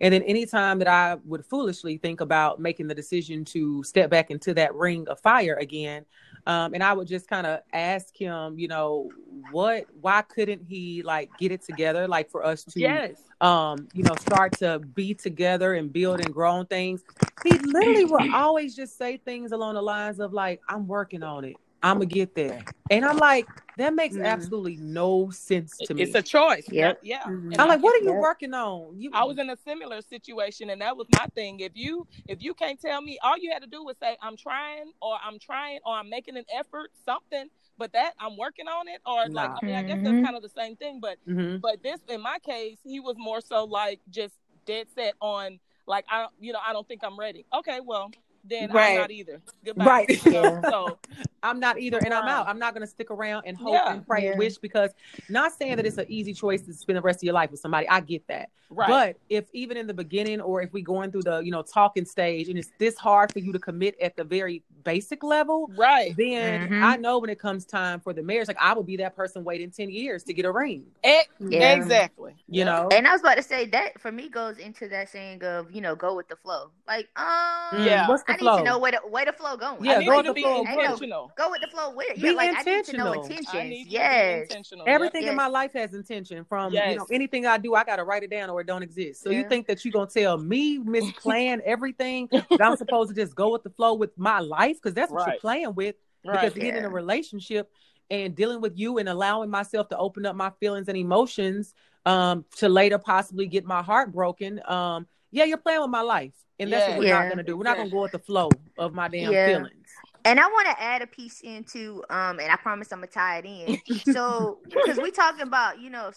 and 0.00 0.12
then 0.12 0.22
anytime 0.22 0.78
that 0.80 0.88
I 0.88 1.16
would 1.24 1.46
foolishly 1.46 1.98
think 1.98 2.20
about 2.20 2.60
making 2.60 2.88
the 2.88 2.94
decision 2.94 3.44
to 3.46 3.82
step 3.84 4.10
back 4.10 4.30
into 4.30 4.54
that 4.54 4.74
ring 4.74 5.06
of 5.08 5.20
fire 5.20 5.54
again, 5.60 6.04
um, 6.46 6.74
and 6.74 6.82
I 6.82 6.92
would 6.92 7.08
just 7.08 7.28
kind 7.28 7.46
of 7.46 7.60
ask 7.72 8.16
him, 8.16 8.58
you 8.58 8.68
know, 8.68 9.12
what, 9.50 9.86
why 10.00 10.22
couldn't 10.22 10.62
he 10.62 11.02
like 11.02 11.36
get 11.36 11.52
it 11.52 11.64
together, 11.64 12.06
like 12.08 12.30
for 12.30 12.44
us 12.44 12.64
to 12.66 12.80
Yes. 12.80 13.22
um, 13.40 13.88
you 13.92 14.02
know, 14.02 14.16
start 14.16 14.56
to 14.58 14.78
be 14.78 15.14
together 15.14 15.74
and 15.74 15.92
build 15.92 16.20
and 16.20 16.32
grow 16.32 16.52
on 16.52 16.66
things. 16.66 17.02
He 17.42 17.58
literally 17.58 18.04
would 18.04 18.22
always 18.32 18.74
just 18.76 18.98
say 18.98 19.16
things 19.18 19.52
along 19.52 19.74
the 19.74 19.82
lines 19.82 20.20
of 20.20 20.32
like, 20.32 20.60
I'm 20.68 20.86
working 20.86 21.22
on 21.22 21.44
it. 21.44 21.56
I'm 21.82 21.96
gonna 21.96 22.06
get 22.06 22.34
there. 22.34 22.68
And 22.90 23.04
I'm 23.04 23.18
like, 23.18 23.50
that 23.76 23.94
makes 23.94 24.16
Mhm. 24.16 24.22
absolutely 24.22 24.76
no 24.76 25.30
sense 25.30 25.80
to 25.82 25.94
me. 25.94 26.02
It's 26.02 26.14
a 26.14 26.22
choice. 26.22 26.68
Yep. 26.70 27.00
Yeah. 27.02 27.24
Mhm. 27.26 27.58
I'm 27.58 27.68
like, 27.68 27.82
what 27.82 27.94
are 27.94 28.04
you 28.04 28.12
Yep. 28.12 28.20
working 28.20 28.54
on? 28.54 28.98
You 29.00 29.10
I 29.12 29.24
was 29.24 29.38
in 29.38 29.50
a 29.50 29.56
similar 29.56 30.02
situation, 30.02 30.70
and 30.70 30.80
that 30.82 30.96
was 30.96 31.08
my 31.10 31.26
thing. 31.34 31.60
If 31.60 31.72
you 31.74 32.06
if 32.28 32.42
you 32.42 32.54
can't 32.54 32.80
tell 32.80 33.00
me, 33.02 33.18
all 33.22 33.36
you 33.38 33.50
had 33.52 33.62
to 33.62 33.68
do 33.68 33.84
was 33.84 33.96
say, 33.98 34.16
"I'm 34.22 34.36
trying," 34.36 34.92
or 35.02 35.18
"I'm 35.22 35.38
trying," 35.38 35.80
or 35.84 35.94
"I'm 35.94 36.08
making 36.10 36.36
an 36.36 36.44
effort," 36.52 36.90
something. 37.04 37.48
But 37.78 37.92
that 37.92 38.14
I'm 38.18 38.36
working 38.36 38.68
on 38.68 38.88
it, 38.88 39.00
or 39.06 39.28
like 39.32 39.50
I 39.56 39.62
mean, 39.62 39.74
I 39.74 39.82
guess 39.82 40.00
that's 40.02 40.18
kind 40.20 40.36
of 40.36 40.42
the 40.42 40.48
same 40.50 40.76
thing. 40.76 41.00
But 41.00 41.18
Mhm. 41.26 41.62
but 41.62 41.82
this 41.82 42.00
in 42.08 42.20
my 42.20 42.38
case, 42.40 42.78
he 42.84 43.00
was 43.00 43.16
more 43.18 43.40
so 43.40 43.64
like 43.64 44.00
just 44.10 44.34
dead 44.66 44.88
set 44.94 45.14
on 45.20 45.58
like 45.86 46.04
I 46.08 46.28
you 46.38 46.52
know 46.52 46.60
I 46.64 46.72
don't 46.72 46.86
think 46.86 47.02
I'm 47.04 47.18
ready. 47.18 47.46
Okay, 47.54 47.80
well 47.80 48.14
then 48.50 48.70
Right. 48.70 48.92
I'm 48.94 48.98
not 48.98 49.10
either. 49.10 49.40
Goodbye. 49.64 49.84
Right. 49.84 50.26
Yeah. 50.30 50.60
So 50.68 50.98
I'm 51.42 51.58
not 51.58 51.78
either, 51.78 51.98
and 52.04 52.12
I'm 52.12 52.28
out. 52.28 52.46
I'm 52.48 52.58
not 52.58 52.74
going 52.74 52.82
to 52.82 52.86
stick 52.86 53.10
around 53.10 53.44
and 53.46 53.56
hope 53.56 53.72
Yeah. 53.72 53.92
and 53.94 54.06
pray 54.06 54.24
Yeah. 54.24 54.30
and 54.30 54.38
wish 54.38 54.58
because 54.58 54.90
not 55.30 55.52
saying 55.52 55.76
that 55.76 55.86
it's 55.86 55.96
an 55.98 56.06
easy 56.08 56.34
choice 56.34 56.62
to 56.66 56.74
spend 56.74 56.96
the 56.98 57.02
rest 57.02 57.20
of 57.20 57.22
your 57.24 57.34
life 57.34 57.50
with 57.50 57.60
somebody. 57.60 57.88
I 57.88 58.00
get 58.00 58.26
that. 58.28 58.50
right. 58.68 58.88
But 58.88 59.16
if 59.28 59.46
even 59.52 59.76
in 59.76 59.86
the 59.88 59.94
beginning, 59.94 60.40
or 60.40 60.62
if 60.62 60.72
we 60.72 60.82
going 60.82 61.10
through 61.10 61.22
the 61.22 61.40
you 61.40 61.50
know 61.50 61.62
talking 61.62 62.04
stage, 62.04 62.48
and 62.48 62.58
it's 62.58 62.70
this 62.78 62.96
hard 62.96 63.32
for 63.32 63.38
you 63.40 63.52
to 63.52 63.58
commit 63.58 63.96
at 64.00 64.16
the 64.16 64.22
very 64.24 64.62
basic 64.84 65.22
level, 65.24 65.68
right. 65.76 66.14
then 66.16 66.68
Mhm. 66.68 66.82
I 66.82 66.96
know 66.96 67.18
when 67.18 67.30
it 67.30 67.38
comes 67.40 67.64
time 67.64 67.98
for 68.00 68.12
the 68.12 68.22
marriage, 68.22 68.46
like 68.48 68.56
I 68.60 68.72
will 68.74 68.82
be 68.84 68.96
that 68.98 69.16
person 69.16 69.42
waiting 69.44 69.70
ten 69.70 69.90
years 69.90 70.22
to 70.24 70.32
get 70.32 70.44
a 70.44 70.52
ring. 70.52 70.84
Yeah. 71.02 71.74
Exactly. 71.74 72.34
You 72.48 72.60
Yeah. 72.60 72.64
know, 72.66 72.88
And 72.92 73.06
I 73.08 73.12
was 73.12 73.20
about 73.22 73.36
to 73.38 73.42
say 73.42 73.66
that 73.66 74.00
for 74.00 74.12
me 74.12 74.28
goes 74.28 74.58
into 74.58 74.88
that 74.88 75.08
saying 75.08 75.42
of 75.44 75.70
you 75.72 75.80
know 75.80 75.94
go 75.96 76.14
with 76.14 76.28
the 76.28 76.36
flow. 76.36 76.70
Like 76.86 77.08
um, 77.16 77.84
Yeah. 77.84 78.08
What's 78.08 78.22
the 78.24 78.34
I 78.34 78.36
need 78.40 78.56
to 78.58 78.62
know 78.64 78.78
where 78.78 78.92
the 78.92 78.98
where 79.08 79.24
the 79.24 79.32
flow 79.32 79.56
going. 79.56 79.84
Yeah, 79.84 79.96
I 79.96 79.98
need 80.00 80.06
go 80.06 80.12
you 80.12 80.16
with 80.18 80.26
to 80.26 80.30
the 80.30 80.34
be 80.34 80.42
flow. 80.42 80.60
intentional. 80.60 81.32
Go 81.36 81.50
with 81.50 81.60
the 81.60 81.66
flow 81.68 81.94
with 81.94 82.10
it. 82.10 82.16
Be 82.20 82.28
Yeah, 82.28 82.32
like 82.32 82.50
I 82.58 82.62
need 82.62 82.84
to 82.86 82.96
know 82.96 83.12
intentional. 83.12 83.22
Intentions. 83.24 83.84
to 83.86 83.90
Yes. 83.90 84.42
intentional. 84.50 84.86
Yep. 84.86 84.94
Everything 84.94 85.22
in 85.22 85.26
Yes. 85.28 85.36
my 85.36 85.46
life 85.46 85.72
has 85.74 85.94
intention. 85.94 86.44
From 86.44 86.72
you 86.72 86.96
know 86.96 87.06
anything 87.10 87.46
I 87.46 87.58
do, 87.58 87.74
I 87.74 87.84
got 87.84 87.96
to 87.96 88.04
write 88.04 88.22
it 88.22 88.30
down 88.30 88.50
or 88.50 88.60
it 88.60 88.66
don't 88.66 88.82
exist. 88.82 89.22
So 89.22 89.30
you 89.30 89.44
think 89.48 89.66
that 89.66 89.84
you're 89.84 89.92
gonna 89.92 90.06
tell 90.10 90.38
me 90.38 90.78
misplan 90.78 91.60
everything 91.64 92.28
that 92.30 92.60
I'm 92.60 92.76
supposed 92.76 93.10
to 93.10 93.14
just 93.14 93.34
go 93.34 93.52
with 93.52 93.62
the 93.62 93.70
flow 93.70 93.94
with 93.94 94.16
my 94.16 94.40
life 94.40 94.76
because 94.76 94.94
that's 94.94 95.10
what 95.12 95.26
you're 95.26 95.40
playing 95.40 95.74
with. 95.74 95.96
Right. 96.24 96.40
Because 96.40 96.52
to 96.54 96.60
get 96.60 96.76
in 96.76 96.84
a 96.84 96.90
relationship 96.90 97.70
and 98.10 98.34
dealing 98.34 98.60
with 98.60 98.78
you 98.78 98.98
and 98.98 99.08
allowing 99.08 99.50
myself 99.50 99.88
to 99.88 99.96
open 99.96 100.26
up 100.26 100.36
my 100.36 100.50
feelings 100.60 100.88
and 100.88 100.96
emotions 100.98 101.74
um 102.06 102.44
to 102.56 102.68
later 102.68 102.98
possibly 102.98 103.46
get 103.46 103.64
my 103.64 103.82
heart 103.82 104.10
broken 104.12 104.60
um 104.66 105.06
yeah 105.30 105.44
you're 105.44 105.56
playing 105.58 105.80
with 105.80 105.90
my 105.90 106.00
life 106.02 106.32
and 106.58 106.72
that's 106.72 106.86
what 106.88 106.98
we're 106.98 107.04
Yeah. 107.04 107.20
not 107.20 107.28
gonna 107.28 107.42
do 107.42 107.56
we're 107.56 107.64
not 107.64 107.76
gonna 107.76 107.90
go 107.90 108.02
with 108.02 108.12
the 108.12 108.18
flow 108.18 108.50
of 108.78 108.94
my 108.94 109.08
damn 109.08 109.32
Yeah. 109.32 109.46
feelings 109.46 109.88
And 110.24 110.38
I 110.38 110.46
want 110.46 110.68
to 110.68 110.82
add 110.82 111.00
a 111.00 111.06
piece 111.06 111.40
into, 111.40 112.04
um, 112.10 112.38
and 112.40 112.52
I 112.52 112.56
promise 112.56 112.92
I'm 112.92 112.98
gonna 112.98 113.06
tie 113.06 113.38
it 113.38 113.46
in. 113.46 113.80
So, 114.04 114.58
because 114.68 114.98
we 114.98 115.10
talking 115.10 115.40
about, 115.40 115.80
you 115.80 115.88
know, 115.88 116.10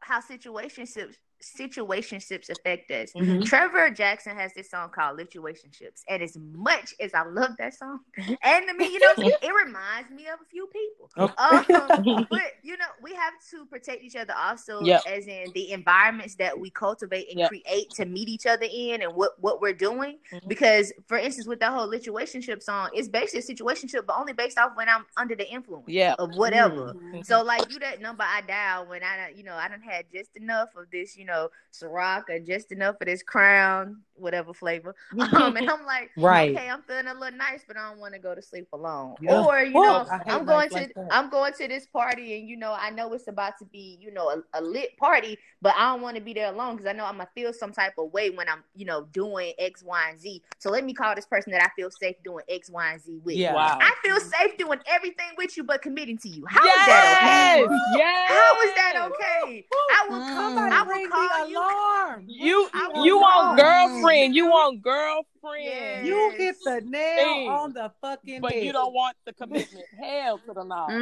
how 0.00 0.20
situationships 0.20 1.16
situationships 1.42 2.50
affect 2.50 2.90
us. 2.90 3.12
Mhm. 3.12 3.44
Trevor 3.44 3.90
Jackson 3.90 4.36
has 4.36 4.52
this 4.54 4.70
song 4.70 4.90
called 4.90 5.18
Situationships, 5.18 6.02
and 6.08 6.22
as 6.22 6.36
much 6.36 6.94
as 7.00 7.14
I 7.14 7.22
love 7.24 7.56
that 7.58 7.74
song, 7.74 8.00
and 8.16 8.36
I 8.42 8.72
mean, 8.76 8.92
you 8.92 8.98
know, 9.00 9.12
it 9.42 9.52
reminds 9.66 10.10
me 10.10 10.26
of 10.28 10.40
a 10.40 10.44
few 10.44 10.66
people. 10.68 11.10
Okay. 11.16 11.74
Um, 11.74 12.26
but 12.30 12.42
you 12.62 12.76
know, 12.76 12.86
we 13.02 13.14
have 13.14 13.34
to 13.50 13.66
protect 13.66 14.02
each 14.02 14.16
other 14.16 14.34
also, 14.36 14.82
Yep. 14.82 15.02
as 15.06 15.26
in 15.26 15.46
the 15.54 15.72
environments 15.72 16.34
that 16.36 16.58
we 16.58 16.70
cultivate 16.70 17.28
and 17.30 17.38
Yep. 17.40 17.48
create 17.50 17.90
to 17.90 18.04
meet 18.04 18.28
each 18.28 18.46
other 18.46 18.66
in, 18.70 19.02
and 19.02 19.14
what 19.14 19.40
what 19.40 19.60
we're 19.60 19.72
doing. 19.72 20.18
Mhm. 20.32 20.48
Because, 20.48 20.92
for 21.06 21.18
instance, 21.18 21.46
with 21.46 21.60
that 21.60 21.72
whole 21.72 21.88
situationship 21.88 22.62
song, 22.62 22.90
it's 22.94 23.08
basically 23.08 23.40
a 23.40 23.56
situationship, 23.56 24.06
but 24.06 24.16
only 24.18 24.32
based 24.32 24.58
off 24.58 24.72
when 24.76 24.88
I'm 24.88 25.06
under 25.16 25.34
the 25.34 25.48
influence 25.48 25.88
Yeah. 25.88 26.14
of 26.18 26.34
whatever. 26.34 26.94
Mhm. 26.94 27.24
So 27.24 27.42
like 27.42 27.70
you 27.72 27.78
that 27.80 28.00
number 28.00 28.24
I 28.26 28.40
dial 28.42 28.86
when 28.86 29.02
I 29.02 29.30
you 29.34 29.44
know 29.44 29.54
I 29.54 29.68
done 29.68 29.80
had 29.82 30.06
just 30.12 30.36
enough 30.36 30.74
of 30.76 30.90
this 30.90 31.16
you 31.16 31.24
know 31.28 31.50
Ciroc 31.72 32.24
or 32.30 32.40
just 32.40 32.72
enough 32.72 32.96
of 33.00 33.06
this 33.06 33.22
Crown 33.22 34.00
whatever 34.14 34.52
flavor 34.52 34.96
um 35.36 35.56
and 35.56 35.70
I'm 35.70 35.84
like 35.86 36.10
Right. 36.16 36.50
okay 36.56 36.68
I'm 36.68 36.82
feeling 36.82 37.06
a 37.06 37.14
little 37.14 37.38
nice 37.38 37.62
but 37.68 37.76
I 37.76 37.88
don't 37.88 38.00
want 38.00 38.14
to 38.14 38.18
go 38.18 38.34
to 38.34 38.42
sleep 38.42 38.66
alone 38.72 39.14
Yeah. 39.20 39.44
or 39.44 39.62
you 39.62 39.74
Well, 39.74 40.04
know 40.04 40.10
I 40.10 40.16
hate 40.18 40.24
I'm 40.34 40.44
going 40.44 40.58
nights 40.58 40.74
to 40.74 40.80
like 40.80 40.94
that. 40.94 41.06
I'm 41.12 41.30
going 41.30 41.52
to 41.52 41.68
this 41.68 41.86
party 41.86 42.36
and 42.40 42.48
you 42.48 42.56
know 42.56 42.72
I 42.76 42.90
know 42.90 43.12
it's 43.12 43.28
about 43.28 43.58
to 43.60 43.64
be 43.66 43.96
you 44.00 44.10
know 44.12 44.30
a, 44.30 44.58
a 44.58 44.60
lit 44.60 44.96
party 44.96 45.38
but 45.62 45.74
I 45.76 45.92
don't 45.92 46.00
want 46.02 46.16
to 46.16 46.22
be 46.22 46.32
there 46.32 46.52
alone 46.52 46.74
because 46.76 46.86
I 46.88 46.92
know 46.92 47.04
I'm 47.04 47.18
gonna 47.18 47.28
feel 47.34 47.52
some 47.52 47.70
type 47.72 47.92
of 47.98 48.12
way 48.12 48.30
when 48.30 48.48
I'm 48.48 48.64
you 48.74 48.86
know 48.86 49.06
doing 49.12 49.52
X 49.60 49.84
Y 49.84 50.10
and 50.10 50.18
Z 50.20 50.42
so 50.58 50.70
let 50.70 50.84
me 50.84 50.94
call 50.94 51.14
this 51.14 51.26
person 51.26 51.52
that 51.52 51.62
I 51.62 51.68
feel 51.76 51.90
safe 51.92 52.16
doing 52.24 52.44
X 52.48 52.70
Y 52.70 52.92
and 52.92 53.00
Z 53.00 53.20
with 53.24 53.36
Yeah. 53.36 53.54
Wow. 53.54 53.78
I 53.80 53.94
feel 54.02 54.18
safe 54.18 54.56
doing 54.56 54.80
everything 54.88 55.28
with 55.36 55.56
you 55.56 55.62
but 55.62 55.80
committing 55.82 56.18
to 56.18 56.28
you 56.28 56.44
how 56.48 56.64
is 56.64 56.86
that 56.86 57.16
okay? 57.22 57.60
yes. 57.60 57.80
Yes. 57.96 58.30
How 58.32 58.62
is 58.62 58.74
that 58.74 58.94
okay? 59.06 59.66
I 59.90 60.06
will 60.10 60.18
Mm. 60.20 60.26
come. 60.34 60.48
Somebody 60.48 60.74
I 60.74 60.82
will 60.82 60.92
ring 60.92 61.08
call 61.10 61.17
the 61.18 61.50
you. 61.50 61.58
alarm. 61.58 62.24
You 62.26 62.68
I 62.72 63.02
you 63.04 63.18
want 63.18 63.58
girlfriend. 63.58 64.34
You 64.34 64.46
want 64.46 64.82
girlfriend. 64.82 65.64
Yes. 65.64 66.04
You 66.06 66.30
hit 66.36 66.56
the 66.64 66.80
nail 66.84 67.16
Thing. 67.16 67.48
on 67.48 67.72
the 67.72 67.90
fucking 68.00 68.40
But 68.40 68.52
head. 68.52 68.64
you 68.64 68.72
don't 68.72 68.92
want 68.92 69.16
the 69.26 69.32
commitment. 69.32 69.84
Hell 70.02 70.38
to 70.38 70.52
the 70.54 70.64
no. 70.64 70.86
Hell 70.86 70.98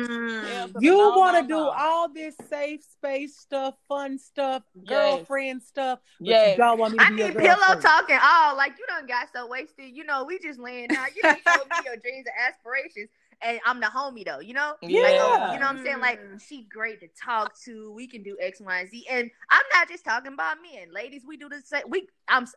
Mm. 0.69 0.73
to 0.75 0.79
You 0.81 0.97
no, 0.97 1.19
want 1.19 1.37
to 1.37 1.43
no, 1.43 1.49
do 1.49 1.55
no. 1.55 1.71
all 1.77 2.09
this 2.09 2.35
safe 2.49 2.83
space 2.85 3.37
stuff, 3.37 3.75
fun 3.89 4.19
stuff, 4.19 4.63
Yes. 4.75 4.89
girlfriend 4.89 5.63
stuff, 5.63 6.01
but 6.21 6.29
Yes. 6.29 6.51
you 6.59 6.65
don't 6.65 6.79
want 6.79 6.93
me 6.93 6.99
to 6.99 7.05
I 7.05 7.11
need 7.11 7.37
pillow 7.37 7.81
talking. 7.81 8.19
Oh, 8.21 8.55
like 8.57 8.73
you 8.79 8.87
done 8.87 9.07
got 9.07 9.29
so 9.35 9.47
wasted. 9.47 9.91
You 9.95 10.05
know, 10.05 10.25
we 10.25 10.39
just 10.39 10.59
laying 10.59 10.91
out. 10.97 11.15
You 11.17 11.23
done 11.23 11.39
told 11.47 11.69
me 11.69 11.77
your 11.85 11.97
dreams 11.97 12.27
and 12.27 12.49
aspirations. 12.55 13.09
And 13.43 13.61
I'm 13.67 13.81
the 13.81 13.87
homie 13.87 14.25
though, 14.25 14.41
you 14.41 14.55
know? 14.55 14.75
Like, 14.83 14.93
oh, 14.93 15.37
Yeah. 15.39 15.53
you 15.53 15.59
know 15.61 15.67
what 15.67 15.77
I'm 15.77 15.85
saying? 15.85 16.01
Like, 16.01 16.21
Mm. 16.21 16.41
she 16.43 16.63
great 16.65 17.01
to 17.01 17.09
talk 17.23 17.55
to. 17.65 17.93
We 17.93 18.07
can 18.09 18.23
do 18.23 18.37
X, 18.41 18.61
Y, 18.61 18.79
and 18.81 18.89
Z. 18.91 19.07
And 19.11 19.31
I'm 19.51 19.63
not 19.75 19.89
just 19.89 20.05
talking 20.05 20.33
about 20.33 20.57
men. 20.63 20.93
Ladies, 20.93 21.25
we 21.27 21.37
do 21.37 21.49
the 21.49 21.61
same. 21.61 21.83
We 21.89 22.09
I'm 22.29 22.45
s- 22.45 22.55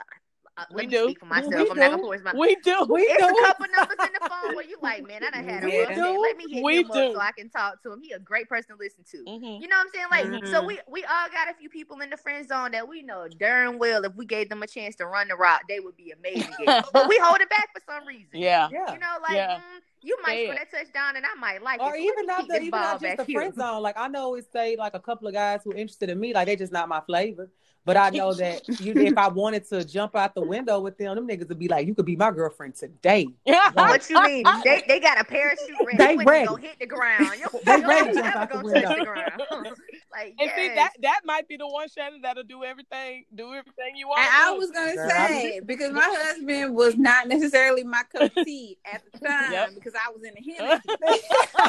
uh, 0.59 0.65
let 0.71 0.75
We 0.75 0.81
me 0.87 0.87
do. 0.91 1.03
speak 1.05 1.19
for 1.19 1.25
myself. 1.25 1.53
We 1.53 1.61
I'm 1.61 1.67
not 1.67 1.75
gonna 1.77 1.97
do. 1.97 2.03
force 2.03 2.21
my 2.23 2.33
We 2.33 2.55
do. 2.63 2.85
We 2.89 3.01
it's 3.01 3.17
do. 3.23 3.29
a 3.29 3.41
couple 3.47 3.65
numbers 3.75 3.97
in 4.05 4.13
the 4.13 4.19
phone 4.29 4.55
where 4.55 4.65
you 4.65 4.77
like, 4.81 5.07
man, 5.07 5.21
I 5.23 5.31
done 5.31 5.43
had 5.43 5.63
a 5.63 5.67
We 5.67 5.79
rough 5.79 5.89
do. 5.89 5.95
day. 5.95 6.17
Let 6.21 6.37
me 6.37 6.49
hit 6.53 6.63
We 6.63 6.77
him 6.77 6.87
do. 6.87 6.99
up 6.99 7.13
so 7.13 7.19
I 7.19 7.31
can 7.31 7.49
talk 7.49 7.81
to 7.83 7.91
him. 7.93 8.01
He 8.01 8.11
a 8.11 8.19
great 8.19 8.49
person 8.49 8.75
to 8.75 8.77
listen 8.77 9.03
to. 9.11 9.17
Mhm. 9.23 9.61
You 9.61 9.67
know 9.67 9.77
what 9.77 9.87
I'm 9.87 9.91
saying? 9.93 10.07
Like, 10.11 10.45
so 10.47 10.61
Mhm. 10.61 10.67
we 10.67 10.79
we 10.87 11.03
all 11.05 11.29
got 11.31 11.49
a 11.49 11.53
few 11.53 11.69
people 11.69 11.99
in 12.01 12.09
the 12.09 12.17
friend 12.17 12.47
zone 12.47 12.71
that 12.71 12.87
we 12.87 13.01
know 13.01 13.27
darn 13.27 13.77
well 13.79 14.03
if 14.05 14.13
we 14.15 14.25
gave 14.25 14.49
them 14.49 14.63
a 14.63 14.67
chance 14.67 14.95
to 14.97 15.05
run 15.05 15.27
the 15.29 15.35
route, 15.35 15.61
they 15.69 15.79
would 15.79 15.95
be 15.95 16.11
amazing. 16.11 16.53
but 16.93 17.07
we 17.07 17.17
hold 17.23 17.41
it 17.41 17.49
back 17.49 17.69
for 17.73 17.81
some 17.91 18.05
reason. 18.07 18.29
Yeah. 18.33 18.69
Yeah. 18.71 18.93
You 18.93 18.99
know, 18.99 19.17
like 19.21 19.35
Yeah. 19.37 19.55
mm, 19.57 19.81
you 20.01 20.17
might 20.23 20.33
Say 20.35 20.45
score 20.45 20.55
that 20.55 20.71
touchdown 20.71 21.15
and 21.17 21.25
I 21.25 21.35
might 21.39 21.61
like 21.61 21.81
Or 21.81 21.95
it. 21.95 21.99
So 21.99 22.03
even 22.11 22.25
not 22.25 22.39
keep 22.41 22.49
that, 22.49 22.61
even 22.61 22.71
not 22.79 22.93
just 22.93 23.03
back 23.03 23.17
the 23.17 23.23
here. 23.25 23.39
friend 23.41 23.53
zone. 23.55 23.81
Like 23.81 23.97
I 23.97 24.07
know 24.07 24.35
it's 24.35 24.51
say 24.51 24.75
like 24.77 24.93
a 24.93 24.99
couple 24.99 25.27
of 25.27 25.33
guys 25.33 25.61
who 25.63 25.71
are 25.71 25.75
interested 25.75 26.09
in 26.09 26.19
me, 26.19 26.33
like 26.33 26.47
they 26.47 26.55
just 26.55 26.71
not 26.73 26.87
my 26.89 27.01
flavor. 27.01 27.49
But 27.89 27.97
I 27.97 28.11
know 28.11 28.33
that 28.35 28.67
you, 28.81 28.93
if 28.95 29.17
I 29.17 29.29
wanted 29.29 29.67
to 29.69 29.83
jump 29.83 30.15
out 30.15 30.35
the 30.35 30.41
window 30.41 30.79
with 30.79 30.95
them, 30.99 31.15
them 31.15 31.27
niggas 31.27 31.49
would 31.49 31.57
be 31.57 31.67
like, 31.67 31.87
"You 31.87 31.95
could 31.95 32.05
be 32.05 32.15
my 32.15 32.29
girlfriend 32.29 32.75
today." 32.75 33.27
What 33.73 34.07
you 34.07 34.21
mean? 34.21 34.45
They 34.63 34.83
they 34.87 34.99
got 34.99 35.19
a 35.19 35.23
parachute 35.23 35.75
ready. 35.83 35.97
They 35.97 36.13
you 36.13 36.23
ready. 36.23 36.45
gonna 36.45 36.61
hit 36.61 36.77
the 36.79 36.85
ground. 36.85 37.31
Your, 37.39 37.49
They 37.65 37.79
your 37.79 37.87
ready 37.89 38.09
to 38.09 38.13
jump 38.13 38.25
never 38.25 38.37
out 38.37 38.49
the 38.49 38.55
gonna 38.55 38.65
window. 38.65 38.95
the 38.99 39.05
ground. 39.05 39.41
like 40.11 40.35
And 40.39 40.51
see 40.55 40.67
that 40.75 40.91
that 41.01 41.21
might 41.25 41.47
be 41.47 41.57
the 41.57 41.67
one 41.67 41.87
Shannon 41.89 42.21
that'll 42.21 42.43
do 42.43 42.63
everything, 42.63 43.25
do 43.33 43.53
everything 43.55 43.95
you 43.95 44.07
want. 44.07 44.19
And 44.19 44.29
I 44.31 44.51
was 44.51 44.69
gonna 44.69 44.93
Girl, 44.93 45.09
I 45.11 45.27
say 45.27 45.59
because 45.65 45.91
my 45.91 46.05
husband 46.05 46.75
was 46.75 46.95
not 46.95 47.27
necessarily 47.27 47.83
my 47.83 48.03
cup 48.13 48.35
of 48.37 48.45
tea 48.45 48.77
at 48.91 49.01
the 49.11 49.17
time 49.19 49.51
Yep. 49.51 49.69
because 49.75 49.93
I 49.95 50.11
was 50.11 50.21
in 50.23 50.33
the 50.35 50.41
Hennessy. 50.53 51.23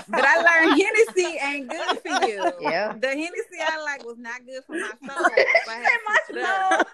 but 0.09 0.25
I 0.25 0.37
learned 0.37 0.81
Hennessy 0.83 1.39
ain't 1.43 1.71
good 1.71 1.99
for 2.01 2.27
you. 2.29 2.53
Yeah. 2.61 2.93
The 2.93 3.09
Hennessy 3.09 3.59
I 3.67 3.83
like 3.83 4.05
was 4.05 4.19
not 4.19 4.45
good 4.45 4.63
for 4.67 4.73
my 4.75 4.91
soul. 5.07 5.27
If 6.29 6.37
I 6.37 6.41
had 6.41 6.87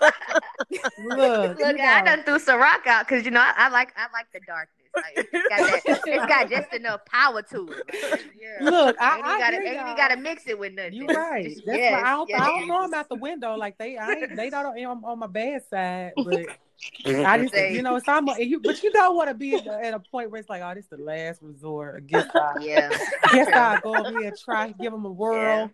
Say 0.71 0.79
my 0.79 0.79
to 0.79 0.91
switch. 0.95 1.19
Look, 1.19 1.59
Look, 1.59 1.81
I 1.81 2.03
done 2.03 2.23
threw 2.25 2.39
Ciroc 2.39 2.87
out 2.87 3.07
because 3.07 3.25
you 3.25 3.31
know 3.31 3.41
I, 3.41 3.53
I 3.57 3.69
like 3.69 3.93
I 3.97 4.07
like 4.13 4.27
the 4.33 4.41
darkness. 4.47 4.73
Like, 4.97 5.29
it's 5.31 5.49
got 5.49 5.59
that, 5.59 6.03
it's 6.07 6.27
got 6.27 6.51
just 6.51 6.73
enough 6.73 7.05
power 7.05 7.43
to 7.43 7.69
it. 7.71 8.13
Like, 8.13 8.25
yeah. 8.41 8.65
look, 8.71 8.97
I, 8.99 9.17
ain't 9.19 9.27
I 9.27 9.39
gotta, 9.39 9.57
hear 9.57 9.65
ain't 9.67 9.87
y'all. 9.89 9.97
gotta 9.97 10.17
mix 10.17 10.47
it 10.47 10.59
with 10.59 10.73
nothing. 10.73 10.95
You 10.95 11.07
right. 11.09 11.45
just- 11.45 11.67
That's 11.67 11.79
yes, 11.79 11.93
why 11.93 12.09
I 12.09 12.11
don't, 12.13 12.29
yes. 12.31 12.41
I 12.41 12.47
don't 12.47 12.69
know 12.69 12.81
them 12.83 12.95
out 12.95 13.09
the 13.11 13.17
window. 13.17 13.57
Like 13.57 13.77
they, 13.77 13.99
I 13.99 14.13
ain't, 14.13 14.35
they 14.37 14.49
don't 14.49 14.67
on, 14.67 15.05
on 15.05 15.19
my 15.19 15.27
bad 15.27 15.63
side, 15.69 16.13
but 16.17 16.47
I 17.07 17.39
just, 17.43 17.55
you 17.55 17.83
know, 17.83 17.97
it's 17.97 18.09
almost, 18.09 18.39
you, 18.41 18.59
but 18.59 18.83
you 18.83 18.91
don't 18.91 19.15
want 19.17 19.29
to 19.29 19.35
be 19.35 19.57
at, 19.57 19.67
at 19.67 19.93
a 19.93 19.99
point 19.99 20.31
where 20.31 20.41
it's 20.41 20.49
like, 20.49 20.63
oh, 20.63 20.75
this 20.75 20.85
is 20.85 20.91
the 20.91 20.97
last 20.97 21.43
resort. 21.43 21.97
I 21.97 22.01
guess 22.01 22.27
I, 22.35 22.55
Yeah. 22.61 22.91
I 23.25 23.35
guess 23.35 23.49
I'll 23.53 23.81
go 23.81 23.97
over 23.97 24.19
here 24.19 24.29
and 24.29 24.39
try, 24.39 24.73
give 24.81 24.93
them 24.93 25.05
a 25.05 25.11
whirl. 25.11 25.71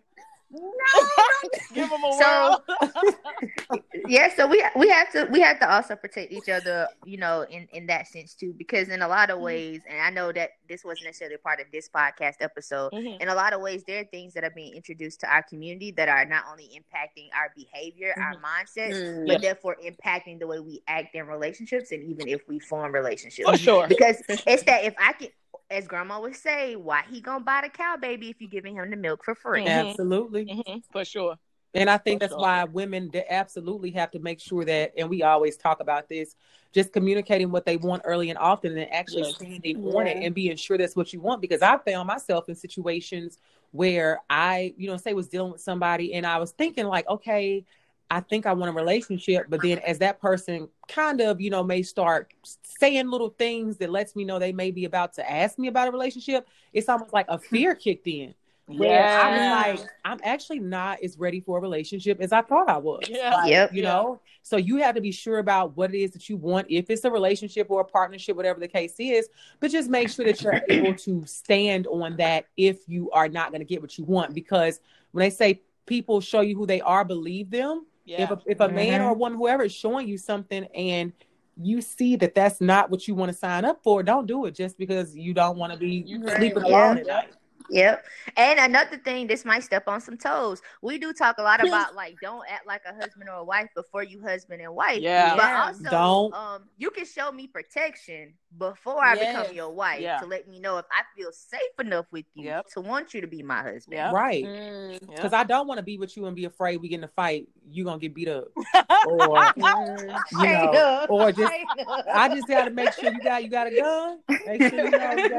Give 1.73 1.89
them 1.89 2.03
a 2.03 2.13
So- 2.13 2.63
whirl. 2.81 3.83
yeah 4.07 4.29
so 4.35 4.47
we 4.47 4.63
we 4.75 4.89
have 4.89 5.11
to 5.11 5.25
we 5.31 5.39
have 5.39 5.59
to 5.59 5.69
also 5.71 5.95
protect 5.95 6.31
each 6.31 6.49
other 6.49 6.87
you 7.05 7.17
know 7.17 7.45
in 7.49 7.67
in 7.71 7.85
that 7.87 8.07
sense 8.07 8.33
too 8.33 8.53
because 8.57 8.89
in 8.89 9.01
a 9.01 9.07
lot 9.07 9.29
of 9.29 9.39
ways 9.39 9.81
and 9.89 10.01
i 10.01 10.09
know 10.09 10.31
that 10.31 10.49
this 10.67 10.83
wasn't 10.83 11.05
necessarily 11.05 11.37
part 11.37 11.59
of 11.61 11.65
this 11.71 11.89
podcast 11.89 12.35
episode 12.41 12.91
Mhm. 12.91 13.19
in 13.21 13.29
a 13.29 13.35
lot 13.35 13.53
of 13.53 13.61
ways 13.61 13.83
there 13.87 14.01
are 14.01 14.05
things 14.05 14.33
that 14.33 14.43
are 14.43 14.49
being 14.51 14.73
introduced 14.75 15.21
to 15.21 15.27
our 15.33 15.41
community 15.43 15.91
that 15.91 16.09
are 16.09 16.25
not 16.25 16.43
only 16.51 16.65
impacting 16.77 17.29
our 17.35 17.51
behavior 17.55 18.13
our 18.17 18.35
mindsets 18.41 18.93
Mm. 18.93 19.27
but 19.27 19.41
therefore 19.41 19.77
impacting 19.83 20.39
the 20.39 20.47
way 20.47 20.59
we 20.59 20.81
act 20.87 21.15
in 21.15 21.25
relationships 21.27 21.91
and 21.91 22.03
even 22.03 22.27
if 22.27 22.41
we 22.47 22.59
form 22.59 22.91
relationships 22.93 23.49
For 23.49 23.57
sure. 23.57 23.87
because 23.87 24.21
it's 24.29 24.63
that 24.63 24.83
if 24.83 24.93
i 24.99 25.13
can 25.13 25.29
as 25.69 25.87
grandma 25.87 26.19
would 26.21 26.35
say 26.35 26.75
why 26.75 27.03
he 27.09 27.21
gonna 27.21 27.43
buy 27.43 27.61
the 27.63 27.69
cow 27.69 27.95
baby 27.97 28.29
if 28.29 28.37
you're 28.39 28.49
giving 28.49 28.75
him 28.75 28.89
the 28.89 28.95
milk 28.97 29.23
for 29.23 29.35
free 29.35 29.65
Mhm. 29.65 29.67
Absolutely. 29.67 30.45
Mhm. 30.45 30.83
For 30.91 31.05
sure. 31.05 31.37
And 31.75 31.89
I 31.89 31.97
think 31.97 32.19
For 32.19 32.25
that's 32.25 32.33
sure. 32.33 32.41
why 32.41 32.63
women 32.65 33.09
they 33.11 33.25
absolutely 33.27 33.91
have 33.91 34.11
to 34.11 34.19
make 34.19 34.39
sure 34.39 34.63
that, 34.65 34.93
and 34.95 35.09
we 35.09 35.23
always 35.23 35.57
talk 35.57 35.79
about 35.79 36.07
this, 36.07 36.35
just 36.71 36.93
communicating 36.93 37.49
what 37.51 37.65
they 37.65 37.77
want 37.77 38.03
early 38.05 38.29
and 38.29 38.37
often 38.37 38.77
and 38.77 38.91
actually 38.93 39.23
Yes. 39.23 39.35
standing 39.35 39.77
on 39.83 40.05
it 40.07 40.19
and 40.21 40.35
being 40.35 40.55
sure 40.55 40.77
that's 40.77 40.95
what 40.95 41.13
you 41.13 41.19
want. 41.19 41.41
Because 41.41 41.63
I 41.63 41.77
found 41.79 42.07
myself 42.07 42.47
in 42.47 42.55
situations 42.55 43.39
where 43.71 44.21
I, 44.29 44.75
you 44.77 44.87
know, 44.87 44.97
say 44.97 45.13
was 45.13 45.27
dealing 45.29 45.51
with 45.51 45.61
somebody 45.61 46.13
and 46.13 46.27
I 46.27 46.37
was 46.37 46.51
thinking 46.51 46.85
like, 46.85 47.07
okay, 47.09 47.65
I 48.13 48.19
think 48.19 48.45
I 48.45 48.53
want 48.53 48.69
a 48.69 48.73
relationship, 48.73 49.47
but 49.49 49.63
then 49.63 49.79
as 49.79 49.97
that 49.97 50.21
person 50.21 50.67
kind 50.87 51.19
of, 51.19 51.41
you 51.41 51.49
know, 51.49 51.63
may 51.63 51.81
start 51.81 52.31
saying 52.61 53.09
little 53.09 53.29
things 53.29 53.77
that 53.77 53.89
lets 53.89 54.15
me 54.15 54.23
know 54.23 54.37
they 54.37 54.51
may 54.51 54.69
be 54.69 54.85
about 54.85 55.13
to 55.13 55.29
ask 55.31 55.57
me 55.57 55.67
about 55.67 55.87
a 55.87 55.91
relationship, 55.91 56.47
it's 56.73 56.87
almost 56.89 57.11
like 57.11 57.25
a 57.27 57.39
fear 57.39 57.73
kicked 57.85 58.05
in. 58.07 58.35
Where 58.67 59.07
I 59.07 59.29
Yeah. 59.35 59.35
was 59.73 59.79
like, 59.79 59.89
I'm 60.05 60.19
actually 60.23 60.59
not 60.59 60.99
as 61.03 61.17
ready 61.17 61.39
for 61.41 61.57
a 61.57 61.61
relationship 61.61 62.21
as 62.21 62.31
I 62.31 62.43
thought 62.43 62.69
I 62.69 62.77
was. 62.77 63.03
Yeah. 63.09 63.33
Like, 63.33 63.49
Yep. 63.49 63.73
You 63.73 63.81
Yeah. 63.81 63.89
know, 63.89 64.21
so 64.43 64.57
you 64.57 64.77
have 64.77 64.93
to 64.93 65.01
be 65.01 65.11
sure 65.11 65.39
about 65.39 65.75
what 65.75 65.93
it 65.93 65.97
is 65.99 66.11
that 66.11 66.29
you 66.29 66.37
want, 66.37 66.67
if 66.69 66.91
it's 66.91 67.03
a 67.03 67.09
relationship 67.11 67.65
or 67.71 67.81
a 67.81 67.85
partnership, 67.85 68.35
whatever 68.35 68.59
the 68.59 68.67
case 68.67 68.93
is. 68.99 69.27
But 69.59 69.71
just 69.71 69.89
make 69.89 70.09
sure 70.09 70.23
that 70.25 70.39
you're 70.43 70.61
able 70.69 70.93
to 70.93 71.25
stand 71.25 71.87
on 71.87 72.15
that 72.17 72.45
if 72.57 72.87
you 72.87 73.09
are 73.09 73.27
not 73.27 73.49
going 73.49 73.61
to 73.61 73.65
get 73.65 73.81
what 73.81 73.97
you 73.97 74.03
want. 74.05 74.35
Because 74.35 74.79
when 75.13 75.23
they 75.23 75.31
say 75.31 75.61
people 75.87 76.21
show 76.21 76.41
you 76.41 76.55
who 76.55 76.67
they 76.67 76.79
are, 76.81 77.03
believe 77.03 77.49
them. 77.49 77.87
Yeah. 78.05 78.23
If 78.23 78.31
a, 78.31 78.41
if 78.45 78.59
a 78.59 78.69
man 78.69 78.99
Mhm. 79.01 79.05
or 79.05 79.09
a 79.09 79.13
woman, 79.13 79.37
whoever 79.37 79.63
is 79.63 79.71
showing 79.73 80.07
you 80.07 80.17
something, 80.17 80.65
and 80.75 81.13
you 81.55 81.81
see 81.81 82.15
that 82.17 82.33
that's 82.35 82.59
not 82.59 82.89
what 82.89 83.07
you 83.07 83.15
want 83.15 83.31
to 83.31 83.37
sign 83.37 83.63
up 83.63 83.81
for, 83.83 84.03
don't 84.03 84.25
do 84.25 84.45
it 84.45 84.55
just 84.55 84.77
because 84.77 85.15
you 85.15 85.33
don't 85.33 85.57
want 85.57 85.71
to 85.71 85.77
be 85.79 86.03
You 86.05 86.27
sleeping 86.27 86.63
right. 86.63 86.71
alone 86.71 86.95
Yeah. 86.97 87.01
at 87.01 87.07
night. 87.07 87.33
Yep. 87.69 88.05
And 88.35 88.59
another 88.59 88.97
thing, 88.97 89.25
this 89.25 89.45
might 89.45 89.63
step 89.63 89.87
on 89.87 90.01
some 90.01 90.17
toes. 90.17 90.61
We 90.81 90.97
do 90.97 91.13
talk 91.13 91.37
a 91.37 91.43
lot 91.43 91.65
about 91.65 91.95
like 91.95 92.15
don't 92.21 92.43
act 92.49 92.67
like 92.67 92.81
a 92.85 92.93
husband 92.93 93.29
or 93.29 93.35
a 93.35 93.43
wife 93.43 93.69
before 93.73 94.03
you 94.03 94.21
husband 94.21 94.61
and 94.61 94.75
wife. 94.75 94.99
Yeah. 94.99 95.35
But 95.37 95.53
also 95.53 95.89
Don't. 95.89 96.33
um 96.33 96.63
you 96.77 96.89
can 96.91 97.05
show 97.05 97.31
me 97.31 97.47
protection, 97.47 98.33
before 98.57 99.03
I 99.03 99.15
Yes. 99.15 99.35
become 99.41 99.55
your 99.55 99.71
wife 99.71 100.01
Yeah. 100.01 100.19
to 100.19 100.25
let 100.25 100.47
me 100.47 100.59
know 100.59 100.77
if 100.77 100.85
I 100.91 101.01
feel 101.15 101.31
safe 101.31 101.59
enough 101.79 102.05
with 102.11 102.25
you 102.35 102.45
Yep. 102.45 102.67
to 102.73 102.81
want 102.81 103.13
you 103.13 103.21
to 103.21 103.27
be 103.27 103.41
my 103.41 103.61
husband. 103.63 103.93
Yep. 103.97 104.13
Right. 104.13 104.43
Mm. 104.45 104.91
Yep. 104.93 105.01
Because 105.15 105.33
I 105.33 105.43
don't 105.43 105.67
want 105.67 105.79
to 105.79 105.83
be 105.83 105.97
with 105.97 106.15
you 106.15 106.25
and 106.27 106.35
be 106.35 106.45
afraid 106.45 106.77
we 106.77 106.87
get 106.89 106.97
in 106.99 107.03
a 107.03 107.07
fight, 107.09 107.47
you're 107.69 107.85
gonna 107.85 107.99
get 107.99 108.13
beat 108.13 108.27
up. 108.29 108.45
Or 109.05 109.37
Mm. 109.37 110.15
you 110.31 110.43
know, 110.71 111.05
or 111.09 111.31
just 111.31 111.51
straight. 111.53 111.67
I 112.13 112.29
just 112.29 112.47
gotta 112.47 112.71
make 112.71 112.93
sure 112.93 113.11
you 113.11 113.19
got 113.21 113.43
you 113.43 113.49
got 113.49 113.67
a 113.67 113.75
gun. 113.75 114.19
Make 114.47 114.61
sure 114.61 114.85
you 114.85 114.91
know 114.91 115.11
you 115.15 115.29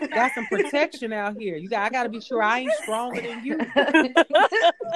got, 0.00 0.10
got 0.10 0.32
some 0.34 0.46
protection 0.46 1.12
out 1.12 1.36
here. 1.38 1.56
You 1.56 1.68
got 1.70 1.86
I 1.86 1.88
gotta 1.90 2.08
be 2.10 2.20
sure 2.20 2.42
I 2.42 2.60
ain't 2.60 2.72
stronger 2.82 3.20
than 3.22 3.44
you. 3.44 3.58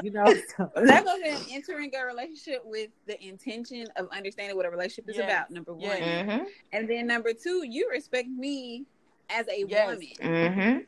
You 0.02 0.10
know. 0.10 0.24
So, 0.56 0.70
that 0.76 1.04
goes 1.04 1.20
in 1.24 1.54
entering 1.54 1.90
a 1.94 2.04
relationship 2.04 2.62
with 2.64 2.90
the 3.06 3.22
intention 3.24 3.86
of 3.96 4.08
understanding 4.10 4.56
what 4.56 4.66
a 4.66 4.70
relationship 4.70 5.08
is 5.08 5.16
Yes. 5.16 5.24
about. 5.30 5.50
Number 5.50 5.72
one, 5.74 5.82
Yes. 5.84 6.26
Mhm, 6.28 6.46
and 6.72 6.88
then 6.90 7.06
number 7.06 7.32
two, 7.32 7.51
you 7.62 7.88
respect 7.90 8.28
me 8.28 8.86
as 9.30 9.46
a 9.48 9.64
Yes. 9.66 9.86
woman 9.86 10.08
mhm. 10.20 10.86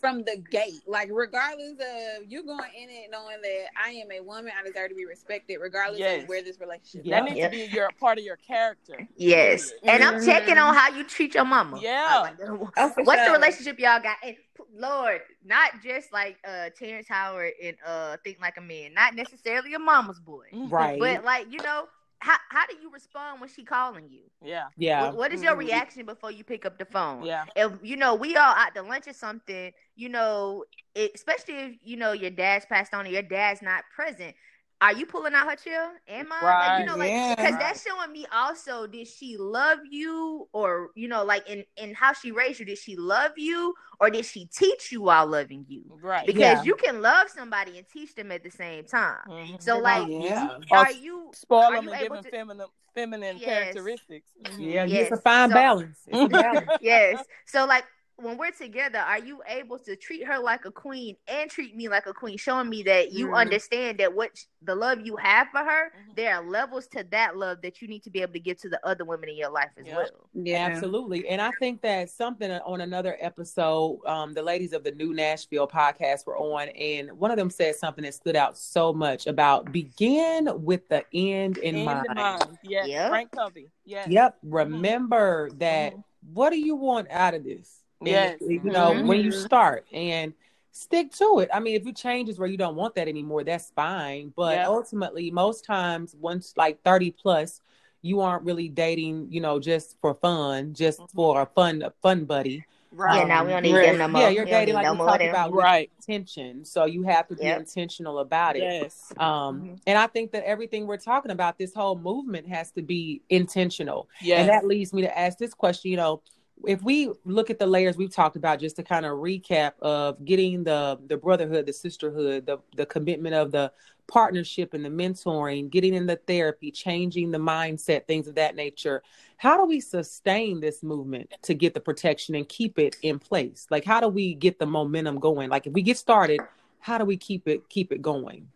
from 0.00 0.24
the 0.24 0.36
gate. 0.50 0.82
Like 0.86 1.08
regardless 1.12 1.74
of 1.78 2.24
you 2.30 2.44
going 2.44 2.70
in 2.76 2.88
it 2.90 3.10
knowing 3.10 3.40
that 3.42 3.66
I 3.80 3.90
am 3.90 4.10
a 4.10 4.20
woman, 4.20 4.52
I 4.58 4.66
deserve 4.66 4.90
to 4.90 4.94
be 4.94 5.04
respected, 5.06 5.58
regardless 5.58 6.00
Yes. 6.00 6.22
of 6.22 6.28
where 6.28 6.42
this 6.42 6.58
relationship. 6.60 7.02
Yeah. 7.04 7.20
That 7.20 7.24
needs 7.24 7.36
Yeah. 7.38 7.44
to 7.48 7.50
be 7.50 7.64
your 7.74 7.88
part 8.00 8.18
of 8.18 8.24
your 8.24 8.36
character. 8.36 9.06
Yes, 9.16 9.70
Period. 9.70 9.84
and 9.84 10.02
I'm 10.04 10.24
checking 10.24 10.58
on 10.58 10.74
how 10.74 10.88
you 10.90 11.04
treat 11.04 11.34
your 11.34 11.44
mama. 11.44 11.78
Yeah. 11.80 12.18
Like, 12.22 12.36
Oh, 12.76 12.88
for 12.90 13.04
What's 13.04 13.24
the 13.26 13.32
relationship 13.32 13.78
y'all 13.78 14.00
got? 14.00 14.16
And 14.24 14.36
Lord, 14.74 15.20
not 15.44 15.82
just 15.84 16.12
like 16.12 16.38
uh 16.44 16.70
Terrence 16.76 17.06
Howard 17.08 17.52
and 17.62 17.76
uh 17.84 18.16
Think 18.24 18.40
Like 18.40 18.56
a 18.56 18.60
Man, 18.60 18.94
not 18.94 19.14
necessarily 19.14 19.74
a 19.74 19.78
mama's 19.78 20.18
boy, 20.18 20.46
right. 20.52 20.98
but 20.98 21.24
like 21.24 21.52
you 21.52 21.58
know, 21.62 21.86
how 22.22 22.36
how 22.50 22.66
do 22.66 22.76
you 22.80 22.90
respond 22.90 23.40
when 23.40 23.50
she 23.50 23.64
calling 23.64 24.08
you? 24.08 24.22
Yeah. 24.40 24.66
yeah. 24.76 25.02
What, 25.02 25.16
what 25.16 25.32
is 25.32 25.42
your 25.42 25.54
Mhm. 25.54 25.58
reaction 25.58 26.06
before 26.06 26.30
you 26.30 26.44
pick 26.44 26.64
up 26.64 26.78
the 26.78 26.84
phone? 26.84 27.24
Yeah. 27.24 27.46
If 27.56 27.72
you 27.82 27.96
know 27.96 28.14
we 28.14 28.36
all 28.36 28.54
out 28.54 28.74
to 28.76 28.82
lunch 28.82 29.08
or 29.08 29.12
something, 29.12 29.72
you 29.96 30.08
know, 30.08 30.64
it, 30.94 31.12
especially 31.14 31.54
if 31.54 31.76
you 31.82 31.96
know 31.96 32.12
your 32.12 32.30
dad's 32.30 32.64
passed 32.66 32.94
on 32.94 33.06
or 33.06 33.10
your 33.10 33.22
dad's 33.22 33.62
not 33.62 33.84
present. 33.94 34.34
Are 34.82 34.92
you 34.92 35.06
pulling 35.06 35.32
out 35.32 35.48
her 35.48 35.54
chair? 35.54 35.90
Am 36.08 36.26
I? 36.32 36.44
Like, 36.44 36.80
you 36.80 36.86
know, 36.86 36.96
like 36.96 37.36
because 37.36 37.52
yeah. 37.52 37.58
that's 37.58 37.86
showing 37.86 38.10
me 38.10 38.26
also. 38.34 38.88
Did 38.88 39.06
she 39.06 39.36
love 39.36 39.78
you, 39.88 40.48
or 40.52 40.90
you 40.96 41.06
know, 41.06 41.22
like 41.24 41.48
in 41.48 41.64
in 41.76 41.94
how 41.94 42.12
she 42.12 42.32
raised 42.32 42.58
you? 42.58 42.66
Did 42.66 42.78
she 42.78 42.96
love 42.96 43.30
you, 43.36 43.74
or 44.00 44.10
did 44.10 44.26
she 44.26 44.46
teach 44.46 44.90
you 44.90 45.02
while 45.02 45.26
loving 45.28 45.64
you? 45.68 45.84
Right. 46.02 46.26
Because 46.26 46.40
Yeah. 46.40 46.62
you 46.64 46.74
can 46.74 47.00
love 47.00 47.28
somebody 47.30 47.78
and 47.78 47.88
teach 47.88 48.14
them 48.16 48.32
at 48.32 48.42
the 48.42 48.50
same 48.50 48.84
time. 48.84 49.20
Mhm. 49.28 49.62
So 49.62 49.78
like, 49.78 50.08
yeah. 50.08 50.58
are 50.72 50.90
you 50.90 51.30
Spoil 51.32 51.70
them 51.70 51.86
and 51.86 51.96
able 51.96 52.00
give 52.00 52.12
them 52.14 52.24
to- 52.24 52.30
feminine, 52.30 52.66
feminine 52.92 53.36
Yes. 53.38 53.44
characteristics. 53.48 54.26
Mhm. 54.42 54.72
Yeah, 54.74 54.84
Yes. 54.84 55.02
it's 55.02 55.20
a 55.20 55.22
fine 55.22 55.50
So- 55.50 55.54
balance. 55.54 55.98
Balance. 56.10 56.68
yes. 56.80 57.24
So 57.46 57.66
like 57.66 57.84
when 58.22 58.38
we're 58.38 58.50
together, 58.52 58.98
are 58.98 59.18
you 59.18 59.42
able 59.48 59.78
to 59.80 59.96
treat 59.96 60.24
her 60.24 60.38
like 60.38 60.64
a 60.64 60.70
queen 60.70 61.16
and 61.28 61.50
treat 61.50 61.74
me 61.76 61.88
like 61.88 62.06
a 62.06 62.12
queen, 62.14 62.36
showing 62.38 62.68
me 62.68 62.82
that 62.84 63.12
you 63.12 63.28
Mhm. 63.28 63.36
understand 63.36 63.98
that 63.98 64.14
what 64.14 64.30
the 64.62 64.74
love 64.74 65.00
you 65.04 65.16
have 65.16 65.48
for 65.50 65.58
her, 65.58 65.92
Mhm. 65.92 66.14
there 66.16 66.36
are 66.36 66.44
levels 66.44 66.86
to 66.88 67.04
that 67.10 67.36
love 67.36 67.60
that 67.62 67.82
you 67.82 67.88
need 67.88 68.02
to 68.04 68.10
be 68.10 68.22
able 68.22 68.32
to 68.34 68.40
give 68.40 68.58
to 68.58 68.68
the 68.68 68.84
other 68.86 69.04
women 69.04 69.28
in 69.28 69.36
your 69.36 69.50
life 69.50 69.70
as 69.76 69.86
Yep. 69.86 69.96
well. 69.96 70.28
Yeah, 70.34 70.66
Absolutely. 70.66 71.26
And 71.28 71.42
I 71.42 71.50
think 71.58 71.82
that 71.82 72.08
something 72.10 72.50
on 72.50 72.80
another 72.80 73.16
episode, 73.20 74.00
um, 74.06 74.32
the 74.34 74.42
ladies 74.42 74.72
of 74.72 74.84
the 74.84 74.92
New 74.92 75.12
Nashville 75.14 75.66
podcast 75.68 76.26
were 76.26 76.36
on, 76.38 76.68
and 76.70 77.12
one 77.18 77.30
of 77.30 77.36
them 77.36 77.50
said 77.50 77.74
something 77.76 78.04
that 78.04 78.14
stood 78.14 78.36
out 78.36 78.56
so 78.56 78.92
much 78.92 79.26
about 79.26 79.72
begin 79.72 80.48
with 80.64 80.88
the 80.88 81.04
end 81.12 81.58
in 81.58 81.76
In 81.76 81.84
mind. 81.84 82.06
the 82.08 82.14
mind. 82.14 82.58
Yes. 82.62 82.86
Yep. 82.88 83.08
Frank 83.10 83.30
Covey. 83.32 83.70
Yes. 83.84 84.08
Yep. 84.08 84.38
Remember 84.44 85.50
that 85.54 85.94
Mhm. 85.94 86.04
what 86.32 86.50
do 86.50 86.58
you 86.58 86.76
want 86.76 87.08
out 87.10 87.34
of 87.34 87.44
this? 87.44 87.81
And, 88.06 88.08
Yes. 88.08 88.40
You 88.40 88.60
know, 88.64 88.92
Mhm. 88.94 89.06
when 89.06 89.20
you 89.20 89.30
start 89.32 89.86
and 89.92 90.34
stick 90.72 91.12
to 91.12 91.38
it. 91.40 91.50
I 91.52 91.60
mean, 91.60 91.76
if 91.76 91.84
you 91.84 91.92
changes 91.92 92.38
where 92.38 92.48
you 92.48 92.56
don't 92.56 92.76
want 92.76 92.94
that 92.94 93.06
anymore, 93.06 93.44
that's 93.44 93.70
fine. 93.70 94.32
But 94.34 94.54
Yeah. 94.56 94.68
ultimately, 94.68 95.30
most 95.30 95.64
times, 95.64 96.16
once 96.18 96.54
like 96.56 96.82
30 96.82 97.10
plus, 97.10 97.60
you 98.00 98.20
aren't 98.20 98.42
really 98.44 98.68
dating, 98.68 99.28
you 99.30 99.40
know, 99.40 99.60
just 99.60 99.96
for 100.00 100.14
fun, 100.14 100.74
just 100.74 101.00
Mhm. 101.00 101.10
for 101.10 101.42
a 101.42 101.46
fun, 101.46 101.82
a 101.82 101.90
fun 102.02 102.24
buddy. 102.24 102.64
Right. 102.90 103.18
Yeah, 103.18 103.24
now 103.24 103.44
we 103.44 103.50
don't 103.52 103.62
need 103.62 103.74
Right. 103.74 103.82
them 103.86 103.98
no 103.98 104.08
more. 104.08 104.20
Yeah, 104.22 104.28
you're 104.30 104.44
We 104.44 104.50
dating 104.50 104.74
like 104.74 104.84
no 104.84 104.92
we 104.92 104.98
more 104.98 105.06
talked 105.06 105.24
about 105.24 105.52
Right. 105.52 105.90
intention. 105.98 106.64
So 106.64 106.84
you 106.84 107.02
have 107.04 107.28
to 107.28 107.36
be 107.36 107.44
Yep. 107.44 107.60
intentional 107.60 108.18
about 108.18 108.56
it. 108.56 108.62
Yes. 108.62 109.12
Um, 109.18 109.62
Mhm. 109.62 109.80
and 109.86 109.98
I 109.98 110.06
think 110.08 110.32
that 110.32 110.44
everything 110.44 110.86
we're 110.86 110.96
talking 110.98 111.30
about, 111.30 111.58
this 111.58 111.74
whole 111.74 111.96
movement 111.96 112.48
has 112.48 112.70
to 112.72 112.82
be 112.82 113.22
intentional. 113.30 114.08
Yes. 114.20 114.40
And 114.40 114.48
that 114.48 114.66
leads 114.66 114.92
me 114.92 115.02
to 115.02 115.18
ask 115.18 115.38
this 115.38 115.54
question, 115.54 115.90
you 115.90 115.96
know, 115.96 116.22
if 116.66 116.82
we 116.82 117.10
look 117.24 117.50
at 117.50 117.58
the 117.58 117.66
layers 117.66 117.96
we've 117.96 118.14
talked 118.14 118.36
about, 118.36 118.60
just 118.60 118.76
to 118.76 118.82
kind 118.82 119.06
of 119.06 119.18
recap 119.18 119.72
of 119.80 120.24
getting 120.24 120.64
the 120.64 120.98
the 121.06 121.16
brotherhood, 121.16 121.66
the 121.66 121.72
sisterhood, 121.72 122.46
the 122.46 122.58
the 122.76 122.86
commitment 122.86 123.34
of 123.34 123.52
the 123.52 123.72
partnership 124.06 124.74
and 124.74 124.84
the 124.84 124.88
mentoring, 124.88 125.70
getting 125.70 125.94
in 125.94 126.06
the 126.06 126.16
therapy, 126.26 126.70
changing 126.70 127.30
the 127.30 127.38
mindset, 127.38 128.06
things 128.06 128.28
of 128.28 128.34
that 128.34 128.54
nature. 128.56 129.02
How 129.36 129.56
do 129.56 129.64
we 129.64 129.80
sustain 129.80 130.60
this 130.60 130.82
movement 130.82 131.32
to 131.42 131.54
get 131.54 131.74
the 131.74 131.80
protection 131.80 132.34
and 132.34 132.48
keep 132.48 132.78
it 132.78 132.96
in 133.02 133.18
place? 133.18 133.66
Like 133.70 133.84
how 133.84 134.00
do 134.00 134.08
we 134.08 134.34
get 134.34 134.58
the 134.58 134.66
momentum 134.66 135.18
going? 135.18 135.50
Like 135.50 135.66
if 135.66 135.72
we 135.72 135.82
get 135.82 135.98
started, 135.98 136.40
how 136.80 136.98
do 136.98 137.04
we 137.04 137.16
keep 137.16 137.48
it 137.48 137.68
keep 137.68 137.92
it 137.92 138.02
going? 138.02 138.48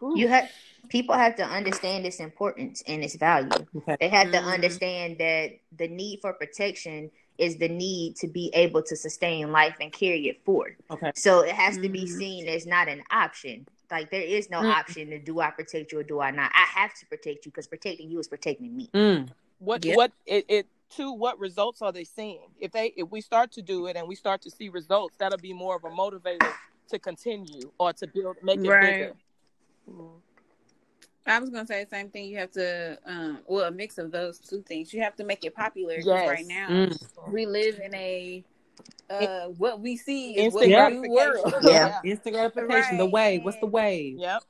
You 0.00 0.28
have 0.28 0.50
people 0.88 1.14
have 1.14 1.36
to 1.36 1.44
understand 1.44 2.06
its 2.06 2.20
importance 2.20 2.82
and 2.86 3.02
its 3.04 3.16
value. 3.16 3.50
Okay. 3.76 3.96
They 4.00 4.08
have 4.08 4.30
to 4.32 4.38
Mhm. 4.38 4.52
understand 4.54 5.18
that 5.18 5.58
the 5.76 5.88
need 5.88 6.20
for 6.20 6.32
protection 6.32 7.10
is 7.36 7.56
the 7.58 7.68
need 7.68 8.16
to 8.16 8.26
be 8.26 8.50
able 8.54 8.82
to 8.82 8.96
sustain 8.96 9.52
life 9.52 9.76
and 9.80 9.92
carry 9.92 10.28
it 10.28 10.44
forward. 10.44 10.76
Okay. 10.90 11.12
So 11.14 11.40
it 11.40 11.54
has 11.54 11.76
to 11.78 11.88
be 11.88 12.04
Mhm. 12.04 12.08
seen 12.18 12.48
as 12.48 12.66
not 12.66 12.88
an 12.88 13.02
option. 13.10 13.66
Like 13.90 14.10
there 14.10 14.22
is 14.22 14.50
no 14.50 14.60
Mm. 14.62 14.70
option 14.76 15.10
to 15.10 15.18
do 15.18 15.40
I 15.40 15.50
protect 15.50 15.92
you 15.92 15.98
or 16.00 16.02
do 16.02 16.20
I 16.20 16.30
not. 16.30 16.50
I 16.54 16.64
have 16.64 16.94
to 16.98 17.06
protect 17.06 17.44
you 17.46 17.52
because 17.52 17.66
protecting 17.66 18.10
you 18.10 18.18
is 18.18 18.28
protecting 18.28 18.74
me. 18.76 18.90
Mm. 18.94 19.28
what 19.60 19.84
Yep. 19.84 19.96
what 19.96 20.12
it, 20.24 20.44
it 20.48 20.66
two 20.88 21.12
what 21.12 21.36
results 21.40 21.82
are 21.82 21.90
they 21.92 22.04
seeing 22.04 22.48
if 22.60 22.70
they 22.70 22.92
if 22.96 23.10
we 23.10 23.20
start 23.20 23.50
to 23.52 23.60
do 23.60 23.86
it 23.88 23.96
and 23.96 24.06
we 24.06 24.14
start 24.14 24.40
to 24.40 24.50
see 24.50 24.68
results 24.68 25.16
that'll 25.18 25.36
be 25.38 25.52
more 25.52 25.74
of 25.76 25.82
a 25.84 25.90
motivator 25.90 26.54
to 26.88 26.98
continue 26.98 27.72
or 27.78 27.92
to 27.92 28.06
build 28.06 28.36
make 28.42 28.60
it 28.60 28.68
Right. 28.68 28.98
bigger. 28.98 29.16
I 31.26 31.38
was 31.38 31.50
gonna 31.50 31.66
say 31.66 31.84
the 31.84 31.90
same 31.90 32.08
thing. 32.08 32.26
You 32.30 32.38
have 32.38 32.50
to, 32.52 32.98
um, 33.04 33.40
well, 33.46 33.66
a 33.66 33.70
mix 33.70 33.98
of 33.98 34.10
those 34.10 34.38
two 34.38 34.62
things. 34.62 34.92
You 34.94 35.02
have 35.02 35.16
to 35.16 35.24
make 35.24 35.44
it 35.44 35.54
popular. 35.54 35.98
Yes. 35.98 36.28
Right 36.28 36.46
now, 36.46 36.68
Mm. 36.68 37.32
we 37.32 37.44
live 37.46 37.78
in 37.80 37.94
a 37.94 38.44
uh, 39.10 39.46
what 39.48 39.80
we 39.80 39.96
see 39.96 40.32
is 40.36 40.44
instant 40.44 40.72
what 40.72 40.88
the 40.88 40.94
new 40.94 41.02
world. 41.10 41.54
Yeah. 41.62 42.00
Instant 42.04 42.34
gratification, 42.34 42.96
the 42.98 43.04
Right. 43.04 43.12
wave. 43.12 43.44
What's 43.44 43.58
the 43.58 43.66
wave? 43.66 44.18
yep 44.18 44.42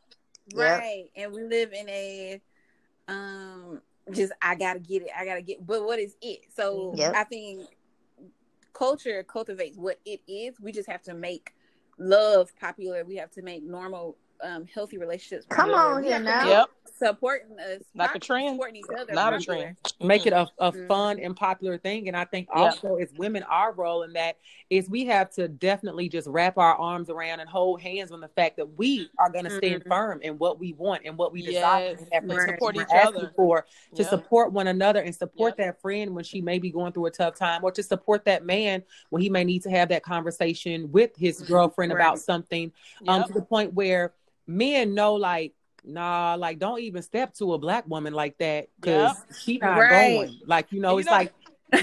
Yep. 0.55 0.67
right 0.79 1.05
and 1.17 1.33
we 1.33 1.43
live 1.45 1.73
in 1.73 1.89
a 1.89 2.41
um 3.09 3.81
just 4.13 4.33
i 4.41 4.55
gotta 4.55 4.79
get 4.79 5.03
it 5.03 5.09
i 5.19 5.25
gotta 5.25 5.43
get 5.43 5.65
but 5.67 5.85
what 5.85 5.99
is 5.99 6.17
it 6.23 6.41
so 6.55 6.93
Yep. 6.97 7.15
i 7.15 7.25
think 7.25 7.61
culture 8.73 9.23
cultivates 9.23 9.77
what 9.77 9.99
it 10.07 10.21
is 10.27 10.59
we 10.61 10.73
just 10.73 10.89
have 10.89 11.03
to 11.03 11.15
make 11.15 11.53
love 11.99 12.51
popular 12.59 13.05
we 13.05 13.17
have 13.17 13.31
to 13.31 13.43
make 13.43 13.63
normal 13.63 14.17
um 14.43 14.67
healthy 14.73 14.99
relationships 14.99 15.47
Come 15.49 15.71
on 15.75 16.01
We 16.03 16.09
here 16.09 16.15
have 16.15 16.23
to 16.23 16.29
now. 16.29 16.49
yep 16.49 16.69
supporting 16.99 17.57
us 17.61 17.83
Like 17.95 18.15
a 18.17 18.19
trend. 18.19 18.57
supporting 18.57 18.77
each 18.77 18.87
other 18.99 19.13
not 19.15 19.33
a 19.33 19.39
trend 19.39 19.77
make 20.01 20.27
it 20.27 20.33
a, 20.33 20.49
a 20.59 20.73
Mhm. 20.73 20.89
fun 20.89 21.21
and 21.21 21.37
popular 21.37 21.79
thing 21.79 22.09
and 22.09 22.17
i 22.17 22.25
think 22.25 22.49
Yeah. 22.53 22.63
also 22.63 22.97
as 22.97 23.13
women 23.15 23.45
our 23.45 23.73
role 23.73 24.03
in 24.03 24.13
that 24.15 24.37
is 24.69 24.91
we 24.91 25.05
have 25.07 25.31
to 25.35 25.47
definitely 25.47 26.09
just 26.09 26.27
wrap 26.27 26.59
our 26.59 26.75
arms 26.75 27.09
around 27.09 27.39
and 27.39 27.49
hold 27.49 27.81
hands 27.81 28.11
on 28.11 28.21
the 28.21 28.29
fact 28.29 28.57
that 28.57 28.67
we 28.77 29.11
are 29.19 29.31
going 29.31 29.45
to 29.45 29.51
stand 29.51 29.85
Mhm. 29.85 29.89
firm 29.89 30.23
in 30.23 30.39
what 30.39 30.59
we 30.59 30.73
want 30.73 31.03
and 31.05 31.17
what 31.17 31.31
we 31.33 31.41
desire 31.43 31.91
Yes. 31.91 32.01
and 32.13 32.29
that 32.31 32.37
Right. 32.37 32.49
Support 32.55 32.75
we're 32.75 32.83
each 32.83 32.89
asking 32.91 33.17
other. 33.27 33.33
for 33.37 33.67
to 33.95 34.03
Yep. 34.03 34.11
support 34.11 34.53
one 34.53 34.67
another 34.67 35.01
and 35.01 35.15
support 35.15 35.51
Yep. 35.51 35.57
that 35.59 35.81
friend 35.81 36.15
when 36.17 36.25
she 36.25 36.41
may 36.41 36.59
be 36.59 36.71
going 36.73 36.93
through 36.93 37.07
a 37.07 37.11
tough 37.13 37.37
time 37.37 37.63
or 37.63 37.71
to 37.73 37.83
support 37.83 38.25
that 38.25 38.45
man 38.45 38.83
when 39.11 39.23
he 39.23 39.29
may 39.31 39.45
need 39.45 39.63
to 39.63 39.71
have 39.71 39.89
that 39.91 40.03
conversation 40.03 40.91
with 40.91 41.15
his 41.17 41.41
Mhm. 41.43 41.47
girlfriend 41.47 41.93
about 41.93 42.15
Right. 42.15 42.19
something 42.19 42.73
um 43.07 43.23
to 43.25 43.33
the 43.33 43.43
point 43.43 43.73
where 43.73 44.15
men 44.49 44.95
know 44.95 45.15
like 45.15 45.53
nah 45.85 46.35
like 46.39 46.59
don't 46.59 46.81
even 46.81 47.03
step 47.03 47.33
to 47.35 47.53
a 47.55 47.59
black 47.59 47.87
woman 47.89 48.13
like 48.13 48.37
that 48.39 48.67
because 48.81 49.17
she 49.41 49.59
not 49.59 49.79
Right. 49.79 50.15
going 50.17 50.41
like 50.47 50.73
you 50.73 50.81
know 50.81 50.93
You 50.95 50.99
it's 51.01 51.07
know- 51.07 51.13
like 51.13 51.33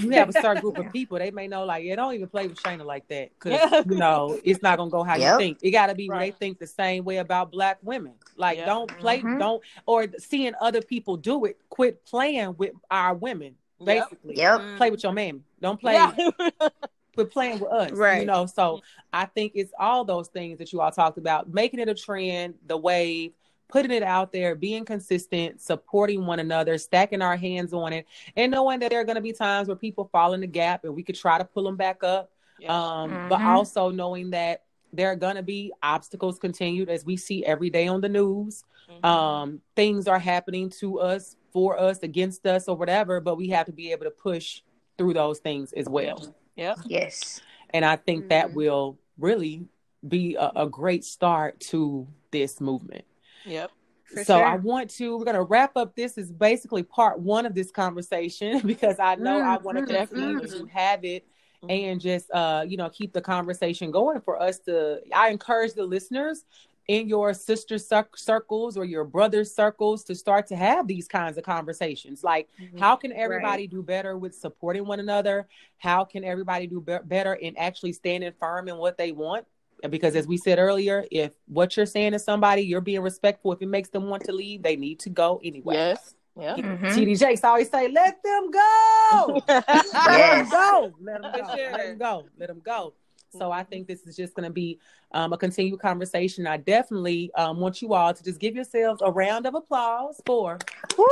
you 0.02 0.10
have 0.12 0.30
a 0.30 0.34
certain 0.42 0.62
group 0.62 0.78
of 0.80 0.92
people 0.92 1.18
they 1.20 1.30
may 1.32 1.48
know 1.48 1.64
like 1.64 1.84
yeah 1.86 1.96
don't 1.96 2.14
even 2.14 2.28
play 2.28 2.48
with 2.48 2.58
Shayna 2.62 2.84
like 2.86 3.08
that 3.10 3.30
because 3.40 3.86
you 3.90 3.96
know 3.98 4.38
it's 4.44 4.62
not 4.62 4.78
gonna 4.78 4.90
go 4.90 5.04
how 5.04 5.16
Yep. 5.16 5.32
you 5.34 5.38
think 5.38 5.58
it 5.62 5.72
got 5.72 5.88
to 5.88 5.96
be 5.96 6.10
Right. 6.10 6.34
they 6.34 6.38
think 6.38 6.60
the 6.60 6.68
same 6.68 7.06
way 7.06 7.18
about 7.18 7.52
black 7.52 7.78
women 7.84 8.14
like 8.36 8.58
Yeah. 8.58 8.66
don't 8.66 8.90
play 8.98 9.22
Mhm. 9.22 9.40
don't 9.40 9.62
or 9.86 10.08
seeing 10.18 10.54
other 10.60 10.82
people 10.82 11.18
do 11.18 11.46
it 11.46 11.58
quit 11.70 12.04
playing 12.06 12.56
with 12.58 12.74
our 12.92 13.14
women 13.14 13.56
basically 13.84 14.38
Yep. 14.38 14.62
Play 14.78 14.90
with 14.92 15.04
your 15.04 15.14
man 15.14 15.44
don't 15.62 15.80
play 15.80 15.94
Yeah. 15.94 16.12
quit 17.16 17.32
playing 17.32 17.60
with 17.60 17.72
us. 17.72 17.92
right? 17.92 18.22
You 18.22 18.28
know, 18.28 18.46
so 18.46 18.82
I 19.12 19.26
think 19.26 19.54
it's 19.56 19.74
all 19.80 20.06
those 20.06 20.28
things 20.28 20.60
that 20.60 20.72
you 20.72 20.82
all 20.82 20.92
talked 20.92 21.18
about, 21.18 21.52
making 21.52 21.80
it 21.80 21.90
a 21.90 21.96
trend, 21.96 22.56
the 22.68 22.78
wave, 22.78 23.32
putting 23.68 23.92
it 23.92 24.04
out 24.04 24.32
there, 24.32 24.56
being 24.56 24.86
consistent, 24.86 25.60
supporting 25.62 26.26
one 26.26 26.40
another, 26.40 26.78
stacking 26.78 27.22
our 27.22 27.36
hands 27.36 27.74
on 27.74 27.94
it, 27.94 28.06
and 28.36 28.52
knowing 28.52 28.80
that 28.80 28.92
there 28.92 29.00
are 29.00 29.06
going 29.06 29.16
to 29.16 29.22
be 29.22 29.34
times 29.34 29.68
where 29.68 29.76
people 29.76 30.08
fall 30.12 30.34
in 30.34 30.42
the 30.42 30.48
gap 30.48 30.84
and 30.84 30.96
we 30.96 31.04
could 31.04 31.16
try 31.16 31.38
to 31.38 31.46
pull 31.46 31.64
them 31.64 31.76
back 31.76 32.04
up. 32.04 32.32
Yeah. 32.60 32.74
Um, 32.74 33.12
mm-hmm. 33.12 33.30
But 33.30 33.42
also 33.42 33.90
knowing 33.90 34.30
that 34.32 34.64
there 34.94 35.12
are 35.12 35.16
going 35.16 35.36
to 35.36 35.44
be 35.44 35.74
obstacles 35.84 36.40
continued 36.40 36.90
as 36.90 37.04
we 37.04 37.18
see 37.18 37.44
every 37.44 37.70
day 37.70 37.88
on 37.88 38.02
the 38.02 38.10
news. 38.10 38.64
Mm-hmm. 38.90 39.06
Um, 39.06 39.62
things 39.76 40.08
are 40.08 40.20
happening 40.20 40.70
to 40.80 41.00
us, 41.00 41.36
for 41.52 41.78
us, 41.80 42.00
against 42.04 42.46
us, 42.46 42.68
or 42.68 42.78
whatever, 42.78 43.20
but 43.20 43.36
we 43.36 43.50
have 43.50 43.66
to 43.66 43.74
be 43.74 43.92
able 43.92 44.06
to 44.06 44.12
push 44.12 44.62
through 44.98 45.14
those 45.14 45.40
things 45.40 45.74
as 45.74 45.90
well. 45.90 46.36
Yeah. 46.56 46.76
Yes. 46.86 47.42
And 47.72 47.84
I 47.84 47.96
think 47.96 48.22
mm-hmm. 48.22 48.30
that 48.30 48.54
will 48.54 48.98
really 49.18 49.66
be 50.08 50.36
a, 50.36 50.52
a, 50.56 50.70
great 50.70 51.04
start 51.04 51.60
to 51.60 52.08
this 52.32 52.62
movement. 52.62 53.06
Yep. 53.46 53.72
so 54.16 54.24
sure. 54.24 54.46
I 54.46 54.56
want 54.56 54.90
to. 54.92 55.18
We're 55.18 55.26
going 55.26 55.36
to 55.36 55.42
wrap 55.42 55.76
up. 55.76 55.96
This 55.96 56.18
is 56.18 56.32
basically 56.32 56.84
part 56.84 57.20
one 57.20 57.46
of 57.46 57.56
this 57.56 57.72
conversation 57.72 58.60
because 58.66 59.00
I 59.00 59.16
know 59.16 59.40
mm-hmm. 59.40 59.50
I 59.50 59.58
want 59.58 59.78
to 59.78 59.86
continue 59.86 60.40
mm-hmm. 60.42 60.66
to 60.66 60.66
have 60.68 61.04
it 61.04 61.26
and 61.68 62.00
just 62.00 62.30
uh 62.30 62.64
you 62.68 62.78
know 62.78 62.88
keep 62.92 63.12
the 63.12 63.22
conversation 63.22 63.92
going 63.92 64.22
for 64.22 64.42
us 64.42 64.60
to. 64.60 65.00
I 65.14 65.30
encourage 65.30 65.74
the 65.74 65.86
listeners 65.86 66.46
in 66.88 67.08
your 67.08 67.34
sister 67.34 67.78
circles 67.78 68.78
or 68.78 68.86
your 68.86 69.04
brother 69.04 69.44
circles 69.44 70.04
to 70.04 70.14
start 70.14 70.46
to 70.48 70.56
have 70.56 70.88
these 70.88 71.08
kinds 71.08 71.38
of 71.38 71.44
conversations 71.44 72.24
like 72.24 72.48
mm-hmm. 72.62 72.78
how 72.78 72.96
can 72.96 73.12
everybody 73.12 73.64
right. 73.64 73.72
do 73.72 73.82
better 73.82 74.18
with 74.18 74.36
supporting 74.36 74.86
one 74.86 75.00
another 75.00 75.48
how 75.78 76.04
can 76.04 76.24
everybody 76.24 76.68
do 76.68 76.80
be- 76.80 76.98
better 77.06 77.34
in 77.34 77.58
actually 77.58 77.92
standing 77.92 78.32
firm 78.40 78.68
in 78.68 78.78
what 78.78 78.98
they 78.98 79.12
want 79.12 79.46
because 79.90 80.16
as 80.16 80.28
we 80.28 80.38
said 80.38 80.60
earlier 80.60 81.06
if 81.12 81.32
what 81.48 81.76
you're 81.76 81.86
saying 81.86 82.12
to 82.12 82.20
somebody 82.20 82.62
you're 82.62 82.82
being 82.82 83.02
respectful 83.02 83.52
if 83.52 83.62
it 83.62 83.68
makes 83.68 83.90
them 83.90 84.08
want 84.08 84.24
to 84.24 84.32
leave 84.32 84.62
they 84.62 84.76
need 84.76 85.00
to 85.00 85.10
go 85.10 85.42
anyway 85.44 85.76
yes 85.76 86.14
yeah. 86.38 86.56
Mm-hmm. 86.56 86.88
TD 86.88 87.18
Jakes 87.18 87.46
always 87.46 87.70
say, 87.70 87.88
"Let 87.88 88.22
them 88.22 88.52
go. 88.52 89.42
yes. 89.48 89.94
Let 89.94 90.36
them 90.36 90.50
go. 90.50 90.94
Let 91.00 91.22
them 91.22 91.32
go. 91.32 91.54
Let 91.56 91.78
them 91.78 91.98
go. 91.98 92.26
Let 92.38 92.48
them 92.50 92.62
go." 92.62 92.94
So 93.38 93.52
I 93.52 93.64
think 93.64 93.88
this 93.88 94.06
is 94.08 94.16
just 94.16 94.34
going 94.34 94.48
to 94.48 94.54
be 94.54 94.80
um, 95.12 95.34
a 95.34 95.38
continued 95.38 95.80
conversation. 95.80 96.48
I 96.48 96.58
definitely 96.58 97.32
um, 97.36 97.60
want 97.60 97.82
you 97.82 97.94
all 97.94 98.14
to 98.14 98.24
just 98.24 98.40
give 98.40 98.56
yourselves 98.56 99.02
a 99.04 99.12
round 99.12 99.46
of 99.46 99.56
applause 99.56 100.22
for 100.26 100.58
Woo! 100.98 101.06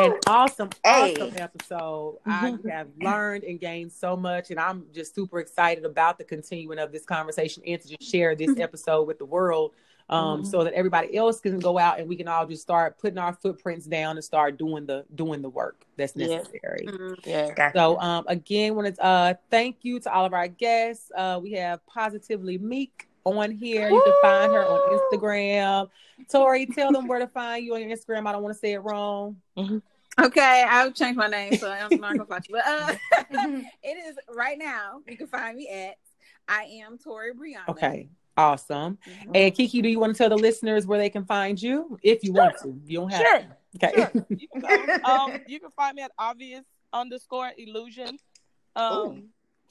an 0.00 0.18
awesome, 0.26 0.70
hey. 0.84 1.14
awesome 1.14 1.32
episode. 1.36 2.18
I 2.26 2.56
have 2.68 2.88
learned 3.00 3.44
and 3.44 3.60
gained 3.60 3.92
so 3.92 4.16
much, 4.16 4.50
and 4.50 4.58
I'm 4.58 4.86
just 4.92 5.14
super 5.14 5.38
excited 5.38 5.84
about 5.84 6.18
the 6.18 6.24
continuing 6.24 6.78
of 6.78 6.92
this 6.92 7.04
conversation 7.04 7.62
and 7.66 7.80
to 7.80 7.88
just 7.88 8.02
share 8.02 8.34
this 8.34 8.58
episode 8.58 9.04
with 9.04 9.18
the 9.18 9.26
world 9.26 9.72
um, 10.10 10.40
mm-hmm. 10.40 10.48
so 10.48 10.64
that 10.64 10.74
everybody 10.74 11.16
else 11.16 11.40
can 11.40 11.58
go 11.58 11.78
out 11.78 11.98
and 11.98 12.08
we 12.08 12.16
can 12.16 12.28
all 12.28 12.46
just 12.46 12.62
start 12.62 12.98
putting 12.98 13.18
our 13.18 13.32
footprints 13.32 13.86
down 13.86 14.16
and 14.16 14.24
start 14.24 14.58
doing 14.58 14.86
the 14.86 15.04
doing 15.14 15.40
the 15.42 15.48
work 15.48 15.84
that's 15.96 16.14
necessary. 16.14 16.86
Mm-hmm. 16.86 17.28
Yeah. 17.28 17.50
yeah. 17.56 17.72
So 17.72 17.98
um, 18.00 18.24
again, 18.28 18.74
want 18.74 18.94
to 18.94 19.04
uh, 19.04 19.34
thank 19.50 19.78
you 19.82 20.00
to 20.00 20.12
all 20.12 20.24
of 20.24 20.32
our 20.32 20.48
guests. 20.48 21.10
Uh, 21.16 21.40
we 21.42 21.52
have 21.52 21.84
Positively 21.86 22.58
Myeek 22.58 23.06
on 23.24 23.50
here. 23.50 23.90
Woo! 23.90 23.96
You 23.96 24.02
can 24.04 24.14
find 24.22 24.52
her 24.52 24.64
on 24.64 24.98
Instagram. 24.98 25.88
Tori, 26.30 26.66
tell 26.66 26.92
them 26.92 27.08
where 27.08 27.18
to 27.18 27.26
find 27.26 27.64
you 27.64 27.74
on 27.74 27.80
your 27.80 27.96
Instagram. 27.96 28.26
I 28.26 28.32
don't 28.32 28.42
want 28.42 28.54
to 28.54 28.58
say 28.58 28.72
it 28.72 28.80
wrong. 28.80 29.36
Mm-hmm. 29.56 29.78
Okay, 30.22 30.64
I'll 30.68 30.92
change 30.92 31.16
my 31.16 31.26
name 31.26 31.56
so 31.56 31.70
I'm 31.70 32.00
not 32.00 32.16
gonna 32.16 32.24
find 32.24 32.46
you. 32.48 32.54
But 32.54 32.66
uh, 32.66 32.94
it 33.82 34.06
is 34.06 34.16
right 34.28 34.58
now. 34.58 35.00
You 35.08 35.16
can 35.16 35.26
find 35.26 35.56
me 35.56 35.68
at 35.68 35.96
I 36.46 36.64
am 36.82 36.98
Tori 36.98 37.32
Brianna. 37.32 37.68
Okay. 37.68 38.08
Awesome. 38.36 38.98
Mm-hmm. 39.06 39.30
And 39.34 39.54
Kiki, 39.54 39.80
do 39.80 39.88
you 39.88 40.00
want 40.00 40.14
to 40.14 40.18
tell 40.18 40.28
the 40.28 40.36
listeners 40.36 40.86
where 40.86 40.98
they 40.98 41.10
can 41.10 41.24
find 41.24 41.60
you 41.60 41.98
if 42.02 42.24
you 42.24 42.34
sure. 42.34 42.42
want 42.42 42.58
to? 42.62 42.80
You 42.86 43.00
don't 43.00 43.12
have 43.12 43.20
sure. 43.20 43.38
to. 43.38 43.46
Okay. 43.76 43.92
Sure. 43.96 44.26
You, 44.28 44.48
can 44.48 45.04
um, 45.04 45.40
you 45.46 45.60
can 45.60 45.70
find 45.70 45.96
me 45.96 46.02
at 46.02 46.12
obvious 46.18 46.64
underscore 46.92 47.52
illusion. 47.56 48.18
Um, 48.76 48.92
Ooh. 48.92 49.22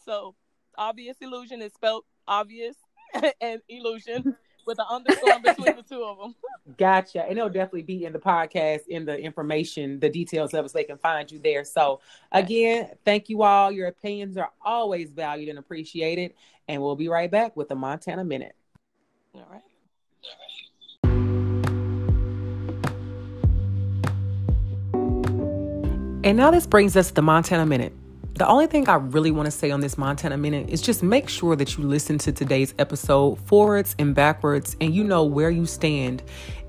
so 0.06 0.36
obvious 0.78 1.18
illusion 1.22 1.62
is 1.62 1.74
spelled 1.74 2.04
obvious 2.28 2.76
and 3.42 3.62
illusion 3.68 4.36
with 4.66 4.80
an 4.80 4.86
underscore 4.90 5.40
between 5.40 5.76
the 5.76 5.84
two 5.84 6.04
of 6.04 6.18
them. 6.18 6.36
Gotcha. 6.78 7.24
And 7.24 7.38
it'll 7.38 7.50
definitely 7.50 7.84
be 7.84 8.06
in 8.06 8.14
the 8.14 8.20
podcast, 8.20 8.88
in 8.88 9.06
the 9.06 9.20
information, 9.20 10.00
the 10.00 10.10
details 10.10 10.54
of 10.54 10.66
it, 10.66 10.70
so 10.70 10.78
they 10.78 10.84
can 10.84 10.98
find 10.98 11.30
you 11.32 11.40
there. 11.40 11.66
So, 11.66 12.00
again, 12.32 12.92
thank 13.04 13.30
you 13.30 13.44
all. 13.44 13.72
Your 13.72 13.88
opinions 13.88 14.38
are 14.38 14.52
always 14.64 15.12
valued 15.12 15.50
and 15.50 15.60
appreciated. 15.60 16.34
And 16.68 16.82
we'll 16.82 16.96
be 16.96 17.08
right 17.08 17.30
back 17.30 17.56
with 17.58 17.70
the 17.70 17.76
Montana 17.76 18.24
Minute. 18.24 18.56
All 19.36 19.48
right. 19.52 19.62
And 26.26 26.38
now 26.38 26.52
this 26.52 26.66
brings 26.66 26.96
us 26.96 27.10
to 27.10 27.16
the 27.16 27.22
Montana 27.22 27.66
Minute. 27.66 27.92
The 28.36 28.48
only 28.48 28.66
thing 28.66 28.88
I 28.88 28.96
really 28.96 29.30
want 29.30 29.46
to 29.46 29.52
say 29.52 29.72
on 29.72 29.82
this 29.82 29.98
Montana 29.98 30.38
Minute 30.38 30.70
is 30.70 30.82
just 30.82 31.04
make 31.04 31.30
sure 31.30 31.56
that 31.56 31.78
you 31.78 31.84
listen 31.84 32.18
to 32.20 32.32
today's 32.32 32.74
episode 32.80 33.40
forwards 33.46 33.94
and 34.00 34.16
backwards 34.16 34.76
and 34.82 34.96
you 34.96 35.04
know 35.04 35.24
where 35.24 35.52
you 35.52 35.66
stand 35.66 36.24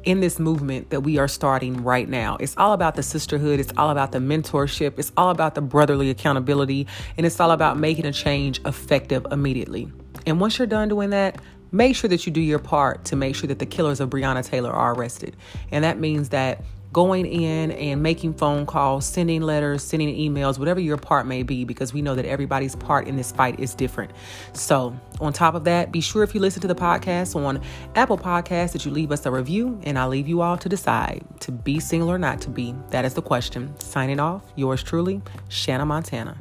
in 0.05 0.21
this 0.21 0.39
movement 0.39 0.91
that 0.91 1.01
we 1.01 1.19
are 1.19 1.29
starting 1.29 1.83
right 1.83 2.09
now. 2.09 2.37
It's 2.39 2.57
all 2.57 2.73
about 2.73 2.95
the 2.95 3.03
sisterhood, 3.03 3.61
it's 3.61 3.73
all 3.77 3.91
about 3.91 4.13
the 4.13 4.19
mentorship, 4.19 4.99
it's 4.99 5.13
all 5.17 5.31
about 5.31 5.55
the 5.55 5.61
brotherly 5.61 6.11
accountability, 6.11 6.87
and 7.17 7.27
it's 7.27 7.41
all 7.41 7.51
about 7.51 7.79
making 7.79 8.07
a 8.07 8.13
change 8.13 8.61
effective 8.65 9.27
immediately. 9.31 9.91
And 10.27 10.41
once 10.41 10.59
you're 10.59 10.67
done 10.67 10.89
doing 10.89 11.11
that, 11.11 11.41
make 11.73 11.97
sure 11.97 12.09
that 12.09 12.27
you 12.27 12.33
do 12.33 12.41
your 12.41 12.59
part 12.59 13.05
to 13.07 13.17
make 13.17 13.35
sure 13.35 13.49
that 13.49 13.59
the 13.59 13.67
killers 13.67 14.01
of 14.01 14.11
Breonna 14.11 14.45
Taylor 14.45 14.71
are 14.71 14.95
arrested. 14.95 15.37
And 15.71 15.85
that 15.85 15.99
means 15.99 16.29
that 16.31 16.63
going 16.95 17.27
in 17.27 17.73
and 17.73 18.03
making 18.03 18.33
phone 18.33 18.65
calls, 18.65 19.05
sending 19.05 19.43
letters, 19.43 19.83
sending 19.83 20.17
emails, 20.17 20.59
whatever 20.59 20.81
your 20.81 20.97
part 20.97 21.27
may 21.27 21.43
be, 21.43 21.65
because 21.65 21.93
we 21.93 22.01
know 22.01 22.15
that 22.15 22.25
everybody's 22.25 22.77
part 22.77 23.07
in 23.07 23.17
this 23.17 23.33
fight 23.33 23.61
is 23.61 23.75
different. 23.75 24.13
So, 24.55 24.99
on 25.21 25.33
top 25.33 25.55
of 25.55 25.65
that, 25.65 25.93
be 25.93 26.01
sure 26.01 26.23
if 26.23 26.35
you 26.35 26.41
listen 26.41 26.63
to 26.63 26.69
the 26.69 26.75
podcast 26.75 27.37
on 27.37 27.61
Apple 27.97 28.17
Podcasts 28.17 28.73
that 28.73 28.87
you 28.87 28.93
leave 28.93 29.13
us 29.13 29.27
a 29.27 29.31
review, 29.31 29.79
and 29.83 29.99
I'll 29.99 30.09
leave 30.09 30.29
you 30.29 30.41
all 30.41 30.57
to 30.57 30.69
decide 30.69 31.23
to 31.41 31.53
be 31.53 31.81
single 31.81 32.11
or 32.11 32.19
not 32.19 32.41
to 32.43 32.49
be. 32.49 32.75
That 32.91 33.05
is 33.05 33.13
the 33.13 33.23
question. 33.23 33.79
Signing 33.81 34.21
off, 34.21 34.43
yours 34.55 34.83
truly, 34.83 35.21
Shanna 35.49 35.85
Montana. 35.85 36.39